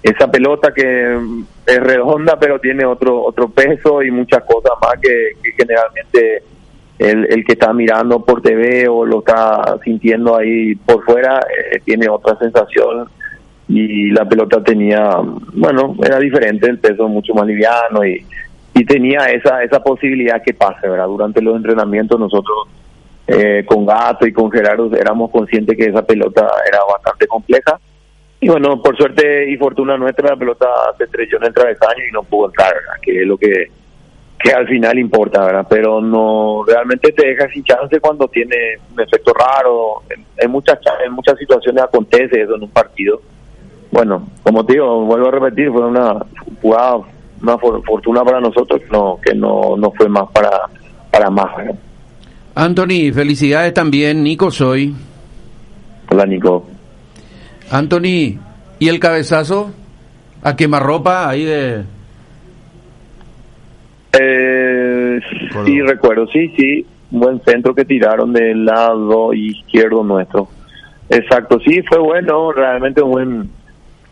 esa 0.02 0.30
pelota 0.30 0.72
que 0.72 1.18
es 1.66 1.80
redonda 1.80 2.38
pero 2.40 2.58
tiene 2.58 2.86
otro 2.86 3.22
otro 3.22 3.48
peso 3.48 4.02
y 4.02 4.10
muchas 4.10 4.42
cosas 4.44 4.72
más 4.82 4.94
que, 5.00 5.52
generalmente 5.54 6.42
el, 6.98 7.26
el 7.30 7.44
que 7.44 7.52
está 7.52 7.74
mirando 7.74 8.24
por 8.24 8.40
TV 8.40 8.88
o 8.88 9.04
lo 9.04 9.18
está 9.18 9.76
sintiendo 9.84 10.34
ahí 10.34 10.74
por 10.74 11.04
fuera 11.04 11.38
eh, 11.40 11.78
tiene 11.84 12.08
otra 12.08 12.38
sensación 12.38 13.06
y 13.68 14.10
la 14.12 14.24
pelota 14.26 14.64
tenía 14.64 15.10
bueno 15.52 15.94
era 16.02 16.18
diferente 16.18 16.70
el 16.70 16.78
peso 16.78 17.06
mucho 17.06 17.34
más 17.34 17.46
liviano 17.46 18.02
y, 18.02 18.24
y 18.72 18.84
tenía 18.86 19.26
esa 19.26 19.62
esa 19.62 19.82
posibilidad 19.82 20.42
que 20.42 20.54
pase 20.54 20.88
verdad 20.88 21.06
durante 21.06 21.42
los 21.42 21.54
entrenamientos 21.54 22.18
nosotros 22.18 22.68
eh, 23.26 23.64
con 23.66 23.84
Gato 23.86 24.26
y 24.26 24.32
con 24.32 24.50
Gerardo 24.50 24.90
éramos 24.96 25.30
conscientes 25.30 25.76
que 25.76 25.86
esa 25.86 26.02
pelota 26.02 26.46
era 26.68 26.78
bastante 26.90 27.26
compleja 27.26 27.78
y 28.38 28.48
bueno, 28.48 28.80
por 28.82 28.96
suerte 28.96 29.50
y 29.50 29.56
fortuna 29.56 29.96
nuestra, 29.96 30.30
la 30.30 30.36
pelota 30.36 30.66
se 30.98 31.04
estrelló 31.04 31.38
en 31.38 31.44
el 31.44 31.54
travesaño 31.54 32.04
y 32.08 32.12
no 32.12 32.22
pudo 32.22 32.46
entrar, 32.48 32.72
¿verdad? 32.74 32.92
que 33.02 33.22
es 33.22 33.26
lo 33.26 33.38
que, 33.38 33.70
que 34.38 34.52
al 34.52 34.68
final 34.68 34.98
importa, 34.98 35.42
¿verdad? 35.44 35.66
Pero 35.68 36.00
no, 36.02 36.62
realmente 36.66 37.10
te 37.12 37.28
deja 37.28 37.48
sin 37.48 37.64
chance 37.64 37.98
cuando 37.98 38.28
tiene 38.28 38.56
un 38.92 39.00
efecto 39.00 39.32
raro. 39.32 40.02
En, 40.10 40.24
en 40.36 40.50
muchas 40.50 40.78
cha- 40.82 41.02
en 41.04 41.12
muchas 41.12 41.38
situaciones 41.38 41.82
acontece 41.82 42.42
eso 42.42 42.54
en 42.56 42.62
un 42.64 42.70
partido. 42.70 43.22
Bueno, 43.90 44.28
como 44.42 44.64
te 44.66 44.74
digo, 44.74 45.00
vuelvo 45.06 45.28
a 45.28 45.30
repetir, 45.30 45.70
fue 45.72 45.86
una 45.86 46.16
jugada, 46.60 46.98
una 47.42 47.56
for- 47.56 47.82
fortuna 47.84 48.22
para 48.22 48.40
nosotros 48.40 48.82
no, 48.92 49.18
que 49.24 49.34
no, 49.34 49.76
no 49.78 49.90
fue 49.92 50.08
más 50.10 50.30
para, 50.30 50.50
para 51.10 51.30
más. 51.30 51.56
¿verdad? 51.56 51.74
Anthony, 52.56 53.12
felicidades 53.12 53.74
también. 53.74 54.22
Nico 54.22 54.50
soy. 54.50 54.94
Hola, 56.10 56.24
Nico. 56.24 56.66
Anthony, 57.70 58.38
¿y 58.78 58.88
el 58.88 58.98
cabezazo? 58.98 59.72
A 60.42 60.56
quemarropa 60.56 61.28
ahí 61.28 61.44
de... 61.44 61.84
Eh, 64.18 65.20
sí, 65.66 65.80
recuerdo, 65.82 66.26
sí, 66.28 66.50
sí, 66.56 66.86
un 67.10 67.20
buen 67.20 67.40
centro 67.42 67.74
que 67.74 67.84
tiraron 67.84 68.32
del 68.32 68.64
lado 68.64 69.34
izquierdo 69.34 70.02
nuestro. 70.02 70.48
Exacto, 71.10 71.60
sí, 71.60 71.82
fue 71.82 71.98
bueno, 71.98 72.52
realmente 72.52 73.02
un 73.02 73.10
buen, 73.10 73.50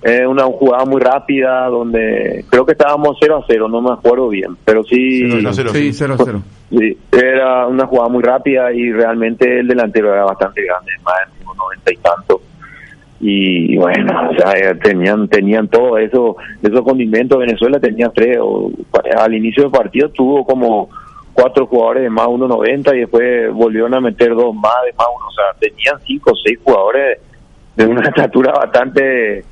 eh, 0.06 0.26
una 0.26 0.44
jugada 0.44 0.84
muy 0.84 1.00
rápida 1.00 1.66
donde 1.68 2.44
creo 2.50 2.66
que 2.66 2.72
estábamos 2.72 3.16
0 3.18 3.38
a 3.38 3.44
0, 3.48 3.68
no 3.68 3.80
me 3.80 3.90
acuerdo 3.90 4.28
bien, 4.28 4.54
pero 4.62 4.84
sí, 4.84 5.30
Sí, 5.30 5.92
0 5.94 6.14
a 6.14 6.24
0. 6.24 6.42
sí, 6.70 6.98
era 7.10 7.66
una 7.66 7.86
jugada 7.86 8.10
muy 8.10 8.22
rápida 8.22 8.70
y 8.70 8.92
realmente 8.92 9.60
el 9.60 9.66
delantero 9.66 10.12
era 10.12 10.24
bastante 10.24 10.62
grande, 10.62 10.92
más 11.02 11.14
de 11.38 11.42
unos 11.44 11.56
90 11.56 11.92
y 11.92 11.96
tanto. 11.96 12.40
Y 13.18 13.76
bueno, 13.78 14.12
o 14.30 14.34
sea, 14.34 14.52
eh, 14.52 14.74
tenían 14.74 15.26
tenían 15.28 15.68
todo 15.68 15.96
eso, 15.96 16.36
esos 16.62 16.82
condimentos. 16.82 17.38
Venezuela 17.38 17.80
tenía 17.80 18.10
tres, 18.10 18.36
o, 18.38 18.70
al 19.16 19.34
inicio 19.34 19.62
del 19.62 19.72
partido 19.72 20.10
tuvo 20.10 20.44
como 20.44 20.90
cuatro 21.32 21.66
jugadores 21.66 22.02
de 22.02 22.10
más 22.10 22.26
1.90 22.26 22.94
y 22.94 22.98
después 23.00 23.50
volvieron 23.54 23.94
a 23.94 24.00
meter 24.02 24.34
dos 24.34 24.54
más 24.54 24.74
de 24.84 24.92
más 24.98 25.06
uno. 25.16 25.28
O 25.28 25.32
sea, 25.32 25.44
tenían 25.58 25.98
cinco 26.06 26.32
o 26.32 26.36
seis 26.44 26.58
jugadores 26.62 27.20
de 27.74 27.86
una 27.86 28.02
estatura 28.08 28.52
bastante 28.52 29.44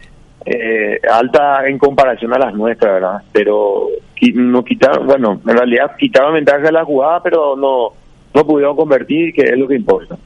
eh, 0.45 1.01
alta 1.11 1.67
en 1.67 1.79
comparación 1.79 2.33
a 2.35 2.39
las 2.39 2.55
nuestras, 2.55 2.95
¿verdad? 2.95 3.23
Pero 3.33 3.89
no 4.35 4.65
quitaron, 4.65 5.07
bueno, 5.07 5.41
en 5.47 5.57
realidad 5.57 5.97
quitaron 5.99 6.35
ventaja 6.35 6.59
de 6.59 6.73
la 6.73 6.85
jugada, 6.85 7.23
pero 7.23 7.57
no, 7.57 7.89
no 8.35 8.47
pudieron 8.47 8.77
convertir, 8.77 9.33
que 9.35 9.43
es 9.43 9.59
lo 9.59 9.67
que 9.69 9.77
importa. 9.77 10.17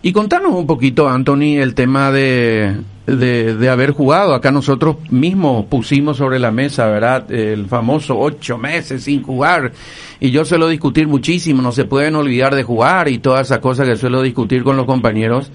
Y 0.00 0.12
contanos 0.12 0.52
un 0.52 0.66
poquito, 0.66 1.08
Anthony, 1.08 1.58
el 1.58 1.74
tema 1.74 2.12
de, 2.12 2.76
de 3.06 3.68
haber 3.68 3.90
jugado. 3.90 4.32
Acá 4.32 4.52
nosotros 4.52 4.96
mismos 5.10 5.64
pusimos 5.66 6.18
sobre 6.18 6.38
la 6.38 6.52
mesa, 6.52 6.86
¿verdad? 6.86 7.30
El 7.32 7.66
famoso 7.66 8.16
ocho 8.16 8.58
meses 8.58 9.02
sin 9.02 9.24
jugar. 9.24 9.72
Y 10.20 10.30
yo 10.30 10.44
suelo 10.44 10.68
discutir 10.68 11.08
muchísimo, 11.08 11.62
no 11.62 11.72
se 11.72 11.84
pueden 11.84 12.14
olvidar 12.14 12.54
de 12.54 12.62
jugar 12.62 13.08
y 13.08 13.18
todas 13.18 13.48
esas 13.48 13.58
cosas 13.58 13.88
que 13.88 13.96
suelo 13.96 14.22
discutir 14.22 14.62
con 14.62 14.76
los 14.76 14.86
compañeros. 14.86 15.50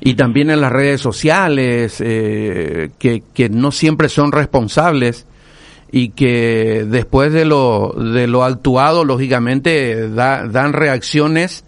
Y 0.00 0.14
también 0.14 0.50
en 0.50 0.60
las 0.60 0.72
redes 0.72 1.00
sociales, 1.00 1.96
eh, 2.00 2.90
que, 2.98 3.22
que 3.34 3.48
no 3.50 3.70
siempre 3.70 4.08
son 4.08 4.32
responsables 4.32 5.26
y 5.92 6.10
que 6.10 6.86
después 6.88 7.32
de 7.32 7.44
lo, 7.44 7.92
de 7.92 8.26
lo 8.26 8.44
actuado, 8.44 9.04
lógicamente, 9.04 10.08
da- 10.08 10.46
dan 10.46 10.72
reacciones 10.72 11.64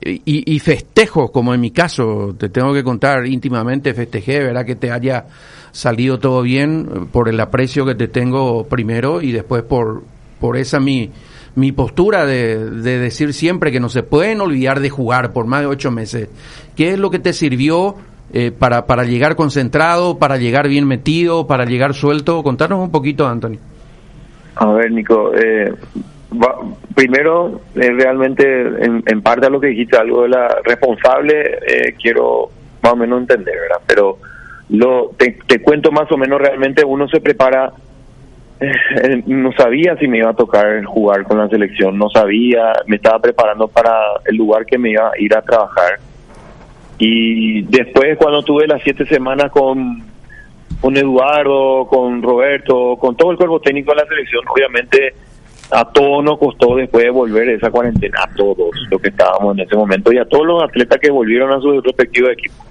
y, 0.00 0.20
y 0.54 0.58
festejos, 0.60 1.30
como 1.30 1.54
en 1.54 1.60
mi 1.60 1.70
caso, 1.70 2.34
te 2.38 2.48
tengo 2.50 2.74
que 2.74 2.84
contar 2.84 3.26
íntimamente, 3.26 3.94
festejé, 3.94 4.40
¿verdad? 4.40 4.66
Que 4.66 4.76
te 4.76 4.90
haya 4.90 5.26
salido 5.72 6.18
todo 6.18 6.42
bien 6.42 7.08
por 7.12 7.28
el 7.28 7.40
aprecio 7.40 7.86
que 7.86 7.94
te 7.94 8.08
tengo 8.08 8.64
primero 8.68 9.22
y 9.22 9.32
después 9.32 9.62
por, 9.62 10.02
por 10.40 10.56
esa 10.56 10.80
mi, 10.80 11.10
mi 11.58 11.72
postura 11.72 12.24
de, 12.24 12.70
de 12.70 12.98
decir 12.98 13.32
siempre 13.32 13.72
que 13.72 13.80
no 13.80 13.88
se 13.88 14.02
pueden 14.02 14.40
olvidar 14.40 14.80
de 14.80 14.90
jugar 14.90 15.32
por 15.32 15.46
más 15.46 15.60
de 15.60 15.66
ocho 15.66 15.90
meses. 15.90 16.28
¿Qué 16.76 16.90
es 16.90 16.98
lo 16.98 17.10
que 17.10 17.18
te 17.18 17.32
sirvió 17.32 17.96
eh, 18.32 18.52
para, 18.56 18.86
para 18.86 19.04
llegar 19.04 19.34
concentrado, 19.36 20.18
para 20.18 20.36
llegar 20.36 20.68
bien 20.68 20.86
metido, 20.86 21.46
para 21.46 21.64
llegar 21.64 21.94
suelto? 21.94 22.42
Contanos 22.42 22.78
un 22.78 22.90
poquito, 22.92 23.26
Anthony. 23.26 23.56
A 24.56 24.66
ver, 24.72 24.90
Nico, 24.92 25.32
eh, 25.34 25.72
va- 26.32 26.58
primero, 26.94 27.60
eh, 27.74 27.90
realmente, 27.90 28.44
en, 29.06 29.22
parte 29.22 29.46
a 29.46 29.50
lo 29.50 29.60
que 29.60 29.68
dijiste, 29.68 29.96
algo 29.96 30.22
de 30.22 30.28
la 30.30 30.48
responsable, 30.64 31.58
eh, 31.66 31.94
quiero 32.00 32.50
más 32.82 32.92
o 32.92 32.96
menos 32.96 33.20
entender, 33.20 33.54
¿verdad? 33.54 33.82
Pero 33.86 34.18
lo 34.70 35.12
te 35.18 35.62
cuento 35.62 35.90
más 35.90 36.10
o 36.12 36.16
menos, 36.16 36.40
realmente 36.40 36.84
uno 36.84 37.08
se 37.08 37.20
prepara, 37.20 37.72
eh, 38.60 39.22
no 39.26 39.52
sabía 39.52 39.96
si 39.96 40.08
me 40.08 40.18
iba 40.18 40.30
a 40.30 40.34
tocar 40.34 40.84
jugar 40.84 41.24
con 41.24 41.38
la 41.38 41.48
selección, 41.48 41.98
no 41.98 42.08
sabía, 42.10 42.72
me 42.86 42.96
estaba 42.96 43.18
preparando 43.20 43.68
para 43.68 43.92
el 44.26 44.36
lugar 44.36 44.66
que 44.66 44.78
me 44.78 44.90
iba 44.90 45.08
a 45.08 45.12
ir 45.18 45.34
a 45.36 45.42
trabajar. 45.42 45.98
Y 46.98 47.62
después, 47.62 48.16
cuando 48.18 48.42
tuve 48.42 48.66
las 48.66 48.82
siete 48.82 49.06
semanas 49.06 49.50
con 49.52 50.08
con 50.80 50.96
Eduardo, 50.96 51.86
con 51.86 52.22
Roberto, 52.22 52.96
con 53.00 53.16
todo 53.16 53.32
el 53.32 53.36
cuerpo 53.36 53.60
técnico 53.60 53.92
de 53.92 54.02
la 54.02 54.06
selección, 54.06 54.44
obviamente 54.48 55.14
a 55.70 55.84
todos 55.84 56.24
nos 56.24 56.38
costó 56.38 56.76
después 56.76 57.04
de 57.04 57.10
volver 57.10 57.48
esa 57.50 57.70
cuarentena, 57.70 58.20
a 58.22 58.34
todos 58.34 58.70
los 58.90 59.00
que 59.00 59.08
estábamos 59.08 59.56
en 59.56 59.66
ese 59.66 59.76
momento 59.76 60.12
y 60.12 60.18
a 60.18 60.24
todos 60.24 60.46
los 60.46 60.62
atletas 60.62 60.98
que 60.98 61.10
volvieron 61.10 61.52
a 61.52 61.60
sus 61.60 61.82
respectivos 61.82 62.32
equipos. 62.32 62.66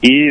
Y 0.00 0.30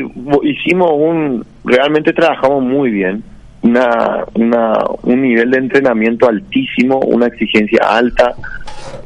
hicimos 0.49 0.91
un, 0.93 1.45
realmente 1.63 2.13
trabajamos 2.13 2.63
muy 2.63 2.89
bien, 2.89 3.23
una, 3.63 4.25
una, 4.35 4.83
un 5.03 5.21
nivel 5.21 5.51
de 5.51 5.57
entrenamiento 5.57 6.27
altísimo, 6.27 6.99
una 6.99 7.27
exigencia 7.27 7.81
alta 7.89 8.35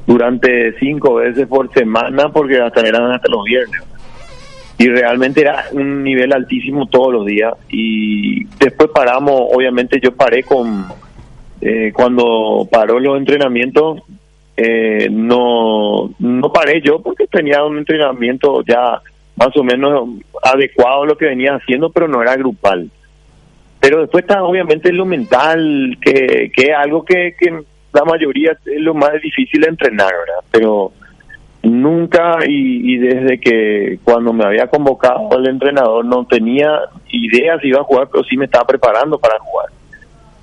durante 0.05 0.77
cinco 0.79 1.15
veces 1.15 1.47
por 1.47 1.71
semana, 1.73 2.29
porque 2.29 2.59
hasta 2.59 2.81
eran 2.81 3.11
hasta 3.11 3.29
los 3.29 3.43
viernes. 3.43 3.81
Y 4.79 4.89
realmente 4.89 5.41
era 5.41 5.65
un 5.71 6.03
nivel 6.03 6.33
altísimo 6.33 6.87
todos 6.87 7.13
los 7.13 7.25
días. 7.25 7.53
Y 7.69 8.45
después 8.59 8.89
paramos 8.93 9.41
obviamente 9.53 9.99
yo 10.01 10.15
paré 10.15 10.43
con 10.43 10.85
eh, 11.61 11.91
cuando 11.93 12.67
paró 12.71 12.99
los 12.99 13.17
entrenamientos 13.17 14.01
eh, 14.55 15.07
no 15.11 16.11
no 16.19 16.53
paré 16.53 16.81
yo 16.81 17.01
porque 17.01 17.25
tenía 17.27 17.63
un 17.63 17.79
entrenamiento 17.79 18.63
ya 18.63 19.01
más 19.35 19.55
o 19.55 19.63
menos 19.63 20.09
adecuado 20.43 21.03
a 21.03 21.05
lo 21.07 21.17
que 21.17 21.25
venía 21.25 21.55
haciendo 21.55 21.91
pero 21.91 22.07
no 22.07 22.21
era 22.21 22.35
grupal 22.35 22.91
pero 23.79 24.01
después 24.01 24.23
está 24.23 24.43
obviamente 24.43 24.91
lo 24.91 25.05
mental 25.05 25.97
que, 26.01 26.51
que 26.55 26.63
es 26.63 26.75
algo 26.75 27.03
que, 27.03 27.35
que 27.39 27.63
la 27.93 28.03
mayoría 28.05 28.51
es 28.65 28.81
lo 28.81 28.93
más 28.93 29.13
difícil 29.21 29.61
de 29.61 29.69
entrenar 29.69 30.11
verdad 30.11 30.43
pero 30.51 30.91
nunca 31.63 32.39
y, 32.47 32.93
y 32.93 32.97
desde 32.97 33.39
que 33.39 33.99
cuando 34.03 34.33
me 34.33 34.45
había 34.45 34.67
convocado 34.67 35.37
el 35.37 35.47
entrenador 35.47 36.05
no 36.05 36.25
tenía 36.25 36.81
idea 37.11 37.59
si 37.59 37.67
iba 37.67 37.81
a 37.81 37.83
jugar, 37.83 38.09
pero 38.11 38.23
sí 38.23 38.37
me 38.37 38.45
estaba 38.45 38.65
preparando 38.65 39.17
para 39.19 39.39
jugar. 39.39 39.67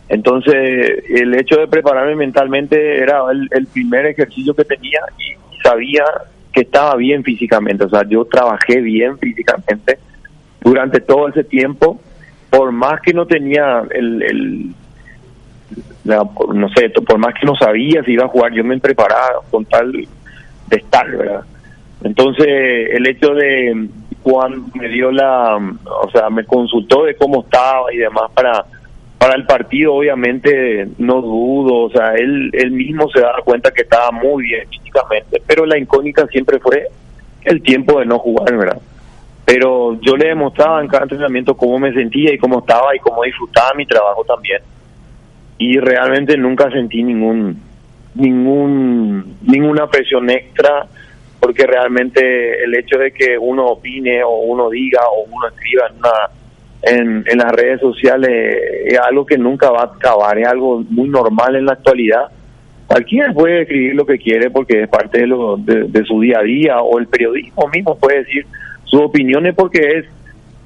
Entonces, 0.08 1.04
el 1.08 1.34
hecho 1.34 1.56
de 1.56 1.66
prepararme 1.66 2.14
mentalmente 2.14 2.98
era 2.98 3.22
el, 3.30 3.48
el 3.50 3.66
primer 3.66 4.06
ejercicio 4.06 4.54
que 4.54 4.64
tenía 4.64 5.00
y 5.18 5.62
sabía 5.62 6.04
que 6.52 6.60
estaba 6.60 6.94
bien 6.96 7.24
físicamente. 7.24 7.84
O 7.84 7.88
sea, 7.88 8.02
yo 8.06 8.24
trabajé 8.26 8.80
bien 8.80 9.18
físicamente 9.18 9.98
durante 10.60 11.00
todo 11.00 11.28
ese 11.28 11.44
tiempo, 11.44 12.00
por 12.56 12.70
más 12.72 13.00
que 13.00 13.12
no 13.12 13.26
tenía 13.26 13.82
el, 13.90 14.72
la- 16.04 16.28
no 16.54 16.68
sé, 16.70 16.90
por 16.90 17.18
más 17.18 17.34
que 17.34 17.46
no 17.46 17.54
sabía 17.56 18.02
si 18.04 18.12
iba 18.12 18.24
a 18.24 18.28
jugar, 18.28 18.52
yo 18.52 18.62
me 18.64 18.78
preparaba 18.78 19.40
con 19.50 19.64
tal 19.64 19.90
de 19.92 20.76
estar, 20.76 21.10
¿verdad? 21.10 21.44
Entonces, 22.02 22.46
el 22.46 23.06
hecho 23.06 23.34
de 23.34 23.88
Juan 24.22 24.66
me 24.74 24.88
dio 24.88 25.10
la, 25.10 25.56
o 25.56 26.10
sea, 26.10 26.28
me 26.30 26.44
consultó 26.44 27.04
de 27.04 27.16
cómo 27.16 27.42
estaba 27.42 27.92
y 27.92 27.98
demás 27.98 28.30
para 28.34 28.64
para 29.18 29.36
el 29.36 29.46
partido, 29.46 29.94
obviamente 29.94 30.86
no 30.98 31.22
dudo, 31.22 31.84
o 31.84 31.90
sea, 31.90 32.12
él 32.14 32.50
él 32.52 32.72
mismo 32.72 33.08
se 33.10 33.20
daba 33.20 33.38
cuenta 33.42 33.70
que 33.70 33.82
estaba 33.82 34.10
muy 34.10 34.44
bien 34.44 34.68
físicamente, 34.68 35.40
pero 35.46 35.64
la 35.64 35.78
incógnita 35.78 36.26
siempre 36.26 36.58
fue 36.58 36.88
el 37.44 37.62
tiempo 37.62 38.00
de 38.00 38.06
no 38.06 38.18
jugar, 38.18 38.54
¿verdad? 38.54 38.78
Pero 39.44 39.98
yo 40.00 40.16
le 40.16 40.28
demostraba 40.28 40.80
en 40.80 40.88
cada 40.88 41.02
entrenamiento 41.02 41.54
cómo 41.54 41.78
me 41.78 41.92
sentía 41.92 42.32
y 42.32 42.38
cómo 42.38 42.60
estaba 42.60 42.96
y 42.96 42.98
cómo 42.98 43.22
disfrutaba 43.22 43.74
mi 43.74 43.86
trabajo 43.86 44.24
también. 44.24 44.62
Y 45.58 45.78
realmente 45.78 46.36
nunca 46.36 46.70
sentí 46.70 47.02
ningún 47.02 47.60
ningún 48.14 49.36
ninguna 49.42 49.88
presión 49.88 50.30
extra 50.30 50.86
porque 51.40 51.66
realmente 51.66 52.62
el 52.64 52.74
hecho 52.74 52.96
de 52.96 53.12
que 53.12 53.36
uno 53.36 53.66
opine 53.66 54.22
o 54.24 54.38
uno 54.38 54.70
diga 54.70 55.00
o 55.08 55.24
uno 55.30 55.48
escriba 55.48 55.88
en, 55.90 55.98
una, 55.98 56.10
en, 56.82 57.24
en 57.26 57.38
las 57.38 57.52
redes 57.52 57.80
sociales 57.80 58.62
es 58.86 58.98
algo 58.98 59.26
que 59.26 59.36
nunca 59.36 59.70
va 59.70 59.82
a 59.82 59.94
acabar, 59.94 60.38
es 60.38 60.46
algo 60.46 60.82
muy 60.88 61.08
normal 61.08 61.56
en 61.56 61.66
la 61.66 61.72
actualidad. 61.72 62.28
Cualquiera 62.86 63.32
puede 63.34 63.62
escribir 63.62 63.94
lo 63.94 64.06
que 64.06 64.18
quiere 64.18 64.50
porque 64.50 64.84
es 64.84 64.88
parte 64.88 65.20
de, 65.20 65.26
lo, 65.26 65.58
de, 65.58 65.84
de 65.84 66.04
su 66.04 66.18
día 66.20 66.38
a 66.38 66.42
día 66.42 66.80
o 66.80 66.98
el 66.98 67.08
periodismo 67.08 67.68
mismo 67.68 67.98
puede 67.98 68.24
decir 68.24 68.46
sus 68.94 69.02
opiniones 69.02 69.54
porque 69.56 69.80
es 69.98 70.04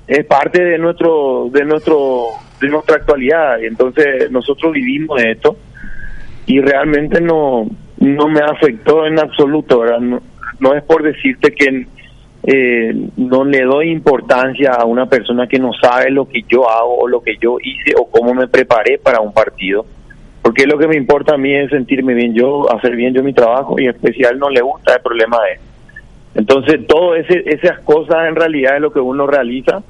es 0.07 0.25
parte 0.27 0.63
de 0.63 0.79
nuestro 0.79 1.49
de 1.51 1.65
nuestro 1.65 2.27
de 2.61 2.69
nuestra 2.69 2.97
actualidad 2.97 3.59
y 3.61 3.67
entonces 3.67 4.31
nosotros 4.31 4.73
vivimos 4.73 5.23
esto 5.23 5.57
y 6.47 6.61
realmente 6.61 7.21
no 7.21 7.67
no 8.01 8.29
me 8.29 8.41
afectó 8.41 9.07
en 9.07 9.19
absoluto. 9.19 9.85
No, 9.99 10.21
no 10.61 10.75
es 10.75 10.83
por 10.85 11.03
decirte 11.03 11.53
que 11.53 11.87
eh, 12.45 12.95
no 13.17 13.45
le 13.45 13.65
doy 13.65 13.91
importancia 13.91 14.73
a 14.73 14.85
una 14.85 15.07
persona 15.07 15.47
que 15.47 15.59
no 15.59 15.73
sabe 15.73 16.11
lo 16.11 16.29
que 16.29 16.43
yo 16.49 16.69
hago 16.71 16.99
o 16.99 17.09
lo 17.09 17.21
que 17.21 17.37
yo 17.41 17.57
hice 17.63 17.95
o 17.99 18.09
cómo 18.11 18.35
me 18.35 18.47
preparé 18.47 18.99
para 18.99 19.21
un 19.21 19.33
partido 19.33 19.85
porque 20.41 20.67
lo 20.67 20.79
que 20.79 20.87
me 20.87 20.97
importa 20.97 21.35
a 21.35 21.37
mí 21.37 21.53
es 21.53 21.69
sentirme 21.71 22.15
bien 22.15 22.35
yo 22.35 22.73
hacer 22.73 22.95
bien 22.95 23.13
yo 23.13 23.25
mi 23.25 23.33
trabajo 23.33 23.79
y 23.79 23.85
en 23.85 23.91
especial 23.91 24.39
no 24.39 24.49
le 24.49 24.63
gusta 24.63 24.95
el 24.95 25.03
problema 25.03 25.37
de 25.43 25.59
entonces 26.39 26.87
todo 26.87 27.15
ese 27.15 27.43
esas 27.47 27.81
cosas 27.81 28.27
en 28.29 28.35
realidad 28.37 28.77
es 28.77 28.81
lo 28.81 28.91
que 28.93 29.01
uno 29.01 29.27
realiza 29.27 29.83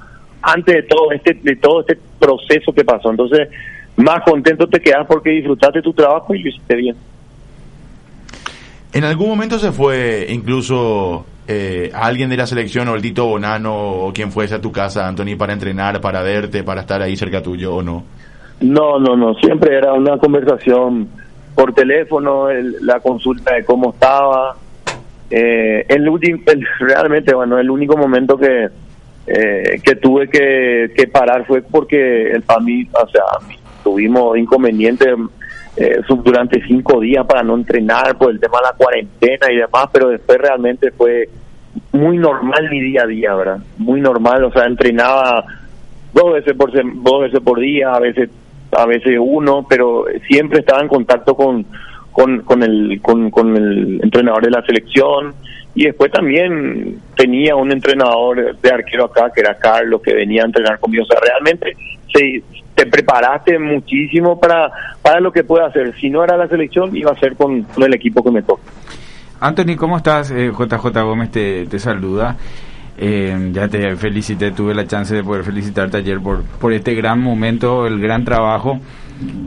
antes 0.43 0.75
de 0.75 0.83
todo 0.83 1.13
este 1.13 1.35
de 1.35 1.55
todo 1.57 1.81
este 1.81 1.97
proceso 2.19 2.73
que 2.73 2.85
pasó 2.85 3.11
entonces 3.11 3.49
más 3.97 4.23
contento 4.25 4.67
te 4.67 4.81
quedas 4.81 5.07
porque 5.07 5.31
disfrutaste 5.31 5.81
tu 5.83 5.93
trabajo 5.93 6.35
y 6.35 6.43
lo 6.43 6.49
hiciste 6.49 6.75
bien 6.75 6.97
En 8.93 9.05
algún 9.05 9.29
momento 9.29 9.59
se 9.59 9.71
fue 9.73 10.27
incluso 10.31 11.27
eh, 11.47 11.91
alguien 11.95 12.31
de 12.31 12.37
la 12.37 12.47
selección 12.47 12.89
o 12.89 12.95
el 12.95 13.03
Tito 13.03 13.27
Bonano 13.27 13.75
o 13.77 14.13
quien 14.13 14.31
fuese 14.33 14.55
a 14.55 14.61
tu 14.61 14.71
casa, 14.73 15.07
Anthony, 15.07 15.37
para 15.39 15.53
entrenar, 15.53 16.01
para 16.01 16.23
verte, 16.23 16.63
para 16.65 16.81
estar 16.83 17.01
ahí 17.03 17.17
cerca 17.17 17.43
tuyo 17.43 17.77
o 17.77 17.83
no. 17.83 18.05
No, 18.61 18.99
no, 18.99 19.17
no, 19.17 19.35
siempre 19.35 19.77
era 19.77 19.93
una 19.93 20.17
conversación 20.19 21.09
por 21.55 21.73
teléfono, 21.75 22.49
el- 22.51 22.77
la 22.83 23.01
consulta 23.01 23.55
de 23.55 23.65
cómo 23.65 23.91
estaba. 23.91 24.57
Eh, 25.31 25.85
el 25.89 26.09
último, 26.09 26.43
realmente, 26.81 27.35
bueno, 27.35 27.59
el 27.59 27.71
único 27.71 27.97
momento 27.97 28.39
que 28.39 28.69
eh, 29.31 29.79
que 29.85 29.97
tuve 29.97 30.29
que, 30.29 30.91
que 30.97 31.07
parar 31.07 31.47
fue 31.47 31.61
porque 31.61 32.31
el 32.31 32.43
mí, 32.63 32.89
o 32.93 33.09
sea, 33.09 33.25
tuvimos 33.85 34.39
inconvenientes 34.39 35.07
eh, 35.77 36.01
durante 36.25 36.67
cinco 36.67 36.99
días 36.99 37.27
para 37.27 37.43
no 37.43 37.55
entrenar 37.55 38.17
por 38.17 38.31
el 38.31 38.41
tema 38.41 38.57
de 38.57 38.65
la 38.65 38.73
cuarentena 38.73 39.53
y 39.53 39.57
demás, 39.57 39.89
pero 39.93 40.09
después 40.09 40.39
realmente 40.39 40.91
fue 40.93 41.29
muy 41.93 42.17
normal 42.17 42.71
mi 42.71 42.81
día 42.81 43.03
a 43.03 43.07
día, 43.07 43.35
¿verdad? 43.35 43.59
Muy 43.77 44.01
normal, 44.01 44.45
o 44.45 44.51
sea, 44.51 44.65
entrenaba 44.65 45.45
dos 46.15 46.33
veces 46.33 46.55
por 46.57 46.73
dos 46.73 47.21
veces 47.21 47.41
por 47.41 47.61
día, 47.61 47.93
a 47.93 48.01
veces 48.01 48.31
a 48.73 48.87
veces 48.87 49.19
uno, 49.21 49.67
pero 49.69 50.07
siempre 50.27 50.61
estaba 50.61 50.81
en 50.81 50.89
contacto 50.89 51.35
con 51.35 51.67
con, 52.19 52.41
con 52.41 52.65
el 52.65 53.01
con, 53.01 53.31
con 53.31 53.57
el 53.57 54.01
entrenador 54.03 54.45
de 54.45 54.51
la 54.51 54.63
selección 54.63 55.35
y 55.73 55.85
después 55.85 56.11
también 56.11 56.99
tenía 57.17 57.55
un 57.55 57.71
entrenador 57.71 58.57
de 58.61 58.71
arquero 58.73 59.05
acá 59.05 59.31
que 59.33 59.41
era 59.41 59.57
Carlos 59.57 60.03
que 60.03 60.15
venía 60.15 60.43
a 60.43 60.47
entrenar 60.47 60.81
conmigo, 60.81 61.05
o 61.05 61.07
sea, 61.07 61.21
realmente 61.21 61.77
se, 62.13 62.43
te 62.75 62.87
preparaste 62.87 63.61
muchísimo 63.61 64.41
para 64.41 64.69
para 65.01 65.21
lo 65.21 65.31
que 65.31 65.45
pueda 65.45 65.67
hacer. 65.67 65.95
Si 66.01 66.11
no 66.11 66.25
era 66.25 66.37
la 66.37 66.49
selección, 66.49 66.97
iba 66.97 67.13
a 67.13 67.21
ser 67.21 67.37
con, 67.37 67.63
con 67.63 67.85
el 67.85 67.95
equipo 67.95 68.25
que 68.25 68.33
me 68.33 68.43
toca. 68.43 68.63
Anthony, 69.39 69.77
¿cómo 69.77 69.97
estás? 69.97 70.33
Eh, 70.33 70.51
JJ 70.51 71.01
Gómez 71.05 71.31
te, 71.31 71.67
te 71.67 71.79
saluda. 71.79 72.37
Eh, 72.99 73.51
ya 73.53 73.69
te 73.69 73.95
felicité, 73.95 74.51
tuve 74.51 74.75
la 74.75 74.89
chance 74.89 75.15
de 75.15 75.23
poder 75.23 75.45
felicitarte 75.45 75.99
ayer 75.99 76.19
por, 76.19 76.43
por 76.43 76.73
este 76.73 76.97
gran 76.97 77.21
momento, 77.21 77.87
el 77.87 78.01
gran 78.01 78.25
trabajo. 78.25 78.81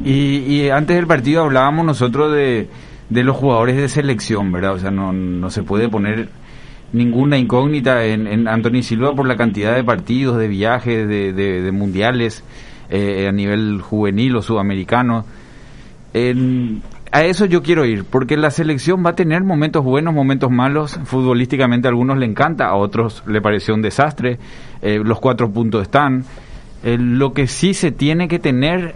Y, 0.03 0.37
y 0.47 0.69
antes 0.69 0.95
del 0.95 1.07
partido 1.07 1.43
hablábamos 1.43 1.85
nosotros 1.85 2.33
de, 2.33 2.67
de 3.09 3.23
los 3.23 3.37
jugadores 3.37 3.77
de 3.77 3.87
selección, 3.89 4.51
¿verdad? 4.51 4.73
O 4.73 4.79
sea, 4.79 4.91
no, 4.91 5.49
se 5.49 5.63
puede 5.63 5.87
poner 5.89 6.29
ninguna 6.93 7.37
incógnita 7.37 8.03
en, 8.05 8.27
en 8.27 8.47
Anthony 8.47 8.81
Silva 8.83 9.13
por 9.15 9.25
la 9.27 9.37
cantidad 9.37 9.73
de 9.75 9.83
partidos, 9.83 10.37
de 10.37 10.47
viajes, 10.49 11.07
de, 11.07 11.31
de- 11.33 11.61
de 11.61 11.71
mundiales 11.71 12.43
eh, 12.89 13.27
a 13.29 13.31
nivel 13.31 13.79
juvenil 13.81 14.35
o 14.35 14.41
sudamericano. 14.41 15.25
A 17.13 17.23
eso 17.23 17.45
yo 17.45 17.61
quiero 17.61 17.85
ir, 17.85 18.05
porque 18.05 18.37
la 18.37 18.51
selección 18.51 19.05
va 19.05 19.11
a 19.11 19.15
tener 19.15 19.43
momentos 19.43 19.83
buenos, 19.83 20.13
momentos 20.13 20.49
malos. 20.49 20.97
Futbolísticamente 21.03 21.87
a 21.87 21.89
algunos 21.89 22.17
le 22.17 22.25
encanta, 22.25 22.67
a 22.67 22.75
otros 22.75 23.23
le 23.27 23.41
pareció 23.41 23.73
un 23.73 23.81
desastre. 23.81 24.37
Eh, 24.81 25.01
los 25.03 25.19
cuatro 25.19 25.49
puntos 25.51 25.81
están. 25.83 26.23
Eh, 26.83 26.97
lo 26.97 27.33
que 27.33 27.47
sí 27.47 27.73
se 27.73 27.91
tiene 27.91 28.27
que 28.29 28.39
tener 28.39 28.95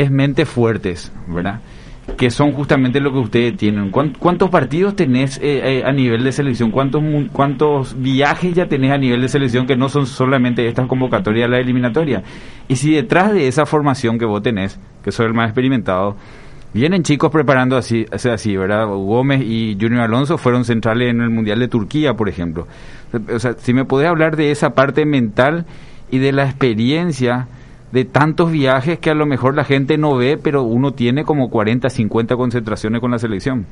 es 0.00 0.10
mentes 0.10 0.48
fuertes, 0.48 1.12
¿verdad? 1.26 1.60
Que 2.16 2.30
son 2.30 2.52
justamente 2.52 3.00
lo 3.00 3.12
que 3.12 3.18
ustedes 3.18 3.56
tienen. 3.56 3.90
¿Cuán- 3.90 4.14
¿Cuántos 4.18 4.48
partidos 4.48 4.96
tenés 4.96 5.36
eh, 5.38 5.80
eh, 5.80 5.82
a 5.84 5.92
nivel 5.92 6.24
de 6.24 6.32
selección? 6.32 6.70
¿Cuántos, 6.70 7.02
¿Cuántos 7.32 8.00
viajes 8.00 8.54
ya 8.54 8.66
tenés 8.66 8.92
a 8.92 8.98
nivel 8.98 9.20
de 9.20 9.28
selección 9.28 9.66
que 9.66 9.76
no 9.76 9.88
son 9.90 10.06
solamente 10.06 10.66
estas 10.66 10.86
convocatorias, 10.86 11.50
la 11.50 11.58
eliminatoria? 11.58 12.22
Y 12.66 12.76
si 12.76 12.92
detrás 12.94 13.32
de 13.34 13.46
esa 13.46 13.66
formación 13.66 14.18
que 14.18 14.24
vos 14.24 14.42
tenés, 14.42 14.80
que 15.04 15.12
soy 15.12 15.26
el 15.26 15.34
más 15.34 15.48
experimentado, 15.48 16.16
Vienen 16.74 17.02
chicos 17.02 17.30
preparando 17.30 17.78
así, 17.78 18.04
así, 18.12 18.54
¿verdad? 18.54 18.86
Gómez 18.88 19.40
y 19.42 19.74
Junior 19.80 20.02
Alonso 20.02 20.36
fueron 20.36 20.66
centrales 20.66 21.08
en 21.10 21.22
el 21.22 21.30
Mundial 21.30 21.58
de 21.60 21.66
Turquía, 21.66 22.12
por 22.12 22.28
ejemplo. 22.28 22.68
O 23.34 23.38
sea, 23.38 23.54
si 23.54 23.72
me 23.72 23.86
podés 23.86 24.06
hablar 24.06 24.36
de 24.36 24.50
esa 24.50 24.74
parte 24.74 25.06
mental 25.06 25.64
y 26.10 26.18
de 26.18 26.30
la 26.32 26.44
experiencia 26.44 27.48
de 27.92 28.04
tantos 28.04 28.52
viajes 28.52 28.98
que 28.98 29.10
a 29.10 29.14
lo 29.14 29.26
mejor 29.26 29.54
la 29.54 29.64
gente 29.64 29.96
no 29.96 30.16
ve, 30.16 30.38
pero 30.42 30.62
uno 30.62 30.92
tiene 30.92 31.24
como 31.24 31.50
40, 31.50 31.88
50 31.88 32.36
concentraciones 32.36 33.00
con 33.00 33.10
la 33.10 33.18
selección. 33.18 33.66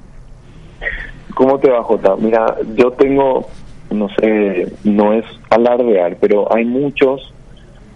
¿Cómo 1.34 1.58
te 1.58 1.70
va, 1.70 1.82
Jota? 1.82 2.16
Mira, 2.16 2.56
yo 2.76 2.92
tengo, 2.92 3.46
no 3.90 4.08
sé, 4.18 4.72
no 4.84 5.12
es 5.12 5.24
alardear, 5.50 6.16
pero 6.18 6.52
hay 6.54 6.64
muchos, 6.64 7.32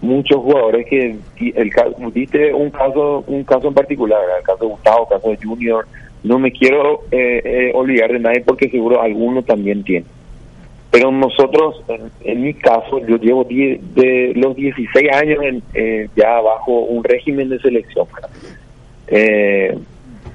muchos 0.01 0.37
jugadores 0.37 0.85
que 0.87 1.17
el 1.39 1.73
diste 2.13 2.53
un 2.53 2.69
caso, 2.69 3.23
un 3.25 3.43
caso 3.43 3.69
en 3.69 3.73
particular, 3.73 4.19
el 4.37 4.43
caso 4.43 4.65
de 4.65 4.69
Gustavo, 4.69 5.07
el 5.09 5.17
caso 5.17 5.29
de 5.29 5.39
Junior. 5.41 5.87
No 6.23 6.37
me 6.37 6.51
quiero 6.51 7.01
eh, 7.09 7.41
eh, 7.43 7.71
olvidar 7.73 8.11
de 8.11 8.19
nadie 8.19 8.43
porque 8.45 8.69
seguro 8.69 9.01
alguno 9.01 9.41
también 9.41 9.83
tiene. 9.83 10.05
Pero 10.91 11.09
nosotros, 11.11 11.81
en, 11.87 12.11
en 12.25 12.43
mi 12.43 12.53
caso, 12.53 12.99
yo 13.07 13.15
llevo 13.17 13.45
die- 13.45 13.79
de 13.95 14.33
los 14.35 14.55
16 14.55 15.09
años 15.13 15.39
en, 15.41 15.63
eh, 15.73 16.09
ya 16.15 16.41
bajo 16.41 16.81
un 16.81 17.03
régimen 17.03 17.47
de 17.49 17.59
selección. 17.59 18.07
Eh, 19.07 19.77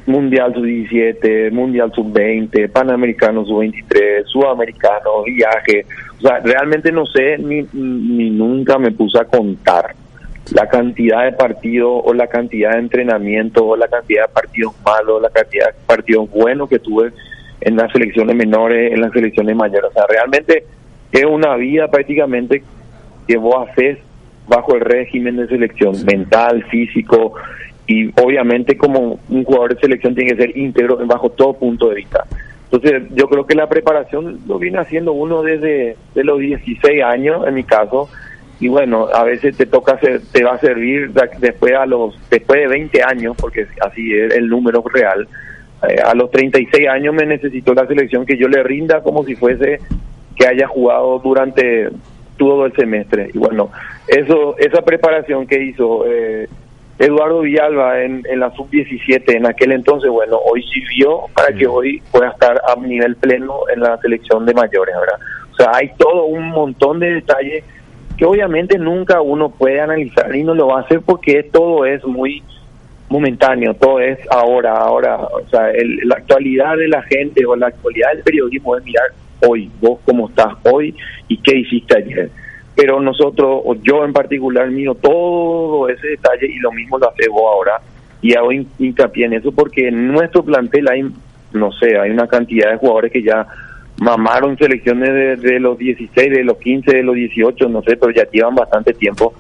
Mundial 0.07 0.55
Sub-17, 0.55 1.51
Mundial 1.51 1.93
Sub-20, 1.93 2.69
Panamericano 2.71 3.45
Sub-23, 3.45 4.25
Sudamericano, 4.27 5.25
viaje. 5.25 5.85
O 6.19 6.21
sea, 6.23 6.39
realmente 6.41 6.93
no 6.93 7.05
sé 7.07 7.39
ni, 7.39 7.67
ni 7.73 8.31
nunca 8.31 8.79
me 8.79 8.93
puse 8.93 9.19
a 9.19 9.25
contar 9.25 9.95
la 10.55 10.69
cantidad 10.69 11.25
de 11.25 11.33
partidos 11.33 12.03
o 12.05 12.15
la 12.15 12.29
cantidad 12.29 12.73
de 12.75 12.79
entrenamiento 12.79 13.67
o 13.67 13.77
la 13.77 13.89
cantidad 13.89 14.29
de 14.29 14.33
partidos 14.33 14.75
malos, 14.85 15.21
la 15.21 15.31
cantidad 15.31 15.67
de 15.67 15.75
partidos 15.87 16.31
buenos 16.31 16.69
que 16.69 16.79
tuve 16.79 17.11
en 17.61 17.77
las 17.77 17.93
selecciones 17.93 18.37
menores, 18.37 18.93
en 18.93 19.01
las 19.01 19.13
selecciones 19.13 19.57
mayores. 19.57 19.91
O 19.91 19.93
sea, 19.93 20.05
realmente 20.09 20.65
es 21.13 21.25
una 21.25 21.57
vida 21.57 21.89
prácticamente 21.89 22.63
que 23.27 23.37
vos 23.37 23.69
haces 23.69 23.99
bajo 24.47 24.75
el 24.75 24.81
régimen 24.81 25.37
de 25.37 25.49
selección 25.49 26.05
mental, 26.05 26.65
físico 26.65 27.35
y 27.87 28.09
obviamente 28.21 28.77
como 28.77 29.19
un 29.29 29.45
jugador 29.45 29.75
de 29.75 29.81
selección 29.81 30.15
tiene 30.15 30.33
que 30.33 30.43
ser 30.43 30.57
íntegro 30.57 30.99
bajo 31.07 31.31
todo 31.31 31.55
punto 31.55 31.89
de 31.89 31.97
vista. 31.97 32.25
Entonces 32.71 33.05
yo 33.15 33.29
creo 33.29 33.47
que 33.47 33.55
la 33.55 33.69
preparación 33.69 34.41
lo 34.47 34.59
viene 34.59 34.79
haciendo 34.79 35.13
uno 35.13 35.43
desde 35.43 35.97
de 36.15 36.25
los 36.25 36.41
16 36.41 37.03
años 37.03 37.47
en 37.47 37.55
mi 37.55 37.65
caso 37.65 38.09
y 38.59 38.69
bueno, 38.69 39.09
a 39.13 39.23
veces 39.25 39.57
te 39.57 39.67
toca 39.67 39.95
hacer, 39.95 40.23
te 40.33 40.43
va 40.43 40.55
a 40.55 40.59
servir 40.59 41.13
después 41.39 41.75
a 41.75 41.85
los 41.85 42.19
después 42.31 42.61
de 42.61 42.69
20 42.69 43.03
años, 43.03 43.37
porque 43.39 43.67
así 43.83 44.15
es 44.15 44.35
el 44.35 44.49
número 44.49 44.83
real. 44.93 45.29
Eh, 45.83 46.01
a 46.05 46.15
los 46.15 46.31
36 46.31 46.89
años 46.89 47.15
me 47.15 47.27
necesitó 47.27 47.75
la 47.75 47.87
selección 47.87 48.25
que 48.25 48.37
yo 48.37 48.49
le 48.49 48.63
rinda 48.63 49.03
como 49.03 49.25
si 49.25 49.35
fuese 49.35 49.81
que 50.37 50.47
haya 50.47 50.67
jugado 50.67 51.19
durante 51.19 51.89
todo 52.37 52.67
el 52.67 52.75
semestre. 52.75 53.31
Y 53.33 53.39
bueno, 53.39 53.71
eso 54.09 54.57
esa 54.59 54.83
preparación 54.83 55.47
que 55.47 55.63
hizo 55.63 56.05
eh, 56.07 56.49
Eduardo 56.99 57.41
Villalba 57.41 58.03
en, 58.03 58.23
en 58.29 58.41
la 58.41 58.51
sub-17 58.53 59.37
en 59.37 59.47
aquel 59.47 59.73
entonces, 59.73 60.11
bueno, 60.11 60.39
hoy 60.39 60.63
sirvió 60.63 61.23
para 61.35 61.55
que 61.55 61.67
hoy 61.67 62.03
pueda 62.11 62.31
estar 62.31 62.61
a 62.67 62.81
nivel 62.81 63.17
pleno 63.17 63.61
en 63.73 63.81
la 63.81 63.99
selección 63.99 64.47
de 64.47 64.55
mayores, 64.55 64.95
¿verdad? 64.99 65.19
O 65.53 65.57
sea, 65.57 65.73
hay 65.75 65.91
todo 65.99 66.25
un 66.25 66.49
montón 66.49 67.01
de 67.01 67.15
detalles 67.15 67.65
que 68.17 68.25
obviamente 68.25 68.79
nunca 68.79 69.21
uno 69.21 69.51
puede 69.51 69.81
analizar 69.81 70.35
y 70.35 70.43
no 70.43 70.55
lo 70.55 70.69
va 70.69 70.79
a 70.79 70.83
hacer 70.83 71.01
porque 71.03 71.43
todo 71.43 71.85
es 71.85 72.03
muy 72.05 72.43
momentáneo, 73.09 73.75
todo 73.75 74.01
es 74.01 74.19
ahora, 74.31 74.73
ahora, 74.79 75.17
o 75.17 75.47
sea, 75.49 75.71
el- 75.71 75.99
la 76.05 76.17
actualidad 76.17 76.77
de 76.77 76.89
la 76.89 77.03
gente 77.03 77.45
o 77.47 77.55
la 77.57 77.69
actualidad 77.69 78.13
del 78.15 78.23
periodismo 78.23 78.77
es 78.77 78.85
mirar 78.85 79.07
hoy, 79.47 79.71
vos 79.81 80.01
cómo 80.05 80.29
estás 80.29 80.55
hoy 80.65 80.95
y 81.29 81.37
qué 81.39 81.57
hiciste 81.59 81.99
ayer. 81.99 82.31
Pero 82.75 83.01
nosotros, 83.01 83.63
o 83.65 83.75
yo 83.83 84.05
en 84.05 84.13
particular, 84.13 84.69
miro 84.71 84.95
todo 84.95 85.89
ese 85.89 86.09
detalle 86.09 86.47
y 86.47 86.59
lo 86.59 86.73
mismo 86.73 86.99
lo 86.99 87.09
hace 87.09 87.29
vos 87.29 87.43
ahora. 87.51 87.81
Y 88.23 88.35
hago 88.35 88.51
hin- 88.53 88.67
hincapié 88.79 89.27
en 89.27 89.35
eso 89.35 89.53
porque 89.53 89.89
en 89.89 90.09
nuestro 90.13 90.43
plantel 90.45 90.89
hay, 90.89 91.05
no 91.53 91.73
sé, 91.73 91.99
hay 91.99 92.11
una 92.11 92.27
cantidad 92.27 92.71
de 92.73 92.77
jugadores 92.79 93.13
que 93.13 93.23
ya 93.23 93.47
mamaron 93.99 94.59
selecciones 94.59 95.09
de, 95.11 95.37
de 95.37 95.61
los 95.61 95.79
16, 95.79 96.31
de 96.31 96.45
los 96.45 96.59
15, 96.59 96.97
de 96.97 97.03
los 97.03 97.15
18, 97.15 97.69
no 97.69 97.83
sé, 97.83 97.97
pero 97.97 98.11
ya 98.13 98.29
llevan 98.31 98.55
bastante 98.55 98.93
tiempo. 98.93 99.33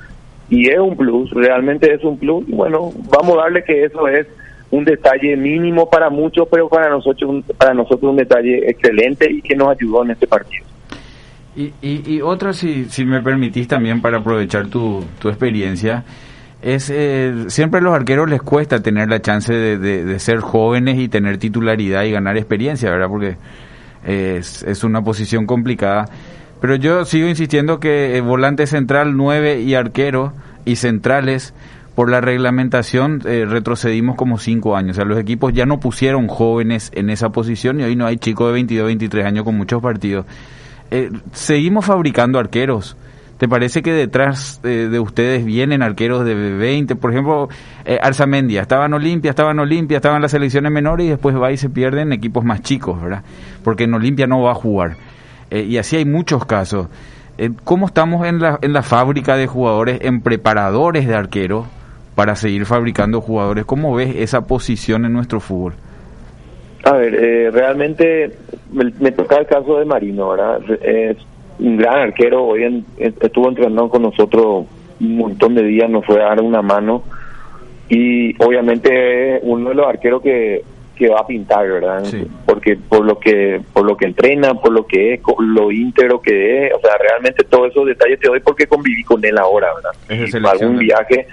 Y 0.49 0.69
es 0.71 0.79
un 0.79 0.97
plus, 0.97 1.31
realmente 1.31 1.93
es 1.93 2.03
un 2.05 2.19
plus. 2.19 2.49
Y 2.49 2.53
bueno, 2.53 2.93
vamos 3.11 3.37
a 3.39 3.43
darle 3.43 3.65
que 3.65 3.85
eso 3.85 4.07
es 4.09 4.27
un 4.71 4.85
detalle 4.85 5.37
mínimo 5.37 5.89
para 5.91 6.11
muchos, 6.11 6.47
pero 6.51 6.69
para 6.69 6.89
nosotros, 6.89 7.45
para 7.59 7.75
nosotros 7.75 8.11
un 8.11 8.17
detalle 8.17 8.69
excelente 8.71 9.31
y 9.31 9.41
que 9.43 9.55
nos 9.57 9.69
ayudó 9.69 10.05
en 10.05 10.11
este 10.13 10.27
partido. 10.27 10.65
Y, 11.57 11.73
y, 11.81 12.03
y 12.17 12.21
otra, 12.21 12.53
si, 12.53 12.85
si 12.87 13.05
me 13.05 13.23
permitís 13.23 13.67
también 13.67 14.01
para 14.03 14.19
aprovechar 14.19 14.67
tu, 14.69 15.03
tu 15.19 15.29
experiencia, 15.29 16.05
es 16.63 16.91
eh, 16.95 17.45
siempre 17.49 17.81
a 17.81 17.83
los 17.83 17.95
arqueros 17.95 18.29
les 18.29 18.43
cuesta 18.43 18.83
tener 18.83 19.09
la 19.09 19.21
chance 19.21 19.53
de, 19.55 19.79
de- 19.79 20.05
de 20.05 20.19
ser 20.19 20.41
jóvenes 20.41 20.99
y 20.99 21.09
tener 21.09 21.39
titularidad 21.39 22.05
y 22.05 22.11
ganar 22.13 22.37
experiencia, 22.37 22.91
¿verdad? 22.91 23.09
Porque 23.09 23.37
es, 24.05 24.63
es 24.65 24.85
una 24.85 25.03
posición 25.03 25.47
complicada. 25.47 26.07
Pero 26.61 26.77
yo 26.77 27.05
sigo 27.05 27.29
insistiendo 27.29 27.81
que 27.81 28.17
eh, 28.17 28.21
volante 28.21 28.67
central, 28.67 29.17
9 29.17 29.61
y 29.61 29.75
arquero 29.75 30.33
y 30.65 30.77
centrales, 30.77 31.55
por 31.97 32.11
la 32.11 32.21
reglamentación 32.21 33.23
eh, 33.25 33.47
retrocedimos 33.49 34.17
como 34.17 34.39
5 34.39 34.77
años. 34.77 34.93
O 34.93 34.95
sea, 34.97 35.05
los 35.07 35.19
equipos 35.19 35.55
ya 35.55 35.65
no 35.65 35.81
pusieron 35.81 36.29
jóvenes 36.29 36.93
en 36.95 37.09
esa 37.09 37.31
posición 37.31 37.81
y 37.81 37.85
hoy 37.85 37.97
no 37.97 38.07
hay 38.07 38.19
chicos 38.19 38.49
de 38.49 38.53
22, 38.53 38.87
23 38.87 39.25
años 39.25 39.45
con 39.45 39.57
muchos 39.57 39.83
partidos. 39.83 40.27
Eh, 40.91 41.11
seguimos 41.33 41.87
fabricando 41.87 42.39
arqueros. 42.39 42.99
¿Te 43.39 43.49
parece 43.49 43.83
que 43.83 43.93
detrás 43.93 44.61
eh, 44.63 44.89
de 44.91 45.01
ustedes 45.01 45.45
vienen 45.45 45.83
arqueros 45.83 46.27
de 46.27 46.35
20? 46.35 46.97
Por 46.97 47.13
ejemplo, 47.13 47.49
Arzamendia, 48.03 48.63
estaba 48.63 48.85
en 48.85 48.93
Olimpia, 48.93 49.31
estaba 49.31 49.53
en 49.53 49.61
Olimpia, 49.61 49.97
estaba 49.97 50.17
en 50.17 50.23
las 50.23 50.31
selecciones 50.31 50.71
menores 50.71 51.07
y 51.07 51.11
después 51.11 51.35
va 51.35 51.51
y 51.51 51.57
se 51.57 51.71
pierde 51.71 52.03
en 52.03 52.13
equipos 52.13 52.45
más 52.45 52.61
chicos, 52.61 53.01
¿verdad? 53.01 53.23
Porque 53.65 53.85
en 53.85 53.95
Olimpia 53.95 54.27
no 54.27 54.43
va 54.43 54.53
a 54.53 54.55
jugar. 54.55 54.97
Eh, 55.51 55.63
y 55.63 55.79
así 55.79 55.97
hay 55.97 56.05
muchos 56.05 56.45
casos. 56.45 56.89
Eh, 57.39 57.51
¿Cómo 57.65 57.87
estamos 57.87 58.27
en 58.27 58.41
la, 58.41 58.59
en 58.63 58.73
la 58.73 58.83
fábrica 58.83 59.37
de 59.37 59.47
jugadores, 59.47 59.99
en 60.03 60.21
preparadores 60.23 61.07
de 61.07 61.15
arqueros 61.15 61.67
para 62.15 62.35
seguir 62.35 62.65
fabricando 62.67 63.21
jugadores? 63.21 63.65
¿Cómo 63.65 63.95
ves 63.95 64.17
esa 64.17 64.47
posición 64.47 65.05
en 65.05 65.13
nuestro 65.13 65.41
fútbol? 65.41 65.75
A 66.85 66.93
ver, 66.93 67.15
eh, 67.15 67.51
realmente 67.51 68.33
me, 68.73 68.91
me 69.01 69.13
toca 69.13 69.37
el 69.37 69.47
caso 69.47 69.79
de 69.79 69.85
Marino, 69.85 70.31
¿verdad? 70.31 70.61
Es 70.83 71.17
un 71.59 71.77
gran 71.77 71.99
arquero, 72.01 72.45
hoy 72.45 72.63
en- 72.65 72.87
estuvo 72.99 73.49
entrenando 73.49 73.89
con 73.89 74.03
nosotros 74.03 74.67
un 75.01 75.17
montón 75.17 75.55
de 75.55 75.63
días, 75.65 75.91
nos 75.91 76.07
fue 76.07 76.23
a 76.23 76.29
dar 76.29 76.41
una 76.43 76.63
mano 76.63 77.03
y 77.89 78.35
obviamente 78.43 79.41
uno 79.43 79.69
de 79.71 79.75
los 79.75 79.87
arqueros 79.87 80.23
que, 80.23 80.63
que 80.97 81.09
va 81.09 81.21
a 81.21 81.27
pintar, 81.27 81.69
¿verdad? 81.69 82.03
Porque 82.45 82.77
por 82.77 83.05
lo 83.05 83.19
que 83.19 83.61
por 83.73 83.85
lo 83.85 83.97
que 83.97 84.07
entrena, 84.07 84.55
por 84.55 84.73
lo 84.73 84.87
que 84.87 85.15
es, 85.15 85.21
lo 85.39 85.71
íntegro 85.71 86.21
que 86.21 86.67
es, 86.67 86.73
o 86.75 86.81
sea, 86.81 86.93
realmente 86.99 87.45
todos 87.45 87.71
esos 87.71 87.87
detalles 87.87 88.19
te 88.19 88.29
doy 88.29 88.41
porque 88.41 88.67
conviví 88.67 89.05
con 89.05 89.25
él 89.25 89.39
ahora, 89.39 89.69
¿verdad? 89.75 89.93
Es 90.09 90.35
Y 90.35 90.47
algún 90.47 90.79
viaje 90.79 91.27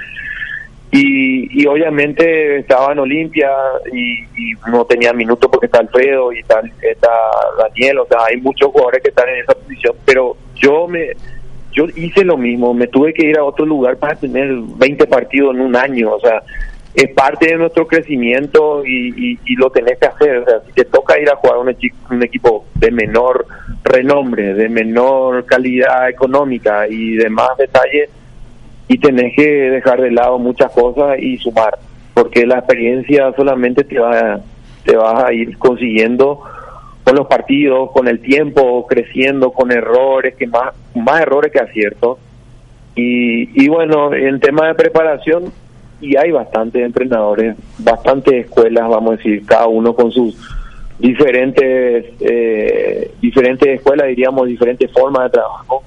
y, 0.95 1.63
y 1.63 1.65
obviamente 1.65 2.57
estaba 2.59 2.91
en 2.91 2.99
Olimpia 2.99 3.49
y, 3.91 4.19
y 4.37 4.53
no 4.69 4.85
tenía 4.85 5.11
minutos 5.11 5.49
porque 5.51 5.65
está 5.65 5.79
Alfredo 5.79 6.31
y 6.31 6.39
está, 6.39 6.61
está 6.83 7.09
Daniel, 7.57 7.97
o 7.97 8.05
sea, 8.05 8.19
hay 8.29 8.39
muchos 8.39 8.71
jugadores 8.71 9.01
que 9.01 9.09
están 9.09 9.27
en 9.29 9.37
esa 9.37 9.55
posición, 9.55 9.95
pero 10.05 10.37
yo 10.55 10.87
me 10.87 11.07
yo 11.71 11.85
hice 11.95 12.23
lo 12.23 12.37
mismo, 12.37 12.75
me 12.75 12.85
tuve 12.85 13.11
que 13.11 13.25
ir 13.25 13.39
a 13.39 13.43
otro 13.43 13.65
lugar 13.65 13.97
para 13.97 14.15
tener 14.15 14.47
20 14.53 15.07
partidos 15.07 15.55
en 15.55 15.61
un 15.61 15.75
año, 15.75 16.13
o 16.13 16.19
sea, 16.19 16.43
es 16.95 17.11
parte 17.13 17.47
de 17.47 17.57
nuestro 17.57 17.87
crecimiento 17.87 18.85
y, 18.85 19.39
y, 19.43 19.55
lo 19.55 19.71
tenés 19.71 19.97
que 19.97 20.05
hacer, 20.05 20.37
o 20.37 20.45
sea, 20.45 20.61
te 20.75 20.85
toca 20.85 21.19
ir 21.19 21.27
a 21.29 21.35
jugar 21.35 21.57
un, 21.57 21.75
un 22.11 22.23
equipo 22.23 22.65
de 22.75 22.91
menor 22.91 23.47
renombre, 23.83 24.53
de 24.53 24.69
menor 24.69 25.43
calidad 25.45 26.09
económica 26.09 26.87
y 26.87 27.15
de 27.15 27.29
más 27.29 27.57
detalles, 27.57 28.09
y 28.87 28.97
tenés 28.99 29.35
que 29.35 29.47
dejar 29.47 30.01
de 30.01 30.11
lado 30.11 30.37
muchas 30.37 30.71
cosas 30.71 31.17
y 31.19 31.37
sumar, 31.37 31.79
porque 32.13 32.45
la 32.45 32.59
experiencia 32.59 33.33
solamente 33.35 33.83
te 33.83 33.99
va 33.99 34.39
te 34.85 34.97
vas 34.97 35.23
a 35.23 35.33
ir 35.33 35.57
consiguiendo 35.57 36.41
con 37.05 37.15
los 37.15 37.27
partidos, 37.27 37.91
con 37.91 38.07
el 38.07 38.19
tiempo, 38.19 38.85
creciendo, 38.85 39.51
con 39.51 39.71
errores, 39.71 40.35
que 40.35 40.45
más 40.45 40.75
más 40.93 41.21
errores 41.21 41.51
que 41.51 41.59
aciertos. 41.59 42.19
Y, 42.95 43.63
y 43.63 43.67
bueno, 43.69 44.13
en 44.13 44.39
tema 44.39 44.67
de 44.67 44.75
preparación, 44.75 45.51
y 46.03 46.17
hay 46.17 46.31
bastantes 46.31 46.83
entrenadores, 46.83 47.55
bastantes 47.79 48.45
escuelas, 48.45 48.89
vamos 48.89 49.13
a 49.13 49.15
decir, 49.17 49.45
cada 49.45 49.67
uno 49.67 49.93
con 49.95 50.11
sus 50.11 50.37
diferentes 50.99 52.05
eh, 52.19 53.11
diferentes 53.21 53.67
escuelas, 53.67 54.07
diríamos, 54.07 54.47
diferentes 54.47 54.91
formas 54.91 55.23
de 55.23 55.37
trabajo 55.37 55.83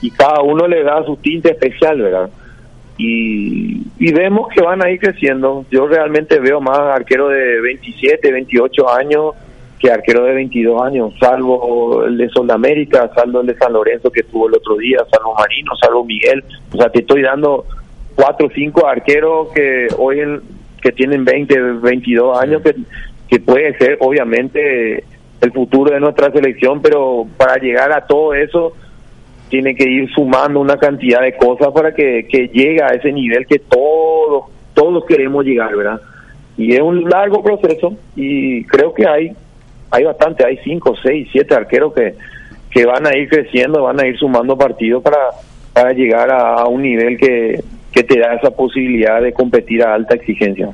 y 0.00 0.10
cada 0.10 0.42
uno 0.42 0.68
le 0.68 0.82
da 0.82 1.04
su 1.04 1.16
tinte 1.16 1.50
especial, 1.50 2.00
¿verdad? 2.00 2.30
Y, 2.98 3.82
y 3.98 4.12
vemos 4.12 4.48
que 4.54 4.62
van 4.62 4.84
a 4.84 4.90
ir 4.90 5.00
creciendo. 5.00 5.64
Yo 5.70 5.88
realmente 5.88 6.38
veo 6.38 6.60
más 6.60 6.78
arquero 6.78 7.28
de 7.28 7.60
27, 7.60 8.30
28 8.30 8.90
años 8.90 9.34
que 9.78 9.90
arquero 9.90 10.24
de 10.24 10.34
22 10.34 10.82
años, 10.82 11.12
salvo 11.20 12.04
el 12.04 12.16
de 12.16 12.28
Sudamérica, 12.28 13.10
salvo 13.14 13.40
el 13.40 13.48
de 13.48 13.56
San 13.56 13.72
Lorenzo 13.72 14.10
que 14.10 14.20
estuvo 14.20 14.48
el 14.48 14.54
otro 14.54 14.76
día, 14.76 14.98
salvo 15.10 15.34
Marino, 15.34 15.72
salvo 15.76 16.04
Miguel. 16.04 16.44
O 16.72 16.76
sea, 16.76 16.88
te 16.90 17.00
estoy 17.00 17.22
dando 17.22 17.66
cuatro 18.14 18.46
o 18.46 18.50
cinco 18.50 18.86
arqueros 18.86 19.48
que 19.54 19.88
hoy 19.98 20.20
en- 20.20 20.40
que 20.80 20.92
tienen 20.92 21.24
20, 21.24 21.60
22 21.82 22.38
años 22.38 22.62
que, 22.62 22.74
que 23.28 23.40
puede 23.40 23.76
ser 23.78 23.96
obviamente 24.00 25.02
el 25.40 25.52
futuro 25.52 25.92
de 25.94 26.00
nuestra 26.00 26.30
selección, 26.30 26.80
pero 26.82 27.26
para 27.36 27.56
llegar 27.56 27.92
a 27.92 28.06
todo 28.06 28.34
eso 28.34 28.72
tiene 29.48 29.74
que 29.74 29.84
ir 29.88 30.10
sumando 30.12 30.60
una 30.60 30.76
cantidad 30.76 31.20
de 31.20 31.36
cosas 31.36 31.68
para 31.72 31.94
que, 31.94 32.26
que 32.28 32.48
llegue 32.48 32.82
a 32.82 32.88
ese 32.88 33.12
nivel 33.12 33.46
que 33.46 33.58
todos 33.58 34.44
todos 34.74 35.04
queremos 35.06 35.44
llegar, 35.44 35.74
¿verdad? 35.76 36.00
Y 36.56 36.74
es 36.74 36.80
un 36.80 37.08
largo 37.08 37.42
proceso 37.42 37.94
y 38.16 38.64
creo 38.64 38.92
que 38.92 39.06
hay 39.06 39.32
hay 39.90 40.04
bastante, 40.04 40.44
hay 40.44 40.58
cinco, 40.64 40.94
seis, 41.02 41.28
siete 41.30 41.54
arqueros 41.54 41.94
que, 41.94 42.14
que 42.70 42.84
van 42.84 43.06
a 43.06 43.16
ir 43.16 43.28
creciendo, 43.28 43.82
van 43.84 44.00
a 44.00 44.06
ir 44.06 44.18
sumando 44.18 44.56
partidos 44.58 45.02
para, 45.04 45.18
para 45.72 45.92
llegar 45.92 46.30
a, 46.30 46.54
a 46.56 46.66
un 46.66 46.82
nivel 46.82 47.16
que, 47.16 47.62
que 47.94 48.02
te 48.02 48.18
da 48.18 48.34
esa 48.34 48.50
posibilidad 48.50 49.22
de 49.22 49.32
competir 49.32 49.82
a 49.84 49.94
alta 49.94 50.16
exigencia. 50.16 50.68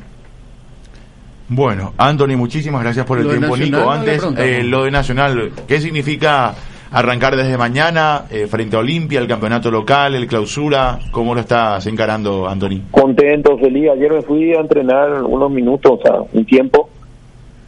Bueno, 1.49 1.93
Anthony, 1.99 2.37
muchísimas 2.37 2.83
gracias 2.83 3.05
por 3.05 3.19
el 3.19 3.25
Lo 3.25 3.31
tiempo, 3.31 3.57
Nacional 3.57 3.81
Nico. 3.81 3.91
Antes, 3.91 4.29
eh, 4.39 4.63
lo 4.63 4.85
de 4.85 4.91
Nacional, 4.91 5.51
¿qué 5.69 5.81
significa 5.81 6.55
arrancar 6.93 7.37
desde 7.37 7.59
mañana 7.59 8.25
eh, 8.31 8.47
frente 8.47 8.77
a 8.77 8.79
Olimpia, 8.79 9.21
el 9.21 9.27
campeonato 9.27 9.71
local, 9.71 10.15
el 10.15 10.27
clausura? 10.27 10.99
¿Cómo 11.11 11.35
lo 11.35 11.41
estás 11.41 11.87
encarando, 11.87 12.49
Anthony? 12.49 12.83
Contento, 12.91 13.59
feliz. 13.59 13.91
Ayer 13.91 14.13
me 14.13 14.23
fui 14.23 14.55
a 14.55 14.61
entrenar 14.61 15.23
unos 15.25 15.51
minutos, 15.51 15.99
o 15.99 16.03
sea, 16.03 16.21
un 16.33 16.45
tiempo, 16.47 16.89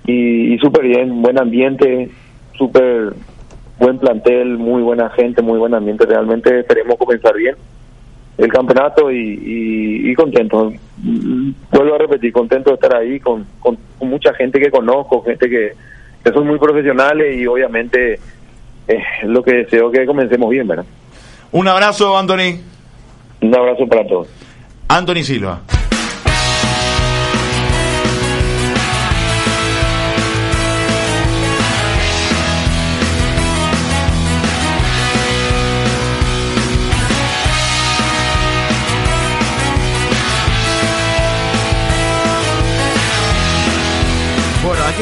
y, 0.07 0.55
y 0.55 0.59
súper 0.59 0.85
bien, 0.85 1.21
buen 1.21 1.39
ambiente, 1.39 2.09
súper 2.57 3.13
buen 3.79 3.99
plantel, 3.99 4.57
muy 4.57 4.81
buena 4.81 5.11
gente, 5.11 5.43
muy 5.43 5.59
buen 5.59 5.75
ambiente. 5.75 6.07
Realmente 6.07 6.61
esperemos 6.61 6.97
comenzar 6.97 7.35
bien 7.35 7.57
el 8.45 8.53
campeonato 8.53 9.11
y, 9.11 9.19
y, 9.19 10.11
y 10.11 10.15
contento. 10.15 10.73
Vuelvo 11.71 11.95
a 11.95 11.99
repetir, 11.99 12.33
contento 12.33 12.71
de 12.71 12.75
estar 12.75 12.95
ahí 12.97 13.21
con, 13.21 13.47
con, 13.61 13.79
con 13.99 14.09
mucha 14.09 14.35
gente 14.35 14.59
que 14.59 14.71
conozco, 14.71 15.23
gente 15.23 15.49
que, 15.49 15.73
que 16.25 16.33
son 16.33 16.47
muy 16.47 16.59
profesionales 16.59 17.37
y 17.37 17.47
obviamente 17.47 18.19
eh, 18.89 19.03
lo 19.25 19.43
que 19.43 19.55
deseo 19.55 19.91
que 19.91 20.05
comencemos 20.05 20.51
bien, 20.51 20.67
¿verdad? 20.67 20.85
Un 21.53 21.69
abrazo, 21.69 22.17
Anthony. 22.17 22.59
Un 23.41 23.55
abrazo 23.55 23.87
para 23.87 24.07
todos. 24.07 24.29
Anthony 24.89 25.23
Silva. 25.23 25.61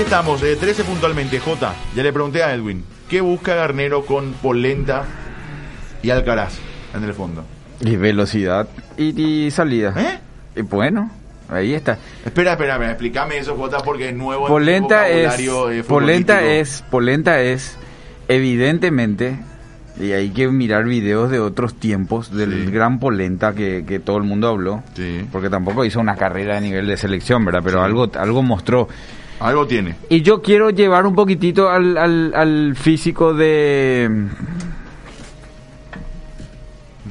Aquí 0.01 0.07
estamos, 0.07 0.41
de 0.41 0.57
13 0.57 0.85
puntualmente. 0.85 1.39
J, 1.39 1.75
ya 1.95 2.03
le 2.03 2.11
pregunté 2.13 2.43
a 2.43 2.55
Edwin, 2.55 2.83
¿qué 3.11 3.21
busca 3.21 3.55
Garnero 3.55 4.07
con 4.07 4.33
Polenta 4.33 5.05
y 6.03 6.09
Alcaraz 6.09 6.55
en 6.95 7.05
el 7.05 7.13
fondo? 7.13 7.45
Y 7.81 7.97
velocidad 7.97 8.67
y, 8.97 9.21
y 9.47 9.51
salida. 9.51 9.93
¿Eh? 9.99 10.19
Y 10.57 10.63
bueno, 10.63 11.11
ahí 11.51 11.75
está. 11.75 11.99
Espera, 12.25 12.53
espera, 12.53 12.75
espera, 12.75 12.91
explícame 12.93 13.37
eso, 13.39 13.55
J, 13.57 13.79
porque 13.83 14.09
es 14.09 14.15
nuevo 14.15 14.47
Polenta 14.47 15.07
es, 15.07 15.39
eh, 15.39 15.85
polenta 15.87 16.43
es, 16.45 16.83
polenta 16.91 17.43
es, 17.43 17.77
evidentemente, 18.29 19.39
y 20.01 20.13
hay 20.13 20.31
que 20.31 20.49
mirar 20.49 20.85
videos 20.85 21.31
de 21.31 21.41
otros 21.41 21.75
tiempos 21.75 22.35
del 22.35 22.65
Sí. 22.65 22.71
gran 22.71 23.01
polenta 23.01 23.53
que, 23.55 23.85
que 23.87 23.99
todo 23.99 24.17
el 24.17 24.25
mundo 24.25 24.49
habló, 24.49 24.83
Sí. 24.95 25.27
porque 25.31 25.51
tampoco 25.51 25.85
hizo 25.85 26.01
una 26.01 26.17
carrera 26.17 26.57
a 26.57 26.61
nivel 26.61 26.87
de 26.87 26.97
selección, 26.97 27.45
¿verdad? 27.45 27.61
Pero 27.63 27.81
Sí. 27.81 27.85
algo, 27.85 28.11
algo 28.19 28.43
mostró. 28.43 28.89
Algo 29.41 29.67
tiene. 29.67 29.97
Y 30.11 30.21
yo 30.21 30.43
quiero 30.43 30.71
llevar 30.71 31.07
un 31.07 31.15
poquitito 31.15 31.71
al, 31.71 31.97
al, 31.97 32.33
al 32.35 32.77
físico 32.77 33.33
de... 33.33 34.29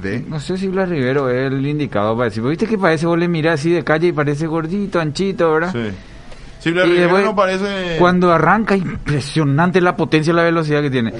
De. 0.01 0.19
No 0.21 0.39
sé 0.39 0.57
si 0.57 0.67
Blas 0.67 0.87
Rivero 0.87 1.29
es 1.29 1.51
el 1.51 1.65
indicado 1.65 2.15
para 2.15 2.29
decir. 2.29 2.41
¿Viste 2.43 2.67
que 2.67 2.77
parece? 2.77 3.05
Vos 3.05 3.17
le 3.17 3.27
mirás 3.27 3.59
así 3.59 3.71
de 3.71 3.83
calle 3.83 4.07
y 4.07 4.11
parece 4.13 4.47
gordito, 4.47 4.99
anchito, 4.99 5.51
¿verdad? 5.51 5.73
Sí. 5.73 5.93
Sí, 6.59 6.71
Blas 6.71 6.87
Rivero 6.87 7.03
después, 7.03 7.25
no 7.25 7.35
parece. 7.35 7.95
Cuando 7.97 8.31
arranca, 8.31 8.77
impresionante 8.77 9.81
la 9.81 9.95
potencia 9.97 10.31
y 10.31 10.35
la 10.35 10.43
velocidad 10.43 10.81
que 10.81 10.89
tiene. 10.89 11.13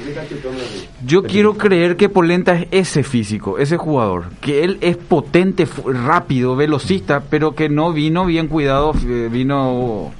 Yo 1.06 1.23
quiero 1.23 1.57
creer 1.57 1.98
que 1.98 2.07
Polenta 2.07 2.56
es 2.56 2.68
ese 2.72 3.03
físico, 3.03 3.57
ese 3.57 3.77
jugador. 3.77 4.26
Que 4.41 4.64
él 4.64 4.77
es 4.80 4.95
potente, 4.95 5.68
rápido, 6.06 6.56
velocista, 6.56 7.22
pero 7.30 7.56
que 7.56 7.68
no 7.68 7.91
vino 7.91 8.26
bien 8.26 8.48
cuidado, 8.48 8.94
eh, 9.06 9.27
vino 9.31 10.11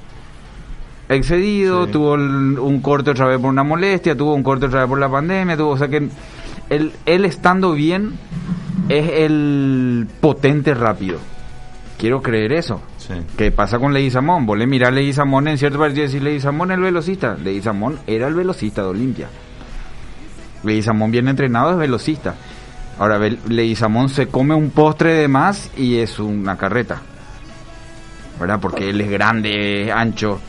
excedido, 1.14 1.86
Sí. 1.86 1.92
tuvo 1.92 2.14
un 2.14 2.80
corte 2.80 3.10
otra 3.10 3.26
vez 3.26 3.38
por 3.38 3.50
una 3.50 3.64
molestia, 3.64 4.16
tuvo 4.16 4.34
un 4.34 4.42
corte 4.42 4.66
otra 4.66 4.80
vez 4.80 4.88
por 4.88 4.98
la 4.98 5.10
pandemia, 5.10 5.56
tuvo, 5.56 5.70
o 5.70 5.76
sea 5.76 5.88
que 5.88 6.08
él, 6.70 6.92
él 7.04 7.24
estando 7.24 7.72
bien 7.72 8.12
es 8.88 9.08
el 9.12 10.06
potente 10.20 10.72
rápido. 10.74 11.18
Quiero 11.98 12.22
creer 12.22 12.52
eso. 12.52 12.80
Sí. 12.96 13.12
¿Qué 13.36 13.50
pasa 13.50 13.78
con 13.78 13.92
Leguizamón? 13.92 14.46
Vos 14.46 14.56
le 14.56 14.66
mirás 14.66 14.88
a 14.88 14.92
Leguizamón 14.92 15.48
en 15.48 15.58
cierto 15.58 15.78
partido 15.78 16.04
y 16.04 16.06
decís, 16.06 16.22
Leguizamón 16.22 16.70
es 16.70 16.78
el 16.78 16.82
velocista. 16.84 17.34
Leguizamón 17.34 17.98
era 18.06 18.26
el 18.28 18.34
velocista 18.34 18.82
de 18.82 18.88
Olimpia. 18.88 19.28
Leguizamón 20.64 21.10
bien 21.10 21.28
entrenado 21.28 21.72
es 21.72 21.76
velocista. 21.76 22.34
Ahora, 22.98 23.18
Leguizamón 23.18 24.08
se 24.08 24.28
come 24.28 24.54
un 24.54 24.70
postre 24.70 25.14
de 25.14 25.28
más 25.28 25.70
y 25.76 25.98
es 25.98 26.18
una 26.18 26.56
carreta. 26.56 27.00
¿Verdad? 28.38 28.58
Porque 28.60 28.88
él 28.90 29.00
es 29.00 29.10
grande, 29.10 29.84
es 29.84 29.90
ancho. 29.92 30.40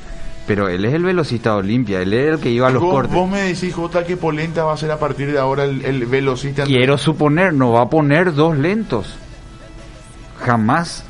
Pero 0.48 0.68
él 0.68 0.84
es 0.86 0.94
el 0.94 1.04
velocista 1.04 1.56
Olimpia. 1.56 2.02
Él 2.02 2.14
es 2.14 2.34
el 2.34 2.40
que 2.40 2.50
iba 2.50 2.68
a 2.68 2.72
los 2.72 2.82
vos, 2.82 2.92
cortes. 2.92 3.14
vos 3.14 3.30
me 3.30 3.42
decís, 3.42 3.74
Jota, 3.74 4.04
que 4.04 4.18
Polenta 4.18 4.64
va 4.64 4.74
a 4.74 4.78
ser 4.78 4.92
a 4.92 5.00
partir 5.00 5.32
de 5.32 5.40
ahora 5.40 5.64
el, 5.66 5.86
el 5.86 6.06
velocista. 6.06 6.64
Quiero 6.64 6.98
suponer, 6.98 7.54
no 7.54 7.72
va 7.72 7.84
a 7.84 7.90
poner 7.90 8.34
dos 8.34 8.58
lentos. 8.58 9.16
Jamás. 10.40 11.06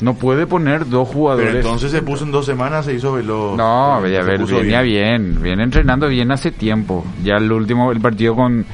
No 0.00 0.14
puede 0.14 0.46
poner 0.46 0.88
dos 0.88 1.08
jugadores. 1.08 1.48
Pero 1.48 1.60
entonces 1.60 1.92
se 1.92 2.02
puso 2.02 2.24
en 2.24 2.32
dos 2.32 2.46
semanas, 2.46 2.84
se 2.84 2.94
hizo 2.94 3.12
veloz. 3.12 3.56
No, 3.56 4.00
se 4.02 4.08
ver, 4.08 4.44
venía 4.44 4.82
bien. 4.82 5.40
viene 5.40 5.62
entrenando 5.62 6.08
bien 6.08 6.32
hace 6.32 6.50
tiempo. 6.50 7.04
Ya 7.22 7.36
el 7.36 7.50
último, 7.52 7.92
el 7.92 8.00
partido 8.00 8.34
con 8.34 8.66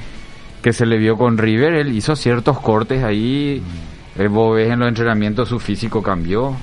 que 0.62 0.72
se 0.72 0.86
le 0.86 0.98
vio 0.98 1.16
con 1.16 1.38
River, 1.38 1.74
él 1.74 1.92
hizo 1.92 2.16
ciertos 2.16 2.58
cortes 2.60 3.02
ahí. 3.02 3.62
Eh, 4.18 4.28
vos 4.28 4.56
ves 4.56 4.70
en 4.70 4.80
los 4.80 4.88
entrenamientos 4.88 5.48
su 5.48 5.58
físico 5.58 6.02
cambió. 6.02 6.56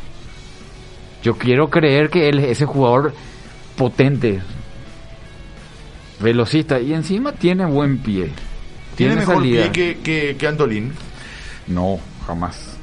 Yo 1.28 1.38
quiero 1.38 1.70
creer 1.70 2.10
que 2.10 2.30
él 2.30 2.40
es 2.40 2.52
ese 2.52 2.66
jugador 2.66 3.14
potente, 3.76 4.40
velocista 6.22 6.80
y 6.80 6.94
encima 6.94 7.34
tiene 7.34 7.66
buen 7.66 7.98
pie. 7.98 8.30
Tiene 8.96 9.18
mejor 9.18 9.36
salida. 9.36 9.64
pie 9.64 9.72
que, 9.74 9.98
que, 10.02 10.38
que 10.38 10.48
Antolín. 10.48 10.94
No, 11.68 12.00
jamás. 12.26 12.78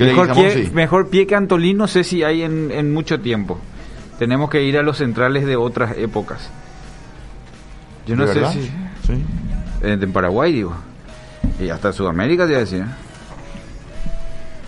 Mejor 0.00 0.32
pie, 0.34 0.50
sí. 0.64 0.70
mejor 0.74 1.10
pie 1.10 1.28
que 1.28 1.36
Antolín 1.36 1.76
no 1.76 1.86
sé 1.86 2.02
si 2.02 2.24
hay 2.24 2.42
en, 2.42 2.72
en 2.72 2.92
mucho 2.92 3.20
tiempo. 3.20 3.60
Tenemos 4.18 4.50
que 4.50 4.64
ir 4.64 4.76
a 4.76 4.82
los 4.82 4.98
centrales 4.98 5.46
de 5.46 5.54
otras 5.54 5.96
épocas. 5.96 6.50
Yo 8.04 8.16
no 8.16 8.26
¿De 8.26 8.32
sé 8.32 8.40
verdad? 8.40 8.52
si... 8.52 8.62
Sí. 9.06 9.24
eh, 9.84 9.96
En 10.00 10.12
Paraguay, 10.12 10.52
digo. 10.54 10.74
Y 11.60 11.68
hasta 11.68 11.92
Sudamérica, 11.92 12.48
te 12.48 12.54
decía. 12.56 12.96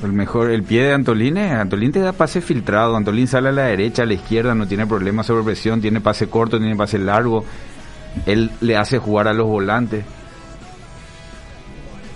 El 0.02 0.12
mejor, 0.12 0.50
el 0.50 0.64
pie 0.64 0.82
de 0.84 0.92
Antolín 0.94 1.36
es, 1.36 1.52
Antolín 1.52 1.92
te 1.92 2.00
da 2.00 2.12
pase 2.12 2.40
filtrado, 2.40 2.96
Antolín 2.96 3.28
sale 3.28 3.50
a 3.50 3.52
la 3.52 3.62
derecha, 3.66 4.02
a 4.02 4.06
la 4.06 4.14
izquierda, 4.14 4.52
no 4.54 4.66
tiene 4.66 4.84
problema 4.86 5.22
sobre 5.22 5.44
presión, 5.44 5.80
tiene 5.80 6.00
pase 6.00 6.28
corto, 6.28 6.58
tiene 6.58 6.74
pase 6.74 6.98
largo, 6.98 7.44
él 8.26 8.50
le 8.60 8.76
hace 8.76 8.98
jugar 8.98 9.28
a 9.28 9.32
los 9.32 9.46
volantes. 9.46 10.04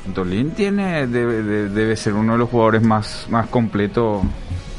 Antolín 0.06 0.50
tiene, 0.52 1.06
debe, 1.06 1.42
de- 1.42 1.68
debe 1.68 1.96
ser 1.96 2.14
uno 2.14 2.32
de 2.32 2.38
los 2.38 2.50
jugadores 2.50 2.82
más, 2.82 3.26
más 3.30 3.46
completos 3.48 4.22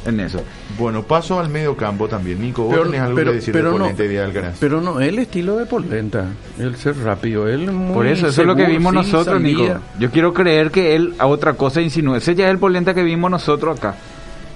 en 0.07 0.19
eso. 0.19 0.41
Bueno, 0.77 1.03
paso 1.03 1.39
al 1.39 1.49
medio 1.49 1.75
campo 1.75 2.07
también. 2.07 2.41
Nico, 2.41 2.63
¿vos 2.63 2.71
Pero- 2.73 2.85
tenés 2.85 3.01
algo 3.01 3.15
pero- 3.15 3.31
que 3.31 3.35
decir 3.35 3.53
pero 3.53 3.65
de 3.67 3.71
no- 3.71 3.83
Polenta 3.83 4.03
y 4.03 4.07
de 4.07 4.19
Alcaraz? 4.21 4.57
Pero 4.59 4.81
no, 4.81 4.99
el 5.01 5.19
estilo 5.19 5.57
de 5.57 5.65
Polenta, 5.65 6.25
el 6.59 6.75
ser 6.77 6.97
rápido, 6.99 7.47
él 7.47 7.71
muy 7.71 7.93
Por 7.93 8.07
eso, 8.07 8.27
eso 8.27 8.41
es 8.41 8.47
lo 8.47 8.55
que 8.55 8.65
vimos 8.65 8.91
sí, 8.91 8.97
nosotros. 8.97 9.41
Nico. 9.41 9.63
Yo 9.99 10.09
quiero 10.11 10.33
creer 10.33 10.71
que 10.71 10.95
él 10.95 11.13
a 11.19 11.27
otra 11.27 11.53
cosa 11.53 11.81
insinuó. 11.81 12.15
Ese 12.15 12.35
ya 12.35 12.45
es 12.45 12.51
el 12.51 12.57
polenta 12.59 12.93
que 12.93 13.03
vimos 13.03 13.29
nosotros 13.29 13.77
acá. 13.77 13.95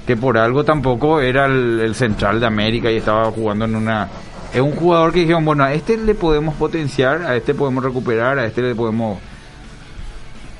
Que 0.07 0.17
por 0.17 0.37
algo 0.37 0.63
tampoco 0.63 1.21
era 1.21 1.45
el, 1.45 1.79
el 1.79 1.93
central 1.95 2.39
de 2.39 2.47
América 2.47 2.91
y 2.91 2.97
estaba 2.97 3.25
jugando 3.31 3.65
en 3.65 3.75
una... 3.75 4.09
Es 4.53 4.59
un 4.59 4.71
jugador 4.71 5.13
que 5.13 5.19
dijeron, 5.21 5.45
bueno, 5.45 5.63
a 5.63 5.73
este 5.73 5.95
le 5.97 6.15
podemos 6.15 6.55
potenciar, 6.55 7.21
a 7.21 7.35
este 7.37 7.53
podemos 7.53 7.83
recuperar, 7.83 8.37
a 8.39 8.45
este 8.45 8.61
le 8.61 8.75
podemos... 8.75 9.19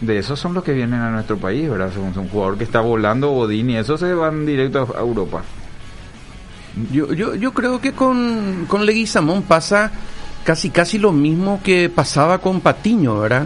De 0.02 0.18
esos 0.18 0.40
son 0.40 0.54
los 0.54 0.64
que 0.64 0.74
vienen 0.74 1.00
a 1.00 1.12
nuestro 1.12 1.38
país, 1.38 1.70
¿verdad? 1.70 1.92
Son, 1.94 2.06
un 2.18 2.30
jugador 2.30 2.58
que 2.58 2.64
está 2.64 2.82
volando, 2.82 3.30
Bodín, 3.30 3.70
esos 3.70 4.00
se 4.00 4.14
van 4.14 4.46
directo 4.46 4.90
a, 4.96 4.98
a 4.98 5.02
Europa. 5.02 5.44
Yo, 6.92 7.14
yo, 7.14 7.36
yo 7.36 7.54
creo 7.54 7.80
que 7.80 7.92
con, 7.94 8.66
con 8.68 8.86
Leguizamón 8.86 9.44
pasa 9.44 9.92
casi 10.44 10.70
casi 10.70 10.98
lo 10.98 11.12
mismo 11.12 11.62
que 11.64 11.90
pasaba 11.90 12.40
con 12.40 12.62
Patiño, 12.62 13.20
¿verdad? 13.20 13.46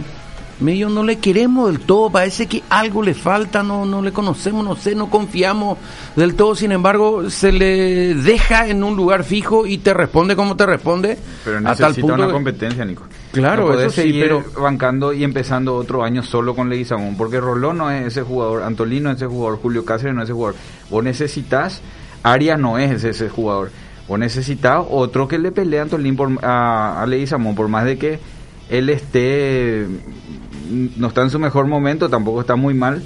Medio 0.58 0.88
no 0.88 1.02
le 1.04 1.18
queremos 1.18 1.70
del 1.70 1.80
todo, 1.80 2.08
parece 2.08 2.46
que 2.46 2.62
algo 2.70 3.02
le 3.02 3.12
falta, 3.12 3.62
no, 3.62 3.84
no 3.84 4.00
le 4.00 4.10
conocemos, 4.12 4.64
no 4.64 4.74
sé, 4.74 4.94
no 4.94 5.10
confiamos 5.10 5.76
del 6.16 6.34
todo, 6.34 6.54
sin 6.54 6.72
embargo, 6.72 7.28
se 7.28 7.52
le 7.52 8.14
deja 8.14 8.66
en 8.66 8.82
un 8.82 8.96
lugar 8.96 9.24
fijo 9.24 9.66
y 9.66 9.78
te 9.78 9.92
responde 9.92 10.34
como 10.34 10.56
te 10.56 10.64
responde. 10.64 11.18
Pero 11.44 11.58
a 11.58 11.60
tal 11.60 11.70
necesita 11.90 12.06
punto 12.06 12.14
una 12.14 12.32
competencia, 12.32 12.84
Nico. 12.86 13.04
Claro, 13.32 13.68
no 13.68 13.78
eso 13.80 13.90
sí, 13.90 13.96
seguir 14.02 14.22
pero- 14.22 14.44
bancando 14.58 15.12
y 15.12 15.24
empezando 15.24 15.74
otro 15.74 16.02
año 16.02 16.22
solo 16.22 16.54
con 16.54 16.70
Leguizamón, 16.70 17.16
porque 17.16 17.38
Rolón 17.38 17.76
no 17.76 17.90
es 17.90 18.06
ese 18.06 18.22
jugador, 18.22 18.62
Antolino 18.62 19.10
es 19.10 19.16
ese 19.16 19.26
jugador, 19.26 19.58
Julio 19.60 19.84
Cáceres 19.84 20.14
no 20.14 20.22
es 20.22 20.26
ese 20.30 20.32
jugador. 20.34 20.56
Vos 20.88 21.04
necesitas, 21.04 21.82
Aria 22.22 22.56
no 22.56 22.78
es 22.78 23.04
ese, 23.04 23.28
jugador. 23.28 23.70
Vos 24.08 24.18
necesitas 24.18 24.82
otro 24.88 25.28
que 25.28 25.38
le 25.38 25.52
pelee 25.52 25.80
a 25.80 25.82
Antolín 25.82 26.16
por, 26.16 26.30
a, 26.42 27.02
a 27.02 27.06
Leguizamón, 27.06 27.54
por 27.54 27.68
más 27.68 27.84
de 27.84 27.98
que 27.98 28.18
él 28.68 28.88
esté, 28.88 29.86
no 30.96 31.08
está 31.08 31.22
en 31.22 31.30
su 31.30 31.38
mejor 31.38 31.66
momento, 31.66 32.08
tampoco 32.08 32.40
está 32.40 32.56
muy 32.56 32.74
mal, 32.74 33.02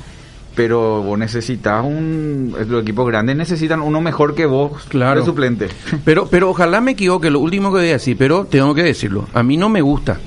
pero 0.54 1.02
vos 1.02 1.18
necesitas 1.18 1.84
un, 1.84 2.54
los 2.68 2.82
equipos 2.82 3.06
grandes 3.06 3.36
necesitan 3.36 3.80
uno 3.80 4.00
mejor 4.00 4.34
que 4.34 4.46
vos, 4.46 4.82
Claro. 4.88 5.20
de 5.20 5.26
suplente. 5.26 5.68
Pero, 6.04 6.26
pero 6.26 6.50
ojalá 6.50 6.80
me 6.80 6.92
equivoque, 6.92 7.30
lo 7.30 7.40
último 7.40 7.70
que 7.72 7.78
voy 7.78 7.88
a 7.88 7.92
decir, 7.92 8.16
pero 8.16 8.44
tengo 8.46 8.74
que 8.74 8.82
decirlo. 8.82 9.28
A 9.34 9.42
mí 9.42 9.56
no 9.56 9.68
me 9.68 9.80
gusta 9.80 10.18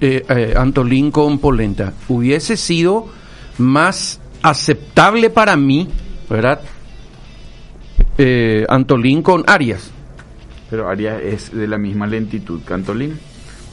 eh, 0.00 0.24
eh, 0.28 0.54
Antolín 0.56 1.10
con 1.10 1.38
Polenta. 1.38 1.92
Hubiese 2.08 2.56
sido 2.56 3.08
más 3.58 4.20
aceptable 4.42 5.30
para 5.30 5.56
mí, 5.56 5.88
¿verdad? 6.28 6.60
Eh, 8.18 8.64
Antolín 8.68 9.22
con 9.22 9.44
Arias. 9.46 9.90
Pero 10.70 10.88
Arias 10.88 11.20
es 11.22 11.52
de 11.54 11.66
la 11.68 11.78
misma 11.78 12.06
lentitud 12.06 12.60
que 12.62 12.74
Antolín. 12.74 13.18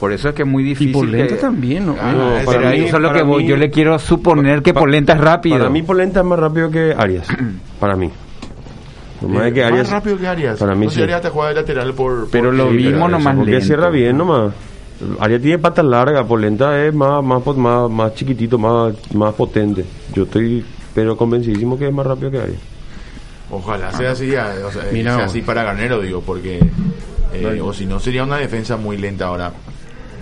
Por 0.00 0.12
eso 0.12 0.28
es 0.28 0.34
que 0.34 0.42
es 0.42 0.48
muy 0.48 0.62
difícil. 0.64 0.92
Polenta 0.92 1.34
que- 1.34 1.40
también, 1.40 1.86
¿no? 1.86 1.96
Ah, 2.00 2.12
No, 2.12 2.30
pero 2.36 2.44
para 2.46 2.68
ahí 2.70 2.80
mí- 2.80 2.86
eso 2.86 2.96
es 2.96 3.02
lo 3.02 3.12
que 3.12 3.22
voy. 3.22 3.42
mí- 3.44 3.48
Yo 3.48 3.56
le 3.56 3.70
quiero 3.70 3.98
suponer 3.98 4.62
que 4.62 4.74
Pa- 4.74 4.80
Polenta 4.80 5.12
es 5.14 5.20
rápido. 5.20 5.58
Para 5.58 5.70
mí 5.70 5.82
Polenta 5.82 6.20
es 6.20 6.26
más 6.26 6.38
rápido 6.38 6.70
que 6.70 6.94
Arias. 6.96 7.26
para 7.80 7.96
mí. 7.96 8.10
Por 9.20 9.30
más 9.30 9.44
de 9.44 9.52
que 9.52 9.60
Eh, 9.60 9.64
Arias, 9.64 9.82
más 9.84 9.90
rápido 9.92 10.18
que 10.18 10.26
Arias. 10.26 10.58
Para 10.58 10.74
mí 10.74 10.86
No 10.86 10.90
sé, 10.90 10.96
sí. 10.96 11.02
Arias 11.02 11.22
te 11.22 11.28
juega 11.30 11.48
de 11.50 11.54
lateral 11.54 11.94
por... 11.94 12.28
Pero 12.30 12.46
por- 12.50 12.54
lo 12.54 12.70
sí, 12.70 12.76
vimos 12.76 12.92
pero- 12.94 13.08
nomás 13.08 13.36
porque 13.36 13.50
lento. 13.52 13.66
cierra 13.66 13.88
bien 13.90 14.18
nomás. 14.18 14.52
Aria 15.20 15.40
tiene 15.40 15.58
patas 15.58 15.84
largas, 15.84 16.24
Polenta 16.26 16.84
es 16.84 16.94
más, 16.94 17.22
más, 17.24 17.44
más, 17.56 17.90
más 17.90 18.14
chiquitito, 18.14 18.58
más, 18.58 18.94
más 19.14 19.32
potente. 19.34 19.84
Yo 20.12 20.24
estoy, 20.24 20.64
pero 20.94 21.16
convencidísimo 21.16 21.78
que 21.78 21.88
es 21.88 21.92
más 21.94 22.06
rápido 22.06 22.30
que 22.30 22.38
Aria. 22.40 22.56
Ojalá 23.50 23.92
sea 23.92 24.12
así, 24.12 24.30
o 24.34 24.70
sea, 24.70 25.24
así 25.24 25.40
para 25.42 25.62
Garnero, 25.64 26.00
digo, 26.00 26.20
porque 26.24 26.58
eh, 27.32 27.60
o 27.62 27.72
si 27.72 27.86
no 27.86 28.00
sería 28.00 28.24
una 28.24 28.36
defensa 28.38 28.76
muy 28.76 28.96
lenta 28.96 29.26
ahora. 29.26 29.52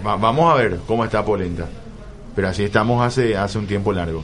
Va- 0.06 0.16
vamos 0.16 0.52
a 0.52 0.56
ver 0.56 0.78
cómo 0.86 1.04
está 1.04 1.24
Polenta. 1.24 1.66
Pero 2.34 2.48
así 2.48 2.64
estamos 2.64 3.04
hace 3.04 3.36
hace 3.36 3.58
un 3.58 3.66
tiempo 3.66 3.92
largo. 3.92 4.22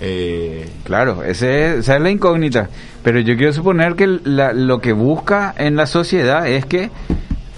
Eh, 0.00 0.68
Claro, 0.84 1.22
ese, 1.22 1.78
esa 1.78 1.96
es 1.96 2.02
la 2.02 2.10
incógnita. 2.10 2.68
Pero 3.04 3.20
yo 3.20 3.36
quiero 3.36 3.52
suponer 3.52 3.94
que 3.96 4.06
la- 4.24 4.52
lo 4.52 4.80
que 4.80 4.92
busca 4.92 5.54
en 5.56 5.76
la 5.76 5.86
sociedad 5.86 6.46
es 6.48 6.64
que, 6.64 6.90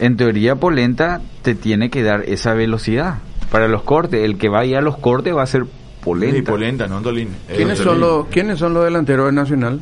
en 0.01 0.17
teoría, 0.17 0.57
Polenta 0.57 1.21
te 1.43 1.55
tiene 1.55 1.89
que 1.91 2.03
dar 2.03 2.23
esa 2.27 2.53
velocidad 2.55 3.19
para 3.51 3.69
los 3.69 3.83
cortes. 3.83 4.25
El 4.25 4.39
que 4.39 4.49
vaya 4.49 4.79
a 4.79 4.83
los 4.83 4.97
cortes 4.99 5.35
va 5.37 5.43
a 5.43 5.47
ser 5.47 5.65
Polenta. 6.03 6.37
sí, 6.37 6.43
Polenta, 6.43 6.89
no 6.89 6.97
Antolín. 6.97 7.29
Eh, 7.49 7.55
¿Quiénes 7.57 7.79
son, 7.79 8.01
los, 8.01 8.27
¿Quiénes 8.27 8.59
son 8.59 8.75
los 8.75 8.85
delanteros 8.85 9.27
de 9.27 9.33
Nacional? 9.33 9.81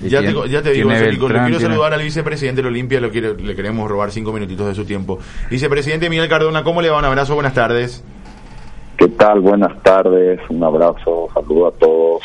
Ya, 0.00 0.20
tiene- 0.20 0.34
te, 0.42 0.48
ya 0.48 0.62
te 0.62 0.72
digo, 0.72 0.88
Beltrán, 0.88 1.44
quiero 1.46 1.58
tiene- 1.58 1.74
saludar 1.74 1.94
al 1.94 2.02
vicepresidente 2.02 2.56
de 2.58 2.62
la 2.64 2.68
Olimpia, 2.68 3.00
lo 3.00 3.10
quiero- 3.10 3.34
le 3.34 3.54
queremos 3.54 3.88
robar 3.88 4.10
cinco 4.10 4.32
minutitos 4.32 4.66
de 4.66 4.74
su 4.74 4.84
tiempo. 4.84 5.18
Vicepresidente 5.50 6.10
Miguel 6.10 6.28
Cardona, 6.28 6.62
¿cómo 6.64 6.82
le 6.82 6.90
va? 6.90 6.98
Un 6.98 7.04
abrazo, 7.04 7.34
buenas 7.34 7.54
tardes. 7.54 8.02
¿Qué 8.98 9.08
tal? 9.08 9.40
Buenas 9.40 9.82
tardes, 9.82 10.40
un 10.48 10.62
abrazo, 10.62 11.28
saludo 11.34 11.68
a 11.68 11.72
todos. 11.72 12.22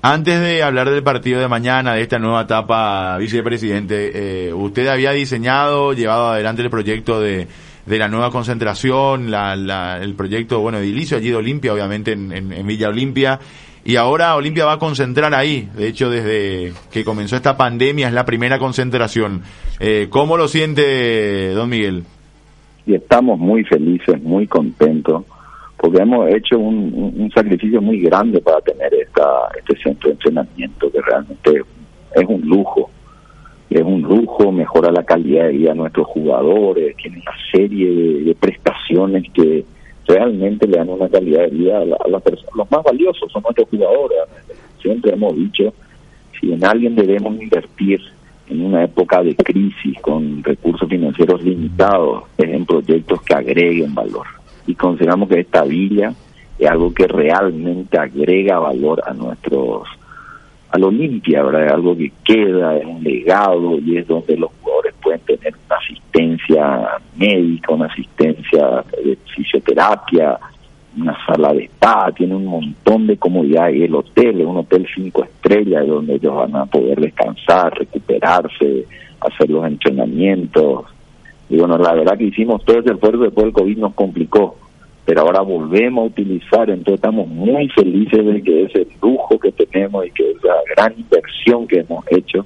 Antes 0.00 0.40
de 0.40 0.62
hablar 0.62 0.88
del 0.90 1.02
partido 1.02 1.40
de 1.40 1.48
mañana, 1.48 1.94
de 1.94 2.02
esta 2.02 2.18
nueva 2.20 2.42
etapa, 2.42 3.16
vicepresidente, 3.18 4.46
eh, 4.48 4.52
usted 4.54 4.86
había 4.86 5.10
diseñado, 5.12 5.92
llevado 5.92 6.28
adelante 6.28 6.62
el 6.62 6.70
proyecto 6.70 7.20
de, 7.20 7.48
de 7.84 7.98
la 7.98 8.08
nueva 8.08 8.30
concentración, 8.30 9.30
la, 9.30 9.56
la- 9.56 9.98
el 10.00 10.14
proyecto, 10.14 10.60
bueno, 10.60 10.78
edilicio 10.78 11.16
allí 11.16 11.30
de 11.30 11.36
Olimpia, 11.36 11.72
obviamente 11.72 12.12
en, 12.12 12.30
en- 12.32 12.52
en 12.52 12.66
Villa 12.66 12.88
Olimpia, 12.90 13.40
y 13.88 13.96
ahora 13.96 14.36
Olimpia 14.36 14.66
va 14.66 14.74
a 14.74 14.78
concentrar 14.78 15.34
ahí. 15.34 15.66
De 15.74 15.88
hecho, 15.88 16.10
desde 16.10 16.74
que 16.92 17.04
comenzó 17.04 17.36
esta 17.36 17.56
pandemia 17.56 18.08
es 18.08 18.12
la 18.12 18.26
primera 18.26 18.58
concentración. 18.58 19.40
Eh, 19.80 20.08
¿Cómo 20.10 20.36
lo 20.36 20.46
siente, 20.46 21.52
don 21.54 21.70
Miguel? 21.70 22.02
Y 22.84 22.96
estamos 22.96 23.38
muy 23.38 23.64
felices, 23.64 24.22
muy 24.22 24.46
contentos, 24.46 25.24
porque 25.78 26.02
hemos 26.02 26.28
hecho 26.28 26.58
un, 26.58 27.30
sacrificio 27.34 27.80
muy 27.80 28.02
grande 28.02 28.42
para 28.42 28.60
tener 28.60 28.92
esta, 28.92 29.48
este 29.58 29.82
centro 29.82 30.10
de 30.10 30.16
entrenamiento 30.16 30.92
que 30.92 31.00
realmente 31.00 31.62
es 32.14 32.24
un 32.28 32.42
lujo. 32.42 32.90
Es 33.70 33.82
un 33.82 34.02
lujo, 34.02 34.52
mejora 34.52 34.92
la 34.92 35.04
calidad 35.04 35.44
de 35.44 35.52
vida 35.52 35.70
de 35.70 35.76
nuestros 35.76 36.08
jugadores, 36.08 36.94
tiene 36.96 37.22
una 37.22 37.32
serie 37.50 38.22
de 38.22 38.34
prestaciones 38.34 39.24
que 39.32 39.64
realmente 40.08 40.66
le 40.66 40.78
dan 40.78 40.88
una 40.88 41.08
calidad 41.08 41.42
de 41.42 41.48
vida 41.50 41.78
a, 41.78 41.84
la- 41.84 41.98
a 42.04 42.08
las 42.08 42.22
personas. 42.22 42.54
Los 42.56 42.70
más 42.70 42.82
valiosos 42.82 43.30
son 43.30 43.42
nuestros 43.42 43.68
jugadores. 43.68 44.18
Siempre 44.82 45.12
hemos 45.12 45.36
dicho, 45.36 45.72
si 46.40 46.52
en 46.52 46.64
alguien 46.64 46.96
debemos 46.96 47.40
invertir 47.40 48.00
en 48.48 48.64
una 48.64 48.84
época 48.84 49.22
de 49.22 49.36
crisis 49.36 50.00
con 50.00 50.42
recursos 50.42 50.88
financieros 50.88 51.42
limitados, 51.42 52.24
es 52.38 52.48
en 52.48 52.64
proyectos 52.64 53.20
que 53.22 53.34
agreguen 53.34 53.94
valor. 53.94 54.26
Y 54.66 54.74
consideramos 54.74 55.28
que 55.28 55.40
esta 55.40 55.64
villa 55.64 56.14
es 56.58 56.68
algo 56.68 56.92
que 56.94 57.06
realmente 57.06 57.98
agrega 57.98 58.58
valor 58.58 59.02
a 59.06 59.12
nuestros 59.12 59.86
al 60.70 60.84
Olimpia, 60.84 61.42
¿verdad? 61.42 61.66
Es 61.66 61.72
algo 61.72 61.96
que 61.96 62.12
queda, 62.24 62.76
es 62.76 62.84
un 62.84 63.02
legado 63.02 63.78
y 63.78 63.96
es 63.96 64.06
donde 64.06 64.36
los 64.36 64.50
jugadores 64.60 64.94
pueden 65.02 65.20
tener 65.20 65.54
una 65.66 65.76
asistencia 65.76 66.88
médica, 67.16 67.72
una 67.72 67.86
asistencia 67.86 68.84
de 69.02 69.16
fisioterapia, 69.34 70.38
una 70.96 71.16
sala 71.26 71.52
de 71.52 71.64
spa, 71.64 72.12
tiene 72.12 72.34
un 72.34 72.46
montón 72.46 73.06
de 73.06 73.16
comodidades 73.16 73.76
y 73.76 73.84
el 73.84 73.94
hotel 73.94 74.40
es 74.40 74.46
un 74.46 74.56
hotel 74.58 74.86
cinco 74.94 75.24
estrellas 75.24 75.86
donde 75.86 76.16
ellos 76.16 76.34
van 76.34 76.56
a 76.56 76.66
poder 76.66 77.00
descansar, 77.00 77.72
recuperarse, 77.78 78.84
hacer 79.20 79.50
los 79.50 79.66
entrenamientos. 79.66 80.86
Y 81.48 81.56
bueno, 81.56 81.78
la 81.78 81.94
verdad 81.94 82.18
que 82.18 82.24
hicimos 82.24 82.64
todo 82.64 82.80
ese 82.80 82.92
esfuerzo 82.92 83.20
después 83.20 83.44
del 83.44 83.54
COVID 83.54 83.78
nos 83.78 83.94
complicó, 83.94 84.56
pero 85.08 85.22
ahora 85.22 85.40
volvemos 85.40 86.02
a 86.02 86.06
utilizar, 86.08 86.68
entonces 86.68 86.96
estamos 86.96 87.26
muy 87.28 87.66
felices 87.70 88.26
de 88.26 88.42
que 88.42 88.64
ese 88.64 88.86
lujo 89.00 89.38
que 89.38 89.50
tenemos 89.52 90.04
y 90.06 90.10
que 90.10 90.32
esa 90.32 90.52
gran 90.76 90.92
inversión 90.98 91.66
que 91.66 91.78
hemos 91.80 92.04
hecho 92.10 92.44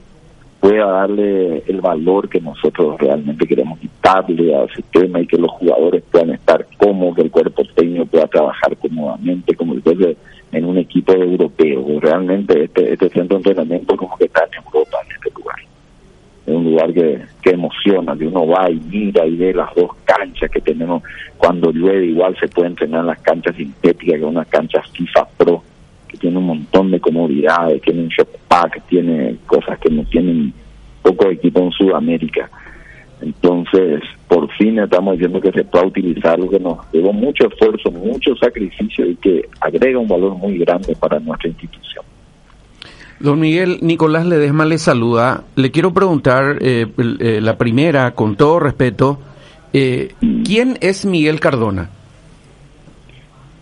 pueda 0.61 0.87
darle 0.87 1.65
el 1.67 1.81
valor 1.81 2.29
que 2.29 2.41
nosotros 2.41 3.01
realmente 3.01 3.49
queremos 3.49 3.81
quitarle 3.81 4.55
al 4.55 4.73
sistema 4.73 5.19
y 5.19 5.27
que 5.27 5.39
los 5.39 5.51
jugadores 5.51 6.05
puedan 6.09 6.31
estar 6.31 6.65
cómodos, 6.77 7.17
que 7.17 7.23
el 7.23 7.31
cuerpo 7.33 7.65
técnico 7.75 8.07
pueda 8.07 8.29
trabajar 8.29 8.77
cómodamente, 8.77 9.57
como 9.57 9.75
el 9.75 9.83
de 9.83 10.17
en 10.53 10.65
un 10.65 10.79
equipo 10.79 11.15
europeo. 11.15 11.85
Realmente 11.99 12.63
este, 12.63 12.93
este 12.93 13.09
centro 13.09 13.41
de 13.41 13.51
entrenamiento 13.51 13.97
como 13.97 14.17
que 14.17 14.27
está 14.27 14.45
en 14.45 14.63
Europa 14.65 14.99
en 15.05 15.17
este 15.17 15.31
lugar. 15.37 15.57
Es 16.47 16.55
un 16.55 16.65
lugar 16.65 16.93
que, 16.93 17.21
que 17.41 17.51
emociona, 17.51 18.17
que 18.17 18.27
uno 18.27 18.47
va 18.47 18.69
y 18.71 18.81
mira 18.91 19.25
y 19.27 19.37
ve 19.37 19.55
las 19.55 19.73
dos 19.75 19.91
canchas 20.05 20.51
que 20.51 20.61
tenemos. 20.61 21.03
Cuando 21.39 21.71
llueve 21.71 22.07
igual 22.07 22.37
se 22.39 22.49
puede 22.49 22.69
entrenar 22.69 23.01
en 23.01 23.07
las 23.07 23.21
canchas 23.21 23.55
sintéticas, 23.57 24.17
que 24.17 24.21
son 24.21 24.31
unas 24.31 24.49
canchas 24.49 24.91
FIFA 24.91 25.29
Pro, 25.37 25.63
que 26.09 26.19
tiene 26.19 26.39
un 26.39 26.47
montón 26.47 26.91
de 26.91 27.01
comodidades, 27.01 27.81
tiene 27.83 28.03
un 28.03 28.09
shop 28.09 28.29
pack, 28.49 28.83
tiene 28.89 29.37
cosas 29.47 29.79
que 29.79 29.91
no 29.91 30.05
tienen 30.05 30.53
pocos 31.03 31.33
equipos 31.33 31.63
en 31.63 31.71
Sudamérica. 31.73 32.51
Entonces, 33.21 34.03
por 34.27 34.51
fin 34.53 34.79
estamos 34.81 35.13
diciendo 35.13 35.41
que 35.41 35.53
se 35.53 35.65
pueda 35.65 35.87
utilizar 35.87 36.39
lo 36.39 36.51
que 36.51 36.59
nos 36.59 36.79
llevó 36.93 37.13
mucho 37.13 37.47
esfuerzo, 37.47 37.91
mucho 37.91 38.35
sacrificio 38.37 39.07
y 39.07 39.15
que 39.17 39.49
agrega 39.61 39.99
un 39.99 40.09
valor 40.09 40.35
muy 40.35 40.59
grande 40.59 40.97
para 40.97 41.21
nuestra 41.21 41.49
institución. 41.49 42.05
Don 43.23 43.39
Miguel, 43.39 43.79
Nicolás 43.83 44.27
Ledesma 44.27 44.65
le 44.65 44.79
saluda. 44.79 45.45
Le 45.55 45.71
quiero 45.71 45.95
preguntar, 45.95 46.59
eh, 46.61 46.89
eh, 47.21 47.41
la 47.41 47.57
primera, 47.57 48.11
con 48.17 48.35
todo 48.35 48.59
respeto, 48.59 49.21
eh, 49.73 50.13
¿quién 50.45 50.77
es 50.81 51.07
Miguel 51.07 51.39
Cardona? 51.39 51.89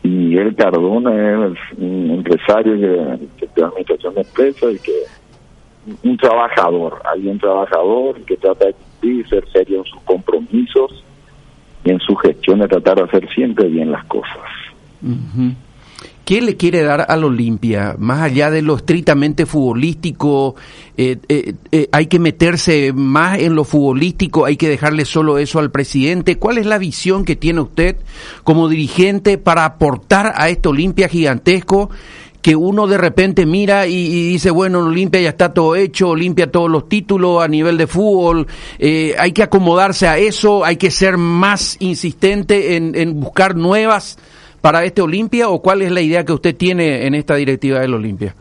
Miguel 0.03 0.55
Cardona 0.57 1.47
es 1.47 1.79
un 1.79 2.11
empresario 2.11 2.75
que, 2.75 3.27
que 3.37 3.47
tiene 3.49 3.69
administración 3.69 4.15
de 4.15 4.21
empresas 4.23 4.75
y 4.75 4.79
que 4.79 6.09
un 6.09 6.17
trabajador, 6.17 7.03
alguien 7.05 7.39
trabajador 7.39 8.19
que 8.23 8.39
trata 8.39 8.67
de 8.67 8.73
cumplir, 8.73 9.29
ser 9.29 9.47
serio 9.53 9.81
en 9.81 9.85
sus 9.85 10.01
compromisos 10.03 11.05
y 11.85 11.91
en 11.91 12.01
su 12.01 12.17
gestión 12.17 12.61
de 12.61 12.69
tratar 12.69 12.97
de 12.97 13.03
hacer 13.03 13.29
siempre 13.35 13.69
bien 13.69 13.93
las 13.93 14.05
cosas. 14.07 14.39
Ujú. 15.03 15.53
¿Qué 16.31 16.41
le 16.41 16.57
quiere 16.57 16.83
dar 16.83 17.07
al 17.09 17.25
Olimpia? 17.25 17.97
Más 17.99 18.21
allá 18.21 18.53
de 18.53 18.63
lo 18.63 18.77
estrictamente 18.77 19.47
futbolístico, 19.47 20.55
eh, 20.97 21.17
eh, 21.29 21.55
eh, 21.73 21.89
hay 21.91 22.07
que 22.07 22.21
meterse 22.21 22.93
más 22.93 23.41
en 23.41 23.57
lo 23.57 23.65
futbolístico, 23.65 24.45
hay 24.45 24.57
que 24.57 24.69
dejarle 24.69 25.05
solo 25.07 25.39
eso 25.39 25.59
al 25.59 25.73
presidente. 25.73 26.39
¿Cuál 26.39 26.59
es 26.59 26.67
la 26.67 26.79
visión 26.79 27.25
que 27.25 27.35
tiene 27.35 27.63
usted 27.63 27.97
como 28.45 28.69
dirigente 28.69 29.39
para 29.39 29.65
aportar 29.65 30.33
a 30.37 30.49
este 30.51 30.69
Olimpia 30.69 31.09
gigantesco? 31.09 31.91
que 32.43 32.57
uno 32.57 32.87
de 32.87 32.97
repente 32.97 33.45
mira 33.45 33.87
y, 33.87 34.29
dice, 34.31 34.51
bueno, 34.51 34.79
Olimpia 34.79 35.21
ya 35.21 35.29
está 35.29 35.53
todo 35.53 35.77
hecho, 35.77 36.09
Olimpia 36.11 36.51
todos 36.51 36.71
los 36.71 36.89
títulos 36.89 37.45
a 37.45 37.49
nivel 37.49 37.77
de 37.77 37.87
fútbol, 37.87 38.47
hay 38.81 39.33
que 39.33 39.43
acomodarse 39.43 40.09
a 40.09 40.17
eso, 40.17 40.65
hay 40.65 40.77
que 40.77 40.91
ser 40.91 41.19
más 41.19 41.77
insistente 41.81 42.77
en, 42.77 42.95
en 42.95 43.21
buscar 43.21 43.57
nuevas 43.57 44.17
para 44.61 44.85
este 44.85 45.03
Olimpia 45.03 45.49
o 45.49 45.63
cuál 45.63 45.83
es 45.83 45.91
la 45.91 46.01
idea 46.01 46.25
que 46.25 46.33
usted 46.33 46.57
tiene 46.57 47.07
en 47.07 47.15
esta 47.15 47.37
directiva 47.37 47.81
del 47.81 47.95
Olimpia? 47.95 48.35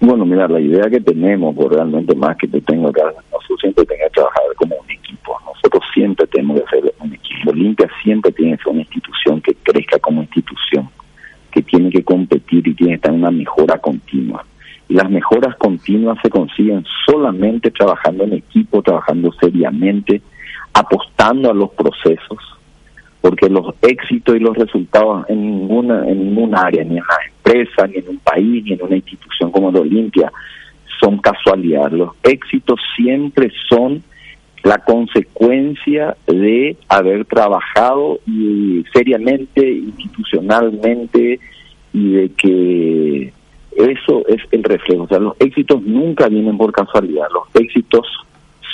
Bueno, 0.00 0.26
mira, 0.26 0.48
la 0.48 0.60
idea 0.60 0.90
que 0.90 1.00
tenemos, 1.00 1.54
pues 1.54 1.68
realmente 1.68 2.14
más 2.16 2.36
que 2.36 2.48
te 2.48 2.60
tengo 2.60 2.88
acá, 2.88 3.02
nosotros 3.30 3.60
siempre 3.60 3.84
tenemos 3.86 4.08
que 4.08 4.14
trabajar 4.14 4.42
como 4.56 4.74
un 4.76 4.90
equipo. 4.90 5.36
Nosotros 5.46 5.82
siempre 5.94 6.26
tenemos 6.26 6.60
que 6.60 6.76
ser 6.76 6.94
un 6.98 7.14
equipo. 7.14 7.50
Olimpia 7.50 7.88
siempre 8.02 8.32
tiene 8.32 8.56
que 8.56 8.64
ser 8.64 8.72
una 8.72 8.80
institución 8.80 9.40
que 9.40 9.54
crezca 9.62 9.98
como 10.00 10.22
institución, 10.22 10.88
que 11.52 11.62
tiene 11.62 11.90
que 11.90 12.02
competir 12.02 12.66
y 12.66 12.74
tiene 12.74 12.92
que 12.92 12.96
estar 12.96 13.12
en 13.12 13.20
una 13.20 13.30
mejora 13.30 13.78
continua. 13.78 14.44
Y 14.88 14.94
las 14.94 15.08
mejoras 15.08 15.54
continuas 15.56 16.18
se 16.20 16.30
consiguen 16.30 16.84
solamente 17.06 17.70
trabajando 17.70 18.24
en 18.24 18.32
equipo, 18.32 18.82
trabajando 18.82 19.32
seriamente, 19.40 20.20
apostando 20.74 21.50
a 21.50 21.54
los 21.54 21.70
procesos, 21.70 22.38
porque 23.22 23.48
los 23.48 23.74
éxitos 23.80 24.36
y 24.36 24.40
los 24.40 24.56
resultados 24.56 25.24
en 25.28 25.40
ninguna 25.40 26.06
en 26.06 26.18
ningún 26.18 26.54
área, 26.54 26.84
ni 26.84 26.98
en 26.98 27.04
la 27.04 27.18
empresa, 27.28 27.86
ni 27.86 27.96
en 27.98 28.08
un 28.08 28.18
país, 28.18 28.64
ni 28.64 28.72
en 28.72 28.82
una 28.82 28.96
institución 28.96 29.50
como 29.50 29.70
la 29.70 29.80
Olimpia, 29.80 30.30
son 31.00 31.18
casualidad. 31.18 31.90
Los 31.92 32.10
éxitos 32.24 32.80
siempre 32.96 33.50
son 33.68 34.02
la 34.64 34.78
consecuencia 34.78 36.16
de 36.26 36.76
haber 36.88 37.24
trabajado 37.24 38.18
y 38.26 38.84
seriamente, 38.92 39.70
institucionalmente, 39.70 41.40
y 41.92 42.12
de 42.12 42.28
que 42.30 43.32
eso 43.76 44.26
es 44.28 44.40
el 44.50 44.64
reflejo. 44.64 45.04
O 45.04 45.08
sea, 45.08 45.18
los 45.18 45.34
éxitos 45.38 45.80
nunca 45.82 46.28
vienen 46.28 46.56
por 46.58 46.72
casualidad. 46.72 47.26
Los 47.32 47.62
éxitos 47.62 48.06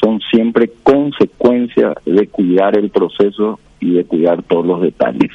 son 0.01 0.21
siempre 0.31 0.71
consecuencia 0.83 1.95
de 2.05 2.27
cuidar 2.29 2.77
el 2.77 2.91
proceso 2.91 3.59
y 3.81 3.93
de 3.93 4.05
cuidar 4.05 4.43
todos 4.43 4.67
los 4.67 4.81
detalles. 4.83 5.31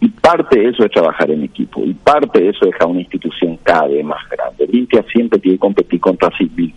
Y 0.00 0.08
parte 0.08 0.60
de 0.60 0.68
eso 0.68 0.84
es 0.84 0.92
trabajar 0.92 1.30
en 1.30 1.42
equipo, 1.42 1.82
y 1.84 1.92
parte 1.92 2.40
de 2.40 2.50
eso 2.50 2.64
es 2.64 2.72
dejar 2.72 2.88
una 2.88 3.00
institución 3.00 3.58
cada 3.62 3.88
vez 3.88 4.04
más 4.04 4.20
grande. 4.30 4.64
Olimpia 4.64 5.04
siempre 5.12 5.40
tiene 5.40 5.56
que 5.56 5.60
competir 5.60 6.00
contra 6.00 6.30
Civil, 6.36 6.72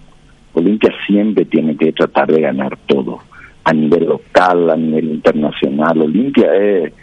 Olimpia 0.53 0.91
siempre 1.05 1.45
tiene 1.45 1.77
que 1.77 1.93
tratar 1.93 2.31
de 2.31 2.41
ganar 2.41 2.77
todo, 2.87 3.19
a 3.63 3.73
nivel 3.73 4.05
local, 4.05 4.69
a 4.69 4.75
nivel 4.75 5.11
internacional. 5.11 6.01
Olimpia 6.01 6.53
es, 6.55 6.93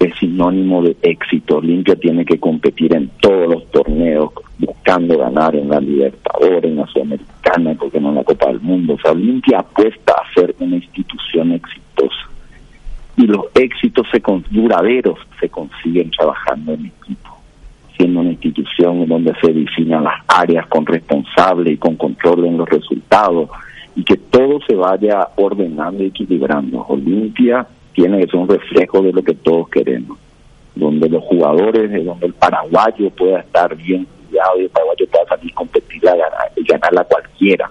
es 0.00 0.14
sinónimo 0.16 0.82
de 0.82 0.96
éxito, 1.02 1.58
Olimpia 1.58 1.94
tiene 1.94 2.24
que 2.24 2.40
competir 2.40 2.94
en 2.94 3.10
todos 3.20 3.46
los 3.48 3.70
torneos, 3.70 4.30
buscando 4.58 5.18
ganar 5.18 5.54
en 5.54 5.68
la 5.68 5.78
Libertadores, 5.78 6.64
en 6.64 6.76
la 6.76 6.86
Sudamericana, 6.86 7.74
porque 7.78 8.00
no 8.00 8.08
en 8.08 8.14
la 8.14 8.24
Copa 8.24 8.46
del 8.48 8.60
Mundo. 8.60 8.94
O 8.94 8.98
sea, 8.98 9.12
Olimpia 9.12 9.58
apuesta 9.60 10.14
a 10.14 10.34
ser 10.34 10.54
una 10.58 10.76
institución 10.76 11.52
exitosa 11.52 12.28
y 13.18 13.26
los 13.26 13.44
éxitos 13.54 14.06
se 14.10 14.22
con- 14.22 14.44
duraderos 14.50 15.18
se 15.38 15.50
consiguen 15.50 16.10
trabajando 16.10 16.72
en 16.72 16.86
equipo, 16.86 17.36
siendo 17.98 18.20
una 18.20 18.30
institución 18.30 19.06
donde 19.06 19.34
se 19.42 19.52
definan 19.52 20.04
las 20.04 20.22
áreas 20.28 20.66
con 20.68 20.86
responsable 20.86 21.72
y 21.72 21.76
con 21.76 21.96
control 21.96 22.46
en 22.46 22.56
los 22.56 22.68
resultados 22.70 23.50
y 23.94 24.02
que 24.04 24.16
todo 24.16 24.60
se 24.66 24.74
vaya 24.74 25.28
ordenando 25.36 26.02
y 26.02 26.06
equilibrando. 26.06 26.86
Olimpia 26.88 27.66
tiene 27.94 28.20
que 28.20 28.26
ser 28.26 28.36
un 28.36 28.48
reflejo 28.48 29.02
de 29.02 29.12
lo 29.12 29.22
que 29.22 29.34
todos 29.34 29.68
queremos, 29.68 30.18
donde 30.74 31.08
los 31.08 31.22
jugadores, 31.24 31.90
de 31.90 32.04
donde 32.04 32.26
el 32.26 32.34
paraguayo 32.34 33.10
pueda 33.10 33.40
estar 33.40 33.74
bien 33.76 34.06
cuidado 34.28 34.60
y 34.60 34.64
el 34.64 34.70
paraguayo 34.70 35.06
pueda 35.10 35.24
salir 35.26 35.54
competir 35.54 36.08
a 36.08 36.12
ganar, 36.12 36.52
y 36.56 36.64
ganarla 36.64 37.04
cualquiera. 37.04 37.70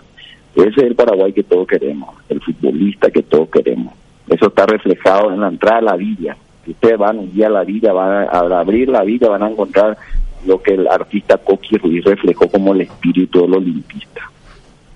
Ese 0.56 0.70
es 0.70 0.78
el 0.78 0.96
Paraguay 0.96 1.32
que 1.32 1.44
todos 1.44 1.68
queremos, 1.68 2.10
el 2.28 2.42
futbolista 2.42 3.10
que 3.12 3.24
todos 3.24 3.50
queremos. 3.50 3.94
Eso 4.28 4.48
está 4.48 4.66
reflejado 4.66 5.32
en 5.32 5.42
la 5.42 5.48
entrada 5.48 5.78
a 5.78 5.82
la 5.82 5.96
villa. 5.96 6.36
Ustedes 6.68 6.98
van 6.98 7.18
un 7.18 7.34
día 7.34 7.48
a 7.48 7.52
la 7.52 7.64
villa, 7.64 7.94
van 7.94 8.28
a, 8.28 8.60
abrir 8.60 8.90
la 8.90 9.04
villa 9.04 9.30
van 9.30 9.44
a 9.44 9.50
encontrar 9.50 9.98
lo 10.46 10.62
que 10.62 10.74
el 10.74 10.88
artista 10.88 11.38
Coqui 11.38 11.78
Ruiz 11.78 12.04
reflejó 12.04 12.50
como 12.50 12.74
el 12.74 12.82
espíritu 12.82 13.42
del 13.42 13.56
olimpista. 13.56 14.30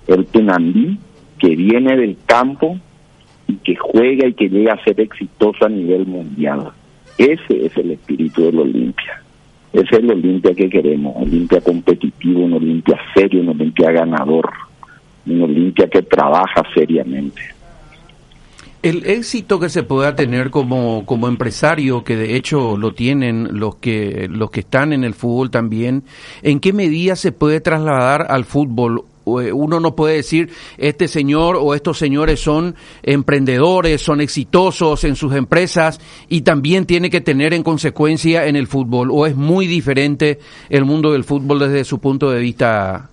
El 0.07 0.25
Tunandí 0.25 0.97
que 1.39 1.55
viene 1.55 1.97
del 1.97 2.17
campo 2.25 2.77
que 3.57 3.75
juega 3.75 4.27
y 4.27 4.33
que 4.33 4.49
llega 4.49 4.73
a 4.73 4.83
ser 4.83 4.99
exitoso 4.99 5.65
a 5.65 5.69
nivel 5.69 6.05
mundial. 6.05 6.71
Ese 7.17 7.65
es 7.65 7.77
el 7.77 7.91
espíritu 7.91 8.43
del 8.43 8.59
Olimpia. 8.59 9.21
Ese 9.71 9.85
es 9.85 9.99
el 9.99 10.11
Olimpia 10.11 10.53
que 10.53 10.69
queremos, 10.69 11.15
Olimpia 11.17 11.61
competitivo, 11.61 12.41
un 12.41 12.53
Olimpia 12.53 12.99
serio, 13.13 13.41
un 13.41 13.49
Olimpia 13.49 13.91
ganador, 13.91 14.49
un 15.25 15.41
Olimpia 15.41 15.87
que 15.87 16.03
trabaja 16.03 16.63
seriamente. 16.73 17.41
El 18.83 19.05
éxito 19.05 19.61
que 19.61 19.69
se 19.69 19.83
pueda 19.83 20.13
tener 20.13 20.49
como, 20.49 21.05
como 21.05 21.29
empresario, 21.29 22.03
que 22.03 22.17
de 22.17 22.35
hecho 22.35 22.75
lo 22.77 22.93
tienen 22.93 23.57
los 23.57 23.75
que, 23.75 24.27
los 24.29 24.51
que 24.51 24.59
están 24.59 24.91
en 24.91 25.05
el 25.05 25.13
fútbol 25.13 25.49
también, 25.49 26.03
¿en 26.41 26.59
qué 26.59 26.73
medida 26.73 27.15
se 27.15 27.31
puede 27.31 27.61
trasladar 27.61 28.27
al 28.29 28.43
fútbol? 28.43 29.05
Eh, 29.25 29.51
Uno 29.53 29.79
no 29.79 29.95
puede 29.95 30.15
decir, 30.15 30.49
este 30.77 31.07
señor 31.07 31.57
o 31.59 31.73
estos 31.73 31.97
señores 31.97 32.39
son 32.39 32.75
emprendedores, 33.03 34.01
son 34.01 34.21
exitosos 34.21 35.03
en 35.03 35.15
sus 35.15 35.33
empresas 35.33 35.99
y 36.29 36.41
también 36.41 36.85
tiene 36.85 37.09
que 37.09 37.21
tener 37.21 37.53
en 37.53 37.63
consecuencia 37.63 38.47
en 38.47 38.55
el 38.55 38.67
fútbol. 38.67 39.09
¿O 39.11 39.25
es 39.25 39.35
muy 39.35 39.67
diferente 39.67 40.39
el 40.69 40.85
mundo 40.85 41.11
del 41.11 41.23
fútbol 41.23 41.59
desde 41.59 41.83
su 41.83 41.99
punto 41.99 42.29
de 42.29 42.39
vista? 42.39 43.09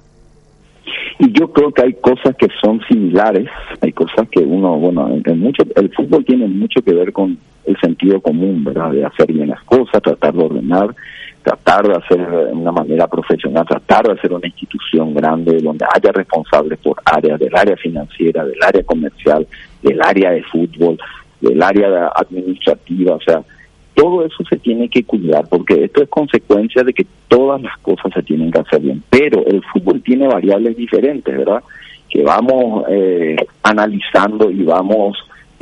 Y 1.22 1.30
yo 1.32 1.52
creo 1.52 1.70
que 1.70 1.82
hay 1.82 1.92
cosas 1.92 2.34
que 2.34 2.48
son 2.62 2.80
similares, 2.88 3.46
hay 3.82 3.92
cosas 3.92 4.26
que 4.30 4.40
uno, 4.40 4.78
bueno, 4.78 5.06
en, 5.22 5.38
mucho, 5.38 5.64
el 5.76 5.92
fútbol 5.94 6.24
tiene 6.24 6.48
mucho 6.48 6.80
que 6.80 6.94
ver 6.94 7.12
con 7.12 7.36
el 7.66 7.76
sentido 7.78 8.22
común, 8.22 8.64
¿verdad? 8.64 8.90
De 8.90 9.04
hacer 9.04 9.30
bien 9.30 9.50
las 9.50 9.62
cosas, 9.64 10.00
tratar 10.00 10.32
de 10.32 10.42
ordenar, 10.42 10.94
tratar 11.42 11.86
de 11.86 11.94
hacer 11.94 12.26
de 12.26 12.52
una 12.54 12.72
manera 12.72 13.06
profesional, 13.06 13.66
tratar 13.68 14.06
de 14.06 14.12
hacer 14.14 14.32
una 14.32 14.46
institución 14.46 15.12
grande 15.12 15.60
donde 15.60 15.84
haya 15.94 16.10
responsables 16.10 16.78
por 16.78 16.96
áreas, 17.04 17.38
del 17.38 17.54
área 17.54 17.76
financiera, 17.76 18.42
del 18.42 18.62
área 18.62 18.82
comercial, 18.82 19.46
del 19.82 20.00
área 20.00 20.30
de 20.30 20.42
fútbol, 20.44 20.98
del 21.42 21.62
área 21.62 22.12
administrativa, 22.16 23.16
o 23.16 23.20
sea, 23.20 23.42
todo 23.94 24.24
eso 24.24 24.44
se 24.48 24.56
tiene 24.56 24.88
que 24.88 25.04
cuidar 25.04 25.48
porque 25.48 25.84
esto 25.84 26.02
es 26.02 26.08
consecuencia 26.08 26.82
de 26.82 26.92
que 26.92 27.06
todas 27.28 27.60
las 27.60 27.76
cosas 27.78 28.12
se 28.14 28.22
tienen 28.22 28.50
que 28.50 28.60
hacer 28.60 28.80
bien. 28.80 29.02
Pero 29.10 29.44
el 29.46 29.62
fútbol 29.64 30.02
tiene 30.02 30.26
variables 30.26 30.76
diferentes, 30.76 31.36
¿verdad? 31.36 31.62
Que 32.08 32.22
vamos 32.22 32.84
eh, 32.88 33.36
analizando 33.62 34.50
y 34.50 34.62
vamos 34.62 35.18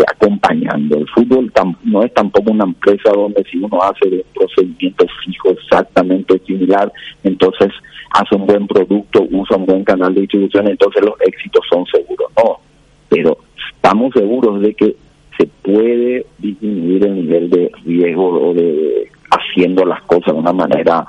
acompañando. 0.07 0.99
El 0.99 1.09
fútbol 1.09 1.53
no 1.85 2.03
es 2.03 2.13
tampoco 2.15 2.53
una 2.53 2.65
empresa 2.65 3.11
donde 3.11 3.45
si 3.45 3.59
uno 3.59 3.81
hace 3.83 4.09
un 4.09 4.23
procedimiento 4.35 5.07
fijo 5.25 5.51
exactamente 5.51 6.39
similar, 6.47 6.93
entonces 7.25 7.73
hace 8.13 8.35
un 8.37 8.47
buen 8.47 8.67
producto, 8.67 9.27
usa 9.31 9.57
un 9.57 9.67
buen 9.67 9.85
canal 9.85 10.15
de 10.15 10.23
distribución, 10.23 10.69
entonces 10.69 11.03
los 11.05 11.21
éxitos 11.21 11.65
son 11.69 11.85
seguros. 11.87 12.31
No, 12.37 12.61
pero 13.09 13.39
estamos 13.75 14.13
seguros 14.13 14.61
de 14.61 14.75
que 14.75 14.97
se 15.39 15.47
puede 15.63 16.27
disminuir 16.39 17.07
el 17.07 17.15
nivel 17.15 17.51
de 17.51 17.71
riesgo 17.85 18.51
o 18.51 18.55
de 18.55 19.09
haciendo 19.31 19.85
las 19.85 20.03
cosas 20.03 20.35
de 20.35 20.41
una 20.41 20.53
manera 20.53 21.07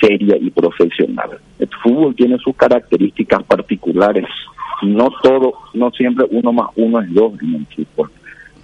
seria 0.00 0.36
y 0.36 0.50
profesional. 0.50 1.30
El 1.58 1.68
fútbol 1.82 2.14
tiene 2.14 2.36
sus 2.38 2.54
características 2.56 3.42
particulares. 3.44 4.26
No 4.82 5.08
todo, 5.22 5.54
no 5.72 5.90
siempre 5.92 6.26
uno 6.30 6.52
más 6.52 6.68
uno 6.76 7.00
es 7.00 7.12
dos 7.14 7.32
en 7.40 7.54
el 7.54 7.66
fútbol. 7.66 8.10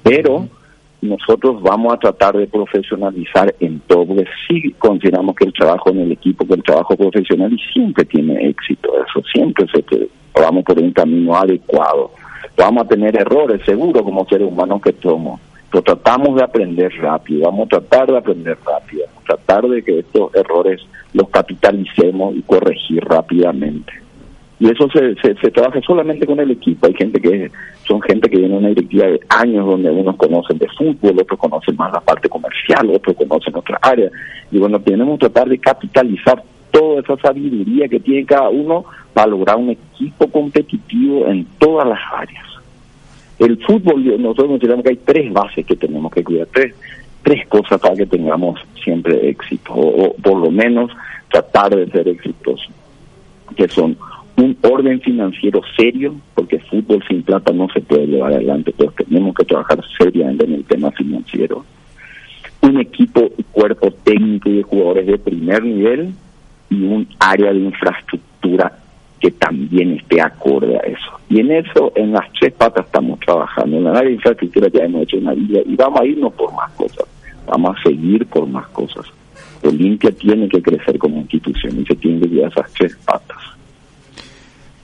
Pero 0.02 0.48
nosotros 1.00 1.62
vamos 1.62 1.94
a 1.94 1.98
tratar 1.98 2.36
de 2.36 2.46
profesionalizar 2.46 3.54
en 3.60 3.80
todo, 3.86 4.06
porque 4.06 4.26
sí 4.46 4.74
consideramos 4.78 5.34
que 5.34 5.44
el 5.46 5.52
trabajo 5.52 5.90
en 5.90 6.00
el 6.00 6.12
equipo, 6.12 6.46
que 6.46 6.54
el 6.54 6.62
trabajo 6.62 6.96
profesional 6.96 7.52
y 7.52 7.58
siempre 7.72 8.04
tiene 8.04 8.48
éxito, 8.48 8.90
eso 9.08 9.22
siempre 9.32 9.66
se 9.72 10.08
vamos 10.40 10.64
por 10.64 10.78
un 10.78 10.92
camino 10.92 11.36
adecuado. 11.36 12.10
Vamos 12.56 12.84
a 12.84 12.88
tener 12.88 13.16
errores, 13.16 13.62
seguro, 13.64 14.04
como 14.04 14.26
seres 14.26 14.48
humanos 14.48 14.82
que 14.82 14.92
somos, 15.00 15.40
pero 15.70 15.82
tratamos 15.82 16.36
de 16.36 16.42
aprender 16.42 16.92
rápido, 17.00 17.44
vamos 17.44 17.66
a 17.66 17.78
tratar 17.78 18.08
de 18.08 18.18
aprender 18.18 18.58
rápido, 18.64 19.04
vamos 19.06 19.22
a 19.22 19.36
tratar 19.36 19.68
de 19.68 19.82
que 19.82 19.98
estos 20.00 20.34
errores 20.34 20.80
los 21.12 21.28
capitalicemos 21.30 22.36
y 22.36 22.42
corregir 22.42 23.04
rápidamente. 23.04 23.92
Y 24.60 24.68
eso 24.68 24.88
se, 24.90 25.14
se, 25.14 25.50
trabaja 25.50 25.80
solamente 25.80 26.26
con 26.26 26.38
el 26.38 26.50
equipo. 26.50 26.86
Hay 26.86 26.92
gente 26.92 27.18
que 27.18 27.50
son 27.88 28.02
gente 28.02 28.28
que 28.28 28.36
viene 28.36 28.52
de 28.52 28.58
una 28.58 28.68
directiva 28.68 29.06
de 29.06 29.18
años 29.30 29.64
donde 29.64 29.90
unos 29.90 30.16
conocen 30.16 30.58
de 30.58 30.68
fútbol, 30.76 31.18
otros 31.18 31.40
conocen 31.40 31.76
más 31.76 31.90
la 31.94 32.00
parte 32.00 32.28
comercial, 32.28 32.90
otros 32.90 33.16
conocen 33.16 33.56
otra 33.56 33.78
área. 33.80 34.10
Y 34.50 34.58
bueno, 34.58 34.78
tenemos 34.78 35.18
que 35.18 35.30
tratar 35.30 35.48
de 35.48 35.58
capitalizar 35.58 36.42
toda 36.70 37.00
esa 37.00 37.16
sabiduría 37.16 37.88
que 37.88 38.00
tiene 38.00 38.26
cada 38.26 38.50
uno 38.50 38.84
para 39.12 39.28
lograr 39.28 39.56
un 39.56 39.70
equipo 39.70 40.28
competitivo 40.28 41.26
en 41.26 41.46
todas 41.58 41.88
las 41.88 42.00
áreas. 42.12 42.46
El 43.38 43.56
fútbol, 43.64 44.04
nosotros 44.20 44.48
consideramos 44.48 44.84
que 44.84 44.90
hay 44.90 45.00
tres 45.04 45.32
bases 45.32 45.64
que 45.64 45.76
tenemos 45.76 46.12
que 46.12 46.22
cuidar, 46.22 46.46
tres, 46.52 46.74
tres 47.22 47.46
cosas 47.48 47.80
para 47.80 47.96
que 47.96 48.06
tengamos 48.06 48.60
siempre 48.82 49.28
éxito, 49.28 49.72
o, 49.72 50.14
por 50.14 50.38
lo 50.38 50.50
menos 50.50 50.90
tratar 51.30 51.74
de 51.74 51.86
ser 51.90 52.08
exitosos, 52.08 52.70
que 53.56 53.66
son 53.68 53.96
un 54.36 54.56
orden 54.62 55.00
financiero 55.00 55.60
serio, 55.76 56.14
porque 56.34 56.58
fútbol 56.60 57.02
sin 57.08 57.22
plata 57.22 57.52
no 57.52 57.68
se 57.72 57.80
puede 57.80 58.06
llevar 58.06 58.32
adelante, 58.32 58.74
pero 58.76 58.92
tenemos 58.92 59.34
que 59.34 59.44
trabajar 59.44 59.80
seriamente 59.98 60.44
en 60.44 60.54
el 60.54 60.64
tema 60.64 60.90
financiero. 60.92 61.64
Un 62.62 62.78
equipo 62.78 63.30
y 63.38 63.42
cuerpo 63.42 63.90
técnico 63.90 64.50
y 64.50 64.56
de 64.56 64.62
jugadores 64.62 65.06
de 65.06 65.18
primer 65.18 65.62
nivel 65.62 66.12
y 66.68 66.84
un 66.84 67.08
área 67.18 67.52
de 67.52 67.58
infraestructura 67.58 68.79
que 69.20 69.30
también 69.32 69.92
esté 69.92 70.20
acorde 70.20 70.76
a 70.76 70.80
eso. 70.80 71.20
Y 71.28 71.40
en 71.40 71.52
eso, 71.52 71.92
en 71.94 72.12
las 72.12 72.30
tres 72.38 72.52
patas 72.54 72.86
estamos 72.86 73.20
trabajando. 73.20 73.76
En 73.76 73.86
el 73.86 73.94
área 73.94 74.08
de 74.08 74.14
infraestructura 74.14 74.68
ya 74.72 74.84
hemos 74.84 75.02
hecho 75.02 75.18
una 75.18 75.34
vida 75.34 75.60
y 75.64 75.76
vamos 75.76 76.00
a 76.00 76.04
irnos 76.06 76.32
por 76.32 76.52
más 76.54 76.72
cosas. 76.72 77.04
Vamos 77.46 77.76
a 77.76 77.82
seguir 77.82 78.26
por 78.26 78.46
más 78.46 78.66
cosas. 78.68 79.06
Olimpia 79.62 80.10
tiene 80.12 80.48
que 80.48 80.62
crecer 80.62 80.98
como 80.98 81.18
institución 81.18 81.80
y 81.80 81.84
se 81.84 81.94
tiene 81.96 82.20
que 82.20 82.28
llevar 82.28 82.50
esas 82.50 82.72
tres 82.72 82.96
patas. 83.04 83.38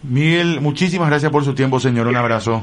Miguel, 0.02 0.60
muchísimas 0.60 1.08
gracias 1.08 1.32
por 1.32 1.44
su 1.44 1.54
tiempo, 1.54 1.80
señor. 1.80 2.06
Un 2.06 2.16
abrazo. 2.16 2.62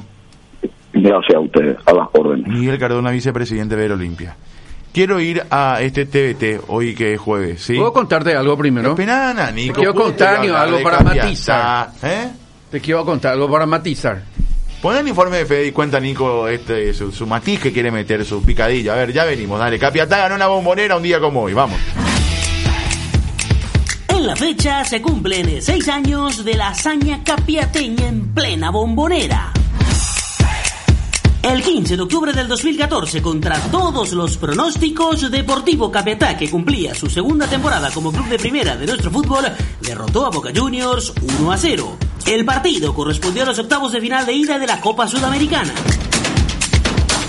Gracias 0.93 1.35
a 1.35 1.39
ustedes, 1.39 1.77
a 1.85 1.93
las 1.93 2.07
órdenes. 2.13 2.47
Miguel 2.47 2.77
Cardona, 2.77 3.09
vicepresidente 3.11 3.75
de 3.75 3.91
Olimpia. 3.91 4.35
Quiero 4.93 5.19
ir 5.19 5.43
a 5.49 5.81
este 5.81 6.05
TVT 6.05 6.65
hoy 6.67 6.93
que 6.93 7.15
es 7.15 7.19
jueves, 7.19 7.63
¿sí? 7.63 7.73
¿Puedo 7.75 7.91
contarte 7.91 8.35
algo 8.35 8.55
primero? 8.55 8.93
Penana, 8.93 9.49
Nico. 9.49 9.73
Te 9.73 9.79
quiero 9.79 9.93
¿puedo 9.95 10.05
contar 10.09 10.45
algo 10.45 10.83
para 10.83 10.99
matizar. 10.99 11.89
¿Eh? 12.03 12.29
Te 12.69 12.79
quiero 12.79 13.03
contar 13.03 13.33
algo 13.33 13.49
para 13.51 13.65
matizar. 13.65 14.21
Pon 14.83 14.95
el 14.95 15.07
informe 15.07 15.37
de 15.37 15.45
Fede 15.47 15.65
y 15.65 15.71
cuenta 15.71 15.99
Nico 15.99 16.47
este, 16.47 16.93
su, 16.93 17.11
su 17.11 17.25
matiz 17.25 17.59
que 17.59 17.73
quiere 17.73 17.89
meter, 17.89 18.23
su 18.23 18.43
picadilla. 18.43 18.93
A 18.93 18.97
ver, 18.97 19.11
ya 19.11 19.25
venimos, 19.25 19.57
dale. 19.57 19.79
Capiatá 19.79 20.17
ganó 20.17 20.35
una 20.35 20.45
bombonera 20.45 20.95
un 20.95 21.01
día 21.01 21.19
como 21.19 21.41
hoy, 21.41 21.53
vamos. 21.55 21.79
En 24.09 24.27
la 24.27 24.35
fecha 24.35 24.85
se 24.85 25.01
cumplen 25.01 25.59
seis 25.59 25.89
años 25.89 26.45
de 26.45 26.53
la 26.53 26.67
hazaña 26.67 27.23
capiateña 27.23 28.09
en 28.09 28.31
plena 28.35 28.69
bombonera. 28.69 29.53
El 31.43 31.61
15 31.61 31.97
de 31.97 32.01
octubre 32.01 32.31
del 32.31 32.47
2014, 32.47 33.21
contra 33.21 33.59
todos 33.69 34.13
los 34.13 34.37
pronósticos, 34.37 35.29
Deportivo 35.29 35.91
Capiatá, 35.91 36.37
que 36.37 36.49
cumplía 36.49 36.95
su 36.95 37.09
segunda 37.09 37.47
temporada 37.47 37.91
como 37.91 38.13
club 38.13 38.27
de 38.29 38.39
primera 38.39 38.77
de 38.77 38.85
nuestro 38.85 39.11
fútbol, 39.11 39.43
derrotó 39.81 40.25
a 40.25 40.29
Boca 40.29 40.51
Juniors 40.55 41.13
1 41.39 41.51
a 41.51 41.57
0. 41.57 41.97
El 42.27 42.45
partido 42.45 42.93
correspondió 42.95 43.43
a 43.43 43.47
los 43.47 43.59
octavos 43.59 43.91
de 43.91 43.99
final 43.99 44.25
de 44.25 44.31
ida 44.33 44.57
de 44.57 44.67
la 44.67 44.79
Copa 44.79 45.05
Sudamericana. 45.05 45.73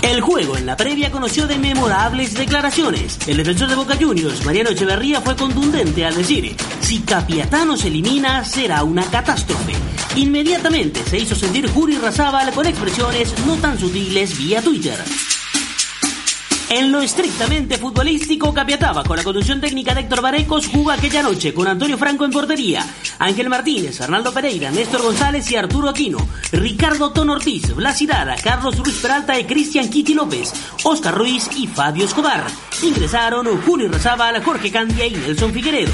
El 0.01 0.21
juego 0.21 0.55
en 0.55 0.65
la 0.65 0.77
previa 0.77 1.11
conoció 1.11 1.45
de 1.45 1.57
memorables 1.57 2.35
declaraciones. 2.35 3.19
El 3.27 3.37
defensor 3.37 3.67
de 3.67 3.75
Boca 3.75 3.97
Juniors, 3.99 4.45
Mariano 4.45 4.69
Echeverría, 4.69 5.19
fue 5.19 5.35
contundente 5.35 6.05
al 6.05 6.15
decir, 6.15 6.55
si 6.79 7.01
Capiatá 7.01 7.65
nos 7.65 7.83
elimina, 7.83 8.45
será 8.45 8.83
una 8.83 9.03
catástrofe. 9.03 9.73
Inmediatamente 10.15 11.03
se 11.03 11.17
hizo 11.17 11.35
sentir 11.35 11.69
Juri 11.69 11.97
Razábal 11.97 12.51
con 12.53 12.65
expresiones 12.65 13.33
no 13.45 13.55
tan 13.57 13.77
sutiles 13.77 14.37
vía 14.37 14.61
Twitter. 14.61 14.97
En 16.69 16.91
lo 16.91 16.99
estrictamente 17.01 17.77
futbolístico, 17.77 18.53
Capiataba, 18.53 19.03
con 19.03 19.17
la 19.17 19.23
conducción 19.23 19.61
técnica 19.61 19.93
de 19.93 20.01
Héctor 20.01 20.21
Varecos, 20.21 20.67
jugó 20.67 20.91
aquella 20.91 21.21
noche 21.21 21.53
con 21.53 21.67
Antonio 21.67 21.97
Franco 21.97 22.25
en 22.25 22.31
portería, 22.31 22.83
Ángel 23.19 23.49
Martínez, 23.49 24.01
Arnaldo 24.01 24.33
Pereira, 24.33 24.71
Néstor 24.71 25.03
González 25.03 25.51
y 25.51 25.57
Arturo 25.57 25.89
Aquino, 25.89 26.17
Ricardo 26.51 27.11
Ton 27.11 27.29
Ortiz, 27.29 27.75
Blas 27.75 28.01
Hidara, 28.01 28.35
Carlos 28.37 28.77
Ruiz 28.79 28.95
Peralta 29.01 29.37
y 29.39 29.43
Cristian 29.43 29.89
Kitty 29.89 30.15
López, 30.15 30.53
Oscar 30.83 31.13
Ruiz 31.13 31.49
y 31.55 31.67
Fabio 31.67 32.05
Escobar. 32.05 32.43
Ingresaron 32.81 33.45
Julio 33.61 33.89
Razábal, 33.89 34.43
Jorge 34.43 34.71
Candia 34.71 35.05
y 35.05 35.11
Nelson 35.11 35.53
Figueredo. 35.53 35.91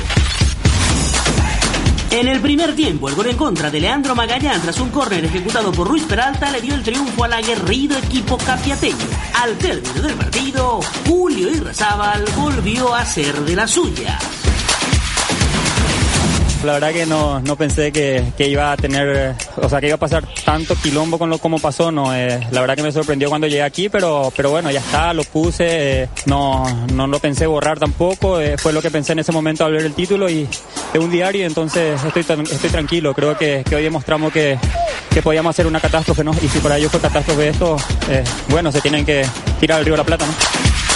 En 2.12 2.28
el 2.28 2.42
primer 2.42 2.76
tiempo, 2.76 3.08
el 3.08 3.16
gol 3.16 3.28
en 3.28 3.38
contra 3.38 3.72
de 3.72 3.80
Leandro 3.80 4.16
Magallán 4.16 4.62
tras 4.62 4.82
un 4.82 4.90
córner 4.90 5.24
ejecutado 5.24 5.72
por 5.72 5.88
Ruiz 5.88 6.04
Peralta 6.04 6.52
le 6.52 6.60
dio 6.60 6.76
el 6.76 6.84
triunfo 6.84 7.24
al 7.24 7.32
aguerrido 7.32 7.98
equipo 7.98 8.38
capiateño. 8.38 8.98
Al 9.42 9.58
término 9.58 10.02
del 10.02 10.16
partido, 10.16 10.82
Julio 11.08 11.50
Irrazábal 11.50 12.26
volvió 12.36 12.94
a 12.94 13.06
ser 13.06 13.40
de 13.46 13.56
la 13.56 13.66
suya. 13.66 14.20
La 16.64 16.74
verdad 16.74 16.92
que 16.92 17.08
no, 17.08 17.40
no 17.40 17.56
pensé 17.56 17.92
que, 17.92 18.24
que, 18.38 18.48
iba 18.48 18.72
a 18.72 18.78
tener, 18.78 19.36
o 19.58 19.68
sea, 19.68 19.80
que 19.80 19.88
iba 19.88 19.96
a 19.96 20.00
pasar 20.00 20.24
tanto 20.46 20.76
quilombo 20.76 21.18
con 21.18 21.30
lo 21.30 21.40
como 21.40 21.58
pasó. 21.58 21.92
No, 21.92 22.14
eh, 22.14 22.40
la 22.52 22.62
verdad 22.62 22.76
que 22.76 22.84
me 22.84 22.92
sorprendió 22.92 23.30
cuando 23.30 23.48
llegué 23.48 23.64
aquí, 23.64 23.90
pero, 23.90 24.32
pero 24.36 24.52
bueno, 24.52 24.70
ya 24.70 24.80
está, 24.80 25.12
lo 25.14 25.24
puse. 25.24 26.04
Eh, 26.04 26.10
no, 26.28 26.64
no 26.94 27.08
lo 27.08 27.20
pensé 27.20 27.48
borrar 27.48 27.80
tampoco. 27.80 28.40
Eh, 28.40 28.58
fue 28.60 28.74
lo 28.74 28.82
que 28.82 28.92
pensé 28.92 29.14
en 29.14 29.20
ese 29.20 29.32
momento 29.32 29.66
al 29.66 29.72
ver 29.72 29.86
el 29.86 29.94
título 29.94 30.30
y 30.30 30.48
es 30.94 31.00
un 31.00 31.10
diario, 31.10 31.48
entonces 31.48 32.00
estoy, 32.04 32.44
estoy 32.44 32.70
tranquilo. 32.70 33.16
Creo 33.16 33.36
que, 33.36 33.64
hoy 33.76 33.84
demostramos 33.84 34.32
que, 34.32 34.60
que 35.10 35.22
podíamos 35.24 35.50
hacer 35.50 35.66
una 35.66 35.80
catástrofe, 35.80 36.24
¿no? 36.24 36.32
Y 36.44 36.48
si 36.48 36.60
para 36.60 36.78
ellos 36.78 36.92
fue 36.92 37.00
catástrofe 37.00 37.50
esto, 37.50 37.76
bueno, 38.50 38.72
se 38.72 38.82
tienen 38.82 39.04
que 39.04 39.26
tirar 39.60 39.80
al 39.80 39.86
río 39.86 39.94
de 39.94 39.98
la 39.98 40.04
Plata, 40.04 40.28
¿no? 40.28 40.91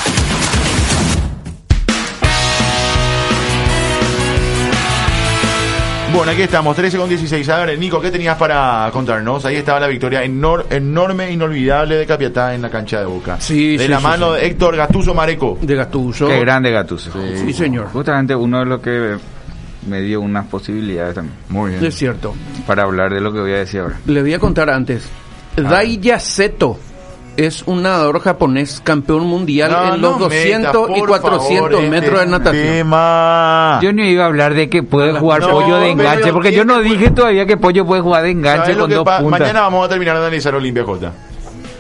Bueno, 6.16 6.32
aquí 6.32 6.44
estamos, 6.44 6.74
13 6.78 6.98
con 6.98 7.10
16. 7.10 7.50
A 7.50 7.66
ver, 7.66 7.78
Nico, 7.78 8.00
¿qué 8.00 8.10
tenías 8.10 8.38
para 8.38 8.90
contarnos? 8.94 9.44
Ahí 9.44 9.58
estaba 9.58 9.82
la 9.82 9.88
victoria 9.88 10.24
enor 10.24 10.66
enorme, 10.70 11.30
inolvidable 11.30 11.98
de 11.98 12.06
Capiatá 12.06 12.56
en 12.56 12.62
la 12.62 12.70
cancha 12.70 13.00
de 13.00 13.06
Boca. 13.06 13.36
Sí, 13.42 13.76
De 13.76 13.84
sí, 13.84 13.90
la 13.90 13.98
sí, 13.98 14.04
mano 14.04 14.34
sí. 14.34 14.40
de 14.40 14.48
Héctor 14.48 14.78
Gatuso 14.78 15.14
Mareco. 15.14 15.58
De 15.62 15.76
Gatuso. 15.76 16.28
Qué 16.28 16.40
grande 16.40 16.72
Gatuso. 16.72 17.12
Sí, 17.12 17.52
señor. 17.52 17.88
Justamente 17.92 18.34
uno 18.34 18.60
de 18.60 18.66
los 18.66 18.80
que 18.82 19.18
me 19.90 20.02
dio 20.02 20.22
unas 20.22 20.46
posibilidades 20.46 21.16
también. 21.16 21.36
Muy 21.50 21.72
bien. 21.72 21.84
Es 21.84 21.96
cierto. 21.96 22.34
Para 22.66 22.84
hablar 22.84 23.14
de 23.14 23.20
lo 23.20 23.34
que 23.34 23.42
voy 23.42 23.52
a 23.52 23.58
decir 23.58 23.82
ahora. 23.82 24.00
Le 24.06 24.22
voy 24.22 24.34
a 24.34 24.40
contar 24.40 24.70
antes. 24.70 25.10
Daiya 25.58 26.18
Seto 26.18 26.80
es 27.38 27.64
un 27.68 27.82
nadador 27.84 28.20
japonés 28.22 28.82
campeón 28.84 29.26
mundial 29.28 29.72
No, 29.72 29.84
en 29.96 30.02
los 30.02 30.12
no 30.14 30.18
200 30.20 30.88
meta, 30.90 30.98
y 30.98 31.00
por 31.02 31.10
400 31.10 31.72
favor, 31.72 31.90
metros 31.90 32.14
este 32.14 32.26
de 32.26 32.32
natación. 32.32 32.68
tema. 32.68 33.80
Yo 33.82 33.94
no 33.94 34.04
iba 34.04 34.24
a 34.24 34.28
hablar 34.28 34.54
de 34.54 34.70
que 34.70 34.84
puede 34.84 35.14
jugar 35.14 35.42
no, 35.42 35.50
pollo 35.52 35.78
de 35.78 35.92
enganche, 35.92 36.32
porque 36.32 36.52
yo 36.54 36.64
no 36.66 36.80
¿quién 36.82 36.94
dije 36.94 37.12
todavía 37.12 37.46
que 37.46 37.58
pollo 37.58 37.86
puede 37.86 38.02
jugar 38.02 38.24
de 38.24 38.32
enganche 38.32 38.62
¿Sabes 38.74 38.78
lo 38.78 38.84
con 38.84 38.92
dos 38.92 39.04
puntas. 39.20 39.40
Mañana 39.40 39.62
vamos 39.62 39.86
a 39.86 39.90
terminar 39.90 40.16
de 40.16 40.22
analizar 40.22 40.56
Olimpia 40.56 40.84
J. 40.84 41.12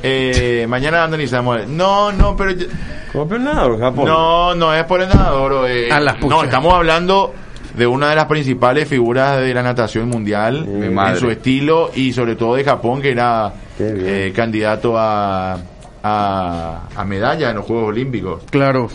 Eh, 0.04 0.66
mañana 0.70 1.04
analizamos. 1.04 1.68
No, 1.68 2.12
no, 2.12 2.36
pero. 2.36 2.52
yo- 2.52 2.68
Campeonato, 3.14 3.78
Japón. 3.80 4.06
No, 4.06 4.54
no 4.56 4.74
es 4.74 4.84
por 4.84 5.02
el 5.02 5.08
nadador. 5.08 5.70
eh, 5.70 5.90
A 5.92 6.00
las 6.02 6.20
no, 6.20 6.44
estamos 6.44 6.74
hablando 6.74 7.34
de 7.76 7.88
una 7.88 8.10
de 8.10 8.16
las 8.18 8.26
principales 8.26 8.88
figuras 8.90 9.40
de 9.40 9.54
la 9.54 9.64
natación 9.64 10.10
mundial 10.10 10.66
en 10.68 10.94
madre. 10.94 11.20
su 11.20 11.30
estilo 11.30 11.92
y 11.96 12.12
sobre 12.14 12.36
todo 12.36 12.56
de 12.56 12.64
Japón, 12.66 13.02
que 13.02 13.12
era. 13.12 13.54
Eh, 13.80 14.32
candidato 14.36 14.96
a, 14.98 15.58
a, 16.04 16.82
a 16.96 17.06
medalla 17.06 17.50
en 17.50 17.56
los 17.58 17.66
Juegos 17.66 17.90
Olímpicos. 17.90 18.44
Claro. 18.50 18.90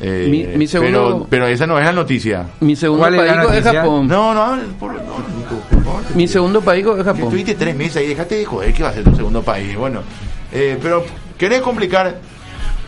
Eh, 0.00 0.28
Mi- 0.30 0.46
mi 0.56 0.66
segundo- 0.68 1.08
pero, 1.08 1.26
pero 1.28 1.46
esa 1.48 1.66
no 1.66 1.76
es 1.78 1.84
la 1.84 1.92
noticia. 1.92 2.46
Mi 2.60 2.76
segundo 2.76 3.00
¿Cuál 3.02 3.14
es 3.16 3.36
la 3.36 3.42
país 3.44 3.66
es? 3.66 3.72
Japón. 3.72 4.06
No, 4.06 4.32
no, 4.32 4.62
por, 4.78 4.94
no, 4.94 5.00
por 5.70 5.82
favor. 5.84 6.02
Mi 6.14 6.28
segundo 6.28 6.60
país 6.60 6.86
es 6.86 7.04
Japón. 7.04 7.22
Estuviste 7.24 7.54
tres 7.56 7.74
meses 7.74 7.96
ahí, 7.96 8.06
dejate 8.08 8.36
de 8.36 8.44
joder 8.44 8.72
que 8.72 8.82
va 8.84 8.90
a 8.90 8.92
ser 8.92 9.02
tu 9.04 9.16
segundo 9.16 9.42
país. 9.42 9.76
Bueno, 9.76 10.02
eh, 10.52 10.78
pero 10.80 11.04
¿querés 11.36 11.62
complicar? 11.62 12.16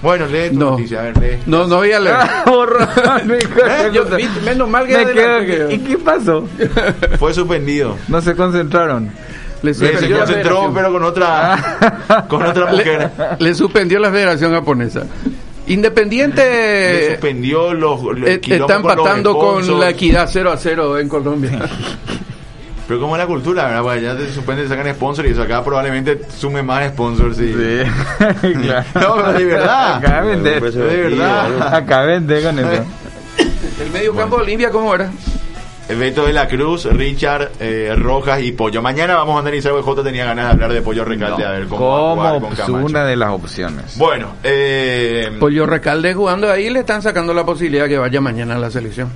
Bueno, 0.02 0.26
lee 0.26 0.48
tu 0.50 0.58
No. 0.58 0.70
noticia, 0.70 1.00
a 1.00 1.02
ver, 1.02 1.18
lee. 1.18 1.38
No, 1.46 1.66
no 1.66 1.76
voy 1.76 1.92
a 1.92 2.00
leer. 2.00 2.16
¿Eh? 3.28 3.90
Yo- 3.92 4.04
vi- 4.16 4.28
menos 4.44 4.68
mal 4.68 4.86
que 4.86 4.96
Me 4.96 5.12
quedo- 5.12 5.40
que- 5.68 5.74
¿Y 5.74 5.78
qué 5.78 5.98
pasó? 5.98 6.46
Fue 7.18 7.34
suspendido. 7.34 7.96
No 8.08 8.20
se 8.20 8.34
concentraron. 8.34 9.10
Le 9.62 9.74
se 9.74 9.86
suspendió 9.90 10.16
la 10.18 10.24
concentró, 10.24 10.56
federación. 10.56 10.74
pero 10.74 10.92
con 10.92 11.02
otra, 11.04 12.24
con 12.28 12.42
otra 12.42 12.66
mujer. 12.66 13.10
Le, 13.38 13.46
le 13.48 13.54
suspendió 13.54 13.98
la 13.98 14.10
Federación 14.10 14.52
Japonesa. 14.52 15.02
Independiente 15.66 16.42
Le 16.42 17.10
suspendió 17.12 17.72
los, 17.74 18.02
los 18.02 18.28
eh, 18.28 18.40
está 18.42 18.58
con 18.58 18.58
los 18.58 18.70
empatando 18.92 19.34
con 19.38 19.62
sponsors. 19.62 19.78
la 19.78 19.90
equidad 19.90 20.28
0 20.30 20.52
a 20.52 20.56
0 20.56 20.98
en 20.98 21.08
Colombia. 21.08 21.58
Pero 22.88 22.98
como 23.02 23.14
es 23.14 23.20
la 23.22 23.26
cultura, 23.28 23.66
¿verdad? 23.66 23.82
Pues 23.84 24.02
ya 24.02 24.16
te 24.16 24.32
suspenden, 24.32 24.68
sacan 24.68 24.92
sponsor 24.92 25.24
y 25.24 25.30
eso 25.30 25.42
acá 25.42 25.62
probablemente 25.62 26.22
sume 26.36 26.60
más 26.60 26.88
sponsors. 26.88 27.36
Sí. 27.36 27.54
Claro. 28.62 28.84
No, 28.94 29.14
pero 29.14 29.32
de 29.34 29.44
verdad. 29.44 29.94
Acá 29.96 30.20
vender. 30.22 30.72
De 30.72 30.96
verdad. 30.96 31.74
Acá 31.74 32.02
vender 32.02 32.42
con 32.42 32.58
eso. 32.58 32.84
El 33.80 33.90
medio 33.92 34.12
campo 34.16 34.36
de 34.38 34.42
Olimpia, 34.42 34.70
¿cómo 34.70 34.92
era? 34.92 35.08
Beto 35.98 36.26
de 36.26 36.32
la 36.32 36.46
Cruz, 36.48 36.84
Richard, 36.84 37.50
eh, 37.60 37.94
Rojas 37.96 38.40
y 38.42 38.52
Pollo. 38.52 38.80
Mañana 38.82 39.16
vamos 39.16 39.36
a 39.36 39.40
analizar, 39.40 39.72
J 39.72 40.02
tenía 40.02 40.24
ganas 40.24 40.46
de 40.46 40.50
hablar 40.52 40.72
de 40.72 40.82
Pollo 40.82 41.04
Recalde, 41.04 41.44
a 41.44 41.50
ver 41.50 41.66
cómo 41.66 42.16
va 42.16 42.30
a 42.30 42.38
jugar 42.40 42.56
Como 42.66 42.72
con 42.78 42.84
una 42.84 43.04
de 43.04 43.16
las 43.16 43.30
opciones. 43.30 43.96
Bueno, 43.98 44.34
eh, 44.42 45.36
Pollo 45.40 45.66
Recalde 45.66 46.14
jugando 46.14 46.50
ahí 46.50 46.70
le 46.70 46.80
están 46.80 47.02
sacando 47.02 47.34
la 47.34 47.44
posibilidad 47.44 47.86
que 47.88 47.98
vaya 47.98 48.20
mañana 48.20 48.56
a 48.56 48.58
la 48.58 48.70
selección. 48.70 49.10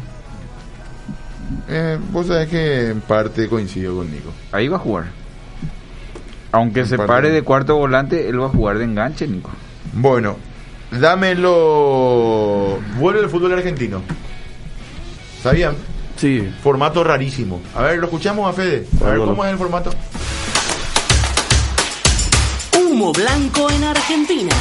eh, 1.69 1.99
vos 2.11 2.27
sabés 2.27 2.49
que 2.49 2.89
en 2.91 3.01
parte 3.01 3.49
coincido 3.49 3.97
con 3.97 4.11
Nico. 4.11 4.31
Ahí 4.53 4.69
va 4.69 4.77
a 4.77 4.81
jugar. 4.81 5.05
Aunque 6.53 6.85
se 6.87 6.97
parte- 6.97 7.13
pare 7.13 7.31
de 7.31 7.43
cuarto 7.43 7.77
volante, 7.77 8.29
él 8.29 8.41
va 8.41 8.47
a 8.47 8.51
jugar 8.51 8.79
de 8.79 8.85
enganche, 8.85 9.27
Nico. 9.27 9.51
Bueno, 9.93 10.37
dámelo. 10.91 12.79
Vuelve 12.99 13.21
el 13.21 13.29
fútbol 13.29 13.53
argentino. 13.55 14.03
¿Sabían? 15.43 15.75
Sí. 16.17 16.49
Formato 16.63 17.03
rarísimo. 17.05 17.61
A 17.75 17.83
ver, 17.83 17.99
lo 17.99 18.07
escuchamos 18.07 18.49
a 18.49 18.53
Fede. 18.53 18.87
A 19.03 19.11
ver 19.11 19.19
cómo 19.19 19.45
es 19.45 19.53
el 19.53 19.59
formato. 19.59 19.91
Humo 22.79 23.13
blanco 23.13 23.71
en 23.71 23.85
Argentina. 23.85 24.55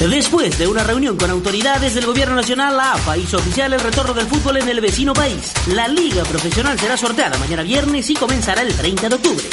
Después 0.00 0.58
de 0.58 0.66
una 0.66 0.82
reunión 0.82 1.16
con 1.16 1.30
autoridades 1.30 1.94
del 1.94 2.04
gobierno 2.04 2.34
nacional, 2.34 2.76
la 2.76 2.94
AFA 2.94 3.16
hizo 3.16 3.38
oficial 3.38 3.72
el 3.72 3.80
retorno 3.80 4.12
del 4.12 4.26
fútbol 4.26 4.56
en 4.56 4.68
el 4.68 4.80
vecino 4.80 5.12
país. 5.14 5.52
La 5.68 5.86
liga 5.88 6.24
profesional 6.24 6.78
será 6.78 6.96
sorteada 6.96 7.38
mañana 7.38 7.62
viernes 7.62 8.10
y 8.10 8.14
comenzará 8.14 8.62
el 8.62 8.74
30 8.74 9.08
de 9.08 9.14
octubre. 9.14 9.44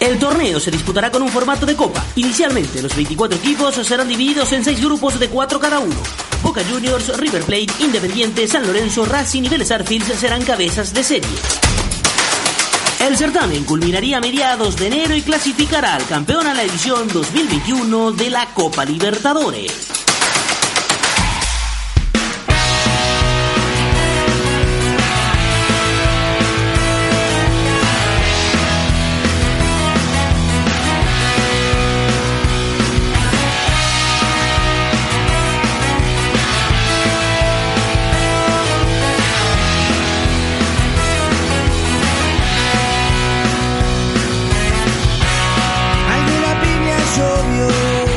El 0.00 0.18
torneo 0.18 0.60
se 0.60 0.70
disputará 0.70 1.10
con 1.10 1.22
un 1.22 1.28
formato 1.28 1.64
de 1.64 1.74
copa. 1.74 2.04
Inicialmente, 2.16 2.82
los 2.82 2.94
24 2.94 3.38
equipos 3.38 3.74
serán 3.74 4.08
divididos 4.08 4.52
en 4.52 4.64
6 4.64 4.80
grupos 4.80 5.18
de 5.18 5.28
4 5.28 5.58
cada 5.58 5.78
uno. 5.78 5.96
Boca 6.42 6.62
Juniors, 6.70 7.16
River 7.16 7.42
Plate, 7.42 7.72
Independiente, 7.80 8.46
San 8.46 8.66
Lorenzo, 8.66 9.04
Racing 9.04 9.44
y 9.44 9.48
Vélez 9.48 9.70
Arfield 9.70 10.14
serán 10.16 10.42
cabezas 10.44 10.92
de 10.92 11.02
serie. 11.02 11.36
El 13.00 13.16
certamen 13.16 13.64
culminaría 13.64 14.18
a 14.18 14.20
mediados 14.20 14.76
de 14.76 14.88
enero 14.88 15.14
y 15.14 15.22
clasificará 15.22 15.94
al 15.94 16.06
campeón 16.06 16.46
a 16.46 16.54
la 16.54 16.62
edición 16.62 17.08
2021 17.08 18.12
de 18.12 18.30
la 18.30 18.46
Copa 18.54 18.84
Libertadores. 18.84 20.05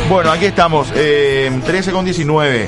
Bueno, 0.10 0.32
aquí 0.32 0.46
estamos, 0.46 0.92
eh, 0.96 1.52
13 1.68 1.92
con 1.92 2.04
19. 2.04 2.68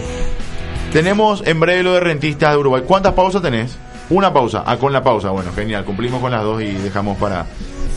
Tenemos 0.94 1.42
en 1.48 1.60
breve 1.60 1.82
lo 1.82 1.94
de 1.94 2.00
rentistas 2.00 2.52
de 2.52 2.58
Uruguay. 2.58 2.84
¿Cuántas 2.86 3.14
pausas 3.14 3.42
tenés? 3.42 3.80
Una 4.12 4.32
pausa. 4.32 4.64
Ah, 4.64 4.78
con 4.78 4.94
la 4.94 5.02
pausa. 5.04 5.32
Bueno, 5.32 5.52
genial. 5.56 5.84
Cumplimos 5.84 6.22
con 6.22 6.32
las 6.32 6.44
dos 6.44 6.62
y 6.62 6.72
dejamos 6.74 7.18
para, 7.18 7.48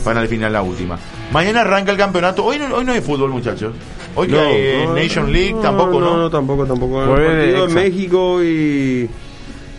para 0.03 0.23
el 0.23 0.27
final 0.27 0.51
la 0.51 0.63
última. 0.63 0.97
Mañana 1.31 1.61
arranca 1.61 1.91
el 1.91 1.97
campeonato. 1.97 2.43
Hoy 2.43 2.57
no, 2.57 2.73
hoy 2.73 2.85
no 2.85 2.93
hay 2.93 3.01
fútbol, 3.01 3.29
muchachos. 3.29 3.75
Hoy 4.15 4.27
que 4.27 4.33
No, 4.33 4.39
hay 4.41 4.55
eh, 4.55 4.83
no, 4.87 4.95
Nation 4.95 5.25
no, 5.27 5.31
League, 5.31 5.53
no, 5.53 5.59
tampoco, 5.59 5.99
¿no? 5.99 5.99
No, 5.99 6.17
no, 6.17 6.29
tampoco, 6.31 6.65
tampoco. 6.65 7.03
El 7.03 7.09
partido 7.09 7.67
de. 7.67 7.73
México 7.73 8.43
y 8.43 9.09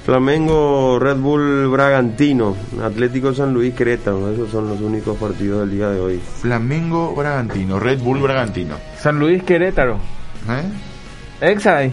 Flamengo, 0.07 1.01
Red 1.01 1.17
Bull, 1.17 1.67
Bragantino, 1.67 2.57
Atlético 2.81 3.35
San 3.35 3.53
Luis, 3.53 3.75
Querétaro. 3.75 4.33
Esos 4.33 4.51
son 4.53 4.69
los 4.69 4.81
únicos 4.81 5.19
partidos 5.19 5.63
del 5.63 5.73
día 5.77 5.89
de 5.89 5.99
hoy. 5.99 6.21
Flamengo, 6.41 7.13
Bragantino, 7.13 7.81
Red 7.81 7.99
Bull, 7.99 8.21
Bragantino. 8.21 8.77
San 8.97 9.19
Luis 9.19 9.43
Querétaro. 9.43 9.99
¿Eh? 10.49 11.51
Exai. 11.51 11.93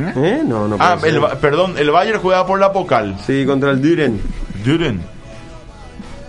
¿Eh? 0.00 0.42
No, 0.44 0.66
no 0.66 0.76
Ah, 0.80 0.98
el, 1.04 1.20
perdón, 1.40 1.74
el 1.78 1.92
Bayern 1.92 2.18
juega 2.20 2.44
por 2.44 2.58
la 2.58 2.72
Pocal. 2.72 3.16
Sí, 3.24 3.46
contra 3.46 3.70
el 3.70 3.80
Düren. 3.80 4.20
Düren. 4.64 5.00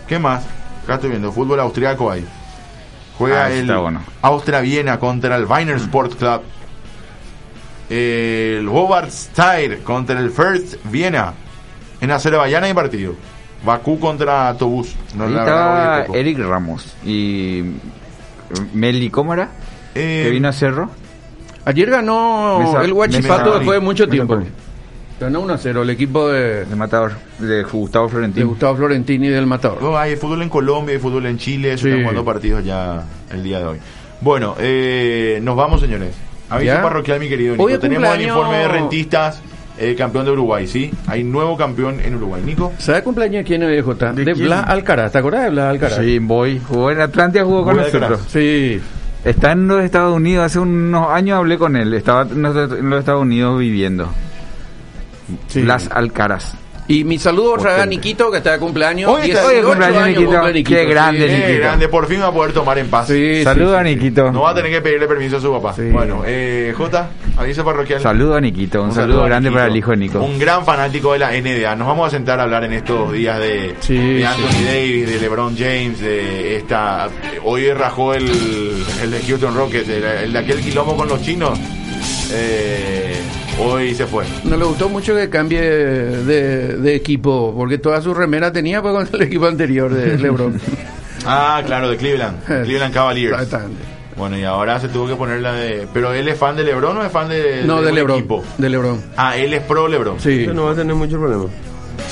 ¿Qué 0.07 0.19
más? 0.19 0.45
Acá 0.83 0.95
estoy 0.95 1.09
viendo, 1.09 1.31
fútbol 1.31 1.59
austriaco 1.59 2.11
ahí. 2.11 2.23
Juega 3.17 3.45
Ah, 3.45 3.51
el 3.51 3.61
está 3.61 3.77
bueno. 3.79 4.03
Austria 4.21 4.59
Viena 4.61 4.99
contra 4.99 5.37
el 5.37 5.47
Sport 5.69 6.19
Club. 6.19 6.41
El 7.95 8.67
Hobart 8.69 9.09
Steyr 9.11 9.79
contra 9.83 10.19
el 10.19 10.31
First 10.31 10.75
Viena. 10.85 11.33
En 12.01 12.09
Azerbaiyán 12.11 12.63
hay 12.63 12.73
partido. 12.73 13.13
Bakú 13.63 13.99
contra 13.99 14.53
Tobús. 14.57 14.95
No, 15.15 15.25
Ahí 15.25 15.31
la 15.31 15.43
verdad, 15.43 15.99
estaba. 16.01 16.17
Eric 16.17 16.39
Ramos 16.39 16.95
y 17.05 17.63
Meli, 18.73 19.09
¿cómo 19.09 19.33
era? 19.33 19.49
Eh, 19.95 20.23
que 20.25 20.31
vino 20.31 20.47
a 20.49 20.53
Cerro. 20.53 20.89
Ayer 21.65 21.89
ganó 21.89 22.59
Mesa- 22.59 22.83
el 22.83 22.93
Huachipato 22.93 23.43
Mesa- 23.45 23.57
después 23.59 23.79
de 23.79 23.85
mucho 23.85 24.07
tiempo. 24.09 24.39
Ganó 25.19 25.39
1 25.41 25.53
a 25.53 25.57
0 25.57 25.83
el 25.83 25.89
equipo 25.91 26.27
de, 26.29 26.65
de 26.65 26.75
Matador, 26.75 27.13
de 27.39 27.63
Gustavo 27.63 28.07
de 28.07 28.11
Florentino. 28.11 28.47
Gustavo 28.47 28.75
Florentini 28.75 29.29
del 29.29 29.45
Matador. 29.45 29.77
Oh, 29.81 29.97
hay 29.97 30.15
fútbol 30.17 30.41
en 30.41 30.49
Colombia, 30.49 30.95
hay 30.95 30.99
fútbol 30.99 31.27
en 31.27 31.37
Chile, 31.37 31.77
se 31.77 31.83
Sí. 31.83 31.87
están 31.89 32.01
jugando 32.01 32.25
partidos 32.25 32.65
ya 32.65 33.03
el 33.31 33.43
día 33.43 33.59
de 33.59 33.65
hoy. 33.65 33.77
Bueno, 34.19 34.55
eh, 34.59 35.39
nos 35.41 35.55
vamos, 35.55 35.79
señores. 35.79 36.13
Aviso 36.49 36.81
parroquial, 36.81 37.19
mi 37.19 37.29
querido 37.29 37.53
Nico. 37.53 37.63
Hoy 37.63 37.77
Tenemos 37.77 38.15
el 38.15 38.21
informe 38.21 38.57
de 38.57 38.67
rentistas, 38.67 39.41
eh, 39.77 39.95
campeón 39.95 40.25
de 40.25 40.31
Uruguay, 40.31 40.67
¿sí? 40.67 40.91
Hay 41.07 41.23
nuevo 41.23 41.57
campeón 41.57 41.99
en 41.99 42.15
Uruguay. 42.15 42.41
Nico. 42.45 42.73
¿Sabe 42.77 43.03
cumpleaños 43.03 43.37
de 43.37 43.43
quién 43.43 43.63
es 43.63 43.83
J? 43.83 44.13
De, 44.13 44.23
quién? 44.23 44.37
Blas 44.37 44.65
Alcaraz. 44.67 45.11
¿Te 45.11 45.17
acordás 45.17 45.43
de 45.43 45.49
Blas 45.49 45.69
Alcaraz? 45.69 45.99
Sí, 45.99 46.19
voy. 46.19 46.59
Jugó 46.59 46.91
en 46.91 47.01
Atlántida, 47.01 47.43
jugó 47.43 47.63
con 47.63 47.77
nosotros. 47.77 48.21
Sí. 48.27 48.81
Está 49.23 49.53
en 49.53 49.67
los 49.67 49.81
Estados 49.83 50.15
Unidos, 50.15 50.45
hace 50.45 50.59
unos 50.59 51.09
años 51.09 51.37
hablé 51.37 51.57
con 51.57 51.75
él. 51.75 51.93
Estaba 51.93 52.23
en 52.23 52.41
los 52.41 52.71
en 52.71 52.89
los 52.89 52.99
Estados 52.99 53.21
Unidos 53.21 53.57
viviendo. 53.57 54.09
Las 55.55 55.89
Alcaraz. 55.89 56.55
Y 56.87 57.03
mi 57.05 57.17
saludo 57.17 57.53
otra 57.53 57.73
vez 57.73 57.81
a. 57.83 57.85
Niquito, 57.85 58.29
que 58.29 58.37
está 58.37 58.51
de 58.53 58.59
cumpleaños. 58.59 59.09
Hoy 59.09 59.29
está- 59.29 59.41
18 59.41 59.47
hoy 59.47 59.55
es 59.55 59.65
cumpleaños, 59.65 59.97
años 60.03 60.17
Niquito. 60.53 60.75
Qué 60.75 60.85
grande, 60.85 61.27
Qué 61.27 61.37
Niquito. 61.37 61.59
grande, 61.59 61.87
por 61.87 62.07
fin 62.07 62.21
va 62.21 62.27
a 62.27 62.31
poder 62.33 62.51
tomar 62.53 62.77
en 62.77 62.87
paz. 62.89 63.07
Sí, 63.07 63.41
Saludos 63.43 63.71
sí, 63.71 63.75
a 63.79 63.83
sí. 63.89 63.95
Niquito. 63.95 64.31
No 64.31 64.41
va 64.41 64.49
a 64.51 64.55
tener 64.55 64.71
que 64.71 64.81
pedirle 64.81 65.07
permiso 65.07 65.37
a 65.37 65.41
su 65.41 65.51
papá. 65.53 65.75
Bueno, 65.91 66.23
eh, 66.25 66.73
J, 66.77 67.09
aviso 67.37 67.63
parroquial. 67.63 68.01
Saludos 68.01 68.37
a 68.37 68.41
Niquito. 68.41 68.83
Un, 68.83 68.91
saludo, 68.93 69.23
grande 69.23 69.49
Niquito. 69.49 69.59
para 69.59 69.71
el 69.71 69.77
hijo 69.77 69.91
de 69.91 69.97
Nico. 69.97 70.19
Un 70.19 70.37
gran 70.39 70.65
fanático 70.65 71.13
de 71.13 71.19
la 71.19 71.31
NDA. 71.31 71.75
Nos 71.75 71.87
vamos 71.87 72.07
a 72.07 72.11
sentar 72.11 72.39
a 72.39 72.43
hablar 72.43 72.63
en 72.65 72.73
estos 72.73 73.11
días 73.13 73.39
de, 73.39 73.75
Sí, 73.79 73.95
de 74.15 74.25
Anthony 74.25 74.51
sí. 74.51 74.65
Davis, 74.65 75.09
de 75.09 75.19
LeBron 75.19 75.57
James, 75.57 75.99
de 76.01 76.57
esta. 76.57 77.07
Hoy 77.45 77.71
rajó 77.71 78.13
el, 78.13 78.29
el 79.01 79.11
de 79.11 79.21
Houston 79.27 79.55
Rockets, 79.55 79.87
el, 79.87 80.03
el 80.03 80.33
de 80.33 80.39
aquel 80.39 80.59
quilombo 80.61 80.95
con 80.97 81.07
los 81.07 81.21
chinos. 81.21 81.57
Eh, 82.31 83.15
hoy 83.59 83.93
se 83.95 84.05
fue. 84.05 84.25
No 84.43 84.57
le 84.57 84.65
gustó 84.65 84.89
mucho 84.89 85.15
que 85.15 85.29
cambie 85.29 85.61
de, 85.61 86.77
de 86.77 86.95
equipo, 86.95 87.53
porque 87.55 87.77
toda 87.77 88.01
su 88.01 88.13
remera 88.13 88.51
tenía 88.51 88.81
pues, 88.81 88.93
con 89.09 89.21
el 89.21 89.21
equipo 89.27 89.45
anterior 89.47 89.93
de 89.93 90.17
LeBron. 90.17 90.59
Ah, 91.25 91.61
claro, 91.65 91.89
de 91.89 91.95
Cleveland. 91.95 92.43
Cleveland 92.43 92.93
Cavaliers. 92.93 93.31
Exactamente. 93.41 93.81
Bueno, 94.17 94.37
y 94.37 94.43
ahora 94.43 94.77
se 94.81 94.89
tuvo 94.89 95.07
que 95.07 95.15
poner 95.15 95.39
la 95.39 95.53
de. 95.53 95.87
¿Pero 95.93 96.11
él 96.13 96.27
es 96.27 96.37
fan 96.37 96.57
de 96.57 96.65
LeBron 96.65 96.97
o 96.97 97.05
es 97.05 97.09
fan 97.13 97.29
de, 97.29 97.63
No, 97.65 97.81
de 97.81 97.93
LeBron. 97.93 98.17
equipo? 98.19 98.43
De 98.57 98.69
LeBron. 98.69 99.01
Ah, 99.15 99.37
él 99.37 99.53
es 99.53 99.61
pro 99.61 99.87
LeBron. 99.87 100.19
Sí. 100.19 100.47
No 100.53 100.65
va 100.65 100.71
a 100.71 100.75
tener 100.75 100.93
mucho 100.93 101.17
problema. 101.17 101.45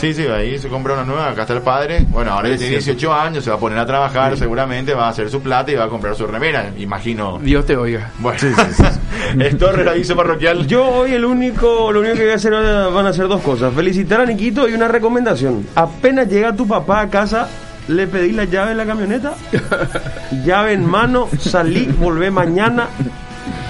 Sí, 0.01 0.15
sí, 0.15 0.25
ahí 0.25 0.57
se 0.57 0.67
compra 0.67 0.95
una 0.95 1.03
nueva, 1.03 1.29
acá 1.29 1.41
está 1.43 1.53
el 1.53 1.61
padre. 1.61 2.03
Bueno, 2.09 2.31
ahora 2.31 2.49
él 2.49 2.57
tiene 2.57 2.77
18 2.77 3.13
años, 3.13 3.43
se 3.43 3.51
va 3.51 3.57
a 3.57 3.59
poner 3.59 3.77
a 3.77 3.85
trabajar, 3.85 4.35
seguramente 4.35 4.95
va 4.95 5.05
a 5.05 5.09
hacer 5.09 5.29
su 5.29 5.41
plata 5.43 5.71
y 5.71 5.75
va 5.75 5.83
a 5.83 5.89
comprar 5.89 6.15
su 6.15 6.25
remera, 6.25 6.71
imagino. 6.75 7.37
Dios 7.37 7.67
te 7.67 7.77
oiga. 7.77 8.09
Bueno, 8.17 8.39
es 9.39 9.57
Torres, 9.59 9.87
aviso 9.87 10.15
parroquial. 10.15 10.65
Yo 10.65 10.87
hoy 10.87 11.13
el 11.13 11.23
único, 11.23 11.91
lo 11.91 11.99
único 11.99 12.15
que 12.15 12.23
voy 12.23 12.31
a 12.31 12.35
hacer 12.37 12.51
van 12.51 13.05
a 13.05 13.13
ser 13.13 13.27
dos 13.27 13.43
cosas. 13.43 13.71
Felicitar 13.75 14.21
a 14.21 14.25
Niquito 14.25 14.67
y 14.67 14.73
una 14.73 14.87
recomendación. 14.87 15.67
Apenas 15.75 16.27
llega 16.27 16.55
tu 16.55 16.67
papá 16.67 17.01
a 17.01 17.09
casa, 17.11 17.47
le 17.87 18.07
pedí 18.07 18.31
la 18.31 18.45
llave 18.45 18.69
de 18.69 18.77
la 18.77 18.87
camioneta, 18.87 19.35
llave 20.43 20.73
en 20.73 20.83
mano, 20.83 21.29
salí, 21.37 21.85
volvé 21.99 22.31
mañana 22.31 22.87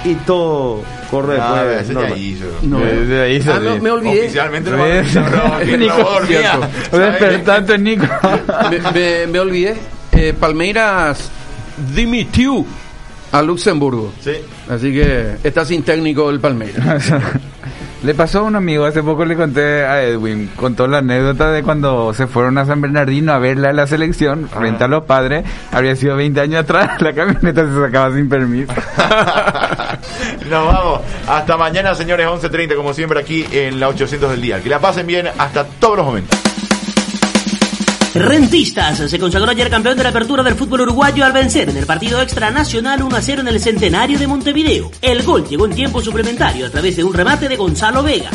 y 0.04 0.16
todo 0.16 0.84
corre 1.10 1.38
Ah, 1.40 1.64
después. 1.64 1.90
ese 1.90 2.10
ya 2.10 2.16
hizo. 2.18 2.46
No. 2.64 2.80
De 2.80 3.22
ahí 3.22 3.44
Ah, 3.48 3.60
me, 3.60 3.80
me 3.82 3.92
olvidé. 3.92 4.22
Oficialmente 4.22 4.70
no 4.72 4.78
va 4.78 4.86
a 4.86 4.98
avisar, 5.00 5.32
no, 5.32 5.78
Nico, 5.78 5.78
Nico, 7.78 8.06
no 8.82 8.92
me- 8.94 9.28
me 9.28 9.40
olvidé. 9.40 9.76
Eh, 10.14 10.34
Palmeiras 10.40 11.30
dimitió 11.96 12.66
a 13.32 13.42
Luxemburgo. 13.42 14.12
Sí. 14.22 14.34
Así 14.70 14.92
que 14.92 15.36
está 15.44 15.64
sin 15.66 15.84
técnico 15.84 16.30
el 16.30 16.40
Palmeiras. 16.40 17.12
Le 18.04 18.16
pasó 18.16 18.40
a 18.40 18.42
un 18.44 18.56
amigo, 18.56 18.86
hace 18.86 19.04
poco 19.04 19.26
le 19.26 19.36
conté 19.36 19.86
a 19.86 20.02
Edwin, 20.02 20.50
contó 20.56 20.88
la 20.88 20.98
anécdota 21.00 21.52
de 21.52 21.62
cuando 21.62 22.16
se 22.16 22.26
fueron 22.26 22.58
a 22.58 22.66
San 22.66 22.82
Bernardino 22.82 23.32
a 23.32 23.38
verla 23.38 23.70
a 23.70 23.74
la 23.74 23.86
selección, 23.86 24.50
frente 24.50 24.84
a 24.84 24.88
los 24.88 25.04
padres, 25.04 25.46
habría 25.72 25.96
sido 25.96 26.16
20 26.16 26.42
años 26.42 26.64
atrás, 26.64 27.00
la 27.02 27.14
camioneta 27.14 27.64
se 27.64 27.80
sacaba 27.80 28.16
sin 28.16 28.28
permiso. 28.28 28.74
Nos 30.50 30.66
vamos. 30.66 31.02
Hasta 31.28 31.58
mañana, 31.58 31.94
señores, 31.94 32.26
11.30, 32.26 32.76
como 32.76 32.92
siempre, 32.94 33.20
aquí 33.20 33.46
en 33.52 33.80
la 33.80 33.90
800 33.90 34.32
del 34.32 34.42
día. 34.42 34.62
Que 34.64 34.70
la 34.70 34.80
pasen 34.80 35.06
bien 35.06 35.28
hasta 35.38 35.64
todos 35.64 35.98
los 35.98 36.06
momentos. 36.08 36.51
Rentistas 38.14 39.10
se 39.10 39.20
consagró 39.20 39.52
ayer 39.52 39.70
campeón 39.70 39.98
de 39.98 40.04
la 40.04 40.10
apertura 40.10 40.44
del 40.44 40.56
fútbol 40.56 40.82
uruguayo 40.82 41.24
al 41.24 41.32
vencer 41.32 41.70
en 41.70 41.78
el 41.78 41.86
partido 41.86 42.22
extra 42.22 42.52
nacional 42.52 43.02
1 43.02 43.16
a 43.16 43.22
0 43.22 43.42
en 43.42 43.48
el 43.48 43.60
centenario 43.60 44.20
de 44.20 44.28
Montevideo. 44.28 44.92
El 45.02 45.24
gol 45.24 45.48
llegó 45.48 45.66
en 45.66 45.74
tiempo 45.74 46.02
suplementario 46.02 46.66
a 46.66 46.70
través 46.70 46.98
de 46.98 47.06
un 47.06 47.14
remate 47.14 47.48
de 47.48 47.56
Gonzalo 47.56 48.04
Vega. 48.04 48.30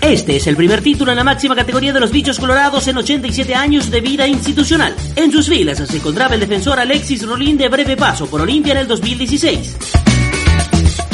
Este 0.00 0.36
es 0.36 0.46
el 0.46 0.56
primer 0.56 0.80
título 0.80 1.10
en 1.10 1.18
la 1.18 1.24
máxima 1.24 1.56
categoría 1.56 1.92
de 1.92 2.00
los 2.00 2.12
bichos 2.12 2.38
colorados 2.38 2.86
en 2.86 2.98
87 2.98 3.54
años 3.56 3.90
de 3.90 4.00
vida 4.00 4.26
institucional. 4.28 4.94
En 5.16 5.32
sus 5.32 5.48
filas 5.48 5.78
se 5.78 5.96
encontraba 5.96 6.34
el 6.34 6.40
defensor 6.40 6.78
Alexis 6.78 7.26
Rolín 7.26 7.58
de 7.58 7.68
breve 7.68 7.96
paso 7.96 8.26
por 8.26 8.40
Olimpia 8.40 8.72
en 8.72 8.78
el 8.78 8.86
2016. 8.86 10.07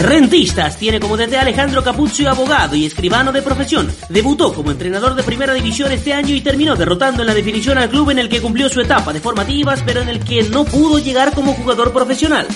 Rentistas 0.05 0.77
tiene 0.77 1.01
como 1.01 1.17
DT 1.17 1.35
Alejandro 1.35 1.83
Capuzzo, 1.83 2.29
abogado 2.29 2.77
y 2.77 2.85
escribano 2.85 3.33
de 3.33 3.41
profesión. 3.41 3.91
Debutó 4.11 4.53
como 4.53 4.71
entrenador 4.71 5.15
de 5.15 5.23
primera 5.23 5.55
división 5.55 5.91
este 5.93 6.13
año 6.13 6.35
y 6.35 6.43
terminó 6.43 6.77
derrotando 6.77 7.23
en 7.23 7.27
la 7.27 7.35
definición 7.35 7.79
al 7.79 7.89
club 7.89 8.11
en 8.11 8.19
el 8.19 8.29
que 8.29 8.43
cumplió 8.43 8.69
su 8.69 8.83
etapa 8.83 9.15
de 9.15 9.21
formativas, 9.21 9.83
pero 9.87 10.03
en 10.03 10.11
el 10.11 10.21
que 10.21 10.43
no 10.43 10.67
pudo 10.67 10.99
llegar 10.99 11.33
como 11.33 11.55
jugador 11.55 11.91
profesional. 11.91 12.47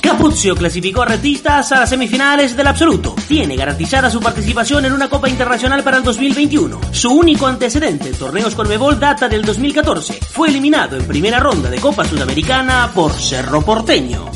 Capuzzo 0.00 0.54
clasificó 0.54 1.02
a 1.02 1.06
Rentistas 1.06 1.72
a 1.72 1.80
las 1.80 1.90
semifinales 1.90 2.56
del 2.56 2.68
absoluto. 2.68 3.16
Tiene 3.26 3.56
garantizada 3.56 4.08
su 4.08 4.20
participación 4.20 4.84
en 4.84 4.92
una 4.92 5.08
Copa 5.08 5.28
Internacional 5.28 5.82
para 5.82 5.96
el 5.96 6.04
2021. 6.04 6.80
Su 6.92 7.10
único 7.10 7.48
antecedente 7.48 8.08
en 8.08 8.14
torneos 8.14 8.54
Conmebol 8.54 9.00
data 9.00 9.28
del 9.28 9.42
2014. 9.42 10.14
Fue 10.30 10.48
eliminado 10.48 10.96
en 10.96 11.06
primera 11.08 11.40
ronda 11.40 11.68
de 11.68 11.78
Copa 11.78 12.04
Sudamericana 12.04 12.92
por 12.94 13.12
Cerro 13.12 13.62
Porteño. 13.62 14.30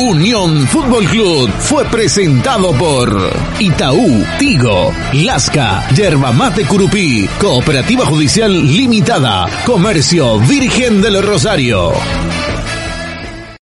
Unión 0.00 0.66
Fútbol 0.66 1.06
Club 1.06 1.50
fue 1.60 1.84
presentado 1.84 2.72
por 2.72 3.32
Itaú, 3.60 4.24
Tigo, 4.38 4.92
Lasca, 5.12 5.88
Yerba 5.94 6.32
Mate 6.32 6.64
Curupí, 6.64 7.28
Cooperativa 7.40 8.04
Judicial 8.04 8.52
Limitada, 8.52 9.46
Comercio 9.64 10.40
Virgen 10.40 11.00
del 11.00 11.22
Rosario. 11.22 11.92